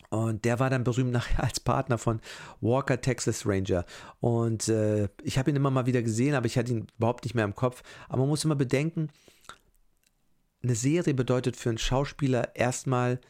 Und 0.09 0.45
der 0.45 0.61
war 0.61 0.71
dann 0.71 0.85
berühmt 0.85 1.13
nachher 1.13 1.43
als 1.45 1.61
Partner 1.61 1.99
von 1.99 2.21
Walker 2.61 3.01
Texas 3.01 3.45
Ranger. 3.45 3.85
Und 4.21 4.69
äh, 4.69 5.09
ich 5.23 5.39
habe 5.39 5.51
ihn 5.51 5.57
immer 5.57 5.71
mal 5.71 5.87
wieder 5.87 6.03
gesehen, 6.03 6.35
aber 6.35 6.47
ich 6.47 6.57
hatte 6.57 6.73
ihn 6.73 6.87
überhaupt 6.97 7.25
nicht 7.25 7.35
mehr 7.35 7.45
im 7.45 7.55
Kopf. 7.55 7.83
Aber 8.09 8.21
man 8.21 8.29
muss 8.29 8.45
immer 8.45 8.55
bedenken, 8.55 9.11
eine 10.63 10.75
Serie 10.75 11.15
bedeutet 11.15 11.57
für 11.57 11.69
einen 11.69 11.79
Schauspieler 11.79 12.57
erstmal 12.57 13.21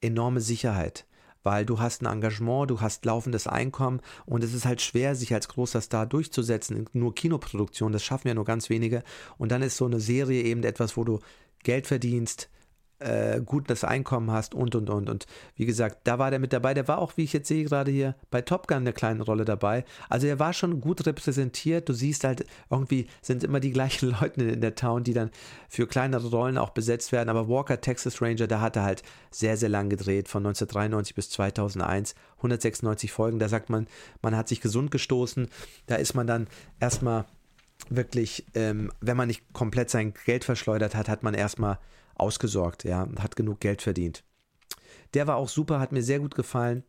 enorme 0.00 0.40
Sicherheit, 0.40 1.06
weil 1.44 1.64
du 1.64 1.78
hast 1.78 2.02
ein 2.02 2.06
Engagement, 2.06 2.70
du 2.70 2.80
hast 2.80 3.04
laufendes 3.04 3.46
Einkommen 3.46 4.00
und 4.26 4.42
es 4.42 4.52
ist 4.52 4.64
halt 4.64 4.80
schwer, 4.80 5.14
sich 5.14 5.32
als 5.32 5.48
großer 5.48 5.80
Star 5.80 6.06
durchzusetzen. 6.06 6.88
Nur 6.92 7.14
Kinoproduktion, 7.14 7.92
das 7.92 8.02
schaffen 8.02 8.28
ja 8.28 8.34
nur 8.34 8.44
ganz 8.44 8.70
wenige. 8.70 9.04
Und 9.38 9.52
dann 9.52 9.62
ist 9.62 9.76
so 9.76 9.84
eine 9.84 10.00
Serie 10.00 10.42
eben 10.42 10.64
etwas, 10.64 10.96
wo 10.96 11.04
du 11.04 11.20
Geld 11.62 11.86
verdienst, 11.86 12.50
äh, 12.98 13.40
gutes 13.40 13.84
Einkommen 13.84 14.30
hast 14.30 14.54
und 14.54 14.74
und 14.74 14.88
und. 14.90 15.10
Und 15.10 15.26
wie 15.56 15.66
gesagt, 15.66 15.98
da 16.04 16.18
war 16.18 16.30
der 16.30 16.38
mit 16.38 16.52
dabei. 16.52 16.74
Der 16.74 16.88
war 16.88 16.98
auch, 16.98 17.16
wie 17.16 17.24
ich 17.24 17.32
jetzt 17.32 17.48
sehe, 17.48 17.64
gerade 17.64 17.90
hier 17.90 18.14
bei 18.30 18.40
Top 18.40 18.66
Gun 18.66 18.78
eine 18.78 18.92
kleine 18.92 19.22
Rolle 19.22 19.44
dabei. 19.44 19.84
Also 20.08 20.26
er 20.26 20.38
war 20.38 20.52
schon 20.52 20.80
gut 20.80 21.06
repräsentiert. 21.06 21.88
Du 21.88 21.92
siehst 21.92 22.24
halt, 22.24 22.46
irgendwie 22.70 23.06
sind 23.20 23.44
immer 23.44 23.60
die 23.60 23.72
gleichen 23.72 24.10
Leute 24.20 24.44
in 24.44 24.60
der 24.60 24.74
Town, 24.74 25.04
die 25.04 25.14
dann 25.14 25.30
für 25.68 25.86
kleinere 25.86 26.28
Rollen 26.28 26.58
auch 26.58 26.70
besetzt 26.70 27.12
werden. 27.12 27.28
Aber 27.28 27.48
Walker, 27.48 27.80
Texas 27.80 28.22
Ranger, 28.22 28.46
da 28.46 28.60
hat 28.60 28.76
er 28.76 28.84
halt 28.84 29.02
sehr, 29.30 29.56
sehr 29.56 29.68
lang 29.68 29.90
gedreht, 29.90 30.28
von 30.28 30.44
1993 30.44 31.14
bis 31.14 31.30
2001. 31.30 32.14
196 32.38 33.12
Folgen. 33.12 33.38
Da 33.38 33.48
sagt 33.48 33.70
man, 33.70 33.86
man 34.22 34.36
hat 34.36 34.48
sich 34.48 34.60
gesund 34.60 34.90
gestoßen. 34.90 35.48
Da 35.86 35.96
ist 35.96 36.14
man 36.14 36.26
dann 36.26 36.46
erstmal 36.80 37.24
wirklich, 37.88 38.46
ähm, 38.54 38.92
wenn 39.00 39.16
man 39.16 39.28
nicht 39.28 39.52
komplett 39.52 39.90
sein 39.90 40.14
Geld 40.24 40.44
verschleudert 40.44 40.94
hat, 40.94 41.08
hat 41.08 41.22
man 41.22 41.34
erstmal 41.34 41.78
ausgesorgt, 42.16 42.84
ja, 42.84 43.08
hat 43.18 43.36
genug 43.36 43.60
Geld 43.60 43.82
verdient. 43.82 44.24
Der 45.14 45.26
war 45.26 45.36
auch 45.36 45.48
super, 45.48 45.80
hat 45.80 45.92
mir 45.92 46.02
sehr 46.02 46.20
gut 46.20 46.34
gefallen. 46.34 46.84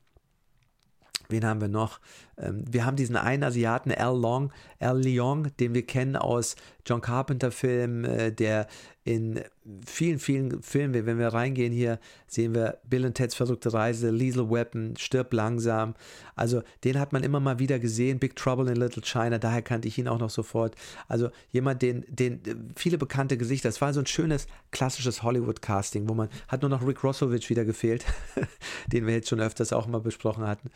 Wen 1.29 1.45
haben 1.45 1.61
wir 1.61 1.67
noch? 1.67 1.99
Ähm, 2.37 2.63
wir 2.69 2.85
haben 2.85 2.95
diesen 2.95 3.15
einen 3.15 3.43
Asiaten, 3.43 3.91
Al 3.91 4.17
Long, 4.17 4.51
Al 4.79 4.99
Leong, 4.99 5.55
den 5.59 5.73
wir 5.73 5.85
kennen 5.85 6.15
aus 6.15 6.55
John 6.85 7.01
Carpenter 7.01 7.51
Filmen, 7.51 8.05
äh, 8.05 8.31
der 8.31 8.67
in 9.05 9.39
vielen, 9.85 10.17
vielen 10.17 10.63
Filmen, 10.63 11.05
wenn 11.05 11.19
wir 11.19 11.27
reingehen 11.27 11.71
hier, 11.71 11.99
sehen 12.25 12.55
wir 12.55 12.79
Bill 12.89 13.05
und 13.05 13.13
Ted's 13.13 13.35
verrückte 13.35 13.71
Reise, 13.71 14.09
Liesel 14.09 14.49
Weapon, 14.49 14.95
Stirb 14.97 15.31
langsam. 15.31 15.93
Also 16.35 16.63
den 16.83 16.99
hat 16.99 17.13
man 17.13 17.23
immer 17.23 17.39
mal 17.39 17.59
wieder 17.59 17.77
gesehen, 17.77 18.17
Big 18.17 18.35
Trouble 18.35 18.67
in 18.67 18.77
Little 18.77 19.03
China, 19.03 19.37
daher 19.37 19.61
kannte 19.61 19.87
ich 19.87 19.99
ihn 19.99 20.07
auch 20.07 20.17
noch 20.17 20.31
sofort. 20.31 20.75
Also 21.07 21.29
jemand, 21.51 21.83
den, 21.83 22.03
den 22.09 22.41
viele 22.75 22.97
bekannte 22.97 23.37
Gesichter, 23.37 23.69
es 23.69 23.79
war 23.79 23.93
so 23.93 23.99
ein 23.99 24.07
schönes, 24.07 24.47
klassisches 24.71 25.21
Hollywood-Casting, 25.21 26.09
wo 26.09 26.15
man, 26.15 26.29
hat 26.47 26.63
nur 26.63 26.69
noch 26.69 26.85
Rick 26.85 27.03
Rossovich 27.03 27.47
wieder 27.51 27.63
gefehlt, 27.63 28.05
den 28.91 29.05
wir 29.05 29.13
jetzt 29.13 29.29
schon 29.29 29.39
öfters 29.39 29.71
auch 29.71 29.85
mal 29.85 30.01
besprochen 30.01 30.47
hatten. 30.47 30.71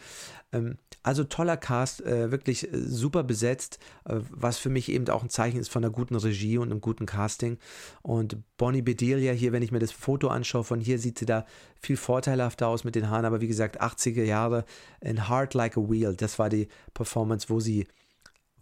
Ähm, 0.51 0.77
also 1.01 1.23
toller 1.23 1.48
Cast, 1.57 2.01
äh, 2.05 2.31
wirklich 2.31 2.71
äh, 2.71 2.77
super 2.77 3.23
besetzt, 3.23 3.79
äh, 4.05 4.19
was 4.29 4.57
für 4.57 4.69
mich 4.69 4.89
eben 4.89 5.07
auch 5.09 5.23
ein 5.23 5.29
Zeichen 5.29 5.59
ist 5.59 5.69
von 5.69 5.83
einer 5.83 5.91
guten 5.91 6.15
Regie 6.15 6.57
und 6.57 6.71
einem 6.71 6.81
guten 6.81 7.05
Casting. 7.05 7.57
Und 8.01 8.37
Bonnie 8.57 8.81
Bedelia 8.81 9.31
hier, 9.31 9.51
wenn 9.51 9.63
ich 9.63 9.71
mir 9.71 9.79
das 9.79 9.91
Foto 9.91 10.27
anschaue, 10.27 10.63
von 10.63 10.79
hier 10.79 10.99
sieht 10.99 11.19
sie 11.19 11.25
da 11.25 11.45
viel 11.81 11.97
vorteilhafter 11.97 12.67
aus 12.67 12.83
mit 12.83 12.95
den 12.95 13.09
Haaren, 13.09 13.25
aber 13.25 13.41
wie 13.41 13.47
gesagt, 13.47 13.81
80er 13.81 14.23
Jahre 14.23 14.65
in 15.01 15.29
Heart 15.29 15.53
Like 15.53 15.77
a 15.77 15.81
Wheel, 15.89 16.15
das 16.15 16.39
war 16.39 16.49
die 16.49 16.67
Performance, 16.93 17.49
wo 17.49 17.59
sie 17.59 17.87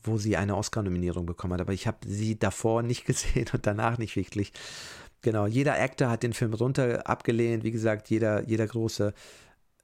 wo 0.03 0.17
sie 0.17 0.38
eine 0.38 0.55
Oscar-Nominierung 0.55 1.25
bekommen 1.25 1.53
hat, 1.53 1.61
aber 1.61 1.73
ich 1.73 1.85
habe 1.85 1.97
sie 2.07 2.39
davor 2.39 2.81
nicht 2.81 3.05
gesehen 3.05 3.47
und 3.53 3.67
danach 3.67 3.97
nicht 3.97 4.15
wirklich. 4.15 4.53
Genau, 5.21 5.47
jeder 5.47 5.79
Actor 5.79 6.09
hat 6.09 6.23
den 6.23 6.33
Film 6.33 6.53
runter 6.53 7.07
abgelehnt, 7.09 7.63
wie 7.63 7.71
gesagt, 7.71 8.09
jeder, 8.09 8.47
jeder 8.47 8.67
große 8.67 9.13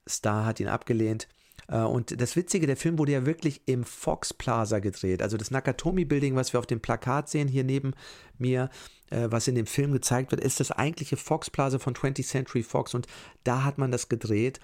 Star 0.07 0.45
hat 0.45 0.59
ihn 0.59 0.67
abgelehnt. 0.67 1.27
Äh, 1.73 1.79
und 1.79 2.21
das 2.21 2.35
Witzige, 2.35 2.67
der 2.67 2.77
Film 2.77 2.97
wurde 2.99 3.13
ja 3.13 3.25
wirklich 3.25 3.61
im 3.65 3.83
Fox 3.83 4.33
Plaza 4.33 4.79
gedreht. 4.79 5.21
Also 5.21 5.37
das 5.37 5.51
Nakatomi 5.51 6.05
Building, 6.05 6.35
was 6.35 6.53
wir 6.53 6.59
auf 6.59 6.67
dem 6.67 6.79
Plakat 6.79 7.29
sehen 7.29 7.47
hier 7.47 7.63
neben 7.63 7.93
mir, 8.37 8.69
äh, 9.09 9.27
was 9.29 9.47
in 9.47 9.55
dem 9.55 9.65
Film 9.65 9.91
gezeigt 9.91 10.31
wird, 10.31 10.41
ist 10.41 10.59
das 10.59 10.71
eigentliche 10.71 11.17
Fox 11.17 11.49
Plaza 11.49 11.79
von 11.79 11.95
20th 11.95 12.27
Century 12.27 12.63
Fox. 12.63 12.93
Und 12.93 13.07
da 13.43 13.63
hat 13.63 13.79
man 13.79 13.91
das 13.91 14.07
gedreht. 14.07 14.59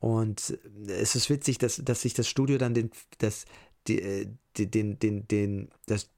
Und 0.00 0.58
es 0.86 1.14
ist 1.14 1.30
witzig, 1.30 1.58
dass, 1.58 1.76
dass 1.76 2.02
sich 2.02 2.14
das 2.14 2.28
Studio 2.28 2.58
dann 2.58 2.74
den, 2.74 2.90
das, 3.18 3.46
die, 3.86 4.28
den, 4.56 4.98
den, 4.98 5.26
den, 5.26 5.70
das 5.86 6.10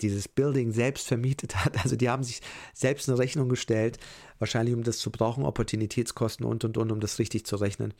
dieses 0.00 0.28
Building 0.28 0.72
selbst 0.72 1.06
vermietet 1.06 1.56
hat. 1.64 1.76
Also 1.84 1.94
die 1.94 2.08
haben 2.08 2.24
sich 2.24 2.40
selbst 2.72 3.08
eine 3.08 3.18
Rechnung 3.18 3.48
gestellt, 3.48 3.98
wahrscheinlich 4.38 4.74
um 4.74 4.82
das 4.82 4.98
zu 4.98 5.10
brauchen, 5.10 5.44
Opportunitätskosten 5.44 6.46
und 6.46 6.64
und 6.64 6.78
und, 6.78 6.90
um 6.90 7.00
das 7.00 7.18
richtig 7.18 7.46
zu 7.46 7.56
rechnen. 7.56 7.94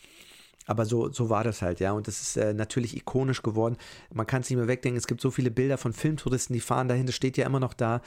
Aber 0.67 0.85
so, 0.85 1.11
so 1.11 1.31
war 1.31 1.43
das 1.43 1.63
halt, 1.63 1.81
ja. 1.81 1.93
Und 1.93 2.07
das 2.07 2.21
ist 2.21 2.37
äh, 2.37 2.53
natürlich 2.53 2.97
ikonisch 2.97 3.43
geworden. 3.43 3.77
Man 4.13 4.27
kann 4.27 4.43
es 4.43 4.51
nicht 4.51 4.59
mehr 4.59 4.69
wegdenken. 4.69 4.99
Es 4.99 5.07
gibt 5.07 5.21
so 5.21 5.31
viele 5.31 5.51
Bilder 5.51 5.79
von 5.79 5.93
Filmtouristen, 5.93 6.55
die 6.55 6.61
fahren 6.61 6.89
dahin. 6.89 7.07
Das 7.07 7.17
steht 7.17 7.37
ja 7.37 7.47
immer 7.47 7.61
noch 7.61 7.75
da. 7.75 8.03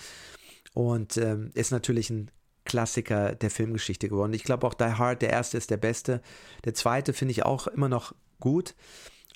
Und 0.73 1.17
ähm, 1.17 1.51
ist 1.53 1.71
natürlich 1.71 2.09
ein 2.09 2.31
Klassiker 2.65 3.35
der 3.35 3.51
Filmgeschichte 3.51 4.07
geworden. 4.07 4.33
Ich 4.33 4.43
glaube 4.43 4.65
auch 4.65 4.73
Die 4.73 4.85
Hard, 4.85 5.21
der 5.21 5.31
erste 5.31 5.57
ist 5.57 5.71
der 5.71 5.77
beste. 5.77 6.21
Der 6.63 6.73
zweite 6.73 7.13
finde 7.13 7.33
ich 7.33 7.43
auch 7.43 7.67
immer 7.67 7.89
noch 7.89 8.15
gut. 8.39 8.75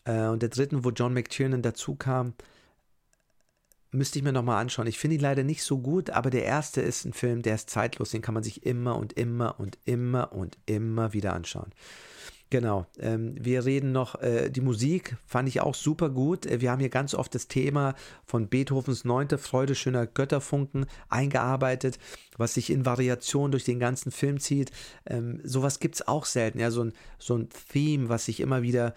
Äh, 0.05 0.27
und 0.27 0.41
der 0.41 0.49
dritten, 0.49 0.85
wo 0.85 0.91
John 0.91 1.13
McTiernan 1.13 1.61
dazu 1.61 1.95
kam, 1.95 2.33
müsste 3.91 4.19
ich 4.19 4.23
mir 4.23 4.31
nochmal 4.31 4.61
anschauen. 4.61 4.87
Ich 4.87 4.99
finde 4.99 5.15
ihn 5.15 5.21
leider 5.21 5.43
nicht 5.43 5.63
so 5.63 5.79
gut, 5.79 6.09
aber 6.09 6.29
der 6.29 6.45
erste 6.45 6.81
ist 6.81 7.05
ein 7.05 7.13
Film, 7.13 7.41
der 7.41 7.55
ist 7.55 7.69
zeitlos, 7.69 8.11
den 8.11 8.21
kann 8.21 8.33
man 8.33 8.43
sich 8.43 8.65
immer 8.65 8.97
und 8.97 9.13
immer 9.13 9.59
und 9.59 9.77
immer 9.85 10.31
und 10.33 10.57
immer 10.65 11.13
wieder 11.13 11.33
anschauen. 11.33 11.71
Genau, 12.49 12.85
ähm, 12.99 13.35
wir 13.37 13.65
reden 13.65 13.91
noch, 13.91 14.21
äh, 14.21 14.49
die 14.49 14.61
Musik 14.61 15.17
fand 15.25 15.49
ich 15.49 15.59
auch 15.59 15.75
super 15.75 16.09
gut. 16.09 16.45
Äh, 16.45 16.61
wir 16.61 16.71
haben 16.71 16.79
hier 16.79 16.89
ganz 16.89 17.13
oft 17.13 17.35
das 17.35 17.49
Thema 17.49 17.93
von 18.25 18.47
Beethovens 18.47 19.03
Neunte 19.03 19.37
Freude 19.37 19.75
schöner 19.75 20.07
Götterfunken 20.07 20.85
eingearbeitet, 21.09 21.99
was 22.37 22.53
sich 22.53 22.69
in 22.69 22.85
Variation 22.85 23.51
durch 23.51 23.65
den 23.65 23.79
ganzen 23.79 24.11
Film 24.11 24.39
zieht. 24.39 24.71
Ähm, 25.05 25.41
sowas 25.43 25.79
gibt 25.81 25.95
es 25.95 26.07
auch 26.07 26.23
selten, 26.23 26.59
ja, 26.59 26.71
so 26.71 26.85
ein, 26.85 26.93
so 27.19 27.35
ein 27.35 27.49
Theme, 27.71 28.07
was 28.07 28.25
sich 28.25 28.39
immer 28.39 28.61
wieder 28.61 28.93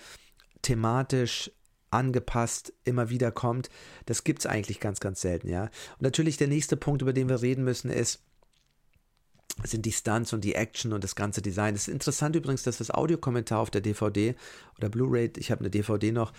thematisch 0.62 1.50
angepasst 1.90 2.72
immer 2.84 3.10
wieder 3.10 3.32
kommt. 3.32 3.68
Das 4.06 4.22
gibt 4.22 4.40
es 4.40 4.46
eigentlich 4.46 4.78
ganz, 4.78 5.00
ganz 5.00 5.20
selten, 5.22 5.48
ja. 5.48 5.64
Und 5.64 6.02
natürlich 6.02 6.36
der 6.36 6.46
nächste 6.46 6.76
Punkt, 6.76 7.02
über 7.02 7.12
den 7.12 7.28
wir 7.28 7.42
reden 7.42 7.64
müssen, 7.64 7.90
ist, 7.90 8.22
sind 9.64 9.86
die 9.86 9.92
Stunts 9.92 10.32
und 10.32 10.44
die 10.44 10.54
Action 10.54 10.92
und 10.92 11.04
das 11.04 11.14
ganze 11.14 11.42
Design. 11.42 11.74
Es 11.74 11.88
ist 11.88 11.94
interessant 11.94 12.36
übrigens, 12.36 12.62
dass 12.62 12.78
das 12.78 12.90
Audiokommentar 12.90 13.58
auf 13.58 13.70
der 13.70 13.80
DVD 13.80 14.34
oder 14.78 14.88
Blu-ray, 14.88 15.32
ich 15.36 15.50
habe 15.50 15.60
eine 15.60 15.70
DVD 15.70 16.12
noch, 16.12 16.32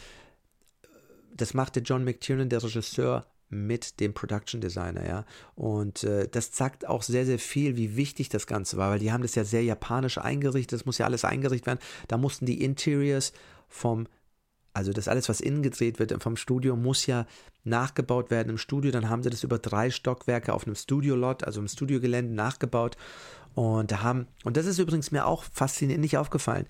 das 1.36 1.53
machte 1.53 1.80
John 1.80 2.03
McTiernan, 2.03 2.49
der 2.49 2.63
Regisseur, 2.63 3.26
mit 3.51 3.99
dem 3.99 4.13
Production 4.13 4.61
Designer, 4.61 5.05
ja. 5.05 5.26
Und 5.55 6.03
äh, 6.05 6.28
das 6.28 6.55
sagt 6.55 6.88
auch 6.88 7.03
sehr, 7.03 7.26
sehr 7.26 7.38
viel, 7.38 7.76
wie 7.76 7.97
wichtig 7.97 8.30
das 8.30 8.47
Ganze 8.47 8.78
war, 8.78 8.91
weil 8.91 8.99
die 8.99 9.11
haben 9.11 9.22
das 9.22 9.36
ja 9.36 9.43
sehr 9.43 9.63
japanisch 9.63 10.17
eingerichtet, 10.17 10.80
das 10.80 10.86
muss 10.86 10.97
ja 10.97 11.05
alles 11.05 11.26
eingerichtet 11.26 11.67
werden. 11.67 11.80
Da 12.07 12.17
mussten 12.17 12.45
die 12.45 12.63
Interiors 12.63 13.34
vom 13.67 14.07
also 14.74 14.93
das 14.93 15.07
alles, 15.07 15.28
was 15.28 15.41
innen 15.41 15.63
gedreht 15.63 15.99
wird 15.99 16.22
vom 16.24 16.38
Studio, 16.38 16.76
muss 16.76 17.05
ja 17.05 17.26
nachgebaut 17.63 18.32
werden 18.32 18.49
im 18.49 18.57
Studio. 18.57 18.91
Dann 18.91 19.09
haben 19.09 19.24
sie 19.24 19.30
das 19.30 19.43
über 19.43 19.59
drei 19.59 19.89
Stockwerke 19.89 20.53
auf 20.53 20.65
einem 20.65 20.76
Studio-Lot, 20.76 21.43
also 21.43 21.59
im 21.59 21.67
Studiogelände 21.67 22.34
nachgebaut. 22.34 22.97
Und 23.53 24.01
haben, 24.01 24.28
und 24.45 24.55
das 24.55 24.65
ist 24.65 24.80
übrigens 24.80 25.11
mir 25.11 25.26
auch 25.26 25.43
faszinierend 25.43 26.01
nicht 26.01 26.17
aufgefallen. 26.17 26.67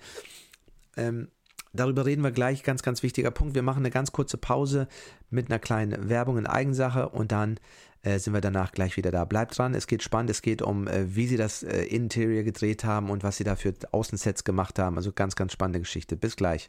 Ähm, 0.96 1.28
darüber 1.72 2.04
reden 2.04 2.22
wir 2.22 2.32
gleich, 2.32 2.64
ganz, 2.64 2.82
ganz 2.82 3.04
wichtiger 3.04 3.30
Punkt. 3.30 3.54
Wir 3.54 3.62
machen 3.62 3.80
eine 3.80 3.90
ganz 3.90 4.10
kurze 4.10 4.36
Pause 4.36 4.88
mit 5.30 5.48
einer 5.48 5.60
kleinen 5.60 6.08
Werbung 6.08 6.38
in 6.38 6.46
Eigensache 6.46 7.08
und 7.08 7.30
dann 7.30 7.60
äh, 8.02 8.18
sind 8.18 8.34
wir 8.34 8.40
danach 8.40 8.72
gleich 8.72 8.96
wieder 8.96 9.12
da. 9.12 9.24
Bleibt 9.24 9.56
dran, 9.56 9.74
es 9.74 9.86
geht 9.86 10.02
spannend, 10.02 10.30
es 10.30 10.42
geht 10.42 10.60
um, 10.60 10.88
äh, 10.88 11.14
wie 11.14 11.28
sie 11.28 11.36
das 11.36 11.62
äh, 11.62 11.84
Interior 11.84 12.42
gedreht 12.42 12.84
haben 12.84 13.10
und 13.10 13.22
was 13.22 13.36
sie 13.36 13.44
da 13.44 13.54
für 13.54 13.74
Außensets 13.92 14.42
gemacht 14.42 14.80
haben. 14.80 14.96
Also 14.96 15.12
ganz, 15.12 15.36
ganz 15.36 15.52
spannende 15.52 15.78
Geschichte. 15.78 16.16
Bis 16.16 16.34
gleich. 16.34 16.68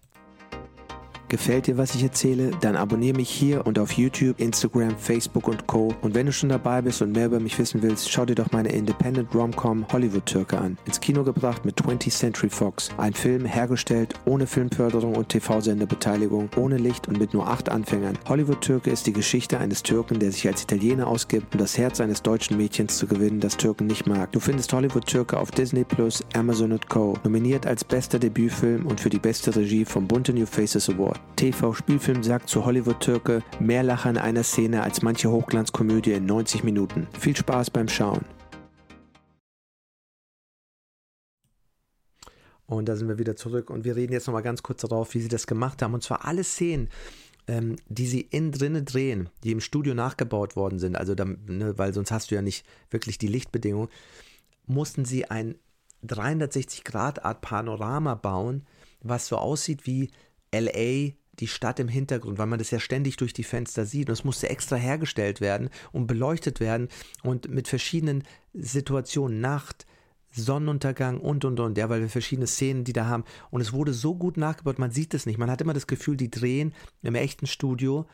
Gefällt 1.34 1.66
dir, 1.66 1.80
was 1.80 1.96
ich 1.96 2.04
erzähle? 2.04 2.52
Dann 2.62 2.76
abonniere 2.76 3.18
mich 3.18 3.28
hier 3.28 3.66
und 3.66 3.80
auf 3.80 3.94
YouTube, 3.94 4.40
Instagram, 4.40 4.96
Facebook 5.00 5.48
und 5.48 5.66
Co. 5.66 5.92
Und 6.02 6.14
wenn 6.14 6.28
du 6.28 6.32
schon 6.32 6.50
dabei 6.50 6.84
bist 6.84 7.02
und 7.02 7.12
mehr 7.12 7.26
über 7.26 7.40
mich 7.40 7.58
wissen 7.58 7.82
willst, 7.82 8.12
schau 8.12 8.24
dir 8.24 8.36
doch 8.36 8.52
meine 8.52 8.70
Independent 8.70 9.34
Rom-Com 9.34 9.88
Hollywood 9.92 10.28
Türke 10.28 10.60
an. 10.60 10.78
Ins 10.86 11.02
Kino 11.02 11.24
gebracht 11.24 11.66
mit 11.66 11.82
20th 11.82 12.12
Century 12.12 12.52
Fox. 12.52 12.90
Ein 12.98 13.16
Film 13.16 13.46
hergestellt 13.46 14.14
ohne 14.26 14.46
Filmförderung 14.46 15.16
und 15.16 15.30
TV-Senderbeteiligung, 15.30 16.52
ohne 16.56 16.78
Licht 16.78 17.08
und 17.08 17.18
mit 17.18 17.34
nur 17.34 17.48
acht 17.48 17.68
Anfängern. 17.68 18.16
Hollywood 18.30 18.62
Türke 18.62 18.92
ist 18.92 19.08
die 19.08 19.14
Geschichte 19.14 19.58
eines 19.58 19.82
Türken, 19.82 20.20
der 20.20 20.32
sich 20.32 20.48
als 20.48 20.62
Italiener 20.62 21.08
ausgibt, 21.08 21.56
um 21.56 21.60
das 21.60 21.80
Herz 21.80 22.00
eines 22.00 22.22
deutschen 22.22 22.58
Mädchens 22.58 23.00
zu 23.00 23.08
gewinnen, 23.08 23.40
das 23.40 23.58
Türken 23.58 23.88
nicht 23.88 24.06
mag. 24.06 24.32
Du 24.34 24.40
findest 24.40 24.72
Hollywood 24.72 25.08
Türke 25.08 25.40
auf 25.40 25.50
Disney 25.50 25.84
Plus, 25.84 26.24
Amazon 26.36 26.74
und 26.74 26.90
Co. 26.90 27.18
Nominiert 27.24 27.66
als 27.66 27.84
bester 27.84 28.20
Debütfilm 28.20 28.86
und 28.86 29.02
für 29.02 29.10
die 29.10 29.18
beste 29.18 29.56
Regie 29.56 29.84
vom 29.84 30.08
Bunte 30.08 30.32
New 30.32 30.46
Faces 30.46 30.88
Award. 30.92 31.23
TV-Spielfilm 31.36 32.24
sagt 32.24 32.50
zu 32.50 32.66
Hollywood-Türke 32.66 33.44
mehr 33.60 33.84
Lacher 33.84 34.10
in 34.10 34.18
einer 34.18 34.44
Szene 34.44 34.84
als 34.84 35.02
manche 35.02 35.30
Hochglanzkomödie 35.32 36.14
in 36.14 36.26
90 36.26 36.64
Minuten. 36.64 37.08
Viel 37.20 37.36
Spaß 37.36 37.72
beim 37.72 37.88
Schauen. 37.88 38.26
Und 42.66 42.88
da 42.88 42.96
sind 42.96 43.08
wir 43.08 43.20
wieder 43.20 43.36
zurück 43.36 43.70
und 43.70 43.84
wir 43.84 43.96
reden 43.96 44.14
jetzt 44.14 44.28
nochmal 44.28 44.44
ganz 44.44 44.64
kurz 44.64 44.82
darauf, 44.82 45.14
wie 45.14 45.20
sie 45.20 45.28
das 45.28 45.48
gemacht 45.48 45.82
haben. 45.82 45.94
Und 45.94 46.04
zwar 46.04 46.26
alle 46.26 46.44
Szenen, 46.44 46.90
ähm, 47.48 47.76
die 47.88 48.08
sie 48.08 48.22
innen 48.22 48.52
drinne 48.52 48.84
drehen, 48.84 49.30
die 49.44 49.52
im 49.52 49.60
Studio 49.60 49.94
nachgebaut 49.94 50.56
worden 50.56 50.80
sind, 50.80 50.96
also 50.96 51.14
da, 51.14 51.26
ne, 51.26 51.78
weil 51.78 51.94
sonst 51.94 52.12
hast 52.12 52.32
du 52.32 52.36
ja 52.36 52.42
nicht 52.42 52.66
wirklich 52.90 53.18
die 53.18 53.28
Lichtbedingungen, 53.28 53.90
mussten 54.66 55.06
sie 55.06 55.26
ein 55.26 55.56
360-Grad-Art 56.06 57.42
Panorama 57.42 58.16
bauen, 58.16 58.66
was 59.02 59.28
so 59.28 59.38
aussieht 59.38 59.86
wie 59.86 60.10
LA 60.54 61.14
die 61.40 61.48
Stadt 61.48 61.80
im 61.80 61.88
Hintergrund, 61.88 62.38
weil 62.38 62.46
man 62.46 62.60
das 62.60 62.72
ja 62.72 62.80
ständig 62.80 63.18
durch 63.18 63.34
die 63.34 63.44
Fenster 63.44 63.86
sieht. 63.86 64.10
Und 64.10 64.14
es 64.14 64.24
musste 64.24 64.50
extra 64.50 64.76
hergestellt 64.76 65.42
werden 65.42 65.70
und 65.92 66.08
beleuchtet 66.08 66.60
werden 66.60 66.90
und 67.24 67.50
mit 67.50 67.68
verschiedenen 67.68 68.24
Situationen, 68.54 69.42
Nacht, 69.42 69.86
Sonnenuntergang 70.32 71.20
und 71.20 71.46
und 71.46 71.60
und, 71.60 71.78
ja, 71.78 71.90
weil 71.90 72.02
wir 72.02 72.10
verschiedene 72.10 72.48
Szenen, 72.48 72.84
die 72.84 72.94
da 72.94 73.06
haben. 73.06 73.24
Und 73.52 73.62
es 73.62 73.74
wurde 73.74 73.94
so 73.94 74.16
gut 74.16 74.38
nachgebaut, 74.38 74.80
man 74.80 74.92
sieht 74.92 75.14
es 75.14 75.26
nicht. 75.26 75.38
Man 75.38 75.50
hat 75.50 75.62
immer 75.62 75.74
das 75.74 75.88
Gefühl, 75.88 76.18
die 76.18 76.32
drehen 76.32 76.74
im 77.02 77.16
echten 77.16 77.48
Studio 77.48 78.08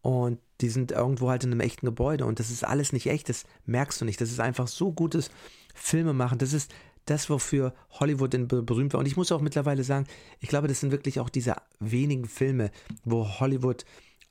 und 0.00 0.38
die 0.60 0.68
sind 0.68 0.92
irgendwo 0.92 1.30
halt 1.30 1.44
in 1.44 1.52
einem 1.52 1.60
echten 1.60 1.86
Gebäude. 1.86 2.24
Und 2.24 2.38
das 2.38 2.50
ist 2.50 2.64
alles 2.64 2.92
nicht 2.92 3.06
echt, 3.06 3.28
das 3.28 3.44
merkst 3.66 4.00
du 4.00 4.04
nicht. 4.04 4.20
Das 4.20 4.30
ist 4.30 4.40
einfach 4.40 4.66
so 4.66 4.92
gutes 4.92 5.30
Filme 5.74 6.12
machen. 6.12 6.38
Das 6.38 6.52
ist 6.52 6.72
das, 7.06 7.30
wofür 7.30 7.74
Hollywood 7.90 8.32
denn 8.32 8.48
berühmt 8.48 8.92
war. 8.92 9.00
Und 9.00 9.06
ich 9.06 9.16
muss 9.16 9.32
auch 9.32 9.40
mittlerweile 9.40 9.84
sagen, 9.84 10.06
ich 10.40 10.48
glaube, 10.48 10.68
das 10.68 10.80
sind 10.80 10.92
wirklich 10.92 11.20
auch 11.20 11.28
diese 11.28 11.56
wenigen 11.80 12.26
Filme, 12.26 12.70
wo 13.04 13.40
Hollywood 13.40 13.84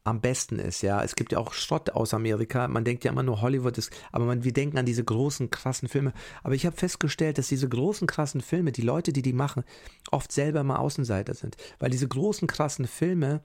am 0.03 0.19
besten 0.19 0.57
ist, 0.57 0.81
ja. 0.81 1.03
Es 1.03 1.15
gibt 1.15 1.31
ja 1.31 1.37
auch 1.37 1.53
Schrott 1.53 1.91
aus 1.91 2.13
Amerika. 2.13 2.67
Man 2.67 2.83
denkt 2.83 3.03
ja 3.03 3.11
immer 3.11 3.23
nur 3.23 3.41
Hollywood 3.41 3.77
ist, 3.77 3.91
aber 4.11 4.25
man, 4.25 4.43
wir 4.43 4.53
denken 4.53 4.77
an 4.77 4.85
diese 4.85 5.03
großen, 5.03 5.51
krassen 5.51 5.87
Filme. 5.87 6.13
Aber 6.43 6.55
ich 6.55 6.65
habe 6.65 6.75
festgestellt, 6.75 7.37
dass 7.37 7.49
diese 7.49 7.69
großen, 7.69 8.07
krassen 8.07 8.41
Filme, 8.41 8.71
die 8.71 8.81
Leute, 8.81 9.13
die 9.13 9.21
die 9.21 9.33
machen, 9.33 9.63
oft 10.09 10.31
selber 10.31 10.63
mal 10.63 10.77
Außenseiter 10.77 11.35
sind. 11.35 11.55
Weil 11.77 11.91
diese 11.91 12.07
großen, 12.07 12.47
krassen 12.47 12.87
Filme 12.87 13.43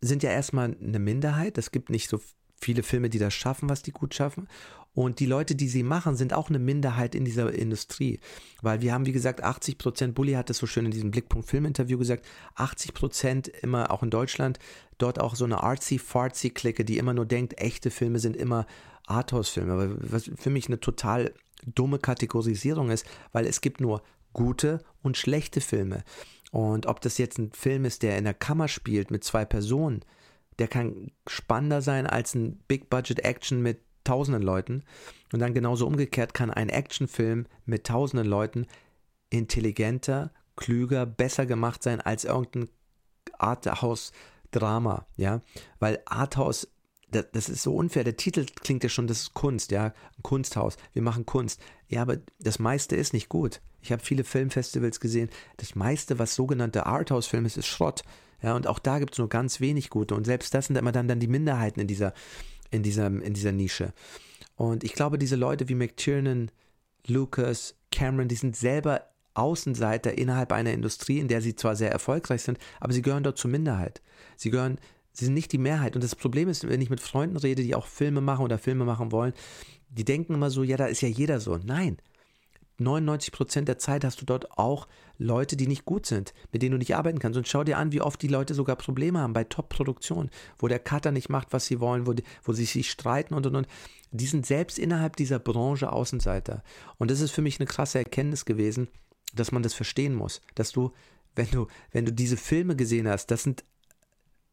sind 0.00 0.22
ja 0.22 0.30
erstmal 0.30 0.76
eine 0.80 0.98
Minderheit. 0.98 1.56
Es 1.56 1.70
gibt 1.70 1.88
nicht 1.88 2.10
so 2.10 2.20
viele 2.60 2.82
Filme, 2.82 3.08
die 3.08 3.18
das 3.18 3.32
schaffen, 3.32 3.68
was 3.68 3.82
die 3.82 3.92
gut 3.92 4.14
schaffen. 4.14 4.48
Und 4.94 5.20
die 5.20 5.26
Leute, 5.26 5.54
die 5.54 5.68
sie 5.68 5.82
machen, 5.82 6.16
sind 6.16 6.32
auch 6.32 6.48
eine 6.48 6.58
Minderheit 6.58 7.14
in 7.14 7.24
dieser 7.24 7.52
Industrie. 7.52 8.18
Weil 8.62 8.80
wir 8.80 8.92
haben, 8.92 9.06
wie 9.06 9.12
gesagt, 9.12 9.44
80 9.44 9.78
Prozent, 9.78 10.14
Bully 10.14 10.32
hat 10.32 10.50
das 10.50 10.58
so 10.58 10.66
schön 10.66 10.86
in 10.86 10.90
diesem 10.90 11.10
Blickpunkt 11.10 11.48
Filminterview 11.48 11.98
gesagt, 11.98 12.26
80 12.56 12.94
Prozent 12.94 13.48
immer 13.48 13.90
auch 13.92 14.02
in 14.02 14.10
Deutschland, 14.10 14.58
dort 14.98 15.20
auch 15.20 15.36
so 15.36 15.44
eine 15.44 15.62
artsy-fartsy-Clique, 15.62 16.84
die 16.84 16.98
immer 16.98 17.14
nur 17.14 17.26
denkt, 17.26 17.60
echte 17.60 17.90
Filme 17.90 18.18
sind 18.18 18.36
immer 18.36 18.66
Arthouse-Filme. 19.06 19.96
Was 20.00 20.30
für 20.34 20.50
mich 20.50 20.66
eine 20.66 20.80
total 20.80 21.32
dumme 21.64 21.98
Kategorisierung 21.98 22.90
ist, 22.90 23.06
weil 23.32 23.46
es 23.46 23.60
gibt 23.60 23.80
nur 23.80 24.02
gute 24.32 24.82
und 25.02 25.16
schlechte 25.16 25.60
Filme. 25.60 26.02
Und 26.50 26.86
ob 26.86 27.00
das 27.00 27.18
jetzt 27.18 27.38
ein 27.38 27.52
Film 27.52 27.84
ist, 27.84 28.02
der 28.02 28.18
in 28.18 28.24
der 28.24 28.34
Kammer 28.34 28.68
spielt 28.68 29.10
mit 29.10 29.24
zwei 29.24 29.44
Personen, 29.44 30.04
der 30.58 30.68
kann 30.68 31.12
spannender 31.26 31.82
sein 31.82 32.06
als 32.06 32.34
ein 32.34 32.58
Big-Budget-Action 32.68 33.62
mit 33.62 33.80
tausenden 34.08 34.42
Leuten. 34.42 34.84
Und 35.32 35.40
dann 35.40 35.54
genauso 35.54 35.86
umgekehrt 35.86 36.32
kann 36.34 36.50
ein 36.50 36.70
Actionfilm 36.70 37.46
mit 37.66 37.86
tausenden 37.86 38.26
Leuten 38.26 38.66
intelligenter, 39.30 40.32
klüger, 40.56 41.04
besser 41.04 41.44
gemacht 41.44 41.82
sein 41.82 42.00
als 42.00 42.24
irgendein 42.24 42.68
Arthouse-Drama, 43.38 45.06
ja, 45.16 45.42
weil 45.78 46.00
Arthouse 46.06 46.68
das 47.10 47.48
ist 47.48 47.62
so 47.62 47.74
unfair. 47.74 48.04
Der 48.04 48.18
Titel 48.18 48.44
klingt 48.60 48.82
ja 48.82 48.90
schon, 48.90 49.06
das 49.06 49.20
ist 49.22 49.34
Kunst, 49.34 49.70
ja, 49.70 49.86
ein 49.86 50.22
Kunsthaus. 50.22 50.76
Wir 50.92 51.00
machen 51.00 51.24
Kunst. 51.24 51.58
Ja, 51.88 52.02
aber 52.02 52.18
das 52.38 52.58
meiste 52.58 52.96
ist 52.96 53.14
nicht 53.14 53.30
gut. 53.30 53.62
Ich 53.80 53.92
habe 53.92 54.02
viele 54.02 54.24
Filmfestivals 54.24 55.00
gesehen. 55.00 55.30
Das 55.56 55.74
meiste, 55.74 56.18
was 56.18 56.34
sogenannte 56.34 56.84
Arthouse-Film 56.84 57.46
ist, 57.46 57.56
ist 57.56 57.66
Schrott. 57.66 58.02
Ja, 58.42 58.54
und 58.54 58.66
auch 58.66 58.78
da 58.78 58.98
gibt 58.98 59.12
es 59.12 59.18
nur 59.18 59.30
ganz 59.30 59.60
wenig 59.60 59.88
gute. 59.88 60.14
Und 60.14 60.24
selbst 60.24 60.52
das 60.52 60.66
sind 60.66 60.76
immer 60.76 60.92
dann, 60.92 61.08
dann 61.08 61.18
die 61.18 61.28
Minderheiten 61.28 61.80
in 61.80 61.86
dieser, 61.86 62.12
in 62.70 62.82
dieser, 62.82 63.06
in 63.06 63.34
dieser 63.34 63.52
Nische. 63.52 63.92
Und 64.56 64.84
ich 64.84 64.92
glaube, 64.92 65.18
diese 65.18 65.36
Leute 65.36 65.68
wie 65.68 65.74
McTiernan, 65.74 66.50
Lucas, 67.06 67.74
Cameron, 67.90 68.28
die 68.28 68.34
sind 68.34 68.56
selber 68.56 69.02
Außenseiter 69.34 70.18
innerhalb 70.18 70.52
einer 70.52 70.72
Industrie, 70.72 71.18
in 71.18 71.28
der 71.28 71.40
sie 71.40 71.54
zwar 71.54 71.76
sehr 71.76 71.92
erfolgreich 71.92 72.42
sind, 72.42 72.58
aber 72.80 72.92
sie 72.92 73.02
gehören 73.02 73.22
dort 73.22 73.38
zur 73.38 73.50
Minderheit. 73.50 74.02
Sie 74.36 74.50
gehören, 74.50 74.78
sie 75.12 75.26
sind 75.26 75.34
nicht 75.34 75.52
die 75.52 75.58
Mehrheit. 75.58 75.94
Und 75.94 76.02
das 76.02 76.16
Problem 76.16 76.48
ist, 76.48 76.68
wenn 76.68 76.80
ich 76.80 76.90
mit 76.90 77.00
Freunden 77.00 77.36
rede, 77.36 77.62
die 77.62 77.74
auch 77.74 77.86
Filme 77.86 78.20
machen 78.20 78.44
oder 78.44 78.58
Filme 78.58 78.84
machen 78.84 79.12
wollen, 79.12 79.32
die 79.90 80.04
denken 80.04 80.34
immer 80.34 80.50
so, 80.50 80.64
ja, 80.64 80.76
da 80.76 80.86
ist 80.86 81.00
ja 81.00 81.08
jeder 81.08 81.40
so. 81.40 81.56
Nein, 81.56 81.98
99 82.78 83.32
Prozent 83.32 83.68
der 83.68 83.78
Zeit 83.78 84.04
hast 84.04 84.20
du 84.20 84.24
dort 84.24 84.58
auch 84.58 84.86
Leute, 85.18 85.56
die 85.56 85.66
nicht 85.66 85.84
gut 85.84 86.06
sind, 86.06 86.32
mit 86.52 86.62
denen 86.62 86.72
du 86.72 86.78
nicht 86.78 86.94
arbeiten 86.94 87.18
kannst. 87.18 87.36
Und 87.36 87.48
schau 87.48 87.64
dir 87.64 87.78
an, 87.78 87.92
wie 87.92 88.00
oft 88.00 88.22
die 88.22 88.28
Leute 88.28 88.54
sogar 88.54 88.76
Probleme 88.76 89.18
haben 89.18 89.32
bei 89.32 89.44
Top-Produktionen, 89.44 90.30
wo 90.58 90.68
der 90.68 90.78
Cutter 90.78 91.10
nicht 91.10 91.28
macht, 91.28 91.52
was 91.52 91.66
sie 91.66 91.80
wollen, 91.80 92.06
wo, 92.06 92.12
die, 92.12 92.22
wo 92.42 92.52
sie 92.52 92.64
sich 92.64 92.90
streiten 92.90 93.34
und 93.34 93.46
und 93.46 93.56
und. 93.56 93.68
Die 94.10 94.26
sind 94.26 94.46
selbst 94.46 94.78
innerhalb 94.78 95.16
dieser 95.16 95.38
Branche 95.38 95.92
Außenseiter. 95.92 96.62
Und 96.96 97.10
das 97.10 97.20
ist 97.20 97.32
für 97.32 97.42
mich 97.42 97.58
eine 97.58 97.66
krasse 97.66 97.98
Erkenntnis 97.98 98.44
gewesen, 98.44 98.88
dass 99.34 99.52
man 99.52 99.62
das 99.62 99.74
verstehen 99.74 100.14
muss. 100.14 100.40
Dass 100.54 100.70
du, 100.72 100.92
wenn 101.34 101.50
du, 101.50 101.66
wenn 101.92 102.06
du 102.06 102.12
diese 102.12 102.36
Filme 102.36 102.76
gesehen 102.76 103.08
hast, 103.08 103.26
das 103.26 103.42
sind 103.42 103.64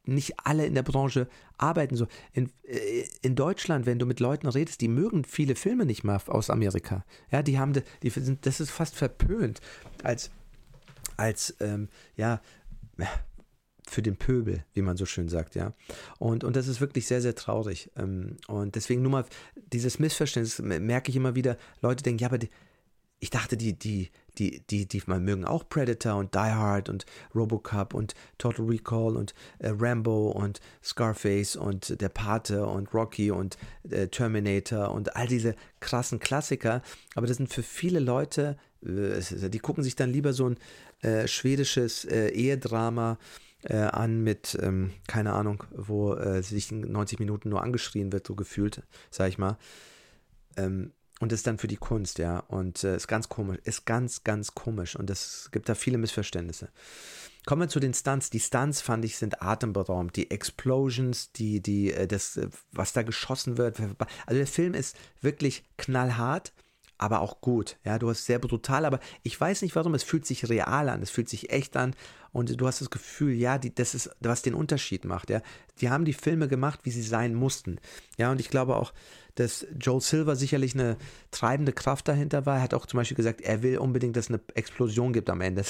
nicht 0.06 0.34
alle 0.44 0.66
in 0.66 0.76
der 0.76 0.84
Branche 0.84 1.28
arbeiten 1.58 1.96
so. 1.96 2.08
In, 2.34 2.52
äh, 2.64 3.06
in 3.22 3.36
Deutschland, 3.36 3.86
wenn 3.86 4.00
du 4.00 4.06
mit 4.06 4.20
Leuten 4.20 4.48
redest, 4.48 4.82
die 4.82 4.88
mögen 4.88 5.24
viele 5.24 5.56
Filme 5.56 5.86
nicht 5.86 6.04
mehr 6.04 6.22
aus 6.28 6.50
Amerika. 6.50 7.06
Ja, 7.32 7.42
die 7.42 7.60
haben, 7.60 7.74
die 8.04 8.10
sind, 8.10 8.46
das 8.46 8.60
ist 8.60 8.72
fast 8.72 8.96
verpönt 8.96 9.62
als, 10.04 10.32
als, 11.18 11.56
ähm, 11.60 11.90
ja, 12.16 12.42
für 13.88 14.02
den 14.02 14.18
Pöbel, 14.18 14.64
wie 14.74 14.82
man 14.82 14.98
so 14.98 15.06
schön 15.06 15.30
sagt, 15.30 15.56
ja. 15.56 15.74
Und, 16.18 16.44
und 16.44 16.56
das 16.56 16.68
ist 16.68 16.82
wirklich 16.82 17.06
sehr, 17.08 17.22
sehr 17.22 17.36
traurig. 17.36 17.92
Ähm, 17.96 18.38
und 18.48 18.76
deswegen 18.76 19.02
nur 19.02 19.12
mal 19.12 19.26
dieses 19.72 20.00
Missverständnis 20.00 20.60
merke 20.60 21.12
ich 21.12 21.16
immer 21.16 21.36
wieder, 21.36 21.58
Leute 21.82 22.04
denken, 22.04 22.20
ja, 22.20 22.28
aber 22.28 22.38
die, 22.38 22.50
ich 23.20 23.30
dachte, 23.30 23.58
die, 23.58 23.78
die, 23.78 24.12
die, 24.38 24.62
die, 24.70 24.88
die 24.88 25.02
man 25.06 25.24
mögen 25.24 25.46
auch 25.46 25.68
Predator 25.68 26.16
und 26.16 26.36
Die 26.36 26.40
Hard 26.40 26.90
und 26.90 27.06
Robocop 27.34 27.94
und 27.94 28.14
Total 28.38 28.66
Recall 28.66 29.16
und 29.16 29.34
äh, 29.60 29.72
Rambo 29.78 30.32
und 30.32 30.60
Scarface 30.84 31.56
und 31.56 32.02
Der 32.02 32.10
Pate 32.10 32.66
und 32.66 32.94
Rocky 32.94 33.32
und 33.32 33.58
äh, 33.90 34.08
Terminator 34.08 34.92
und 34.92 35.16
all 35.16 35.28
diese 35.28 35.56
krassen 35.80 36.20
Klassiker. 36.20 36.82
Aber 37.16 37.28
das 37.28 37.38
sind 37.38 37.52
für 37.52 37.64
viele 37.64 38.00
Leute, 38.00 38.58
äh, 38.84 39.50
die 39.50 39.60
gucken 39.60 39.84
sich 39.84 39.96
dann 39.96 40.12
lieber 40.12 40.34
so 40.34 40.50
ein 40.50 40.58
äh, 41.02 41.28
schwedisches 41.28 42.06
äh, 42.06 42.30
Ehedrama 42.30 43.18
äh, 43.64 43.78
an 43.78 44.22
mit, 44.24 44.58
ähm, 44.62 44.92
keine 45.08 45.34
Ahnung, 45.34 45.64
wo 45.72 46.16
sich 46.42 46.72
90 46.72 47.20
Minuten 47.20 47.50
nur 47.50 47.64
angeschrien 47.64 48.12
wird, 48.12 48.28
so 48.28 48.36
gefühlt, 48.36 48.84
sag 49.10 49.30
ich 49.30 49.38
mal. 49.38 49.58
Ähm, 50.58 50.92
und 51.20 51.32
ist 51.32 51.48
dann 51.48 51.58
für 51.58 51.68
die 51.68 51.78
Kunst, 51.78 52.20
ja. 52.20 52.40
Und 52.40 52.84
äh, 52.84 52.96
ist 52.96 53.08
ganz 53.08 53.30
komisch, 53.30 53.60
ist 53.64 53.86
ganz, 53.86 54.24
ganz 54.24 54.54
komisch. 54.54 54.96
Und 54.96 55.10
es 55.10 55.50
gibt 55.52 55.70
da 55.70 55.76
viele 55.76 55.98
Missverständnisse. 55.98 56.70
Kommen 57.46 57.62
wir 57.62 57.70
zu 57.70 57.80
den 57.80 57.94
Stunts. 57.94 58.30
Die 58.30 58.40
Stunts 58.40 58.82
fand 58.82 59.06
ich 59.06 59.18
sind 59.18 59.42
atemberaubend. 59.42 60.16
Die 60.16 60.32
Explosions, 60.32 61.32
die, 61.32 61.62
die, 61.62 61.94
äh, 61.94 62.08
das, 62.08 62.38
äh, 62.38 62.50
was 62.72 62.94
da 62.94 63.04
geschossen 63.04 63.58
wird. 63.58 63.80
Also 63.80 64.38
der 64.38 64.48
Film 64.48 64.74
ist 64.74 64.98
wirklich 65.22 65.64
knallhart 65.78 66.54
aber 66.98 67.22
auch 67.22 67.42
gut. 67.42 67.78
Ja, 67.84 68.00
du 68.00 68.10
hast 68.10 68.26
sehr 68.26 68.40
brutal, 68.40 68.86
aber 68.86 69.00
ich 69.24 69.40
weiß 69.40 69.62
nicht 69.62 69.76
warum, 69.76 69.94
es 69.94 70.04
fühlt 70.04 70.26
sich 70.26 70.48
real 70.50 70.90
an, 70.90 71.02
es 71.02 71.10
fühlt 71.10 71.30
sich 71.30 71.50
echt 71.52 71.76
an 71.76 71.96
und 72.32 72.60
du 72.60 72.68
hast 72.68 72.82
das 72.82 72.90
Gefühl, 72.90 73.34
ja, 73.34 73.58
die, 73.58 73.74
das 73.74 73.96
ist, 73.96 74.10
was 74.20 74.42
den 74.42 74.54
Unterschied 74.54 75.06
macht. 75.06 75.30
Ja, 75.30 75.42
die 75.80 75.90
haben 75.90 76.06
die 76.06 76.14
Filme 76.14 76.48
gemacht, 76.48 76.82
wie 76.84 76.92
sie 76.92 77.02
sein 77.02 77.34
mussten. 77.34 77.80
Ja, 78.18 78.32
und 78.32 78.40
ich 78.40 78.50
glaube 78.50 78.76
auch, 78.76 78.94
dass 79.36 79.66
Joel 79.80 80.02
Silver 80.02 80.36
sicherlich 80.36 80.74
eine 80.74 80.98
treibende 81.32 81.74
Kraft 81.74 82.08
dahinter 82.08 82.46
war. 82.46 82.58
Er 82.58 82.64
hat 82.64 82.74
auch 82.74 82.86
zum 82.86 82.98
Beispiel 82.98 83.18
gesagt, 83.18 83.42
er 83.42 83.64
will 83.64 83.78
unbedingt, 83.78 84.16
dass 84.16 84.26
es 84.26 84.32
eine 84.32 84.42
Explosion 84.54 85.14
gibt 85.14 85.30
am 85.30 85.42
Ende. 85.42 85.64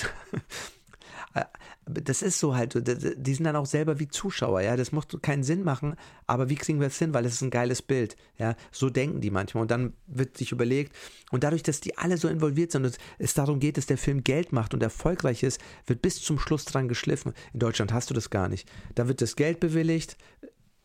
Äh, 1.34 1.46
das 1.86 2.22
ist 2.22 2.40
so 2.40 2.56
halt, 2.56 2.76
die 2.76 3.34
sind 3.34 3.46
dann 3.46 3.56
auch 3.56 3.66
selber 3.66 4.00
wie 4.00 4.08
Zuschauer, 4.08 4.62
ja, 4.62 4.76
das 4.76 4.92
muss 4.92 5.06
keinen 5.22 5.44
Sinn 5.44 5.64
machen, 5.64 5.96
aber 6.26 6.50
wie 6.50 6.56
kriegen 6.56 6.80
wir 6.80 6.88
es 6.88 6.98
hin, 6.98 7.14
weil 7.14 7.26
es 7.26 7.34
ist 7.34 7.42
ein 7.42 7.52
geiles 7.52 7.82
Bild, 7.82 8.16
ja, 8.38 8.56
so 8.72 8.90
denken 8.90 9.22
die 9.22 9.30
manchmal 9.30 9.62
und 9.64 9.72
dann 9.72 9.94
wird 10.08 10.38
sich 10.38 10.52
überlegt 10.52 10.96
und 11.32 11.44
dadurch, 11.44 11.64
dass 11.64 11.82
die 11.82 11.98
alle 11.98 12.18
so 12.18 12.28
involviert 12.28 12.72
sind 12.72 12.86
und 12.86 12.98
es 13.20 13.34
darum 13.34 13.60
geht, 13.60 13.78
dass 13.78 13.86
der 13.86 13.98
Film 13.98 14.24
Geld 14.24 14.52
macht 14.52 14.74
und 14.74 14.82
erfolgreich 14.82 15.44
ist, 15.44 15.62
wird 15.86 16.02
bis 16.02 16.22
zum 16.22 16.40
Schluss 16.40 16.66
dran 16.66 16.88
geschliffen. 16.88 17.34
In 17.54 17.60
Deutschland 17.60 17.94
hast 17.94 18.10
du 18.10 18.14
das 18.14 18.30
gar 18.30 18.50
nicht. 18.50 18.68
Da 18.96 19.08
wird 19.08 19.22
das 19.22 19.36
Geld 19.36 19.60
bewilligt, 19.60 20.18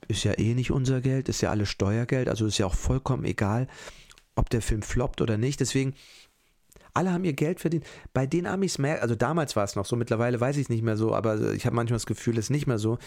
ist 0.08 0.24
ja 0.24 0.38
eh 0.38 0.54
nicht 0.54 0.70
unser 0.70 1.00
Geld, 1.00 1.28
ist 1.28 1.40
ja 1.40 1.50
alles 1.50 1.68
Steuergeld, 1.68 2.28
also 2.28 2.46
ist 2.46 2.58
ja 2.58 2.66
auch 2.66 2.74
vollkommen 2.74 3.24
egal, 3.24 3.68
ob 4.34 4.50
der 4.50 4.62
Film 4.62 4.82
floppt 4.82 5.20
oder 5.20 5.38
nicht, 5.38 5.60
deswegen 5.60 5.94
alle 6.95 7.12
haben 7.12 7.24
ihr 7.24 7.32
Geld 7.32 7.61
verdient. 7.61 7.84
Bei 8.12 8.26
den 8.26 8.47
Amis 8.47 8.78
merkt, 8.78 9.03
also 9.03 9.14
damals 9.14 9.57
war 9.57 9.64
es 9.64 9.76
noch 9.76 9.86
so, 9.86 9.97
mittlerweile 9.97 10.41
weiß 10.41 10.57
ich 10.57 10.64
es 10.64 10.68
nicht 10.68 10.82
mehr 10.82 10.97
so, 10.97 11.14
aber 11.14 11.53
ich 11.53 11.66
habe 11.66 11.76
manchmal 11.76 11.97
das 11.97 12.07
Gefühl, 12.07 12.38
es 12.38 12.47
ist 12.47 12.51
nicht 12.51 12.66
mehr 12.66 12.78
so. 12.78 12.99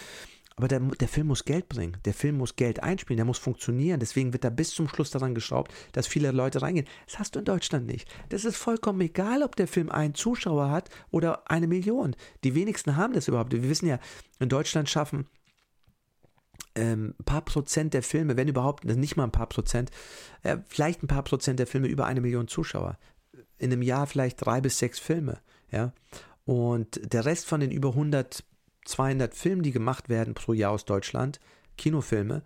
Aber 0.56 0.68
der, 0.68 0.80
der 0.80 1.08
Film 1.08 1.28
muss 1.28 1.46
Geld 1.46 1.68
bringen. 1.68 1.98
Der 2.06 2.14
Film 2.14 2.38
muss 2.38 2.56
Geld 2.56 2.84
einspielen, 2.84 3.18
der 3.18 3.26
muss 3.26 3.40
funktionieren. 3.40 4.00
Deswegen 4.00 4.34
wird 4.34 4.44
da 4.44 4.52
bis 4.52 4.70
zum 4.70 4.88
Schluss 4.88 5.10
daran 5.10 5.34
geschraubt, 5.34 5.74
dass 5.94 6.06
viele 6.06 6.32
Leute 6.32 6.62
reingehen. 6.62 6.86
Das 7.08 7.18
hast 7.18 7.34
du 7.34 7.40
in 7.40 7.46
Deutschland 7.46 7.88
nicht. 7.88 8.08
Das 8.30 8.46
ist 8.46 8.56
vollkommen 8.56 9.02
egal, 9.02 9.42
ob 9.42 9.56
der 9.56 9.68
Film 9.68 9.90
einen 9.90 10.14
Zuschauer 10.14 10.70
hat 10.70 10.90
oder 11.10 11.50
eine 11.50 11.68
Million. 11.68 12.16
Die 12.44 12.54
wenigsten 12.54 12.96
haben 12.96 13.14
das 13.14 13.28
überhaupt. 13.28 13.52
Wir 13.52 13.68
wissen 13.68 13.88
ja, 13.88 14.00
in 14.40 14.50
Deutschland 14.50 14.90
schaffen 14.90 15.26
ähm, 16.76 17.16
ein 17.20 17.26
paar 17.26 17.42
Prozent 17.42 17.94
der 17.94 18.04
Filme, 18.04 18.38
wenn 18.38 18.48
überhaupt, 18.48 18.86
nicht 18.86 19.16
mal 19.16 19.26
ein 19.26 19.32
paar 19.32 19.50
Prozent, 19.50 19.92
äh, 20.44 20.58
vielleicht 20.68 21.04
ein 21.04 21.08
paar 21.08 21.24
Prozent 21.24 21.60
der 21.60 21.68
Filme 21.68 21.88
über 21.88 22.06
eine 22.06 22.22
Million 22.22 22.48
Zuschauer 22.48 22.98
in 23.64 23.72
einem 23.72 23.82
Jahr 23.82 24.08
vielleicht 24.08 24.46
drei 24.46 24.62
bis 24.62 24.78
sechs 24.78 25.00
Filme, 25.00 25.40
ja. 25.72 25.94
Und 26.46 27.00
der 27.14 27.26
Rest 27.26 27.46
von 27.46 27.62
den 27.62 27.72
über 27.72 27.90
100, 27.90 28.44
200 28.86 29.34
Filmen, 29.34 29.64
die 29.64 29.72
gemacht 29.72 30.10
werden 30.10 30.34
pro 30.34 30.54
Jahr 30.54 30.72
aus 30.72 30.86
Deutschland, 30.86 31.40
Kinofilme, 31.78 32.44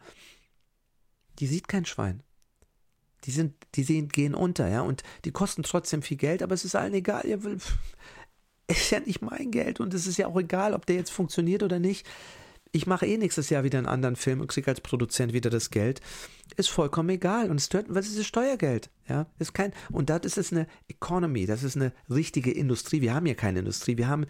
die 1.39 1.47
sieht 1.47 1.67
kein 1.67 1.85
Schwein. 1.85 2.21
Die 3.23 3.31
sind, 3.31 3.55
die 3.75 3.83
sehen, 3.83 4.09
gehen 4.09 4.35
unter, 4.35 4.67
ja, 4.69 4.81
und 4.81 5.01
die 5.25 5.31
kosten 5.31 5.63
trotzdem 5.63 6.03
viel 6.03 6.17
Geld, 6.17 6.43
aber 6.43 6.53
es 6.53 6.63
ist 6.63 6.75
allen 6.75 6.93
egal. 6.93 7.25
Ihr 7.25 7.43
will, 7.43 7.57
ist 8.67 8.91
ja 8.91 8.99
nicht 8.99 9.21
mein 9.21 9.49
Geld 9.49 9.79
und 9.79 9.93
es 9.93 10.05
ist 10.05 10.17
ja 10.17 10.27
auch 10.27 10.37
egal, 10.37 10.73
ob 10.73 10.85
der 10.85 10.97
jetzt 10.97 11.11
funktioniert 11.11 11.63
oder 11.63 11.79
nicht 11.79 12.07
ich 12.71 12.87
mache 12.87 13.05
eh 13.05 13.17
nächstes 13.17 13.49
Jahr 13.49 13.63
wieder 13.63 13.77
einen 13.77 13.87
anderen 13.87 14.15
Film 14.15 14.41
und 14.41 14.47
kriege 14.47 14.69
als 14.69 14.81
Produzent 14.81 15.33
wieder 15.33 15.49
das 15.49 15.69
Geld, 15.69 16.01
ist 16.55 16.69
vollkommen 16.69 17.09
egal. 17.09 17.49
Und 17.49 17.57
es 17.57 17.65
stört, 17.65 17.87
was 17.89 18.07
ist 18.07 18.19
das 18.19 18.25
Steuergeld? 18.25 18.89
Ja, 19.07 19.27
ist 19.39 19.53
kein, 19.53 19.73
und 19.91 20.09
das 20.09 20.21
ist 20.25 20.37
es 20.37 20.51
eine 20.51 20.67
Economy, 20.87 21.45
das 21.45 21.63
ist 21.63 21.75
eine 21.75 21.93
richtige 22.09 22.51
Industrie. 22.51 23.01
Wir 23.01 23.13
haben 23.13 23.25
ja 23.25 23.35
keine 23.35 23.59
Industrie. 23.59 23.97
Wir 23.97 24.07
haben, 24.07 24.25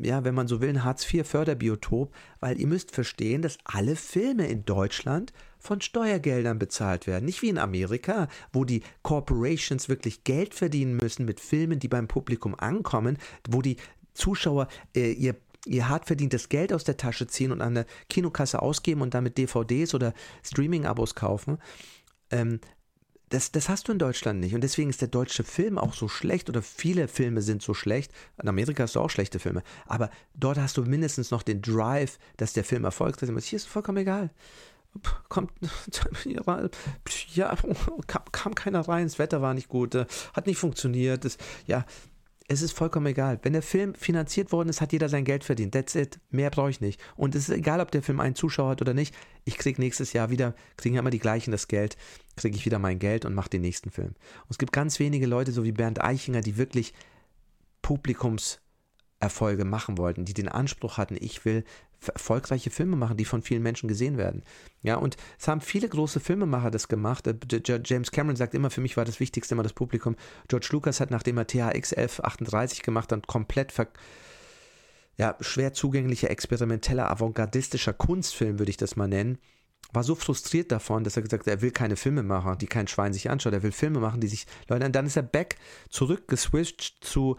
ja, 0.00 0.24
wenn 0.24 0.34
man 0.34 0.48
so 0.48 0.60
will, 0.60 0.68
ein 0.68 0.84
Hartz-IV-Förderbiotop, 0.84 2.14
weil 2.40 2.60
ihr 2.60 2.66
müsst 2.66 2.92
verstehen, 2.92 3.42
dass 3.42 3.58
alle 3.64 3.96
Filme 3.96 4.46
in 4.46 4.64
Deutschland 4.64 5.32
von 5.58 5.80
Steuergeldern 5.80 6.58
bezahlt 6.58 7.06
werden. 7.06 7.24
Nicht 7.24 7.42
wie 7.42 7.48
in 7.48 7.58
Amerika, 7.58 8.28
wo 8.52 8.64
die 8.64 8.82
Corporations 9.02 9.88
wirklich 9.88 10.22
Geld 10.24 10.54
verdienen 10.54 10.96
müssen 10.96 11.24
mit 11.24 11.40
Filmen, 11.40 11.80
die 11.80 11.88
beim 11.88 12.06
Publikum 12.06 12.54
ankommen, 12.54 13.18
wo 13.48 13.62
die 13.62 13.76
Zuschauer 14.16 14.68
äh, 14.94 15.12
ihr 15.12 15.34
ihr 15.66 15.88
hart 15.88 16.06
verdientes 16.06 16.48
Geld 16.48 16.72
aus 16.72 16.84
der 16.84 16.96
Tasche 16.96 17.26
ziehen 17.26 17.52
und 17.52 17.60
an 17.60 17.74
der 17.74 17.86
Kinokasse 18.08 18.62
ausgeben 18.62 19.02
und 19.02 19.14
damit 19.14 19.36
DVDs 19.36 19.94
oder 19.94 20.14
Streaming-Abos 20.42 21.14
kaufen. 21.14 21.58
Ähm, 22.30 22.60
das, 23.28 23.50
das 23.50 23.68
hast 23.68 23.88
du 23.88 23.92
in 23.92 23.98
Deutschland 23.98 24.38
nicht. 24.40 24.54
Und 24.54 24.60
deswegen 24.62 24.88
ist 24.88 25.00
der 25.00 25.08
deutsche 25.08 25.42
Film 25.42 25.78
auch 25.78 25.94
so 25.94 26.06
schlecht 26.06 26.48
oder 26.48 26.62
viele 26.62 27.08
Filme 27.08 27.42
sind 27.42 27.60
so 27.60 27.74
schlecht. 27.74 28.12
In 28.40 28.48
Amerika 28.48 28.84
hast 28.84 28.94
du 28.94 29.00
auch 29.00 29.10
schlechte 29.10 29.40
Filme. 29.40 29.62
Aber 29.86 30.10
dort 30.34 30.58
hast 30.58 30.76
du 30.76 30.82
mindestens 30.82 31.32
noch 31.32 31.42
den 31.42 31.60
Drive, 31.60 32.18
dass 32.36 32.52
der 32.52 32.64
Film 32.64 32.84
erfolgreich 32.84 33.28
ist. 33.28 33.46
Hier 33.46 33.56
ist 33.56 33.66
vollkommen 33.66 33.98
egal. 33.98 34.30
Kommt, 35.28 35.50
ja, 36.24 37.56
kam, 38.06 38.22
kam 38.32 38.54
keiner 38.54 38.88
rein, 38.88 39.04
das 39.04 39.18
Wetter 39.18 39.42
war 39.42 39.52
nicht 39.52 39.68
gut, 39.68 39.94
äh, 39.94 40.06
hat 40.32 40.46
nicht 40.46 40.58
funktioniert. 40.58 41.24
Das, 41.24 41.36
ja, 41.66 41.84
es 42.48 42.62
ist 42.62 42.72
vollkommen 42.72 43.06
egal. 43.06 43.40
Wenn 43.42 43.54
der 43.54 43.62
Film 43.62 43.94
finanziert 43.94 44.52
worden 44.52 44.68
ist, 44.68 44.80
hat 44.80 44.92
jeder 44.92 45.08
sein 45.08 45.24
Geld 45.24 45.42
verdient. 45.42 45.72
That's 45.72 45.96
it. 45.96 46.20
Mehr 46.30 46.50
brauche 46.50 46.70
ich 46.70 46.80
nicht. 46.80 47.00
Und 47.16 47.34
es 47.34 47.48
ist 47.48 47.54
egal, 47.54 47.80
ob 47.80 47.90
der 47.90 48.02
Film 48.02 48.20
einen 48.20 48.36
Zuschauer 48.36 48.70
hat 48.70 48.80
oder 48.80 48.94
nicht. 48.94 49.14
Ich 49.44 49.58
kriege 49.58 49.80
nächstes 49.80 50.12
Jahr 50.12 50.30
wieder, 50.30 50.54
kriegen 50.76 50.94
ja 50.94 51.00
immer 51.00 51.10
die 51.10 51.18
gleichen 51.18 51.50
das 51.50 51.66
Geld, 51.66 51.96
kriege 52.36 52.56
ich 52.56 52.64
wieder 52.64 52.78
mein 52.78 52.98
Geld 52.98 53.24
und 53.24 53.34
mache 53.34 53.50
den 53.50 53.62
nächsten 53.62 53.90
Film. 53.90 54.08
Und 54.08 54.50
es 54.50 54.58
gibt 54.58 54.72
ganz 54.72 55.00
wenige 55.00 55.26
Leute, 55.26 55.50
so 55.50 55.64
wie 55.64 55.72
Bernd 55.72 56.02
Eichinger, 56.02 56.40
die 56.40 56.56
wirklich 56.56 56.94
Publikumserfolge 57.82 59.64
machen 59.64 59.98
wollten, 59.98 60.24
die 60.24 60.34
den 60.34 60.48
Anspruch 60.48 60.98
hatten, 60.98 61.16
ich 61.18 61.44
will 61.44 61.64
erfolgreiche 62.06 62.70
Filme 62.70 62.96
machen, 62.96 63.16
die 63.16 63.24
von 63.24 63.42
vielen 63.42 63.62
Menschen 63.62 63.88
gesehen 63.88 64.16
werden. 64.16 64.42
Ja, 64.82 64.96
und 64.96 65.16
es 65.38 65.48
haben 65.48 65.60
viele 65.60 65.88
große 65.88 66.20
Filmemacher 66.20 66.70
das 66.70 66.88
gemacht. 66.88 67.26
Äh, 67.26 67.34
James 67.84 68.10
Cameron 68.10 68.36
sagt 68.36 68.54
immer, 68.54 68.70
für 68.70 68.80
mich 68.80 68.96
war 68.96 69.04
das 69.04 69.20
Wichtigste 69.20 69.54
immer 69.54 69.62
das 69.62 69.72
Publikum. 69.72 70.16
George 70.48 70.68
Lucas 70.72 71.00
hat, 71.00 71.10
nachdem 71.10 71.38
er 71.38 71.46
THX 71.46 71.92
1138 71.92 72.82
gemacht 72.82 73.12
hat, 73.12 73.26
komplett 73.26 73.72
ver 73.72 73.88
ja, 75.18 75.34
schwer 75.40 75.72
zugänglicher, 75.72 76.30
experimenteller, 76.30 77.10
avantgardistischer 77.10 77.94
Kunstfilm, 77.94 78.58
würde 78.58 78.68
ich 78.68 78.76
das 78.76 78.96
mal 78.96 79.08
nennen, 79.08 79.38
war 79.92 80.02
so 80.02 80.14
frustriert 80.14 80.72
davon, 80.72 81.04
dass 81.04 81.16
er 81.16 81.22
gesagt 81.22 81.46
hat, 81.46 81.52
er 81.52 81.62
will 81.62 81.70
keine 81.70 81.96
Filme 81.96 82.22
machen, 82.22 82.58
die 82.58 82.66
kein 82.66 82.88
Schwein 82.88 83.12
sich 83.12 83.30
anschaut. 83.30 83.52
Er 83.52 83.62
will 83.62 83.72
Filme 83.72 84.00
machen, 84.00 84.20
die 84.20 84.26
sich 84.26 84.46
Leute. 84.68 84.84
Und 84.84 84.94
dann 84.94 85.06
ist 85.06 85.16
er 85.16 85.22
back 85.22 85.56
zurückgeswitcht 85.88 86.98
zu 87.00 87.36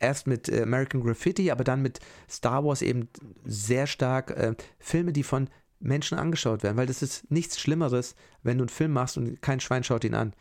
erst 0.00 0.26
mit 0.26 0.48
äh, 0.48 0.62
American 0.62 1.02
Graffiti, 1.02 1.50
aber 1.50 1.64
dann 1.64 1.82
mit 1.82 2.00
Star 2.28 2.64
Wars 2.64 2.82
eben 2.82 3.08
sehr 3.44 3.86
stark 3.86 4.30
äh, 4.30 4.54
Filme, 4.78 5.12
die 5.12 5.22
von 5.22 5.48
Menschen 5.80 6.18
angeschaut 6.18 6.62
werden, 6.62 6.76
weil 6.76 6.86
das 6.86 7.02
ist 7.02 7.30
nichts 7.30 7.60
Schlimmeres, 7.60 8.14
wenn 8.42 8.58
du 8.58 8.62
einen 8.62 8.68
Film 8.70 8.92
machst 8.92 9.18
und 9.18 9.42
kein 9.42 9.60
Schwein 9.60 9.84
schaut 9.84 10.04
ihn 10.04 10.14
an. 10.14 10.32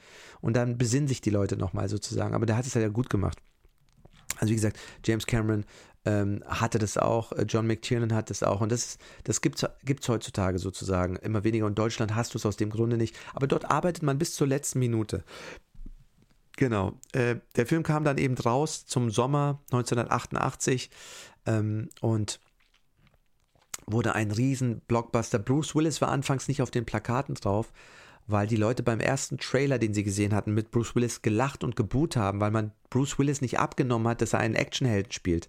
Und 0.41 0.56
dann 0.56 0.78
besinnen 0.78 1.07
sich 1.07 1.22
die 1.22 1.30
Leute 1.30 1.57
nochmal 1.57 1.90
sozusagen. 1.90 2.34
Aber 2.34 2.45
der 2.45 2.57
hat 2.57 2.65
es 2.65 2.76
halt 2.76 2.84
ja 2.84 2.90
gut 2.90 3.10
gemacht. 3.10 3.40
Also 4.40 4.52
wie 4.52 4.56
gesagt, 4.56 4.80
James 5.06 5.26
Cameron 5.26 5.65
ähm, 6.06 6.44
hatte 6.48 6.80
das 6.80 6.98
auch, 6.98 7.32
äh, 7.34 7.45
John 7.48 7.68
McTiernan 7.68 8.14
hat 8.14 8.30
das 8.30 8.44
auch 8.44 8.61
und 8.61 8.72
das, 8.72 8.98
das 9.24 9.41
gibt 9.41 9.64
es 9.64 10.10
heutzutage 10.10 10.60
sozusagen 10.60 11.15
immer 11.18 11.44
weniger. 11.44 11.65
Und 11.65 11.78
Deutschland 11.78 12.15
hast 12.15 12.34
du 12.34 12.38
es 12.38 12.45
aus 12.45 12.57
dem 12.57 12.70
Grunde 12.70 12.98
nicht. 12.98 13.15
Aber 13.34 13.48
dort 13.48 13.70
arbeitet 13.70 14.03
man 14.03 14.18
bis 14.18 14.36
zur 14.36 14.48
letzten 14.48 14.80
Minute. 14.80 15.24
Genau. 16.58 16.94
Äh, 17.14 17.38
der 17.56 17.66
Film 17.66 17.84
kam 17.84 18.04
dann 18.04 18.18
eben 18.18 18.38
raus 18.38 18.86
zum 18.86 19.10
Sommer 19.10 19.62
1988 19.72 20.90
ähm, 21.46 21.90
und 22.02 22.40
wurde 23.86 24.16
ein 24.16 24.32
riesen 24.32 24.82
Blockbuster. 24.82 25.40
Bruce 25.40 25.76
Willis 25.76 26.02
war 26.02 26.10
anfangs 26.10 26.48
nicht 26.48 26.62
auf 26.62 26.72
den 26.72 26.86
Plakaten 26.86 27.36
drauf, 27.36 27.74
weil 28.28 28.48
die 28.48 28.56
Leute 28.56 28.84
beim 28.84 29.00
ersten 29.00 29.38
Trailer, 29.38 29.80
den 29.80 29.94
sie 29.94 30.04
gesehen 30.04 30.34
hatten, 30.34 30.54
mit 30.54 30.72
Bruce 30.72 30.96
Willis 30.96 31.22
gelacht 31.22 31.64
und 31.64 31.76
geboot 31.76 32.16
haben, 32.16 32.40
weil 32.40 32.52
man 32.52 32.72
Bruce 32.90 33.20
Willis 33.20 33.42
nicht 33.42 33.60
abgenommen 33.60 34.08
hat, 34.08 34.22
dass 34.22 34.34
er 34.34 34.40
einen 34.40 34.56
Actionhelden 34.56 35.12
spielt. 35.12 35.48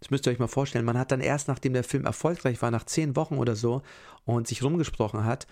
Das 0.00 0.10
müsst 0.10 0.26
ihr 0.26 0.32
euch 0.32 0.38
mal 0.38 0.48
vorstellen. 0.48 0.84
Man 0.84 0.98
hat 0.98 1.12
dann 1.12 1.20
erst, 1.20 1.48
nachdem 1.48 1.72
der 1.72 1.84
Film 1.84 2.04
erfolgreich 2.04 2.60
war, 2.60 2.70
nach 2.70 2.84
zehn 2.84 3.16
Wochen 3.16 3.38
oder 3.38 3.56
so 3.56 3.82
und 4.24 4.48
sich 4.48 4.62
rumgesprochen 4.62 5.24
hat, 5.24 5.46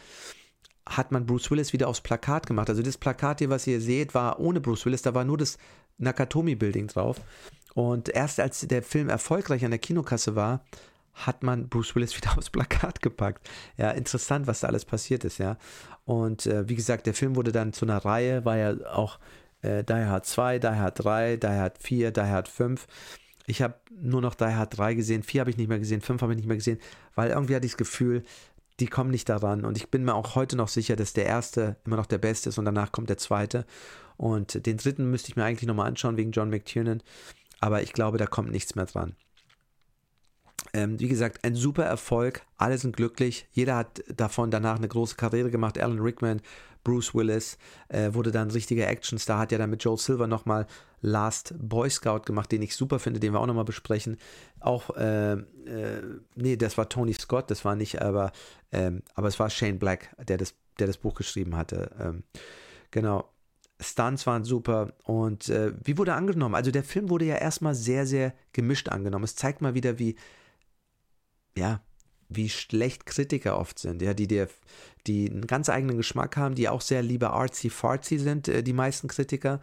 hat 0.88 1.12
man 1.12 1.26
Bruce 1.26 1.50
Willis 1.50 1.72
wieder 1.72 1.88
aufs 1.88 2.00
Plakat 2.00 2.46
gemacht. 2.46 2.68
Also 2.68 2.82
das 2.82 2.96
Plakat 2.96 3.38
hier, 3.38 3.50
was 3.50 3.66
ihr 3.66 3.80
seht, 3.80 4.14
war 4.14 4.40
ohne 4.40 4.60
Bruce 4.60 4.86
Willis, 4.86 5.02
da 5.02 5.14
war 5.14 5.24
nur 5.24 5.38
das 5.38 5.58
Nakatomi 5.98 6.54
Building 6.54 6.86
drauf. 6.86 7.20
Und 7.74 8.08
erst 8.08 8.40
als 8.40 8.60
der 8.60 8.82
Film 8.82 9.08
erfolgreich 9.08 9.64
an 9.64 9.70
der 9.70 9.78
Kinokasse 9.78 10.34
war, 10.34 10.64
hat 11.14 11.42
man 11.42 11.68
Bruce 11.68 11.94
Willis 11.94 12.16
wieder 12.20 12.36
aufs 12.36 12.50
Plakat 12.50 13.02
gepackt. 13.02 13.48
Ja, 13.76 13.90
interessant, 13.90 14.46
was 14.46 14.60
da 14.60 14.68
alles 14.68 14.84
passiert 14.84 15.24
ist, 15.24 15.38
ja. 15.38 15.58
Und 16.04 16.46
äh, 16.46 16.68
wie 16.68 16.76
gesagt, 16.76 17.06
der 17.06 17.14
Film 17.14 17.36
wurde 17.36 17.52
dann 17.52 17.72
zu 17.72 17.84
einer 17.84 17.98
Reihe, 17.98 18.44
war 18.44 18.56
ja 18.56 18.74
auch 18.92 19.18
äh, 19.62 19.84
Die 19.84 19.92
Hard 19.92 20.24
2, 20.24 20.58
Die 20.58 20.68
Hard 20.68 21.04
3, 21.04 21.36
Die 21.36 21.46
Hard 21.46 21.78
4, 21.78 22.10
Die 22.12 22.20
Hard 22.20 22.48
5. 22.48 22.86
Ich 23.46 23.62
habe 23.62 23.74
nur 23.90 24.22
noch 24.22 24.34
Die 24.34 24.44
Hard 24.44 24.76
3 24.76 24.94
gesehen, 24.94 25.22
4 25.22 25.40
habe 25.40 25.50
ich 25.50 25.56
nicht 25.56 25.68
mehr 25.68 25.78
gesehen, 25.78 26.00
5 26.00 26.22
habe 26.22 26.32
ich 26.32 26.38
nicht 26.38 26.48
mehr 26.48 26.56
gesehen, 26.56 26.78
weil 27.14 27.30
irgendwie 27.30 27.56
hatte 27.56 27.66
ich 27.66 27.72
das 27.72 27.78
Gefühl, 27.78 28.22
die 28.80 28.86
kommen 28.86 29.10
nicht 29.10 29.28
daran. 29.28 29.64
Und 29.64 29.76
ich 29.76 29.90
bin 29.90 30.04
mir 30.04 30.14
auch 30.14 30.34
heute 30.34 30.56
noch 30.56 30.68
sicher, 30.68 30.96
dass 30.96 31.12
der 31.12 31.26
erste 31.26 31.76
immer 31.84 31.96
noch 31.96 32.06
der 32.06 32.18
beste 32.18 32.48
ist 32.50 32.58
und 32.58 32.64
danach 32.64 32.92
kommt 32.92 33.08
der 33.08 33.18
zweite. 33.18 33.66
Und 34.16 34.66
den 34.66 34.76
dritten 34.76 35.10
müsste 35.10 35.30
ich 35.30 35.36
mir 35.36 35.44
eigentlich 35.44 35.66
nochmal 35.66 35.88
anschauen 35.88 36.16
wegen 36.16 36.32
John 36.32 36.50
McTiernan. 36.50 37.02
Aber 37.60 37.82
ich 37.82 37.92
glaube, 37.92 38.18
da 38.18 38.26
kommt 38.26 38.50
nichts 38.50 38.74
mehr 38.74 38.86
dran. 38.86 39.16
Ähm, 40.72 41.00
wie 41.00 41.08
gesagt, 41.08 41.44
ein 41.44 41.54
super 41.54 41.84
Erfolg. 41.84 42.42
Alle 42.56 42.78
sind 42.78 42.96
glücklich. 42.96 43.48
Jeder 43.52 43.76
hat 43.76 44.02
davon 44.14 44.50
danach 44.50 44.76
eine 44.76 44.88
große 44.88 45.16
Karriere 45.16 45.50
gemacht. 45.50 45.78
Alan 45.78 46.00
Rickman, 46.00 46.40
Bruce 46.84 47.14
Willis 47.14 47.58
äh, 47.88 48.12
wurde 48.12 48.32
dann 48.32 48.48
ein 48.48 48.52
richtiger 48.52 48.88
Actionstar. 48.88 49.38
Hat 49.38 49.52
ja 49.52 49.58
dann 49.58 49.70
mit 49.70 49.82
Joel 49.82 49.98
Silver 49.98 50.26
nochmal 50.26 50.66
Last 51.00 51.54
Boy 51.58 51.88
Scout 51.90 52.20
gemacht, 52.20 52.50
den 52.50 52.62
ich 52.62 52.74
super 52.74 52.98
finde, 52.98 53.20
den 53.20 53.32
wir 53.32 53.40
auch 53.40 53.46
nochmal 53.46 53.64
besprechen. 53.64 54.16
Auch, 54.60 54.90
äh, 54.96 55.32
äh, 55.32 56.02
nee, 56.34 56.56
das 56.56 56.76
war 56.78 56.88
Tony 56.88 57.12
Scott, 57.12 57.50
das 57.50 57.64
war 57.64 57.76
nicht, 57.76 58.00
aber, 58.02 58.32
ähm, 58.72 59.02
aber 59.14 59.28
es 59.28 59.38
war 59.38 59.50
Shane 59.50 59.78
Black, 59.78 60.14
der 60.26 60.36
das, 60.36 60.54
der 60.78 60.86
das 60.86 60.98
Buch 60.98 61.14
geschrieben 61.14 61.56
hatte. 61.56 61.90
Ähm, 62.00 62.24
genau. 62.90 63.28
Stunts 63.80 64.26
waren 64.26 64.42
super 64.42 64.92
und 65.04 65.48
äh, 65.50 65.72
wie 65.84 65.98
wurde 65.98 66.14
angenommen? 66.14 66.56
Also 66.56 66.72
der 66.72 66.82
Film 66.82 67.10
wurde 67.10 67.26
ja 67.26 67.36
erstmal 67.36 67.76
sehr, 67.76 68.06
sehr 68.06 68.34
gemischt 68.52 68.88
angenommen. 68.88 69.24
Es 69.24 69.36
zeigt 69.36 69.60
mal 69.60 69.74
wieder, 69.74 70.00
wie, 70.00 70.16
ja, 71.56 71.80
wie 72.28 72.48
schlecht 72.48 73.06
Kritiker 73.06 73.58
oft 73.58 73.78
sind, 73.78 74.02
ja, 74.02 74.14
die, 74.14 74.26
die, 74.26 74.46
die 75.06 75.30
einen 75.30 75.46
ganz 75.46 75.68
eigenen 75.68 75.96
Geschmack 75.96 76.36
haben, 76.36 76.56
die 76.56 76.68
auch 76.68 76.80
sehr 76.80 77.02
lieber 77.02 77.32
artsy-fartsy 77.32 78.18
sind, 78.18 78.48
äh, 78.48 78.62
die 78.62 78.72
meisten 78.72 79.08
Kritiker. 79.08 79.60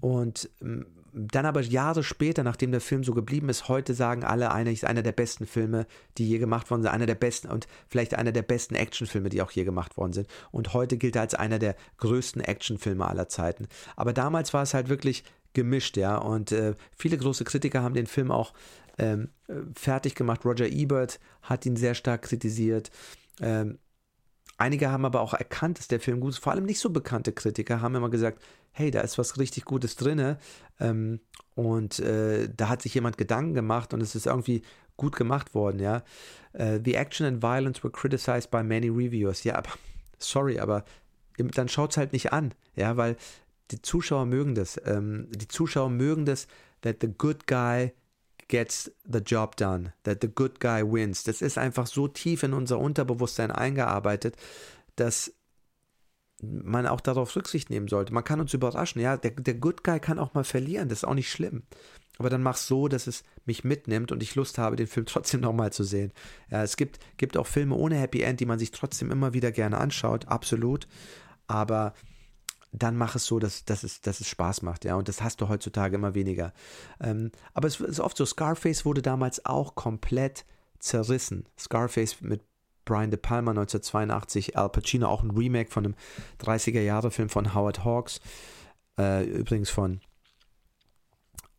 Und 0.00 0.48
ähm, 0.60 0.86
dann 1.12 1.46
aber 1.46 1.60
Jahre 1.62 2.04
später, 2.04 2.42
nachdem 2.42 2.70
der 2.70 2.80
Film 2.80 3.02
so 3.02 3.14
geblieben 3.14 3.48
ist, 3.48 3.68
heute 3.68 3.94
sagen 3.94 4.24
alle, 4.24 4.52
einer 4.52 4.70
ist 4.70 4.84
einer 4.84 5.02
der 5.02 5.12
besten 5.12 5.46
Filme, 5.46 5.86
die 6.16 6.28
je 6.28 6.38
gemacht 6.38 6.70
worden 6.70 6.82
sind, 6.82 6.92
einer 6.92 7.06
der 7.06 7.14
besten 7.14 7.48
und 7.48 7.66
vielleicht 7.88 8.14
einer 8.14 8.32
der 8.32 8.42
besten 8.42 8.74
Actionfilme, 8.74 9.28
die 9.28 9.42
auch 9.42 9.50
je 9.50 9.64
gemacht 9.64 9.96
worden 9.96 10.12
sind. 10.12 10.28
Und 10.52 10.74
heute 10.74 10.96
gilt 10.96 11.16
er 11.16 11.22
als 11.22 11.34
einer 11.34 11.58
der 11.58 11.76
größten 11.96 12.42
Actionfilme 12.42 13.06
aller 13.06 13.28
Zeiten. 13.28 13.68
Aber 13.96 14.12
damals 14.12 14.54
war 14.54 14.62
es 14.62 14.74
halt 14.74 14.88
wirklich 14.88 15.24
gemischt, 15.54 15.96
ja. 15.96 16.16
Und 16.18 16.52
äh, 16.52 16.74
viele 16.96 17.16
große 17.16 17.44
Kritiker 17.44 17.82
haben 17.82 17.94
den 17.94 18.06
Film 18.06 18.30
auch 18.30 18.52
ähm, 18.98 19.30
fertig 19.74 20.14
gemacht. 20.14 20.44
Roger 20.44 20.68
Ebert 20.68 21.20
hat 21.42 21.66
ihn 21.66 21.76
sehr 21.76 21.94
stark 21.94 22.22
kritisiert. 22.22 22.90
Ähm, 23.40 23.78
einige 24.56 24.90
haben 24.90 25.04
aber 25.04 25.20
auch 25.20 25.34
erkannt, 25.34 25.78
dass 25.78 25.88
der 25.88 26.00
Film 26.00 26.20
gut 26.20 26.34
ist. 26.34 26.38
Vor 26.38 26.52
allem 26.52 26.66
nicht 26.66 26.80
so 26.80 26.90
bekannte 26.90 27.32
Kritiker 27.32 27.80
haben 27.80 27.94
immer 27.94 28.10
gesagt, 28.10 28.42
hey, 28.72 28.90
da 28.90 29.00
ist 29.00 29.18
was 29.18 29.38
richtig 29.38 29.64
Gutes 29.64 29.96
drin. 29.96 30.36
Ähm, 30.80 31.20
und 31.54 31.98
äh, 31.98 32.48
da 32.54 32.68
hat 32.68 32.82
sich 32.82 32.94
jemand 32.94 33.18
Gedanken 33.18 33.54
gemacht 33.54 33.92
und 33.92 34.00
es 34.00 34.14
ist 34.14 34.26
irgendwie 34.26 34.62
gut 34.96 35.16
gemacht 35.16 35.54
worden, 35.54 35.80
ja. 35.80 36.02
Uh, 36.54 36.78
the 36.84 36.94
action 36.94 37.26
and 37.26 37.42
violence 37.42 37.82
were 37.84 37.90
criticized 37.90 38.50
by 38.50 38.62
many 38.62 38.88
reviewers. 38.88 39.44
Ja, 39.44 39.54
aber 39.56 39.70
sorry, 40.18 40.58
aber 40.58 40.84
dann 41.36 41.68
schaut 41.68 41.92
es 41.92 41.96
halt 41.96 42.12
nicht 42.12 42.32
an, 42.32 42.52
ja, 42.74 42.96
weil 42.96 43.16
die 43.70 43.80
Zuschauer 43.80 44.26
mögen 44.26 44.54
das. 44.54 44.80
Ähm, 44.84 45.28
die 45.30 45.48
Zuschauer 45.48 45.90
mögen 45.90 46.24
das, 46.24 46.48
that 46.82 46.96
the 47.00 47.08
good 47.08 47.46
guy 47.46 47.92
gets 48.48 48.90
the 49.04 49.18
job 49.18 49.56
done, 49.56 49.92
that 50.02 50.18
the 50.22 50.28
good 50.28 50.58
guy 50.58 50.82
wins. 50.82 51.22
Das 51.22 51.42
ist 51.42 51.58
einfach 51.58 51.86
so 51.86 52.08
tief 52.08 52.42
in 52.42 52.52
unser 52.52 52.78
Unterbewusstsein 52.78 53.50
eingearbeitet, 53.50 54.36
dass 54.96 55.32
man 56.42 56.86
auch 56.86 57.00
darauf 57.00 57.34
Rücksicht 57.34 57.70
nehmen 57.70 57.88
sollte. 57.88 58.12
Man 58.12 58.24
kann 58.24 58.40
uns 58.40 58.54
überraschen, 58.54 59.00
ja, 59.00 59.16
der, 59.16 59.32
der 59.32 59.54
Good 59.54 59.82
Guy 59.82 59.98
kann 60.00 60.18
auch 60.18 60.34
mal 60.34 60.44
verlieren, 60.44 60.88
das 60.88 60.98
ist 60.98 61.04
auch 61.04 61.14
nicht 61.14 61.30
schlimm. 61.30 61.64
Aber 62.18 62.30
dann 62.30 62.42
mach 62.42 62.56
so, 62.56 62.88
dass 62.88 63.06
es 63.06 63.22
mich 63.44 63.64
mitnimmt 63.64 64.10
und 64.12 64.22
ich 64.22 64.34
Lust 64.34 64.58
habe, 64.58 64.76
den 64.76 64.86
Film 64.86 65.06
trotzdem 65.06 65.40
nochmal 65.40 65.72
zu 65.72 65.84
sehen. 65.84 66.12
Ja, 66.50 66.62
es 66.62 66.76
gibt, 66.76 66.98
gibt 67.16 67.36
auch 67.36 67.46
Filme 67.46 67.74
ohne 67.74 67.96
Happy 67.96 68.22
End, 68.22 68.40
die 68.40 68.46
man 68.46 68.58
sich 68.58 68.70
trotzdem 68.70 69.10
immer 69.10 69.34
wieder 69.34 69.52
gerne 69.52 69.78
anschaut, 69.78 70.26
absolut. 70.28 70.86
Aber 71.46 71.94
dann 72.72 72.96
mach 72.96 73.14
es 73.14 73.24
so, 73.24 73.38
dass, 73.38 73.64
dass, 73.64 73.82
es, 73.82 74.02
dass 74.02 74.20
es 74.20 74.28
Spaß 74.28 74.62
macht, 74.62 74.84
ja. 74.84 74.96
Und 74.96 75.08
das 75.08 75.22
hast 75.22 75.40
du 75.40 75.48
heutzutage 75.48 75.96
immer 75.96 76.14
weniger. 76.14 76.52
Ähm, 77.00 77.30
aber 77.54 77.68
es 77.68 77.80
ist 77.80 78.00
oft 78.00 78.16
so, 78.16 78.26
Scarface 78.26 78.84
wurde 78.84 79.02
damals 79.02 79.46
auch 79.46 79.74
komplett 79.74 80.44
zerrissen. 80.78 81.46
Scarface 81.58 82.20
mit 82.20 82.42
Brian 82.88 83.10
De 83.10 83.18
Palma 83.18 83.50
1982, 83.50 84.56
Al 84.56 84.70
Pacino, 84.70 85.08
auch 85.08 85.22
ein 85.22 85.30
Remake 85.30 85.70
von 85.70 85.84
einem 85.84 85.94
30er-Jahre-Film 86.40 87.28
von 87.28 87.54
Howard 87.54 87.84
Hawks, 87.84 88.20
äh, 88.98 89.24
übrigens 89.24 89.68
von 89.68 90.00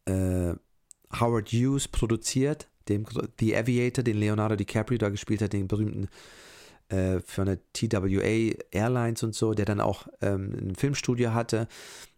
äh, 0.06 0.56
Howard 1.20 1.50
Hughes 1.50 1.88
produziert, 1.88 2.68
dem 2.88 3.06
The 3.40 3.56
Aviator, 3.56 4.04
den 4.04 4.18
Leonardo 4.18 4.56
DiCaprio 4.56 4.98
da 4.98 5.10
gespielt 5.10 5.44
hat, 5.44 5.54
den 5.54 5.68
berühmten 5.68 6.08
äh, 6.90 7.20
für 7.20 7.44
eine 7.44 7.60
TWA 7.74 8.56
Airlines 8.72 9.22
und 9.22 9.36
so, 9.36 9.54
der 9.54 9.66
dann 9.66 9.82
auch 9.82 10.08
ähm, 10.22 10.52
ein 10.60 10.76
Filmstudio 10.76 11.36
hatte 11.36 11.68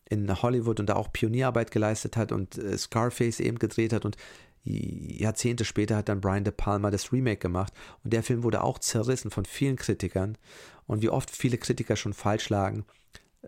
in 0.09 0.41
Hollywood 0.41 0.79
und 0.79 0.87
da 0.87 0.95
auch 0.95 1.11
Pionierarbeit 1.11 1.71
geleistet 1.71 2.15
hat 2.15 2.31
und 2.31 2.57
äh, 2.57 2.77
Scarface 2.77 3.41
eben 3.41 3.59
gedreht 3.59 3.91
hat 3.91 4.05
und 4.05 4.15
Jahrzehnte 4.63 5.65
später 5.65 5.97
hat 5.97 6.09
dann 6.09 6.21
Brian 6.21 6.43
De 6.43 6.53
Palma 6.55 6.91
das 6.91 7.11
Remake 7.11 7.37
gemacht 7.37 7.73
und 8.03 8.13
der 8.13 8.23
Film 8.23 8.43
wurde 8.43 8.63
auch 8.63 8.79
zerrissen 8.79 9.31
von 9.31 9.45
vielen 9.45 9.75
Kritikern 9.75 10.37
und 10.87 11.01
wie 11.01 11.09
oft 11.09 11.31
viele 11.31 11.57
Kritiker 11.57 11.95
schon 11.95 12.13
falsch 12.13 12.49
lagen, 12.49 12.85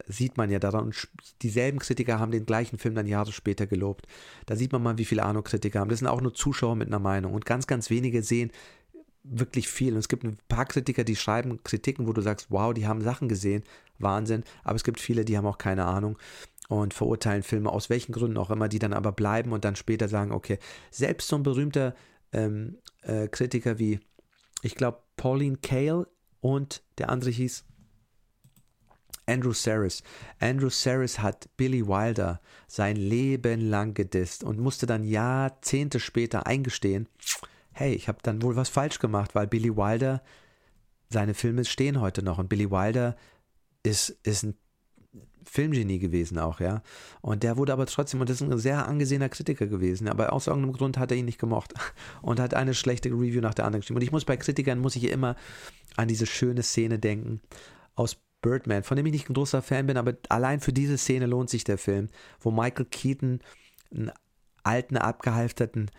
sieht 0.08 0.38
man 0.38 0.50
ja 0.50 0.60
daran. 0.60 0.86
Und 0.86 1.08
dieselben 1.42 1.80
Kritiker 1.80 2.20
haben 2.20 2.32
den 2.32 2.46
gleichen 2.46 2.78
Film 2.78 2.96
dann 2.96 3.06
Jahre 3.06 3.32
später 3.32 3.68
gelobt. 3.68 4.08
Da 4.46 4.56
sieht 4.56 4.72
man 4.72 4.82
mal, 4.82 4.98
wie 4.98 5.06
viele 5.06 5.24
Ahnung-Kritiker 5.24 5.80
haben. 5.80 5.90
Das 5.90 6.00
sind 6.00 6.08
auch 6.08 6.22
nur 6.22 6.34
Zuschauer 6.34 6.76
mit 6.76 6.88
einer 6.88 7.00
Meinung 7.00 7.34
und 7.34 7.46
ganz, 7.46 7.68
ganz 7.68 7.90
wenige 7.90 8.24
sehen 8.24 8.52
wirklich 9.24 9.70
viel. 9.70 9.94
Und 9.94 10.00
es 10.00 10.10
gibt 10.10 10.24
ein 10.24 10.38
paar 10.48 10.66
Kritiker, 10.66 11.04
die 11.04 11.16
schreiben 11.16 11.64
Kritiken, 11.64 12.08
wo 12.08 12.14
du 12.14 12.22
sagst, 12.22 12.48
wow, 12.50 12.74
die 12.74 12.88
haben 12.88 13.02
Sachen 13.02 13.30
gesehen, 13.30 13.64
Wahnsinn. 14.00 14.44
Aber 14.64 14.76
es 14.76 14.84
gibt 14.84 15.00
viele, 15.00 15.24
die 15.26 15.38
haben 15.38 15.46
auch 15.46 15.58
keine 15.58 15.86
Ahnung 15.86 16.18
und 16.70 16.94
verurteilen 16.94 17.44
Filme 17.44 17.72
aus 17.72 17.90
welchen 17.90 18.14
Gründen 18.14 18.38
auch 18.38 18.50
immer, 18.50 18.70
die 18.70 18.80
dann 18.80 18.94
aber 18.94 19.12
bleiben 19.12 19.52
und 19.52 19.66
dann 19.66 19.76
später 19.76 20.08
sagen, 20.08 20.32
okay, 20.32 20.60
selbst 20.92 21.28
so 21.28 21.36
ein 21.36 21.44
berühmter 21.44 21.94
ähm, 22.32 22.78
äh, 23.02 23.28
Kritiker 23.28 23.80
wie 23.80 24.00
ich 24.64 24.76
glaube, 24.76 25.04
Pauline 25.18 25.58
Kael 25.58 26.08
und 26.40 26.84
der 26.98 27.10
andere 27.10 27.30
hieß 27.30 27.66
Andrew 29.26 29.54
Saris. 29.54 30.04
Andrew 30.40 30.70
Saris 30.70 31.20
hat 31.20 31.50
Billy 31.58 31.86
Wilder 31.86 32.42
sein 32.68 32.96
Leben 32.96 33.62
lang 33.62 33.94
gedisst 33.94 34.44
und 34.44 34.60
musste 34.60 34.86
dann 34.86 35.04
Jahrzehnte 35.04 36.00
später 36.00 36.48
eingestehen, 36.48 37.08
hey, 37.74 37.94
ich 37.94 38.08
habe 38.08 38.20
dann 38.24 38.42
wohl 38.42 38.56
was 38.56 38.70
falsch 38.70 39.00
gemacht, 39.00 39.36
weil 39.36 39.48
Billy 39.48 39.76
Wilder, 39.76 40.24
seine 41.10 41.34
Filme 41.34 41.66
stehen 41.66 42.02
heute 42.02 42.24
noch 42.24 42.38
und 42.38 42.50
Billy 42.50 42.72
Wilder 42.72 43.16
ist, 43.84 44.10
ist 44.24 44.44
ein 44.44 44.58
Filmgenie 45.46 46.00
gewesen 46.00 46.40
auch, 46.40 46.60
ja. 46.60 46.82
Und 47.22 47.44
der 47.44 47.58
wurde 47.58 47.74
aber 47.74 47.86
trotzdem, 47.86 48.22
und 48.22 48.30
das 48.30 48.42
ist 48.42 48.50
ein 48.50 48.58
sehr 48.58 48.88
angesehener 48.88 49.30
Kritiker 49.30 49.68
gewesen, 49.68 50.08
aber 50.08 50.34
aus 50.34 50.48
irgendeinem 50.48 50.74
Grund 50.74 50.98
hat 50.98 51.12
er 51.12 51.18
ihn 51.18 51.26
nicht 51.26 51.40
gemocht 51.40 51.74
und 52.22 52.40
hat 52.40 52.54
eine 52.54 52.74
schlechte 52.74 53.10
Review 53.10 53.42
nach 53.42 53.54
der 53.54 53.66
anderen 53.66 53.82
geschrieben. 53.82 53.98
Und 53.98 54.04
ich 54.04 54.12
muss 54.12 54.26
bei 54.26 54.38
Kritikern, 54.38 54.80
muss 54.80 54.96
ich 54.96 55.10
immer 55.10 55.36
an 55.96 56.08
diese 56.08 56.26
schöne 56.26 56.64
Szene 56.64 57.00
denken 57.00 57.42
aus 57.96 58.18
Birdman, 58.42 58.84
von 58.84 58.98
dem 58.98 59.06
ich 59.06 59.14
nicht 59.14 59.30
ein 59.30 59.34
großer 59.34 59.62
Fan 59.62 59.88
bin, 59.88 59.98
aber 59.98 60.16
allein 60.30 60.60
für 60.60 60.74
diese 60.74 60.98
Szene 60.98 61.26
lohnt 61.26 61.50
sich 61.50 61.64
der 61.64 61.78
Film, 61.78 62.10
wo 62.40 62.52
Michael 62.52 62.86
Keaton 62.86 63.40
einen 63.92 64.12
alten, 64.64 64.98
abgehalfterten 64.98 65.90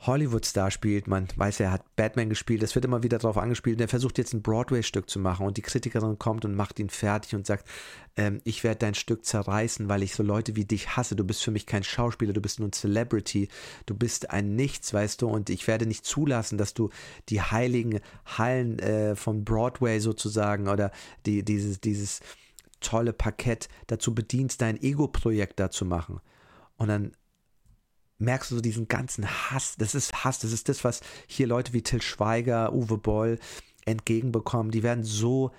Hollywood-Star 0.00 0.70
spielt. 0.70 1.08
Man 1.08 1.26
weiß, 1.34 1.58
er 1.60 1.72
hat 1.72 1.96
Batman 1.96 2.28
gespielt. 2.28 2.62
Es 2.62 2.74
wird 2.74 2.84
immer 2.84 3.02
wieder 3.02 3.18
darauf 3.18 3.36
angespielt. 3.36 3.80
Er 3.80 3.88
versucht 3.88 4.16
jetzt 4.18 4.32
ein 4.32 4.42
Broadway-Stück 4.42 5.10
zu 5.10 5.18
machen 5.18 5.44
und 5.44 5.56
die 5.56 5.62
Kritikerin 5.62 6.18
kommt 6.18 6.44
und 6.44 6.54
macht 6.54 6.78
ihn 6.78 6.88
fertig 6.88 7.34
und 7.34 7.46
sagt, 7.46 7.68
ähm, 8.16 8.40
ich 8.44 8.62
werde 8.62 8.78
dein 8.78 8.94
Stück 8.94 9.24
zerreißen, 9.24 9.88
weil 9.88 10.04
ich 10.04 10.14
so 10.14 10.22
Leute 10.22 10.54
wie 10.54 10.64
dich 10.64 10.96
hasse. 10.96 11.16
Du 11.16 11.24
bist 11.24 11.42
für 11.42 11.50
mich 11.50 11.66
kein 11.66 11.82
Schauspieler, 11.82 12.32
du 12.32 12.40
bist 12.40 12.60
nur 12.60 12.68
ein 12.68 12.72
Celebrity. 12.72 13.48
Du 13.86 13.94
bist 13.96 14.30
ein 14.30 14.54
Nichts, 14.54 14.94
weißt 14.94 15.22
du, 15.22 15.28
und 15.28 15.50
ich 15.50 15.66
werde 15.66 15.86
nicht 15.86 16.04
zulassen, 16.04 16.58
dass 16.58 16.74
du 16.74 16.90
die 17.28 17.42
heiligen 17.42 18.00
Hallen 18.24 18.78
äh, 18.78 19.16
von 19.16 19.44
Broadway 19.44 19.98
sozusagen 19.98 20.68
oder 20.68 20.92
die, 21.26 21.44
dieses, 21.44 21.80
dieses 21.80 22.20
tolle 22.80 23.12
Parkett 23.12 23.68
dazu 23.88 24.14
bedienst, 24.14 24.60
dein 24.60 24.80
Ego-Projekt 24.80 25.58
da 25.58 25.70
zu 25.70 25.84
machen. 25.84 26.20
Und 26.76 26.86
dann 26.86 27.12
merkst 28.18 28.50
du 28.50 28.56
so 28.56 28.60
diesen 28.60 28.88
ganzen 28.88 29.26
Hass. 29.26 29.76
Das 29.78 29.94
ist 29.94 30.24
Hass, 30.24 30.40
das 30.40 30.52
ist 30.52 30.68
das, 30.68 30.84
was 30.84 31.00
hier 31.26 31.46
Leute 31.46 31.72
wie 31.72 31.82
Till 31.82 32.02
Schweiger, 32.02 32.72
Uwe 32.72 32.98
Boll 32.98 33.38
entgegenbekommen. 33.84 34.70
Die 34.70 34.82
werden 34.82 35.04
so 35.04 35.52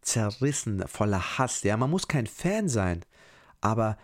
zerrissen, 0.00 0.86
voller 0.88 1.38
Hass. 1.38 1.62
Ja, 1.62 1.76
man 1.76 1.90
muss 1.90 2.08
kein 2.08 2.26
Fan 2.26 2.68
sein, 2.68 3.04
aber 3.60 3.98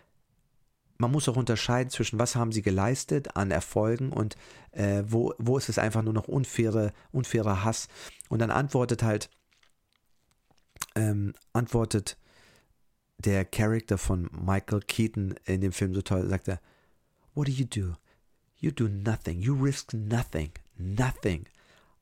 man 0.98 1.10
muss 1.10 1.28
auch 1.28 1.36
unterscheiden 1.36 1.90
zwischen 1.90 2.18
was 2.18 2.36
haben 2.36 2.52
sie 2.52 2.62
geleistet 2.62 3.36
an 3.36 3.50
Erfolgen 3.50 4.12
und 4.12 4.36
äh, 4.72 5.02
wo, 5.06 5.34
wo 5.38 5.58
ist 5.58 5.68
es 5.68 5.78
einfach 5.78 6.02
nur 6.02 6.12
noch 6.12 6.28
unfaire, 6.28 6.92
unfairer 7.10 7.64
Hass. 7.64 7.88
Und 8.28 8.38
dann 8.38 8.50
antwortet 8.50 9.02
halt, 9.02 9.28
ähm, 10.94 11.34
antwortet 11.52 12.16
der 13.18 13.44
Charakter 13.44 13.98
von 13.98 14.28
Michael 14.32 14.80
Keaton 14.80 15.34
in 15.44 15.60
dem 15.60 15.72
Film 15.72 15.94
so 15.94 16.02
toll, 16.02 16.28
sagt 16.28 16.48
er, 16.48 16.60
What 17.34 17.48
do 17.48 17.52
you 17.52 17.66
do? 17.66 17.96
You 18.58 18.70
do 18.70 18.88
nothing. 18.88 19.40
You 19.40 19.54
risk 19.54 19.92
nothing. 19.92 20.52
Nothing. 20.78 21.46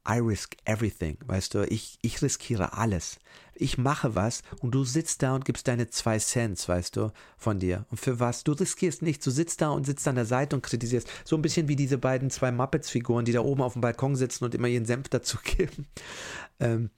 I 0.07 0.19
risk 0.19 0.57
everything. 0.65 1.17
Weißt 1.27 1.55
du, 1.55 1.65
ich, 1.69 1.99
ich 2.03 2.23
riskiere 2.23 2.73
alles. 2.77 3.19
Ich 3.55 3.79
mache 3.79 4.15
was 4.17 4.43
und 4.61 4.75
du 4.75 4.85
sitzt 4.85 5.23
da 5.23 5.35
und 5.35 5.45
gibst 5.45 5.69
deine 5.69 5.89
zwei 5.89 6.19
Cents, 6.19 6.69
weißt 6.69 6.97
du, 6.97 7.13
von 7.37 7.61
dir. 7.61 7.87
Und 7.91 7.99
für 7.99 8.19
was? 8.19 8.43
Du 8.43 8.53
riskierst 8.53 9.03
nichts. 9.03 9.25
Du 9.25 9.31
sitzt 9.31 9.61
da 9.61 9.71
und 9.71 9.87
sitzt 9.87 10.07
an 10.09 10.17
der 10.17 10.27
Seite 10.27 10.57
und 10.57 10.63
kritisierst. 10.63 11.09
So 11.25 11.37
ein 11.37 11.43
bisschen 11.43 11.69
wie 11.69 11.77
diese 11.77 11.99
beiden 11.99 12.31
zwei 12.31 12.51
Muppets-Figuren, 12.51 13.25
die 13.25 13.33
da 13.33 13.41
oben 13.41 13.63
auf 13.63 13.75
dem 13.75 13.83
Balkon 13.83 14.17
sitzen 14.17 14.45
und 14.45 14.55
immer 14.55 14.69
ihren 14.69 14.87
Senf 14.87 15.09
dazu 15.09 15.39
geben. 15.45 15.87
Ähm, 16.59 16.91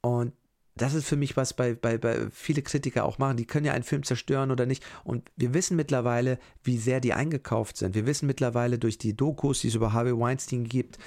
und 0.00 0.32
das 0.74 0.94
ist 0.94 1.06
für 1.06 1.16
mich 1.16 1.36
was 1.36 1.54
bei, 1.54 1.74
bei, 1.74 1.98
bei 1.98 2.28
viele 2.30 2.62
Kritiker 2.62 3.04
auch 3.04 3.18
machen. 3.18 3.36
Die 3.36 3.44
können 3.44 3.66
ja 3.66 3.72
einen 3.72 3.84
Film 3.84 4.04
zerstören 4.04 4.50
oder 4.50 4.64
nicht. 4.64 4.84
Und 5.04 5.30
wir 5.36 5.52
wissen 5.52 5.76
mittlerweile, 5.76 6.38
wie 6.64 6.78
sehr 6.78 7.00
die 7.00 7.12
eingekauft 7.12 7.76
sind. 7.76 7.94
Wir 7.94 8.06
wissen 8.06 8.26
mittlerweile 8.26 8.78
durch 8.78 8.96
die 8.96 9.14
Dokus, 9.14 9.60
die 9.60 9.68
es 9.68 9.74
über 9.74 9.92
Harvey 9.92 10.18
Weinstein 10.18 10.64
gibt, 10.64 10.98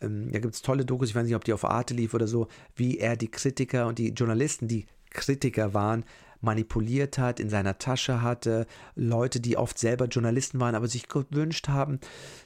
ähm, 0.00 0.32
da 0.32 0.38
gibt 0.38 0.54
es 0.54 0.62
tolle 0.62 0.84
Dokus, 0.84 1.10
ich 1.10 1.14
weiß 1.14 1.26
nicht, 1.26 1.34
ob 1.34 1.44
die 1.44 1.52
auf 1.52 1.64
Arte 1.64 1.94
lief 1.94 2.14
oder 2.14 2.26
so, 2.26 2.48
wie 2.74 2.98
er 2.98 3.16
die 3.16 3.30
Kritiker 3.30 3.86
und 3.86 3.98
die 3.98 4.08
Journalisten, 4.08 4.68
die 4.68 4.86
Kritiker 5.10 5.74
waren, 5.74 6.04
manipuliert 6.40 7.18
hat, 7.18 7.40
in 7.40 7.50
seiner 7.50 7.78
Tasche 7.78 8.22
hatte, 8.22 8.66
Leute, 8.94 9.40
die 9.40 9.56
oft 9.56 9.78
selber 9.78 10.06
Journalisten 10.06 10.60
waren, 10.60 10.74
aber 10.74 10.88
sich 10.88 11.08
gewünscht 11.08 11.68
haben, 11.68 12.00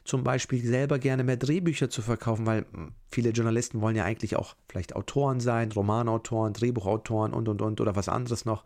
zum 0.04 0.24
Beispiel 0.24 0.64
selber 0.64 0.98
gerne 0.98 1.24
mehr 1.24 1.36
Drehbücher 1.36 1.90
zu 1.90 2.02
verkaufen, 2.02 2.46
weil 2.46 2.66
hm, 2.72 2.92
viele 3.10 3.30
Journalisten 3.30 3.80
wollen 3.80 3.96
ja 3.96 4.04
eigentlich 4.04 4.36
auch 4.36 4.56
vielleicht 4.68 4.96
Autoren 4.96 5.40
sein, 5.40 5.72
Romanautoren, 5.72 6.52
Drehbuchautoren 6.52 7.32
und 7.32 7.48
und 7.48 7.62
und 7.62 7.80
oder 7.80 7.96
was 7.96 8.08
anderes 8.08 8.44
noch 8.44 8.64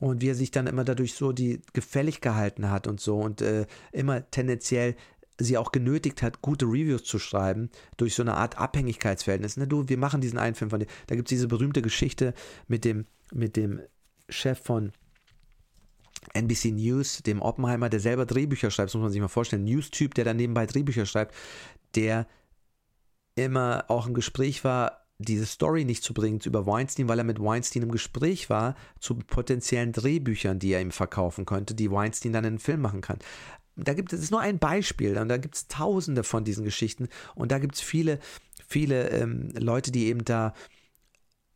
und 0.00 0.22
wie 0.22 0.30
er 0.30 0.34
sich 0.34 0.50
dann 0.50 0.66
immer 0.66 0.84
dadurch 0.84 1.14
so 1.14 1.32
die 1.32 1.60
gefällig 1.72 2.20
gehalten 2.20 2.70
hat 2.70 2.86
und 2.86 3.00
so 3.00 3.18
und 3.18 3.42
äh, 3.42 3.66
immer 3.92 4.28
tendenziell 4.30 4.96
sie 5.38 5.56
auch 5.56 5.72
genötigt 5.72 6.22
hat, 6.22 6.42
gute 6.42 6.66
Reviews 6.66 7.04
zu 7.04 7.18
schreiben, 7.18 7.70
durch 7.96 8.14
so 8.14 8.22
eine 8.22 8.34
Art 8.34 8.58
Abhängigkeitsverhältnis. 8.58 9.56
Na 9.56 9.66
du, 9.66 9.88
wir 9.88 9.98
machen 9.98 10.20
diesen 10.20 10.38
einen 10.38 10.54
Film 10.54 10.70
von 10.70 10.80
dir. 10.80 10.86
Da 11.06 11.16
gibt 11.16 11.28
es 11.28 11.30
diese 11.30 11.48
berühmte 11.48 11.82
Geschichte 11.82 12.34
mit 12.68 12.84
dem, 12.84 13.06
mit 13.32 13.56
dem 13.56 13.80
Chef 14.30 14.60
von 14.62 14.92
NBC 16.34 16.72
News, 16.72 17.22
dem 17.22 17.42
Oppenheimer, 17.42 17.88
der 17.88 18.00
selber 18.00 18.26
Drehbücher 18.26 18.70
schreibt, 18.70 18.88
das 18.88 18.94
muss 18.94 19.02
man 19.02 19.12
sich 19.12 19.20
mal 19.20 19.28
vorstellen, 19.28 19.64
News-Typ, 19.64 20.14
der 20.14 20.24
dann 20.24 20.36
nebenbei 20.36 20.66
Drehbücher 20.66 21.06
schreibt, 21.06 21.34
der 21.94 22.26
immer 23.34 23.84
auch 23.88 24.06
im 24.06 24.14
Gespräch 24.14 24.64
war, 24.64 25.06
diese 25.18 25.46
Story 25.46 25.84
nicht 25.84 26.02
zu 26.02 26.14
bringen 26.14 26.40
über 26.44 26.66
Weinstein, 26.66 27.08
weil 27.08 27.18
er 27.18 27.24
mit 27.24 27.40
Weinstein 27.40 27.82
im 27.82 27.90
Gespräch 27.90 28.48
war 28.48 28.74
zu 29.00 29.16
potenziellen 29.16 29.92
Drehbüchern, 29.92 30.58
die 30.58 30.72
er 30.72 30.80
ihm 30.80 30.92
verkaufen 30.92 31.44
könnte, 31.44 31.74
die 31.74 31.90
Weinstein 31.90 32.32
dann 32.32 32.44
in 32.44 32.48
einen 32.48 32.58
Film 32.58 32.80
machen 32.80 33.02
kann. 33.02 33.18
Da 33.76 33.94
gibt 33.94 34.12
es 34.12 34.30
nur 34.30 34.40
ein 34.40 34.58
Beispiel 34.58 35.18
und 35.18 35.28
da 35.28 35.36
gibt 35.36 35.56
es 35.56 35.68
tausende 35.68 36.24
von 36.24 36.44
diesen 36.44 36.64
Geschichten 36.64 37.08
und 37.34 37.52
da 37.52 37.58
gibt 37.58 37.76
es 37.76 37.80
viele, 37.80 38.18
viele 38.66 39.10
ähm, 39.10 39.50
Leute, 39.56 39.92
die 39.92 40.06
eben 40.06 40.24
da 40.24 40.54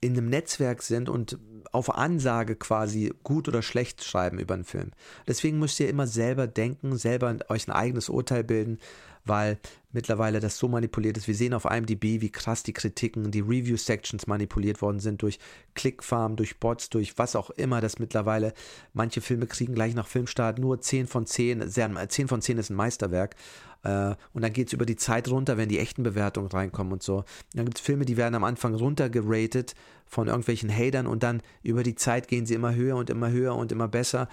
in 0.05 0.13
einem 0.13 0.29
Netzwerk 0.29 0.83
sind 0.83 1.09
und 1.09 1.39
auf 1.73 1.95
Ansage 1.95 2.57
quasi 2.57 3.13
gut 3.23 3.49
oder 3.49 3.63
schlecht 3.63 4.05
schreiben 4.05 4.39
über 4.39 4.55
einen 4.55 4.65
Film. 4.65 4.91
Deswegen 5.27 5.59
müsst 5.59 5.81
ihr 5.81 5.89
immer 5.89 6.07
selber 6.07 6.47
denken, 6.47 6.97
selber 6.97 7.37
euch 7.49 7.67
ein 7.67 7.73
eigenes 7.73 8.09
Urteil 8.09 8.45
bilden, 8.45 8.79
weil 9.25 9.59
mittlerweile 9.93 10.41
das 10.41 10.59
so 10.59 10.69
manipuliert 10.69 11.17
ist. 11.17 11.27
Wir 11.27 11.35
sehen 11.35 11.55
auf 11.55 11.65
IMDb, 11.65 12.21
wie 12.21 12.31
krass 12.31 12.63
die 12.63 12.75
Kritiken, 12.75 13.31
die 13.31 13.41
Review-Sections 13.41 14.27
manipuliert 14.27 14.83
worden 14.83 15.01
sind 15.01 15.23
durch 15.23 15.39
Clickfarm, 15.75 16.37
durch 16.37 16.61
Bots, 16.61 16.91
durch 16.91 17.17
was 17.17 17.35
auch 17.35 17.51
immer, 17.51 17.81
dass 17.81 17.99
mittlerweile 17.99 18.53
manche 18.93 19.23
Filme 19.23 19.47
kriegen 19.47 19.75
gleich 19.75 19.95
nach 19.95 20.07
Filmstart 20.07 20.59
nur 20.59 20.81
10 20.81 21.07
von 21.07 21.27
10, 21.27 21.69
10 21.71 22.29
von 22.29 22.43
10 22.43 22.59
ist 22.59 22.71
ein 22.71 22.77
Meisterwerk. 22.77 23.37
Äh, 23.85 24.15
und 24.33 24.43
dann 24.43 24.53
geht 24.53 24.69
es 24.69 24.73
über 24.73 24.87
die 24.87 24.97
Zeit 24.97 25.29
runter, 25.29 25.57
wenn 25.57 25.69
die 25.69 25.79
echten 25.79 26.03
Bewertungen 26.03 26.49
reinkommen 26.49 26.93
und 26.93 27.03
so. 27.03 27.19
Und 27.19 27.27
dann 27.55 27.65
gibt 27.67 27.79
es 27.79 27.85
Filme, 27.85 28.05
die 28.05 28.17
werden 28.17 28.35
am 28.35 28.45
Anfang 28.45 28.75
runtergeratet 28.75 29.75
von 30.07 30.29
irgendwelchen 30.29 30.75
Hatern 30.75 31.07
und 31.07 31.23
dann 31.23 31.43
über 31.63 31.83
die 31.83 31.95
Zeit 31.95 32.29
gehen 32.29 32.47
sie 32.47 32.55
immer 32.55 32.75
höher 32.75 32.97
und 32.97 33.11
immer 33.11 33.31
höher 33.31 33.55
und 33.55 33.73
immer 33.73 33.89
besser. 33.89 34.29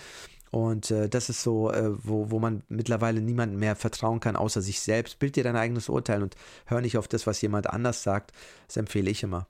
Und 0.52 0.92
äh, 0.92 1.08
das 1.08 1.30
ist 1.30 1.44
so, 1.44 1.72
äh, 1.72 1.92
wo, 2.04 2.30
wo 2.30 2.40
man 2.40 2.64
mittlerweile 2.68 3.22
niemandem 3.22 3.60
mehr 3.60 3.78
vertrauen 3.78 4.20
kann, 4.20 4.36
außer 4.36 4.62
sich 4.62 4.82
selbst. 4.82 5.18
Bild 5.18 5.38
dir 5.38 5.44
dein 5.44 5.56
eigenes 5.56 5.88
Urteil 5.88 6.22
und 6.22 6.36
hör 6.66 6.82
nicht 6.82 6.98
auf 6.98 7.08
das, 7.08 7.26
was 7.26 7.42
jemand 7.42 7.70
anders 7.70 8.04
sagt. 8.04 8.32
Das 8.68 8.76
empfehle 8.76 9.10
ich 9.10 9.24
immer. 9.24 9.48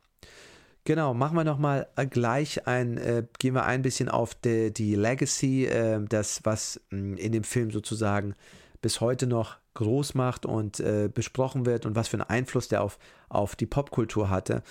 Genau, 0.84 1.14
machen 1.14 1.38
wir 1.38 1.44
nochmal 1.44 1.88
äh, 1.95 2.07
gleich 2.07 2.68
ein, 2.68 2.98
äh, 2.98 3.23
gehen 3.38 3.53
wir 3.53 3.65
ein 3.65 3.84
bisschen 3.84 4.10
auf 4.10 4.34
die, 4.34 4.72
die 4.72 4.95
Legacy, 4.95 5.65
äh, 5.65 6.03
das, 6.07 6.41
was 6.44 6.82
mh, 6.90 6.99
hm, 6.99 7.18
in 7.18 7.32
dem 7.32 7.44
Film 7.44 7.72
sozusagen 7.72 8.36
bis 8.81 9.01
heute 9.01 9.27
noch 9.27 9.57
groß 9.73 10.15
macht 10.15 10.45
und 10.45 10.79
äh, 10.79 11.09
besprochen 11.13 11.65
wird 11.65 11.85
und 11.85 11.95
was 11.95 12.09
für 12.09 12.17
einen 12.17 12.29
Einfluss 12.29 12.67
der 12.67 12.83
auf, 12.83 12.99
auf 13.29 13.55
die 13.55 13.65
Popkultur 13.65 14.29
hatte 14.29 14.63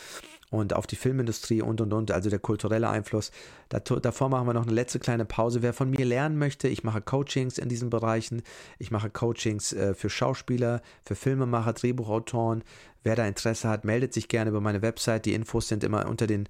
und 0.51 0.75
auf 0.75 0.87
die 0.87 0.97
Filmindustrie 0.97 1.63
und 1.63 1.81
und 1.81 1.93
und, 1.93 2.11
also 2.11 2.29
der 2.29 2.41
kulturelle 2.41 2.89
Einfluss. 2.89 3.31
davor 3.69 4.29
machen 4.29 4.47
wir 4.49 4.53
noch 4.53 4.67
eine 4.67 4.75
letzte 4.75 4.99
kleine 4.99 5.25
Pause. 5.25 5.63
Wer 5.63 5.73
von 5.73 5.91
mir 5.91 6.05
lernen 6.05 6.37
möchte, 6.39 6.69
ich 6.69 6.85
mache 6.85 7.01
Coachings 7.01 7.57
in 7.57 7.69
diesen 7.69 7.89
Bereichen. 7.89 8.43
Ich 8.79 8.91
mache 8.91 9.11
Coachings 9.11 9.73
äh, 9.73 9.95
für 9.95 10.11
Schauspieler, 10.11 10.83
für 11.05 11.15
Filmemacher, 11.15 11.73
Drehbuchautoren. 11.73 12.65
Wer 13.03 13.17
da 13.17 13.27
Interesse 13.27 13.69
hat, 13.69 13.85
meldet 13.85 14.13
sich 14.13 14.29
gerne 14.29 14.51
über 14.51 14.61
meine 14.61 14.83
Website. 14.83 15.25
Die 15.25 15.35
Infos 15.35 15.69
sind 15.69 15.85
immer 15.85 16.07
unter 16.07 16.27
den 16.27 16.49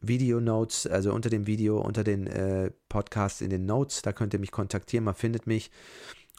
Video 0.00 0.40
Notes, 0.40 0.86
also 0.86 1.12
unter 1.12 1.30
dem 1.30 1.46
Video, 1.46 1.80
unter 1.80 2.02
den 2.02 2.26
äh, 2.26 2.70
Podcasts 2.88 3.40
in 3.40 3.50
den 3.50 3.66
Notes. 3.66 4.02
Da 4.02 4.12
könnt 4.12 4.32
ihr 4.32 4.40
mich 4.40 4.50
kontaktieren, 4.50 5.04
man 5.04 5.14
findet 5.14 5.46
mich. 5.46 5.70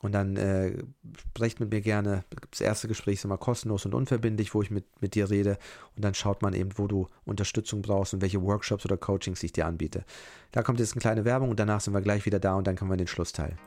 Und 0.02 0.12
dann 0.12 0.36
äh, 0.36 0.84
sprecht 1.30 1.60
mit 1.60 1.72
mir 1.72 1.82
gerne. 1.82 2.26
Das 2.52 2.62
erste 2.62 2.88
Gespräch 2.88 3.16
ist 3.16 3.26
immer 3.26 3.38
kostenlos 3.38 3.86
und 3.86 3.94
unverbindlich, 3.94 4.54
wo 4.54 4.62
ich 4.62 4.70
mit, 4.70 4.86
mit 5.02 5.16
dir 5.16 5.30
rede. 5.30 5.58
Und 5.96 6.04
dann 6.04 6.14
schaut 6.14 6.42
man 6.42 6.54
eben, 6.54 6.72
wo 6.76 6.88
du 6.88 7.08
Unterstützung 7.26 7.82
brauchst 7.82 8.14
und 8.14 8.22
welche 8.22 8.42
Workshops 8.42 8.86
oder 8.86 8.98
Coachings 8.98 9.42
ich 9.42 9.54
dir 9.54 9.66
anbiete. 9.66 10.04
Da 10.52 10.64
kommt 10.64 10.80
jetzt 10.80 10.94
eine 10.94 11.02
kleine 11.02 11.26
Werbung 11.26 11.50
und 11.50 11.60
danach 11.60 11.82
sind 11.82 11.94
wir 11.94 12.02
gleich 12.02 12.26
wieder 12.26 12.40
da 12.40 12.56
und 12.56 12.68
dann 12.68 12.76
können 12.76 12.92
wir 12.92 12.98
den 12.98 13.08
Schlussteil. 13.08 13.58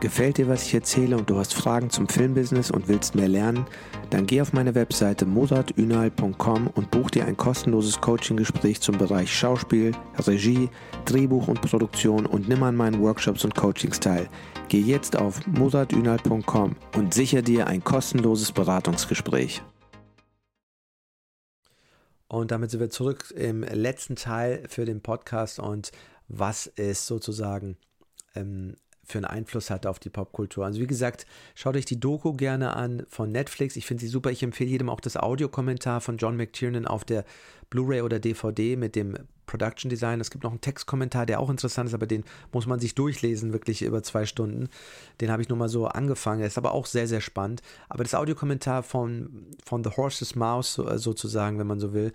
Gefällt 0.00 0.36
dir, 0.36 0.46
was 0.46 0.66
ich 0.66 0.74
erzähle 0.74 1.16
und 1.16 1.30
du 1.30 1.38
hast 1.38 1.54
Fragen 1.54 1.88
zum 1.88 2.06
Filmbusiness 2.06 2.70
und 2.70 2.86
willst 2.86 3.14
mehr 3.14 3.28
lernen? 3.28 3.64
Dann 4.10 4.26
geh 4.26 4.42
auf 4.42 4.52
meine 4.52 4.74
Webseite 4.74 5.24
mozartünal.com 5.24 6.66
und 6.66 6.90
buch 6.90 7.10
dir 7.10 7.24
ein 7.24 7.38
kostenloses 7.38 7.98
Coaching-Gespräch 8.02 8.82
zum 8.82 8.98
Bereich 8.98 9.34
Schauspiel, 9.34 9.92
Regie, 10.18 10.68
Drehbuch 11.06 11.48
und 11.48 11.62
Produktion 11.62 12.26
und 12.26 12.46
nimm 12.46 12.62
an 12.62 12.76
meinen 12.76 13.00
Workshops 13.00 13.42
und 13.44 13.54
Coachings 13.54 13.98
teil. 13.98 14.28
Geh 14.68 14.80
jetzt 14.80 15.16
auf 15.16 15.46
mozartünal.com 15.46 16.76
und 16.94 17.14
sicher 17.14 17.40
dir 17.40 17.66
ein 17.66 17.82
kostenloses 17.82 18.52
Beratungsgespräch. 18.52 19.62
Und 22.28 22.50
damit 22.50 22.70
sind 22.70 22.80
wir 22.80 22.90
zurück 22.90 23.32
im 23.34 23.62
letzten 23.62 24.16
Teil 24.16 24.64
für 24.68 24.84
den 24.84 25.00
Podcast 25.00 25.58
und 25.58 25.90
was 26.28 26.66
ist 26.66 27.06
sozusagen 27.06 27.78
ähm, 28.34 28.74
für 29.06 29.18
einen 29.18 29.24
Einfluss 29.24 29.70
hatte 29.70 29.88
auf 29.88 29.98
die 29.98 30.10
Popkultur. 30.10 30.64
Also 30.64 30.80
wie 30.80 30.86
gesagt, 30.86 31.26
schaut 31.54 31.76
euch 31.76 31.84
die 31.84 32.00
Doku 32.00 32.32
gerne 32.32 32.74
an 32.74 33.04
von 33.08 33.30
Netflix. 33.30 33.76
Ich 33.76 33.86
finde 33.86 34.02
sie 34.02 34.08
super. 34.08 34.30
Ich 34.30 34.42
empfehle 34.42 34.70
jedem 34.70 34.90
auch 34.90 35.00
das 35.00 35.16
Audiokommentar 35.16 36.00
von 36.00 36.16
John 36.16 36.36
McTiernan 36.36 36.86
auf 36.86 37.04
der 37.04 37.24
Blu-ray 37.70 38.02
oder 38.02 38.18
DVD 38.18 38.76
mit 38.76 38.96
dem 38.96 39.16
Production 39.46 39.88
Design. 39.88 40.20
Es 40.20 40.30
gibt 40.30 40.44
noch 40.44 40.50
einen 40.50 40.60
Textkommentar, 40.60 41.24
der 41.24 41.40
auch 41.40 41.50
interessant 41.50 41.88
ist, 41.88 41.94
aber 41.94 42.06
den 42.06 42.24
muss 42.52 42.66
man 42.66 42.80
sich 42.80 42.94
durchlesen, 42.94 43.52
wirklich 43.52 43.82
über 43.82 44.02
zwei 44.02 44.26
Stunden. 44.26 44.68
Den 45.20 45.30
habe 45.30 45.42
ich 45.42 45.48
nur 45.48 45.58
mal 45.58 45.68
so 45.68 45.86
angefangen. 45.86 46.42
ist 46.42 46.58
aber 46.58 46.72
auch 46.72 46.86
sehr, 46.86 47.06
sehr 47.06 47.20
spannend. 47.20 47.62
Aber 47.88 48.02
das 48.02 48.14
Audiokommentar 48.14 48.82
von, 48.82 49.46
von 49.64 49.84
The 49.84 49.90
Horse's 49.90 50.34
Mouse 50.34 50.74
sozusagen, 50.74 51.58
wenn 51.58 51.66
man 51.66 51.80
so 51.80 51.92
will, 51.92 52.12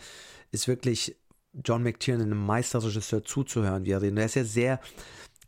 ist 0.52 0.68
wirklich 0.68 1.16
John 1.54 1.84
McTiernan, 1.84 2.28
einem 2.28 2.46
Meisterregisseur, 2.46 3.24
zuzuhören, 3.24 3.86
wie 3.86 3.92
er 3.92 4.02
redet. 4.02 4.20
Er 4.20 4.26
ist 4.26 4.36
ja 4.36 4.44
sehr 4.44 4.80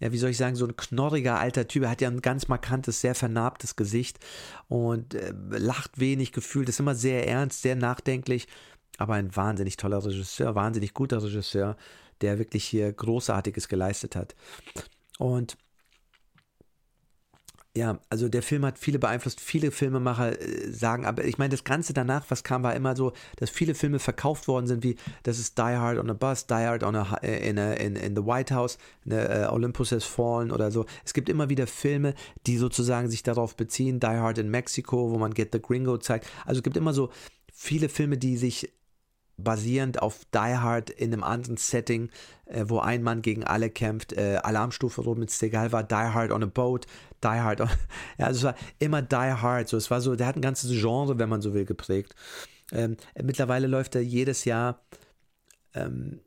ja, 0.04 0.12
wie 0.12 0.18
soll 0.18 0.32
ich 0.32 0.38
sagen, 0.38 0.58
so 0.58 0.66
ein 0.66 0.76
knorriger 0.76 1.40
alter 1.40 1.66
Typ. 1.66 1.84
Er 1.84 1.90
hat 1.90 2.02
ja 2.02 2.10
ein 2.10 2.22
ganz 2.22 2.50
markantes, 2.50 3.00
sehr 3.00 3.16
vernarbtes 3.16 3.78
Gesicht 3.78 4.20
und 4.68 5.14
äh, 5.14 5.32
lacht 5.48 5.98
wenig 5.98 6.34
gefühlt, 6.34 6.68
ist 6.68 6.82
immer 6.82 6.94
sehr 6.94 7.26
ernst, 7.26 7.62
sehr 7.62 7.78
nachdenklich, 7.78 8.50
aber 8.98 9.14
ein 9.14 9.34
wahnsinnig 9.34 9.78
toller 9.78 10.04
Regisseur, 10.04 10.56
wahnsinnig 10.56 10.94
guter 10.94 11.24
Regisseur, 11.24 11.78
der 12.20 12.38
wirklich 12.38 12.66
hier 12.66 12.92
Großartiges 12.92 13.70
geleistet 13.70 14.18
hat. 14.18 14.36
Und 15.20 15.56
ja, 17.76 18.00
also 18.10 18.30
der 18.30 18.44
Film 18.44 18.66
hat 18.66 18.78
viele 18.78 19.00
beeinflusst, 19.00 19.42
viele 19.42 19.72
Filmemacher 19.72 20.40
äh, 20.40 20.72
sagen, 20.72 21.06
aber 21.06 21.26
ich 21.26 21.40
meine, 21.40 21.50
das 21.50 21.64
Ganze 21.64 21.94
danach, 21.94 22.26
was 22.30 22.44
kam, 22.44 22.62
war 22.62 22.76
immer 22.76 22.96
so, 22.96 23.14
dass 23.38 23.50
viele 23.50 23.74
Filme 23.74 23.98
verkauft 23.98 24.48
worden 24.48 24.68
sind, 24.68 24.84
wie 24.84 24.96
das 25.24 25.40
ist 25.40 25.58
Die 25.58 25.64
Hard 25.64 25.98
on 25.98 26.10
a 26.10 26.14
Bus, 26.14 26.46
Die 26.46 26.54
Hard 26.54 26.84
on 26.84 26.96
a, 26.96 27.18
äh, 27.24 27.50
in, 27.50 27.58
a, 27.58 27.74
in, 27.74 27.96
in 27.96 28.16
the 28.16 28.24
White 28.24 28.54
House, 28.54 28.78
ne, 29.06 29.48
uh, 29.50 29.54
Olympus 29.54 29.92
has 29.92 30.04
Fallen 30.04 30.52
oder 30.52 30.70
so. 30.70 30.86
Es 31.04 31.14
gibt 31.14 31.30
immer 31.30 31.50
wieder 31.50 31.66
Filme, 31.66 32.14
die 32.46 32.58
sozusagen 32.58 33.10
sich 33.10 33.24
darauf 33.24 33.56
beziehen, 33.56 34.00
Die 34.00 34.06
Hard 34.06 34.38
in 34.38 34.52
Mexico, 34.52 35.10
wo 35.10 35.18
man 35.18 35.34
Get 35.34 35.50
the 35.52 35.60
Gringo 35.60 35.98
zeigt. 35.98 36.28
Also 36.46 36.60
es 36.60 36.64
gibt 36.64 36.78
immer 36.78 36.94
so 36.94 37.10
viele 37.52 37.90
Filme, 37.90 38.20
die 38.20 38.38
sich 38.38 38.72
basierend 39.38 40.02
auf 40.02 40.22
Die 40.34 40.38
Hard 40.38 40.90
in 40.90 41.14
einem 41.14 41.24
anderen 41.24 41.58
Setting, 41.58 42.10
äh, 42.46 42.66
wo 42.68 42.80
ein 42.80 43.04
Mann 43.04 43.22
gegen 43.22 43.44
alle 43.44 43.70
kämpft, 43.70 44.14
äh, 44.14 44.40
Alarmstufe 44.42 45.02
Robin 45.02 45.22
mit 45.22 45.32
Segal 45.32 45.72
war, 45.72 45.84
Die 45.84 45.96
Hard 45.96 46.32
on 46.32 46.44
a 46.44 46.48
Boat, 46.48 46.86
Die 47.24 47.28
Hard 47.28 47.62
on, 47.62 47.70
ja, 48.18 48.28
also 48.28 48.38
es 48.38 48.44
war 48.44 48.56
immer 48.80 49.02
Die 49.02 49.16
Hard, 49.16 49.68
so, 49.68 49.78
es 49.78 49.90
war 49.90 50.02
so, 50.02 50.16
der 50.16 50.28
hat 50.28 50.36
ein 50.36 50.42
ganzes 50.42 50.72
Genre, 50.72 51.18
wenn 51.18 51.30
man 51.30 51.42
so 51.42 51.54
will, 51.54 51.66
geprägt. 51.66 52.16
Ähm, 52.72 52.98
mittlerweile 53.22 53.68
läuft 53.68 53.96
er 53.96 54.02
jedes 54.02 54.46
Jahr 54.46 54.80
ähm, 55.74 56.22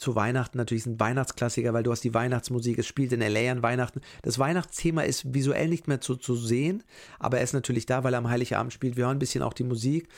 zu 0.00 0.14
Weihnachten 0.14 0.56
natürlich 0.56 0.86
ein 0.86 0.98
Weihnachtsklassiker, 0.98 1.72
weil 1.74 1.82
du 1.82 1.92
hast 1.92 2.02
die 2.02 2.14
Weihnachtsmusik, 2.14 2.78
es 2.78 2.86
spielt 2.86 3.12
in 3.12 3.20
LA 3.20 3.52
an 3.52 3.62
Weihnachten. 3.62 4.00
Das 4.22 4.38
Weihnachtsthema 4.38 5.02
ist 5.02 5.34
visuell 5.34 5.68
nicht 5.68 5.88
mehr 5.88 6.00
zu, 6.00 6.16
zu 6.16 6.34
sehen, 6.34 6.82
aber 7.18 7.38
er 7.38 7.44
ist 7.44 7.52
natürlich 7.52 7.86
da, 7.86 8.02
weil 8.02 8.14
er 8.14 8.18
am 8.18 8.30
Heiligabend 8.30 8.72
spielt. 8.72 8.96
Wir 8.96 9.04
hören 9.04 9.16
ein 9.16 9.20
bisschen 9.20 9.42
auch 9.42 9.52
die 9.52 9.64
Musik. 9.64 10.08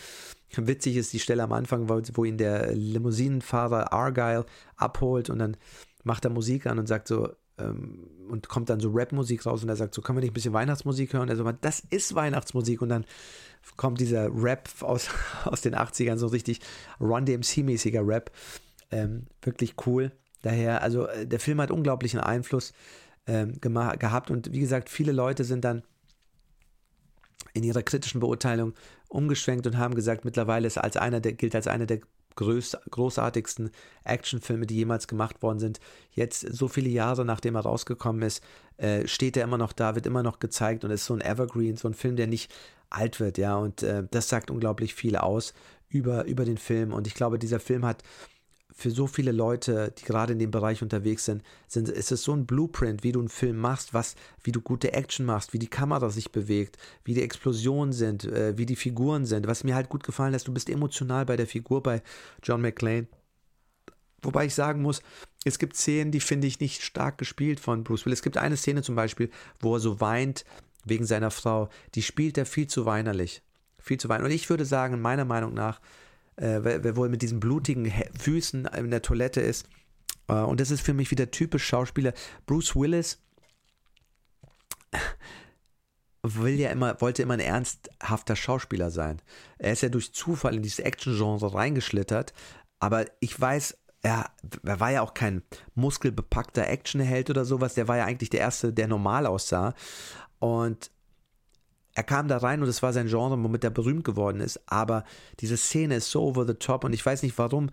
Witzig 0.56 0.96
ist 0.96 1.12
die 1.12 1.18
Stelle 1.18 1.42
am 1.42 1.52
Anfang, 1.52 1.88
wo, 1.88 2.00
wo 2.14 2.24
ihn 2.24 2.38
der 2.38 2.74
Limousinenfahrer 2.74 3.92
Argyle 3.92 4.44
abholt 4.76 5.30
und 5.30 5.38
dann 5.38 5.56
macht 6.04 6.24
er 6.24 6.30
Musik 6.30 6.66
an 6.66 6.78
und 6.78 6.86
sagt 6.86 7.08
so, 7.08 7.30
ähm, 7.58 8.06
und 8.28 8.48
kommt 8.48 8.70
dann 8.70 8.80
so 8.80 8.90
Rap-Musik 8.90 9.44
raus 9.46 9.62
und 9.62 9.68
er 9.68 9.76
sagt 9.76 9.94
so, 9.94 10.02
können 10.02 10.18
wir 10.18 10.22
nicht 10.22 10.30
ein 10.30 10.34
bisschen 10.34 10.52
Weihnachtsmusik 10.52 11.12
hören? 11.12 11.28
Er 11.28 11.36
so, 11.36 11.50
das 11.52 11.80
ist 11.90 12.14
Weihnachtsmusik 12.14 12.80
und 12.82 12.88
dann 12.88 13.04
kommt 13.76 14.00
dieser 14.00 14.30
Rap 14.32 14.68
aus, 14.80 15.08
aus 15.44 15.60
den 15.60 15.74
80ern, 15.74 16.16
so 16.16 16.28
richtig 16.28 16.60
Run 17.00 17.24
DMC-mäßiger 17.24 18.06
Rap 18.06 18.30
ähm, 18.90 19.26
wirklich 19.42 19.74
cool. 19.86 20.12
Daher, 20.42 20.82
also 20.82 21.06
äh, 21.06 21.26
der 21.26 21.40
Film 21.40 21.60
hat 21.60 21.70
unglaublichen 21.70 22.20
Einfluss 22.20 22.72
ähm, 23.26 23.60
gehabt 23.60 24.30
und 24.30 24.52
wie 24.52 24.60
gesagt, 24.60 24.88
viele 24.88 25.12
Leute 25.12 25.44
sind 25.44 25.64
dann 25.64 25.82
in 27.54 27.64
ihrer 27.64 27.82
kritischen 27.82 28.20
Beurteilung 28.20 28.74
umgeschwenkt 29.12 29.66
und 29.66 29.78
haben 29.78 29.94
gesagt, 29.94 30.24
mittlerweile 30.24 30.66
ist 30.66 30.78
als 30.78 30.96
einer 30.96 31.20
der, 31.20 31.32
gilt 31.32 31.54
als 31.54 31.66
einer 31.66 31.86
der 31.86 32.00
größ, 32.34 32.78
großartigsten 32.90 33.70
Actionfilme, 34.04 34.66
die 34.66 34.76
jemals 34.76 35.06
gemacht 35.06 35.42
worden 35.42 35.58
sind. 35.58 35.80
Jetzt, 36.12 36.40
so 36.40 36.68
viele 36.68 36.88
Jahre 36.88 37.24
nachdem 37.24 37.54
er 37.54 37.62
rausgekommen 37.62 38.22
ist, 38.22 38.42
äh, 38.78 39.06
steht 39.06 39.36
er 39.36 39.44
immer 39.44 39.58
noch 39.58 39.72
da, 39.72 39.94
wird 39.94 40.06
immer 40.06 40.22
noch 40.22 40.38
gezeigt 40.38 40.84
und 40.84 40.90
ist 40.90 41.04
so 41.04 41.14
ein 41.14 41.20
Evergreen, 41.20 41.76
so 41.76 41.88
ein 41.88 41.94
Film, 41.94 42.16
der 42.16 42.26
nicht 42.26 42.52
alt 42.90 43.20
wird, 43.20 43.38
ja. 43.38 43.56
Und 43.56 43.82
äh, 43.82 44.04
das 44.10 44.28
sagt 44.28 44.50
unglaublich 44.50 44.94
viel 44.94 45.16
aus 45.16 45.54
über, 45.88 46.24
über 46.24 46.44
den 46.44 46.58
Film. 46.58 46.92
Und 46.92 47.06
ich 47.06 47.14
glaube, 47.14 47.38
dieser 47.38 47.60
Film 47.60 47.84
hat 47.84 48.02
für 48.74 48.90
so 48.90 49.06
viele 49.06 49.32
Leute, 49.32 49.92
die 49.98 50.04
gerade 50.04 50.32
in 50.32 50.38
dem 50.38 50.50
Bereich 50.50 50.82
unterwegs 50.82 51.24
sind, 51.24 51.42
sind, 51.68 51.88
ist 51.88 52.12
es 52.12 52.22
so 52.22 52.32
ein 52.32 52.46
Blueprint, 52.46 53.02
wie 53.02 53.12
du 53.12 53.20
einen 53.20 53.28
Film 53.28 53.56
machst, 53.56 53.94
was, 53.94 54.14
wie 54.42 54.52
du 54.52 54.60
gute 54.60 54.92
Action 54.92 55.26
machst, 55.26 55.52
wie 55.52 55.58
die 55.58 55.68
Kamera 55.68 56.10
sich 56.10 56.32
bewegt, 56.32 56.78
wie 57.04 57.14
die 57.14 57.22
Explosionen 57.22 57.92
sind, 57.92 58.24
äh, 58.24 58.56
wie 58.56 58.66
die 58.66 58.76
Figuren 58.76 59.26
sind. 59.26 59.46
Was 59.46 59.64
mir 59.64 59.74
halt 59.74 59.88
gut 59.88 60.04
gefallen 60.04 60.34
ist, 60.34 60.48
du 60.48 60.52
bist 60.52 60.70
emotional 60.70 61.26
bei 61.26 61.36
der 61.36 61.46
Figur 61.46 61.82
bei 61.82 62.02
John 62.42 62.62
McClane. 62.62 63.06
Wobei 64.22 64.46
ich 64.46 64.54
sagen 64.54 64.82
muss, 64.82 65.02
es 65.44 65.58
gibt 65.58 65.76
Szenen, 65.76 66.12
die 66.12 66.20
finde 66.20 66.46
ich 66.46 66.60
nicht 66.60 66.82
stark 66.82 67.18
gespielt 67.18 67.58
von 67.58 67.82
Bruce 67.82 68.06
Willis. 68.06 68.20
Es 68.20 68.22
gibt 68.22 68.36
eine 68.36 68.56
Szene 68.56 68.82
zum 68.82 68.94
Beispiel, 68.94 69.30
wo 69.60 69.74
er 69.74 69.80
so 69.80 70.00
weint 70.00 70.44
wegen 70.84 71.04
seiner 71.04 71.30
Frau. 71.30 71.68
Die 71.94 72.02
spielt 72.02 72.38
er 72.38 72.46
viel 72.46 72.68
zu 72.68 72.86
weinerlich. 72.86 73.42
Viel 73.78 73.98
zu 73.98 74.08
weinerlich. 74.08 74.32
Und 74.32 74.36
ich 74.36 74.50
würde 74.50 74.64
sagen, 74.64 75.00
meiner 75.00 75.24
Meinung 75.24 75.54
nach, 75.54 75.80
äh, 76.36 76.60
wer, 76.62 76.96
wohl 76.96 77.08
mit 77.08 77.22
diesen 77.22 77.40
blutigen 77.40 77.92
Füßen 78.18 78.66
in 78.66 78.90
der 78.90 79.02
Toilette 79.02 79.40
ist. 79.40 79.68
Äh, 80.28 80.34
und 80.34 80.60
das 80.60 80.70
ist 80.70 80.82
für 80.82 80.94
mich 80.94 81.10
wieder 81.10 81.30
typisch 81.30 81.66
Schauspieler. 81.66 82.12
Bruce 82.46 82.74
Willis 82.76 83.18
will 86.22 86.58
ja 86.58 86.70
immer, 86.70 87.00
wollte 87.00 87.22
immer 87.22 87.34
ein 87.34 87.40
ernsthafter 87.40 88.36
Schauspieler 88.36 88.90
sein. 88.90 89.20
Er 89.58 89.72
ist 89.72 89.82
ja 89.82 89.88
durch 89.88 90.12
Zufall 90.12 90.54
in 90.54 90.62
dieses 90.62 90.78
Action-Genre 90.78 91.54
reingeschlittert, 91.54 92.32
aber 92.78 93.06
ich 93.20 93.38
weiß, 93.40 93.76
er, 94.02 94.30
er 94.64 94.80
war 94.80 94.90
ja 94.90 95.02
auch 95.02 95.14
kein 95.14 95.42
muskelbepackter 95.74 96.68
Actionheld 96.68 97.30
oder 97.30 97.44
sowas, 97.44 97.74
der 97.74 97.88
war 97.88 97.96
ja 97.96 98.04
eigentlich 98.04 98.30
der 98.30 98.40
Erste, 98.40 98.72
der 98.72 98.88
normal 98.88 99.26
aussah. 99.26 99.74
Und 100.38 100.91
er 101.94 102.02
kam 102.02 102.28
da 102.28 102.38
rein 102.38 102.62
und 102.62 102.68
es 102.68 102.82
war 102.82 102.92
sein 102.92 103.06
Genre, 103.06 103.42
womit 103.42 103.64
er 103.64 103.70
berühmt 103.70 104.04
geworden 104.04 104.40
ist, 104.40 104.60
aber 104.66 105.04
diese 105.40 105.56
Szene 105.56 105.96
ist 105.96 106.10
so 106.10 106.22
over 106.22 106.46
the 106.46 106.54
top 106.54 106.84
und 106.84 106.92
ich 106.92 107.04
weiß 107.04 107.22
nicht 107.22 107.36
warum 107.38 107.70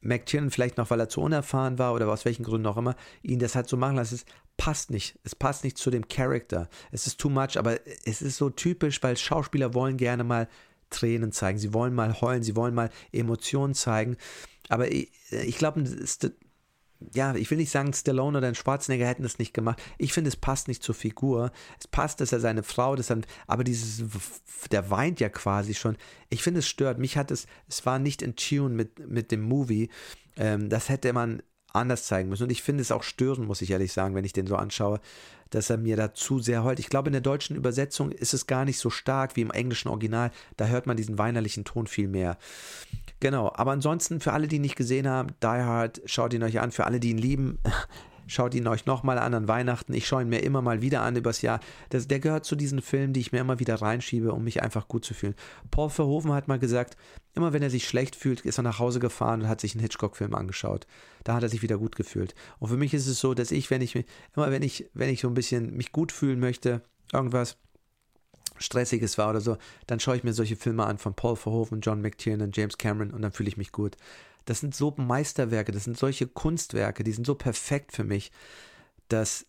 McTiernan, 0.00 0.50
vielleicht 0.50 0.76
noch 0.76 0.90
weil 0.90 1.00
er 1.00 1.08
zu 1.08 1.20
unerfahren 1.20 1.78
war 1.78 1.94
oder 1.94 2.08
aus 2.08 2.24
welchen 2.24 2.44
Gründen 2.44 2.66
auch 2.66 2.76
immer, 2.76 2.94
ihn 3.22 3.38
das 3.38 3.54
halt 3.54 3.68
so 3.68 3.76
machen 3.76 3.96
lassen. 3.96 4.14
Es 4.14 4.24
passt 4.56 4.90
nicht. 4.90 5.18
Es 5.24 5.34
passt 5.34 5.64
nicht 5.64 5.78
zu 5.78 5.90
dem 5.90 6.08
Charakter. 6.08 6.68
Es 6.92 7.06
ist 7.06 7.18
too 7.18 7.28
much, 7.28 7.58
aber 7.58 7.78
es 8.04 8.22
ist 8.22 8.36
so 8.36 8.50
typisch, 8.50 9.02
weil 9.02 9.16
Schauspieler 9.16 9.74
wollen 9.74 9.96
gerne 9.96 10.24
mal 10.24 10.48
Tränen 10.90 11.32
zeigen. 11.32 11.58
Sie 11.58 11.74
wollen 11.74 11.94
mal 11.94 12.20
heulen, 12.20 12.42
sie 12.42 12.56
wollen 12.56 12.74
mal 12.74 12.90
Emotionen 13.12 13.74
zeigen. 13.74 14.16
Aber 14.68 14.90
ich, 14.90 15.10
ich 15.30 15.58
glaube, 15.58 15.84
ja, 17.14 17.34
ich 17.34 17.50
will 17.50 17.58
nicht 17.58 17.70
sagen, 17.70 17.92
Stallone 17.92 18.38
oder 18.38 18.48
ein 18.48 18.54
Schwarzenegger 18.54 19.06
hätten 19.06 19.22
das 19.22 19.38
nicht 19.38 19.52
gemacht. 19.52 19.82
Ich 19.98 20.12
finde, 20.12 20.28
es 20.28 20.36
passt 20.36 20.68
nicht 20.68 20.82
zur 20.82 20.94
Figur. 20.94 21.52
Es 21.78 21.86
passt, 21.86 22.20
dass 22.20 22.32
er 22.32 22.40
seine 22.40 22.62
Frau, 22.62 22.96
das 22.96 23.08
dann, 23.08 23.24
aber 23.46 23.64
dieses, 23.64 24.02
der 24.70 24.90
weint 24.90 25.20
ja 25.20 25.28
quasi 25.28 25.74
schon. 25.74 25.96
Ich 26.30 26.42
finde, 26.42 26.60
es 26.60 26.68
stört. 26.68 26.98
Mich 26.98 27.16
hat 27.16 27.30
es, 27.30 27.46
es 27.68 27.84
war 27.84 27.98
nicht 27.98 28.22
in 28.22 28.36
Tune 28.36 28.74
mit, 28.74 29.08
mit 29.08 29.30
dem 29.30 29.42
Movie. 29.42 29.90
Ähm, 30.36 30.68
das 30.68 30.88
hätte 30.88 31.12
man 31.12 31.42
anders 31.72 32.06
zeigen 32.06 32.28
müssen. 32.28 32.44
Und 32.44 32.52
ich 32.52 32.62
finde 32.62 32.82
es 32.82 32.90
auch 32.90 33.02
störend, 33.02 33.46
muss 33.46 33.60
ich 33.60 33.70
ehrlich 33.70 33.92
sagen, 33.92 34.14
wenn 34.14 34.24
ich 34.24 34.32
den 34.32 34.46
so 34.46 34.56
anschaue, 34.56 35.00
dass 35.50 35.70
er 35.70 35.76
mir 35.76 35.96
dazu 35.96 36.40
sehr 36.40 36.64
heult. 36.64 36.80
Ich 36.80 36.88
glaube, 36.88 37.08
in 37.08 37.12
der 37.12 37.20
deutschen 37.20 37.54
Übersetzung 37.54 38.10
ist 38.10 38.34
es 38.34 38.46
gar 38.46 38.64
nicht 38.64 38.78
so 38.78 38.90
stark 38.90 39.36
wie 39.36 39.42
im 39.42 39.50
englischen 39.50 39.88
Original. 39.88 40.30
Da 40.56 40.66
hört 40.66 40.86
man 40.86 40.96
diesen 40.96 41.18
weinerlichen 41.18 41.64
Ton 41.64 41.86
viel 41.86 42.08
mehr. 42.08 42.38
Genau, 43.20 43.50
aber 43.54 43.72
ansonsten 43.72 44.20
für 44.20 44.32
alle, 44.32 44.46
die 44.46 44.56
ihn 44.56 44.62
nicht 44.62 44.76
gesehen 44.76 45.08
haben, 45.08 45.28
Die 45.42 45.46
Hard, 45.46 46.02
schaut 46.04 46.34
ihn 46.34 46.42
euch 46.42 46.60
an. 46.60 46.70
Für 46.70 46.84
alle, 46.84 47.00
die 47.00 47.10
ihn 47.10 47.18
lieben, 47.18 47.58
Schaut 48.28 48.54
ihn 48.54 48.66
euch 48.66 48.86
nochmal 48.86 49.18
an 49.18 49.34
an 49.34 49.46
Weihnachten. 49.46 49.94
Ich 49.94 50.08
schaue 50.08 50.22
ihn 50.22 50.28
mir 50.28 50.42
immer 50.42 50.60
mal 50.60 50.82
wieder 50.82 51.02
an 51.02 51.14
übers 51.14 51.42
Jahr. 51.42 51.60
Das, 51.90 52.08
der 52.08 52.18
gehört 52.18 52.44
zu 52.44 52.56
diesen 52.56 52.82
Filmen, 52.82 53.12
die 53.12 53.20
ich 53.20 53.30
mir 53.30 53.38
immer 53.38 53.60
wieder 53.60 53.76
reinschiebe, 53.76 54.32
um 54.32 54.42
mich 54.42 54.62
einfach 54.62 54.88
gut 54.88 55.04
zu 55.04 55.14
fühlen. 55.14 55.36
Paul 55.70 55.90
Verhoeven 55.90 56.32
hat 56.32 56.48
mal 56.48 56.58
gesagt, 56.58 56.96
immer 57.34 57.52
wenn 57.52 57.62
er 57.62 57.70
sich 57.70 57.86
schlecht 57.86 58.16
fühlt, 58.16 58.40
ist 58.40 58.58
er 58.58 58.64
nach 58.64 58.80
Hause 58.80 58.98
gefahren 58.98 59.42
und 59.42 59.48
hat 59.48 59.60
sich 59.60 59.74
einen 59.74 59.82
Hitchcock-Film 59.82 60.34
angeschaut. 60.34 60.88
Da 61.22 61.34
hat 61.34 61.44
er 61.44 61.48
sich 61.48 61.62
wieder 61.62 61.78
gut 61.78 61.94
gefühlt. 61.94 62.34
Und 62.58 62.68
für 62.68 62.76
mich 62.76 62.94
ist 62.94 63.06
es 63.06 63.20
so, 63.20 63.32
dass 63.32 63.52
ich, 63.52 63.70
wenn 63.70 63.80
ich 63.80 63.94
immer 64.34 64.50
wenn 64.50 64.62
ich, 64.62 64.90
wenn 64.92 65.08
ich 65.08 65.20
so 65.20 65.28
ein 65.28 65.34
bisschen 65.34 65.76
mich 65.76 65.92
gut 65.92 66.10
fühlen 66.10 66.40
möchte, 66.40 66.82
irgendwas, 67.12 67.58
Stressiges 68.58 69.18
war 69.18 69.30
oder 69.30 69.40
so, 69.40 69.56
dann 69.86 70.00
schaue 70.00 70.16
ich 70.16 70.24
mir 70.24 70.32
solche 70.32 70.56
Filme 70.56 70.84
an 70.84 70.98
von 70.98 71.14
Paul 71.14 71.36
Verhoeven, 71.36 71.80
John 71.80 72.00
McTiernan, 72.00 72.52
James 72.52 72.78
Cameron 72.78 73.12
und 73.12 73.22
dann 73.22 73.32
fühle 73.32 73.48
ich 73.48 73.56
mich 73.56 73.72
gut. 73.72 73.96
Das 74.44 74.60
sind 74.60 74.74
so 74.74 74.94
Meisterwerke, 74.96 75.72
das 75.72 75.84
sind 75.84 75.98
solche 75.98 76.26
Kunstwerke, 76.26 77.04
die 77.04 77.12
sind 77.12 77.26
so 77.26 77.34
perfekt 77.34 77.92
für 77.92 78.04
mich, 78.04 78.30
dass 79.08 79.46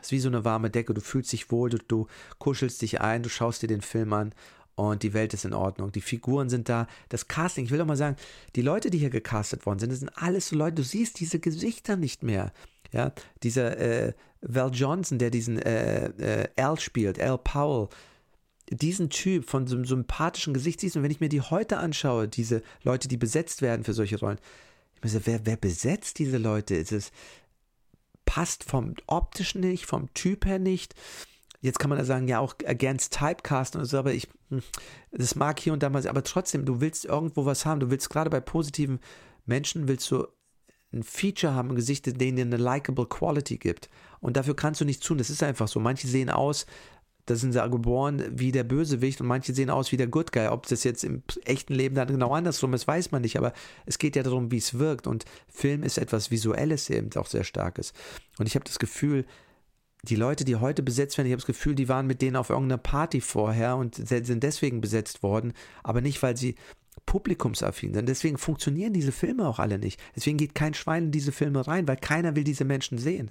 es 0.00 0.12
wie 0.12 0.20
so 0.20 0.28
eine 0.28 0.44
warme 0.44 0.70
Decke, 0.70 0.94
du 0.94 1.00
fühlst 1.00 1.32
dich 1.32 1.50
wohl, 1.50 1.70
du, 1.70 1.78
du 1.78 2.06
kuschelst 2.38 2.80
dich 2.82 3.00
ein, 3.00 3.22
du 3.22 3.28
schaust 3.28 3.62
dir 3.62 3.68
den 3.68 3.82
Film 3.82 4.12
an 4.12 4.34
und 4.74 5.02
die 5.02 5.12
Welt 5.12 5.34
ist 5.34 5.44
in 5.44 5.52
Ordnung. 5.52 5.92
Die 5.92 6.00
Figuren 6.00 6.48
sind 6.48 6.68
da. 6.68 6.86
Das 7.08 7.28
Casting, 7.28 7.64
ich 7.64 7.70
will 7.70 7.80
auch 7.80 7.86
mal 7.86 7.96
sagen, 7.96 8.16
die 8.56 8.62
Leute, 8.62 8.90
die 8.90 8.98
hier 8.98 9.10
gecastet 9.10 9.66
worden 9.66 9.78
sind, 9.78 9.90
das 9.90 10.00
sind 10.00 10.16
alles 10.16 10.48
so 10.48 10.56
Leute, 10.56 10.76
du 10.76 10.82
siehst 10.82 11.20
diese 11.20 11.38
Gesichter 11.38 11.96
nicht 11.96 12.22
mehr. 12.22 12.52
Ja, 12.92 13.12
dieser 13.42 13.78
äh, 13.78 14.12
Val 14.42 14.70
Johnson, 14.72 15.18
der 15.18 15.30
diesen 15.30 15.58
äh, 15.58 16.42
äh, 16.42 16.48
Al 16.56 16.78
spielt, 16.78 17.18
Al 17.20 17.38
Powell, 17.38 17.88
diesen 18.76 19.10
Typ 19.10 19.48
von 19.48 19.66
so 19.66 19.76
einem 19.76 19.84
sympathischen 19.84 20.54
Gesicht 20.54 20.80
siehst 20.80 20.96
und 20.96 21.02
wenn 21.02 21.10
ich 21.10 21.20
mir 21.20 21.28
die 21.28 21.40
heute 21.40 21.78
anschaue, 21.78 22.28
diese 22.28 22.62
Leute, 22.82 23.08
die 23.08 23.16
besetzt 23.16 23.62
werden 23.62 23.84
für 23.84 23.92
solche 23.92 24.18
Rollen, 24.18 24.38
ich 25.04 25.10
sagen, 25.10 25.24
wer, 25.26 25.46
wer 25.46 25.56
besetzt 25.56 26.18
diese 26.20 26.38
Leute? 26.38 26.76
Ist 26.76 26.92
es 26.92 27.10
passt 28.24 28.64
vom 28.64 28.94
optischen 29.06 29.60
nicht, 29.60 29.84
vom 29.84 30.12
Typ 30.14 30.46
her 30.46 30.58
nicht. 30.58 30.94
Jetzt 31.60 31.78
kann 31.78 31.90
man 31.90 31.98
ja 31.98 32.04
sagen, 32.04 32.28
ja 32.28 32.38
auch 32.38 32.54
against 32.66 33.12
Typecast 33.12 33.76
und 33.76 33.84
so, 33.84 33.98
aber 33.98 34.14
ich, 34.14 34.28
hm, 34.48 34.62
das 35.10 35.34
mag 35.34 35.60
hier 35.60 35.72
und 35.72 35.82
da 35.82 35.90
mal, 35.90 36.06
aber 36.08 36.24
trotzdem, 36.24 36.64
du 36.64 36.80
willst 36.80 37.04
irgendwo 37.04 37.44
was 37.44 37.66
haben. 37.66 37.80
Du 37.80 37.90
willst 37.90 38.10
gerade 38.10 38.30
bei 38.30 38.40
positiven 38.40 39.00
Menschen 39.44 39.86
willst 39.86 40.10
du 40.10 40.26
ein 40.92 41.02
Feature 41.02 41.54
haben, 41.54 41.70
ein 41.70 41.76
Gesicht, 41.76 42.06
denen 42.06 42.36
dir 42.36 42.44
eine 42.44 42.56
likable 42.56 43.06
Quality 43.06 43.58
gibt. 43.58 43.88
Und 44.20 44.36
dafür 44.36 44.54
kannst 44.56 44.80
du 44.80 44.84
nichts 44.84 45.04
tun. 45.04 45.18
Das 45.18 45.30
ist 45.30 45.42
einfach 45.42 45.68
so. 45.68 45.80
Manche 45.80 46.06
sehen 46.06 46.30
aus, 46.30 46.66
da 47.26 47.36
sind 47.36 47.52
sie 47.52 47.70
geboren 47.70 48.24
wie 48.30 48.50
der 48.50 48.64
Bösewicht 48.64 49.20
und 49.20 49.28
manche 49.28 49.54
sehen 49.54 49.70
aus 49.70 49.92
wie 49.92 49.96
der 49.96 50.08
Good 50.08 50.32
Guy. 50.32 50.48
Ob 50.48 50.66
das 50.66 50.82
jetzt 50.82 51.04
im 51.04 51.22
echten 51.44 51.74
Leben 51.74 51.94
dann 51.94 52.08
genau 52.08 52.34
andersrum 52.34 52.74
ist, 52.74 52.88
weiß 52.88 53.12
man 53.12 53.22
nicht. 53.22 53.38
Aber 53.38 53.52
es 53.86 53.98
geht 53.98 54.16
ja 54.16 54.22
darum, 54.22 54.50
wie 54.50 54.56
es 54.56 54.78
wirkt. 54.78 55.06
Und 55.06 55.24
Film 55.48 55.84
ist 55.84 55.98
etwas 55.98 56.30
Visuelles 56.30 56.90
eben 56.90 57.10
auch 57.16 57.26
sehr 57.26 57.44
Starkes. 57.44 57.92
Und 58.38 58.46
ich 58.46 58.56
habe 58.56 58.64
das 58.64 58.80
Gefühl, 58.80 59.24
die 60.04 60.16
Leute, 60.16 60.44
die 60.44 60.56
heute 60.56 60.82
besetzt 60.82 61.16
werden, 61.16 61.28
ich 61.28 61.32
habe 61.32 61.40
das 61.40 61.46
Gefühl, 61.46 61.76
die 61.76 61.88
waren 61.88 62.08
mit 62.08 62.22
denen 62.22 62.34
auf 62.34 62.50
irgendeiner 62.50 62.78
Party 62.78 63.20
vorher 63.20 63.76
und 63.76 63.94
sind 63.94 64.42
deswegen 64.42 64.80
besetzt 64.80 65.22
worden, 65.22 65.52
aber 65.84 66.00
nicht, 66.00 66.20
weil 66.24 66.36
sie 66.36 66.56
publikumsaffin 67.06 67.94
sind. 67.94 68.08
Deswegen 68.08 68.38
funktionieren 68.38 68.92
diese 68.92 69.12
Filme 69.12 69.46
auch 69.46 69.58
alle 69.58 69.78
nicht. 69.78 70.00
Deswegen 70.16 70.38
geht 70.38 70.54
kein 70.54 70.74
Schwein 70.74 71.04
in 71.04 71.10
diese 71.10 71.32
Filme 71.32 71.66
rein, 71.66 71.88
weil 71.88 71.96
keiner 71.96 72.36
will 72.36 72.44
diese 72.44 72.64
Menschen 72.64 72.98
sehen. 72.98 73.30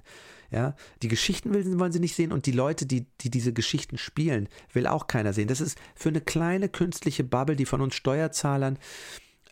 Ja, 0.50 0.76
die 1.02 1.08
Geschichten 1.08 1.54
wollen 1.80 1.92
sie 1.92 2.00
nicht 2.00 2.14
sehen 2.14 2.30
und 2.30 2.44
die 2.44 2.52
Leute, 2.52 2.84
die, 2.84 3.06
die 3.22 3.30
diese 3.30 3.54
Geschichten 3.54 3.96
spielen, 3.96 4.48
will 4.72 4.86
auch 4.86 5.06
keiner 5.06 5.32
sehen. 5.32 5.48
Das 5.48 5.62
ist 5.62 5.78
für 5.94 6.10
eine 6.10 6.20
kleine 6.20 6.68
künstliche 6.68 7.24
Bubble, 7.24 7.56
die 7.56 7.64
von 7.64 7.80
uns 7.80 7.94
Steuerzahlern 7.94 8.78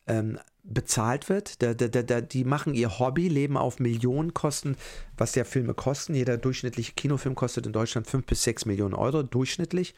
ähm, 0.07 0.39
bezahlt 0.63 1.29
wird. 1.29 1.63
Da, 1.63 1.73
da, 1.75 1.89
da, 1.89 2.21
die 2.21 2.45
machen 2.45 2.75
ihr 2.75 2.99
Hobby, 2.99 3.29
leben 3.29 3.57
auf 3.57 3.79
Millionenkosten, 3.79 4.77
was 5.17 5.35
ja 5.35 5.45
Filme 5.45 5.75
kosten. 5.75 6.15
Jeder 6.15 6.37
durchschnittliche 6.37 6.93
Kinofilm 6.93 7.35
kostet 7.35 7.67
in 7.67 7.73
Deutschland 7.73 8.07
5 8.07 8.27
bis 8.27 8.43
6 8.45 8.67
Millionen 8.67 8.95
Euro 8.95 9.23
durchschnittlich. 9.23 9.95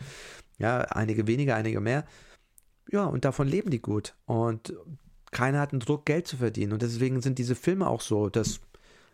Ja, 0.59 0.83
einige 0.83 1.27
weniger, 1.27 1.57
einige 1.57 1.81
mehr. 1.81 2.05
Ja, 2.91 3.05
und 3.05 3.25
davon 3.25 3.49
leben 3.49 3.71
die 3.71 3.81
gut. 3.81 4.15
Und 4.27 4.75
keiner 5.31 5.61
hat 5.61 5.73
einen 5.73 5.81
Druck, 5.81 6.05
Geld 6.05 6.27
zu 6.27 6.37
verdienen. 6.37 6.73
Und 6.73 6.83
deswegen 6.83 7.21
sind 7.23 7.39
diese 7.39 7.55
Filme 7.55 7.87
auch 7.87 8.01
so, 8.03 8.29
dass 8.29 8.61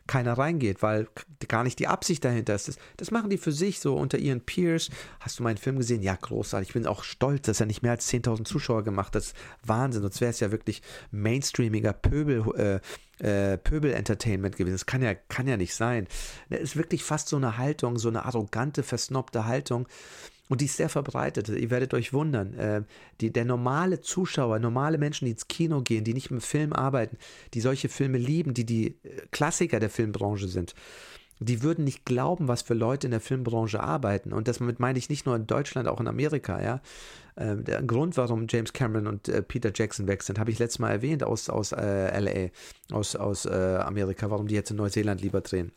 keiner 0.08 0.32
reingeht, 0.32 0.82
weil 0.82 1.06
gar 1.46 1.62
nicht 1.62 1.78
die 1.78 1.86
Absicht 1.86 2.24
dahinter 2.24 2.54
ist. 2.54 2.66
Das, 2.66 2.78
das, 2.96 3.10
machen 3.12 3.30
die 3.30 3.36
für 3.38 3.52
sich 3.52 3.78
so 3.78 3.94
unter 3.94 4.18
ihren 4.18 4.40
Peers. 4.40 4.88
Hast 5.20 5.38
du 5.38 5.42
meinen 5.44 5.58
Film 5.58 5.76
gesehen? 5.76 6.02
Ja, 6.02 6.16
großartig. 6.16 6.70
Ich 6.70 6.72
bin 6.72 6.86
auch 6.86 7.04
stolz, 7.04 7.42
dass 7.42 7.60
er 7.60 7.66
nicht 7.66 7.82
mehr 7.82 7.92
als 7.92 8.10
10.000 8.10 8.44
Zuschauer 8.44 8.82
gemacht 8.82 9.08
hat. 9.08 9.16
Das 9.16 9.26
ist 9.28 9.36
Wahnsinn. 9.62 10.02
Sonst 10.02 10.20
wäre 10.20 10.30
es 10.30 10.40
ja 10.40 10.50
wirklich 10.50 10.82
mainstreamiger 11.12 11.92
Pöbel. 11.92 12.42
Äh, 12.56 12.80
äh, 13.20 13.58
Pöbel-Entertainment 13.58 14.56
gewesen. 14.56 14.74
Das 14.74 14.86
kann 14.86 15.02
ja, 15.02 15.12
kann 15.12 15.48
ja 15.48 15.56
nicht 15.56 15.74
sein. 15.74 16.06
Das 16.50 16.60
ist 16.60 16.76
wirklich 16.76 17.02
fast 17.02 17.28
so 17.28 17.36
eine 17.36 17.58
Haltung, 17.58 17.98
so 17.98 18.08
eine 18.08 18.24
arrogante, 18.24 18.84
versnobte 18.84 19.44
Haltung. 19.44 19.88
Und 20.48 20.60
die 20.60 20.64
ist 20.64 20.76
sehr 20.76 20.88
verbreitet. 20.88 21.48
Ihr 21.48 21.70
werdet 21.70 21.94
euch 21.94 22.12
wundern. 22.12 22.54
Äh, 22.54 22.82
die, 23.20 23.32
der 23.32 23.44
normale 23.44 24.00
Zuschauer, 24.00 24.58
normale 24.58 24.98
Menschen, 24.98 25.26
die 25.26 25.32
ins 25.32 25.48
Kino 25.48 25.82
gehen, 25.82 26.04
die 26.04 26.14
nicht 26.14 26.30
mit 26.30 26.42
Film 26.42 26.72
arbeiten, 26.72 27.18
die 27.54 27.60
solche 27.60 27.88
Filme 27.88 28.18
lieben, 28.18 28.54
die 28.54 28.64
die 28.64 28.86
äh, 29.02 29.26
Klassiker 29.30 29.80
der 29.80 29.90
Filmbranche 29.90 30.48
sind, 30.48 30.74
die 31.40 31.62
würden 31.62 31.84
nicht 31.84 32.04
glauben, 32.04 32.48
was 32.48 32.62
für 32.62 32.74
Leute 32.74 33.06
in 33.06 33.12
der 33.12 33.20
Filmbranche 33.20 33.80
arbeiten. 33.80 34.32
Und 34.32 34.48
das 34.48 34.60
meine 34.60 34.98
ich 34.98 35.08
nicht 35.08 35.26
nur 35.26 35.36
in 35.36 35.46
Deutschland, 35.46 35.86
auch 35.86 36.00
in 36.00 36.08
Amerika. 36.08 36.60
Ja? 36.60 36.80
Äh, 37.36 37.56
der 37.56 37.82
Grund, 37.82 38.16
warum 38.16 38.46
James 38.48 38.72
Cameron 38.72 39.06
und 39.06 39.28
äh, 39.28 39.42
Peter 39.42 39.70
Jackson 39.74 40.08
weg 40.08 40.22
sind, 40.22 40.38
habe 40.38 40.50
ich 40.50 40.58
letztes 40.58 40.78
Mal 40.78 40.90
erwähnt 40.90 41.22
aus, 41.22 41.48
aus 41.48 41.72
äh, 41.72 42.18
LA, 42.18 42.50
aus, 42.96 43.14
aus 43.14 43.44
äh, 43.44 43.78
Amerika, 43.80 44.30
warum 44.30 44.48
die 44.48 44.54
jetzt 44.54 44.70
in 44.70 44.76
Neuseeland 44.78 45.20
lieber 45.20 45.40
drehen 45.40 45.72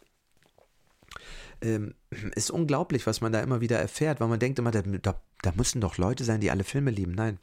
ähm, 1.61 1.93
ist 2.35 2.51
unglaublich, 2.51 3.07
was 3.07 3.21
man 3.21 3.31
da 3.31 3.39
immer 3.41 3.61
wieder 3.61 3.79
erfährt, 3.79 4.19
weil 4.19 4.27
man 4.27 4.39
denkt 4.39 4.59
immer, 4.59 4.71
da, 4.71 4.81
da, 4.81 5.21
da 5.41 5.51
müssen 5.55 5.81
doch 5.81 5.97
Leute 5.97 6.23
sein, 6.23 6.41
die 6.41 6.51
alle 6.51 6.63
Filme 6.63 6.91
lieben. 6.91 7.13
Nein. 7.13 7.39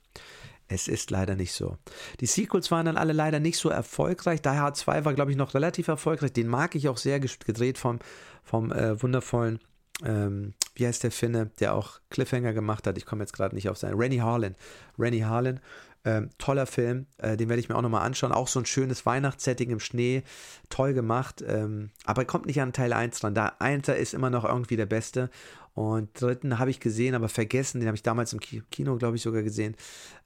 Es 0.71 0.87
ist 0.87 1.11
leider 1.11 1.35
nicht 1.35 1.53
so. 1.53 1.79
Die 2.21 2.27
Sequels 2.27 2.71
waren 2.71 2.85
dann 2.85 2.99
alle 2.99 3.15
leider 3.15 3.41
nicht 3.41 3.57
so 3.57 3.71
erfolgreich. 3.71 4.43
Die 4.43 4.51
Hard 4.51 4.77
2 4.77 5.07
war, 5.07 5.15
glaube 5.15 5.31
ich, 5.31 5.37
noch 5.39 5.55
relativ 5.55 5.89
erfolgreich. 5.89 6.35
Den 6.35 6.47
mag 6.47 6.75
ich 6.75 6.91
auch 6.91 6.99
sehr, 6.99 7.21
gedreht 7.21 7.79
vom, 7.79 8.01
vom 8.45 8.71
äh, 8.71 9.03
wundervollen, 9.03 9.61
ähm, 10.05 10.53
wie 10.75 10.87
heißt 10.87 11.03
der 11.03 11.11
Finne, 11.11 11.51
der 11.59 11.75
auch 11.75 12.01
Cliffhanger 12.11 12.53
gemacht 12.53 12.87
hat. 12.87 12.99
Ich 12.99 13.07
komme 13.07 13.23
jetzt 13.23 13.33
gerade 13.33 13.55
nicht 13.55 13.71
auf 13.71 13.79
seinen. 13.79 13.99
Rennie 13.99 14.21
Harlan. 14.21 14.57
Rennie 14.99 15.25
Harlan. 15.25 15.61
Ähm, 16.05 16.31
toller 16.39 16.67
Film, 16.67 17.07
äh, 17.19 17.37
den 17.37 17.49
werde 17.49 17.61
ich 17.61 17.69
mir 17.69 17.77
auch 17.77 17.83
nochmal 17.83 18.07
anschauen. 18.07 18.33
Auch 18.33 18.49
so 18.49 18.61
ein 18.61 18.67
schönes 18.67 19.05
Weihnachtssetting 19.05 19.71
im 19.71 19.81
Schnee, 19.81 20.23
toll 20.69 20.95
gemacht. 20.95 21.45
Ähm, 21.47 21.91
aber 22.05 22.25
kommt 22.25 22.47
nicht 22.47 22.61
an 22.61 22.73
Teil 22.73 22.93
1 22.93 23.21
dran. 23.21 23.35
Da 23.35 23.57
1 23.59 23.89
ist 23.89 24.15
immer 24.15 24.31
noch 24.31 24.45
irgendwie 24.45 24.77
der 24.77 24.87
beste. 24.87 25.29
Und 25.75 26.21
dritten 26.21 26.59
habe 26.59 26.71
ich 26.71 26.81
gesehen, 26.81 27.15
aber 27.15 27.29
vergessen. 27.29 27.81
Den 27.81 27.89
habe 27.89 27.97
ich 27.97 28.03
damals 28.03 28.33
im 28.33 28.41
Kino, 28.41 28.97
glaube 28.97 29.17
ich, 29.17 29.23
sogar 29.23 29.43
gesehen. 29.43 29.77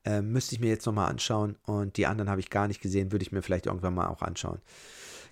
Ähm, 0.05 0.33
müsste 0.33 0.55
ich 0.55 0.61
mir 0.61 0.69
jetzt 0.69 0.87
nochmal 0.87 1.11
anschauen. 1.11 1.57
Und 1.65 1.97
die 1.97 2.07
anderen 2.07 2.31
habe 2.31 2.41
ich 2.41 2.51
gar 2.51 2.69
nicht 2.69 2.81
gesehen, 2.81 3.13
würde 3.13 3.23
ich 3.25 3.33
mir 3.33 3.43
vielleicht 3.43 3.67
irgendwann 3.67 3.95
mal 3.95 4.09
auch 4.09 4.23
anschauen. 4.23 4.61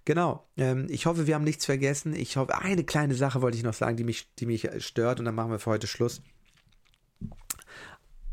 Genau. 0.04 0.46
Ähm, 0.56 0.86
ich 0.90 1.06
hoffe, 1.06 1.26
wir 1.26 1.34
haben 1.34 1.44
nichts 1.44 1.64
vergessen. 1.66 2.14
Ich 2.14 2.36
hoffe, 2.36 2.58
eine 2.58 2.84
kleine 2.84 3.14
Sache 3.14 3.42
wollte 3.42 3.56
ich 3.56 3.62
noch 3.62 3.74
sagen, 3.74 3.96
die 3.96 4.04
mich, 4.04 4.34
die 4.34 4.46
mich 4.46 4.68
stört. 4.78 5.20
Und 5.20 5.26
dann 5.26 5.34
machen 5.34 5.50
wir 5.50 5.58
für 5.58 5.70
heute 5.70 5.86
Schluss 5.86 6.22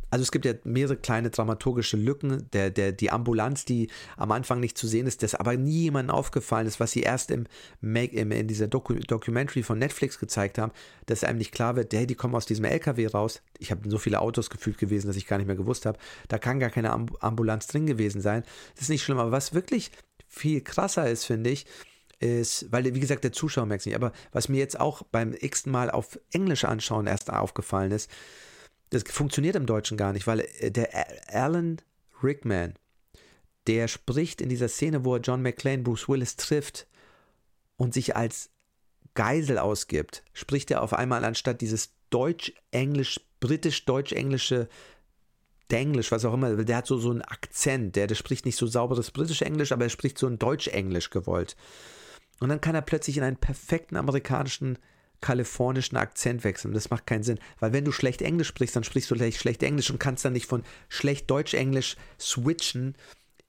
also 0.09 0.23
es 0.23 0.31
gibt 0.31 0.45
ja 0.45 0.53
mehrere 0.63 0.95
kleine 0.95 1.29
dramaturgische 1.29 1.97
Lücken. 1.97 2.49
Der, 2.53 2.69
der, 2.69 2.91
die 2.91 3.11
Ambulanz, 3.11 3.65
die 3.65 3.89
am 4.15 4.31
Anfang 4.31 4.59
nicht 4.59 4.77
zu 4.77 4.87
sehen 4.87 5.07
ist, 5.07 5.23
das 5.23 5.35
aber 5.35 5.57
nie 5.57 5.83
jemandem 5.83 6.15
aufgefallen 6.15 6.67
ist, 6.67 6.79
was 6.79 6.91
sie 6.91 7.01
erst 7.01 7.31
im, 7.31 7.45
im 7.81 8.31
in 8.31 8.47
dieser 8.47 8.67
Doku, 8.67 8.93
Documentary 8.93 9.63
von 9.63 9.79
Netflix 9.79 10.19
gezeigt 10.19 10.57
haben, 10.57 10.71
dass 11.05 11.23
einem 11.23 11.39
nicht 11.39 11.51
klar 11.51 11.75
wird, 11.75 11.93
hey, 11.93 12.07
die 12.07 12.15
kommen 12.15 12.35
aus 12.35 12.45
diesem 12.45 12.65
LKW 12.65 13.07
raus. 13.07 13.41
Ich 13.59 13.71
habe 13.71 13.89
so 13.89 13.97
viele 13.97 14.21
Autos 14.21 14.49
gefühlt 14.49 14.77
gewesen, 14.77 15.07
dass 15.07 15.17
ich 15.17 15.27
gar 15.27 15.37
nicht 15.37 15.47
mehr 15.47 15.55
gewusst 15.55 15.85
habe. 15.85 15.99
Da 16.27 16.37
kann 16.37 16.59
gar 16.59 16.69
keine 16.69 16.91
Ambulanz 16.91 17.67
drin 17.67 17.85
gewesen 17.85 18.21
sein. 18.21 18.43
Das 18.75 18.83
ist 18.83 18.89
nicht 18.89 19.03
schlimm, 19.03 19.19
aber 19.19 19.31
was 19.31 19.53
wirklich 19.53 19.91
viel 20.27 20.61
krasser 20.61 21.09
ist, 21.09 21.25
finde 21.25 21.49
ich, 21.49 21.65
ist, 22.19 22.71
weil, 22.71 22.83
wie 22.95 22.99
gesagt, 22.99 23.23
der 23.23 23.31
Zuschauer 23.31 23.65
merkt 23.65 23.81
es 23.81 23.85
nicht, 23.85 23.95
aber 23.95 24.11
was 24.31 24.49
mir 24.49 24.57
jetzt 24.57 24.79
auch 24.79 25.03
beim 25.03 25.35
x 25.39 25.65
Mal 25.65 25.91
auf 25.91 26.19
Englisch 26.31 26.65
anschauen 26.65 27.07
erst 27.07 27.31
aufgefallen 27.31 27.91
ist, 27.91 28.09
das 28.89 29.03
funktioniert 29.03 29.55
im 29.55 29.65
Deutschen 29.65 29.97
gar 29.97 30.13
nicht, 30.13 30.27
weil 30.27 30.41
äh, 30.59 30.71
der 30.71 30.89
Alan 31.33 31.77
Rickman, 32.23 32.73
der 33.67 33.87
spricht 33.87 34.41
in 34.41 34.49
dieser 34.49 34.69
Szene, 34.69 35.03
wo 35.03 35.15
er 35.15 35.21
John 35.21 35.41
McClane, 35.41 35.83
Bruce 35.83 36.07
Willis 36.07 36.35
trifft 36.35 36.87
und 37.75 37.93
sich 37.93 38.15
als 38.15 38.49
Geisel 39.13 39.57
ausgibt, 39.57 40.23
spricht 40.33 40.71
er 40.71 40.81
auf 40.81 40.93
einmal 40.93 41.25
anstatt 41.25 41.61
dieses 41.61 41.91
Deutsch-Englisch, 42.09 43.19
britisch-deutsch-englische 43.39 44.69
Englisch, 45.69 46.11
was 46.11 46.23
auch 46.23 46.33
immer, 46.33 46.55
der 46.63 46.77
hat 46.77 46.87
so, 46.87 46.97
so 46.97 47.11
einen 47.11 47.21
Akzent, 47.21 47.95
der, 47.97 48.07
der 48.07 48.15
spricht 48.15 48.45
nicht 48.45 48.57
so 48.57 48.67
sauberes 48.67 49.11
britisch 49.11 49.41
Englisch, 49.41 49.71
aber 49.71 49.83
er 49.83 49.89
spricht 49.89 50.17
so 50.17 50.27
ein 50.27 50.39
Deutsch-Englisch 50.39 51.09
gewollt. 51.09 51.57
Und 52.39 52.49
dann 52.49 52.61
kann 52.61 52.75
er 52.75 52.81
plötzlich 52.81 53.17
in 53.17 53.23
einen 53.23 53.37
perfekten 53.37 53.97
amerikanischen 53.97 54.77
kalifornischen 55.21 55.97
Akzent 55.97 56.43
wechseln. 56.43 56.73
Das 56.73 56.89
macht 56.89 57.07
keinen 57.07 57.23
Sinn, 57.23 57.39
weil 57.59 57.73
wenn 57.73 57.85
du 57.85 57.91
schlecht 57.91 58.21
Englisch 58.21 58.47
sprichst, 58.47 58.75
dann 58.75 58.83
sprichst 58.83 59.11
du 59.11 59.31
schlecht 59.31 59.63
Englisch 59.63 59.89
und 59.89 59.99
kannst 59.99 60.25
dann 60.25 60.33
nicht 60.33 60.47
von 60.47 60.63
schlecht 60.89 61.29
Deutsch-Englisch 61.29 61.95
switchen 62.19 62.95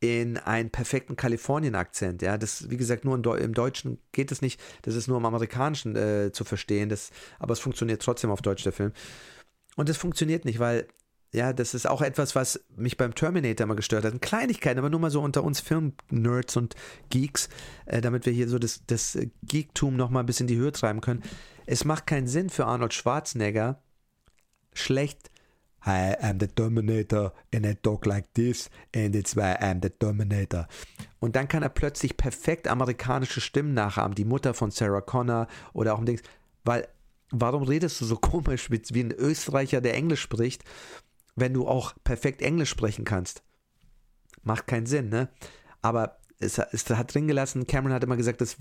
in 0.00 0.36
einen 0.36 0.70
perfekten 0.70 1.16
Kalifornien-Akzent. 1.16 2.22
Ja, 2.22 2.38
das, 2.38 2.70
wie 2.70 2.76
gesagt, 2.76 3.04
nur 3.04 3.16
im, 3.16 3.22
Deu 3.22 3.36
im 3.36 3.52
Deutschen 3.52 3.98
geht 4.12 4.30
es 4.30 4.42
nicht. 4.42 4.60
Das 4.82 4.94
ist 4.94 5.08
nur 5.08 5.18
im 5.18 5.26
Amerikanischen 5.26 5.96
äh, 5.96 6.30
zu 6.32 6.44
verstehen. 6.44 6.88
Das, 6.88 7.10
aber 7.38 7.52
es 7.52 7.58
funktioniert 7.58 8.00
trotzdem 8.00 8.30
auf 8.30 8.40
Deutsch, 8.40 8.62
der 8.62 8.72
Film. 8.72 8.92
Und 9.76 9.88
es 9.88 9.96
funktioniert 9.96 10.44
nicht, 10.44 10.60
weil 10.60 10.86
ja, 11.32 11.52
das 11.52 11.74
ist 11.74 11.86
auch 11.86 12.00
etwas, 12.00 12.34
was 12.34 12.64
mich 12.74 12.96
beim 12.96 13.14
Terminator 13.14 13.64
immer 13.64 13.76
gestört 13.76 14.04
hat. 14.04 14.12
Eine 14.12 14.20
Kleinigkeit, 14.20 14.78
aber 14.78 14.88
nur 14.88 15.00
mal 15.00 15.10
so 15.10 15.20
unter 15.20 15.44
uns 15.44 15.60
Film-Nerds 15.60 16.56
und 16.56 16.74
Geeks, 17.10 17.50
äh, 17.84 18.00
damit 18.00 18.24
wir 18.24 18.32
hier 18.32 18.48
so 18.48 18.58
das, 18.58 18.82
das 18.86 19.18
Geektum 19.42 19.96
nochmal 19.96 20.22
ein 20.22 20.26
bisschen 20.26 20.48
in 20.48 20.54
die 20.54 20.60
Höhe 20.60 20.72
treiben 20.72 21.00
können. 21.00 21.22
Es 21.70 21.84
macht 21.84 22.06
keinen 22.06 22.26
Sinn 22.26 22.48
für 22.48 22.64
Arnold 22.64 22.94
Schwarzenegger, 22.94 23.82
schlecht 24.72 25.30
I 25.86 26.14
am 26.18 26.40
the 26.40 26.46
Terminator 26.46 27.34
and 27.54 27.66
I 27.66 27.74
talk 27.74 28.06
like 28.06 28.32
this 28.32 28.70
and 28.96 29.14
it's 29.14 29.36
why 29.36 29.54
I'm 29.60 29.82
the 29.82 29.90
Terminator. 29.90 30.66
Und 31.20 31.36
dann 31.36 31.46
kann 31.46 31.62
er 31.62 31.68
plötzlich 31.68 32.16
perfekt 32.16 32.68
amerikanische 32.68 33.42
Stimmen 33.42 33.74
nachahmen, 33.74 34.14
die 34.14 34.24
Mutter 34.24 34.54
von 34.54 34.70
Sarah 34.70 35.02
Connor 35.02 35.46
oder 35.74 35.92
auch 35.92 35.98
ein 35.98 36.06
Dings, 36.06 36.22
weil 36.64 36.88
warum 37.32 37.64
redest 37.64 38.00
du 38.00 38.06
so 38.06 38.16
komisch 38.16 38.70
wie 38.70 39.02
ein 39.02 39.12
Österreicher, 39.12 39.82
der 39.82 39.92
Englisch 39.92 40.22
spricht, 40.22 40.64
wenn 41.36 41.52
du 41.52 41.68
auch 41.68 41.92
perfekt 42.02 42.40
Englisch 42.40 42.70
sprechen 42.70 43.04
kannst? 43.04 43.42
Macht 44.42 44.68
keinen 44.68 44.86
Sinn, 44.86 45.10
ne? 45.10 45.28
Aber 45.82 46.18
es, 46.38 46.58
es 46.58 46.88
hat 46.90 47.14
drin 47.14 47.28
gelassen, 47.28 47.66
Cameron 47.66 47.94
hat 47.94 48.04
immer 48.04 48.16
gesagt, 48.16 48.40
das 48.40 48.56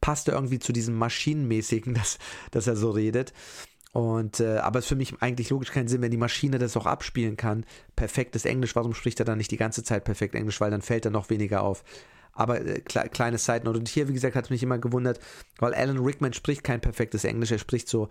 passte 0.00 0.32
irgendwie 0.32 0.58
zu 0.58 0.72
diesem 0.72 0.96
Maschinenmäßigen, 0.96 1.94
dass, 1.94 2.18
dass 2.50 2.66
er 2.66 2.76
so 2.76 2.90
redet. 2.90 3.32
Und 3.92 4.38
äh, 4.38 4.58
aber 4.58 4.78
es 4.78 4.84
ist 4.84 4.90
für 4.90 4.96
mich 4.96 5.20
eigentlich 5.20 5.50
logisch 5.50 5.72
keinen 5.72 5.88
Sinn, 5.88 6.00
wenn 6.00 6.12
die 6.12 6.16
Maschine 6.16 6.58
das 6.58 6.76
auch 6.76 6.86
abspielen 6.86 7.36
kann. 7.36 7.64
Perfektes 7.96 8.44
Englisch, 8.44 8.76
warum 8.76 8.94
spricht 8.94 9.18
er 9.18 9.24
dann 9.24 9.38
nicht 9.38 9.50
die 9.50 9.56
ganze 9.56 9.82
Zeit 9.82 10.04
perfekt 10.04 10.36
Englisch? 10.36 10.60
Weil 10.60 10.70
dann 10.70 10.82
fällt 10.82 11.04
er 11.04 11.10
noch 11.10 11.28
weniger 11.28 11.62
auf. 11.62 11.82
Aber 12.32 12.64
äh, 12.64 12.80
kle 12.80 13.08
kleine 13.08 13.38
Side 13.38 13.64
Note. 13.64 13.80
Und 13.80 13.88
hier, 13.88 14.08
wie 14.08 14.12
gesagt, 14.12 14.36
hat 14.36 14.44
es 14.44 14.50
mich 14.50 14.62
immer 14.62 14.78
gewundert, 14.78 15.18
weil 15.58 15.74
Alan 15.74 15.98
Rickman 15.98 16.32
spricht 16.32 16.62
kein 16.62 16.80
perfektes 16.80 17.24
Englisch, 17.24 17.50
er 17.50 17.58
spricht 17.58 17.88
so 17.88 18.08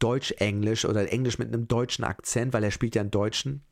Deutsch-Englisch 0.00 0.84
oder 0.84 1.10
Englisch 1.10 1.38
mit 1.38 1.48
einem 1.48 1.66
deutschen 1.66 2.04
Akzent, 2.04 2.52
weil 2.52 2.64
er 2.64 2.70
spielt 2.70 2.94
ja 2.94 3.00
einen 3.00 3.10
Deutschen. 3.10 3.62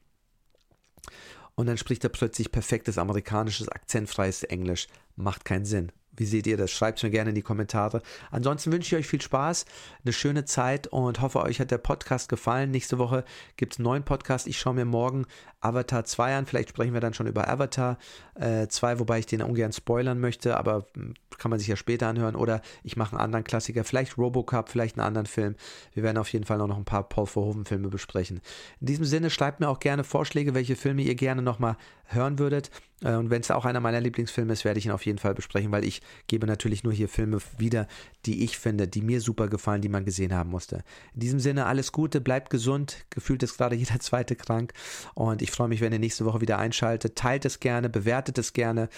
Und 1.55 1.67
dann 1.67 1.79
spricht 1.79 2.05
er 2.05 2.11
plötzlich 2.11 2.51
perfektes 2.51 2.99
amerikanisches, 2.99 3.69
akzentfreies 3.69 4.43
Englisch. 4.45 4.89
Macht 5.17 5.45
keinen 5.45 5.65
Sinn. 5.65 5.93
Wie 6.15 6.27
seht 6.27 6.47
ihr 6.47 6.59
das? 6.59 6.71
Schreibt 6.71 6.99
es 6.99 7.03
mir 7.03 7.11
gerne 7.11 7.31
in 7.31 7.35
die 7.35 7.43
Kommentare. 7.43 8.03
Ansonsten 8.31 8.71
wünsche 8.71 8.95
ich 8.95 9.01
euch 9.01 9.09
viel 9.09 9.23
Spaß, 9.23 9.65
eine 10.05 10.13
schöne 10.13 10.45
Zeit 10.45 10.87
und 10.87 11.23
hoffe, 11.23 11.41
euch 11.41 11.59
hat 11.59 11.71
der 11.71 11.79
Podcast 11.79 12.29
gefallen. 12.29 12.71
Nächste 12.71 12.99
Woche 12.99 13.25
gibt 13.57 13.73
es 13.73 13.79
einen 13.79 13.85
neuen 13.85 14.03
Podcast. 14.03 14.47
Ich 14.47 14.59
schaue 14.59 14.75
mir 14.75 14.85
morgen 14.85 15.25
Avatar 15.63 16.05
2 16.05 16.37
an. 16.37 16.47
Vielleicht 16.47 16.71
sprechen 16.71 16.93
wir 16.93 17.01
dann 17.01 17.15
schon 17.15 17.27
über 17.27 17.49
Avatar 17.49 17.97
äh, 18.35 18.67
2, 18.69 18.99
wobei 18.99 19.21
ich 19.21 19.27
den 19.27 19.41
ungern 19.41 19.73
spoilern 19.73 20.21
möchte, 20.21 20.59
aber 20.59 20.87
hm, 20.95 21.15
kann 21.39 21.51
man 21.51 21.59
sich 21.59 21.69
ja 21.69 21.77
später 21.77 22.09
anhören. 22.09 22.37
Oder 22.37 22.61
ich 22.83 22.97
mache 22.97 23.13
einen 23.13 23.25
anderen 23.25 23.45
Klassiker, 23.45 23.83
vielleicht 23.85 24.19
Robocop, 24.19 24.69
vielleicht 24.69 24.99
einen 24.99 25.07
anderen 25.07 25.27
Film. 25.27 25.55
Wir 25.95 26.03
werden 26.03 26.19
auf 26.19 26.31
jeden 26.33 26.45
Fall 26.45 26.59
noch 26.59 26.77
ein 26.77 26.85
paar 26.85 27.09
Paul 27.09 27.27
Verhoeven-Filme 27.27 27.89
besprechen. 27.89 28.43
In 28.81 28.87
diesem 28.87 29.07
Sinne, 29.07 29.31
schreibt 29.31 29.61
mir 29.61 29.69
auch 29.69 29.81
gerne 29.81 30.05
Vorschläge, 30.05 30.55
welche 30.55 30.77
Filme 30.77 31.03
ihr 31.03 31.15
gerne 31.15 31.41
nochmal 31.41 31.77
hören 32.05 32.39
würdet. 32.39 32.71
Äh, 33.03 33.15
und 33.15 33.31
wenn 33.31 33.41
es 33.41 33.51
auch 33.51 33.65
einer 33.65 33.81
meiner 33.81 34.01
Lieblingsfilme 34.01 34.53
ist, 34.53 34.65
werde 34.65 34.79
ich 34.79 34.87
ihn 34.87 34.93
auf 34.93 35.07
jeden 35.07 35.19
Fall 35.19 35.35
besprechen, 35.35 35.73
weil 35.73 35.85
ich 35.85 36.03
gebe 36.27 36.47
natürlich 36.47 36.85
nur 36.85 36.93
hier 36.93 37.09
Filme 37.09 37.39
wieder, 37.59 37.87
die 38.27 38.45
ich 38.45 38.59
finde, 38.59 38.89
die 38.89 39.03
mir 39.03 39.21
super 39.21 39.49
gefallen, 39.49 39.83
die 39.83 39.89
man 39.89 40.05
gesehen 40.05 40.35
haben 40.35 40.51
musste. 40.51 40.85
In 41.15 41.21
diesem 41.21 41.41
Sinne, 41.41 41.67
alles 41.67 41.93
Gute, 41.93 42.21
bleibt 42.21 42.51
gesund. 42.51 43.05
Gefühlt 43.11 43.43
ist 43.43 43.57
gerade 43.57 43.77
jeder 43.83 44.01
zweite 44.01 44.37
krank. 44.37 44.73
Und 45.15 45.43
ich 45.43 45.51
freue 45.51 45.69
mich, 45.69 45.81
wenn 45.81 45.93
ihr 45.93 45.99
nächste 45.99 46.25
Woche 46.25 46.41
wieder 46.41 46.59
einschaltet. 46.59 47.17
Teilt 47.17 47.45
es 47.45 47.61
gerne, 47.61 47.89
bewertet 47.89 48.39
es 48.39 48.53
gerne 48.53 48.89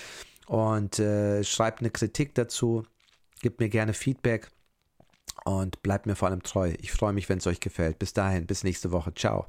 und 0.46 0.98
äh, 0.98 1.42
schreibt 1.44 1.80
eine 1.80 1.90
Kritik 1.90 2.34
dazu. 2.34 2.84
Gebt 3.40 3.60
mir 3.60 3.68
gerne 3.68 3.92
Feedback 3.92 4.48
und 5.44 5.82
bleibt 5.82 6.06
mir 6.06 6.16
vor 6.16 6.28
allem 6.28 6.42
treu. 6.42 6.74
Ich 6.80 6.92
freue 6.92 7.12
mich, 7.12 7.28
wenn 7.28 7.38
es 7.38 7.46
euch 7.46 7.60
gefällt. 7.60 7.98
Bis 7.98 8.12
dahin, 8.12 8.46
bis 8.46 8.64
nächste 8.64 8.92
Woche. 8.92 9.14
Ciao. 9.14 9.46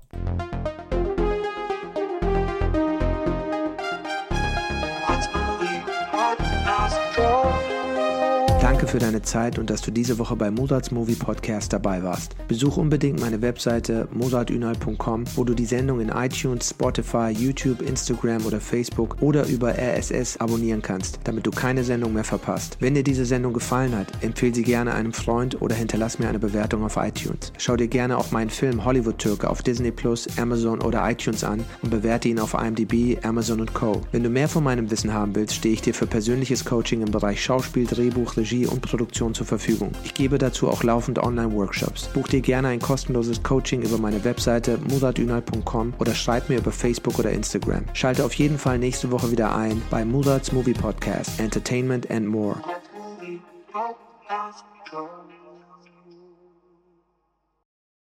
Für 8.95 8.99
deine 8.99 9.21
Zeit 9.21 9.59
und 9.59 9.69
dass 9.69 9.81
du 9.81 9.91
diese 9.91 10.17
Woche 10.19 10.37
bei 10.37 10.49
Mozarts 10.49 10.89
Movie 10.89 11.15
Podcast 11.15 11.73
dabei 11.73 12.01
warst. 12.01 12.33
Besuch 12.47 12.77
unbedingt 12.77 13.19
meine 13.19 13.41
Webseite 13.41 14.07
mozartünal.com, 14.13 15.25
wo 15.35 15.43
du 15.43 15.53
die 15.53 15.65
Sendung 15.65 15.99
in 15.99 16.07
iTunes, 16.07 16.69
Spotify, 16.69 17.29
YouTube, 17.37 17.81
Instagram 17.81 18.45
oder 18.45 18.61
Facebook 18.61 19.17
oder 19.19 19.47
über 19.47 19.73
RSS 19.77 20.37
abonnieren 20.37 20.81
kannst, 20.81 21.19
damit 21.25 21.45
du 21.45 21.51
keine 21.51 21.83
Sendung 21.83 22.13
mehr 22.13 22.23
verpasst. 22.23 22.77
Wenn 22.79 22.93
dir 22.93 23.03
diese 23.03 23.25
Sendung 23.25 23.51
gefallen 23.51 23.93
hat, 23.97 24.07
empfehle 24.21 24.55
sie 24.55 24.63
gerne 24.63 24.93
einem 24.93 25.11
Freund 25.11 25.61
oder 25.61 25.75
hinterlass 25.75 26.17
mir 26.17 26.29
eine 26.29 26.39
Bewertung 26.39 26.85
auf 26.85 26.95
iTunes. 26.95 27.51
Schau 27.57 27.75
dir 27.75 27.89
gerne 27.89 28.17
auch 28.17 28.31
meinen 28.31 28.49
Film 28.49 28.85
Hollywood 28.85 29.17
Türke 29.17 29.49
auf 29.49 29.61
Disney 29.61 29.91
Plus, 29.91 30.25
Amazon 30.37 30.81
oder 30.81 31.05
iTunes 31.11 31.43
an 31.43 31.65
und 31.81 31.89
bewerte 31.89 32.29
ihn 32.29 32.39
auf 32.39 32.53
IMDb, 32.53 33.21
Amazon 33.25 33.59
und 33.59 33.73
Co. 33.73 33.99
Wenn 34.13 34.23
du 34.23 34.29
mehr 34.29 34.47
von 34.47 34.63
meinem 34.63 34.89
Wissen 34.89 35.13
haben 35.13 35.35
willst, 35.35 35.55
stehe 35.55 35.73
ich 35.73 35.81
dir 35.81 35.93
für 35.93 36.07
persönliches 36.07 36.63
Coaching 36.63 37.01
im 37.01 37.11
Bereich 37.11 37.43
Schauspiel, 37.43 37.85
Drehbuch, 37.85 38.37
Regie 38.37 38.45
Regie 38.45 38.67
und 38.67 38.81
Produktion 38.85 39.33
zur 39.33 39.45
Verfügung. 39.45 39.91
Ich 40.03 40.13
gebe 40.13 40.37
dazu 40.37 40.69
auch 40.69 40.83
laufend 40.83 41.19
Online-Workshops. 41.19 42.07
Buch 42.13 42.27
dir 42.27 42.41
gerne 42.41 42.69
ein 42.69 42.79
kostenloses 42.79 43.43
Coaching 43.43 43.81
über 43.81 43.97
meine 43.97 44.23
Webseite 44.23 44.79
muratünal.com 44.89 45.93
oder 45.99 46.15
schreib 46.15 46.49
mir 46.49 46.57
über 46.57 46.71
Facebook 46.71 47.19
oder 47.19 47.31
Instagram. 47.31 47.83
Schalte 47.93 48.25
auf 48.25 48.33
jeden 48.33 48.57
Fall 48.57 48.79
nächste 48.79 49.11
Woche 49.11 49.31
wieder 49.31 49.55
ein 49.55 49.81
bei 49.89 50.05
Murats 50.05 50.51
Movie 50.51 50.73
Podcast, 50.73 51.39
Entertainment 51.39 52.09
and 52.09 52.27
More. 52.27 52.61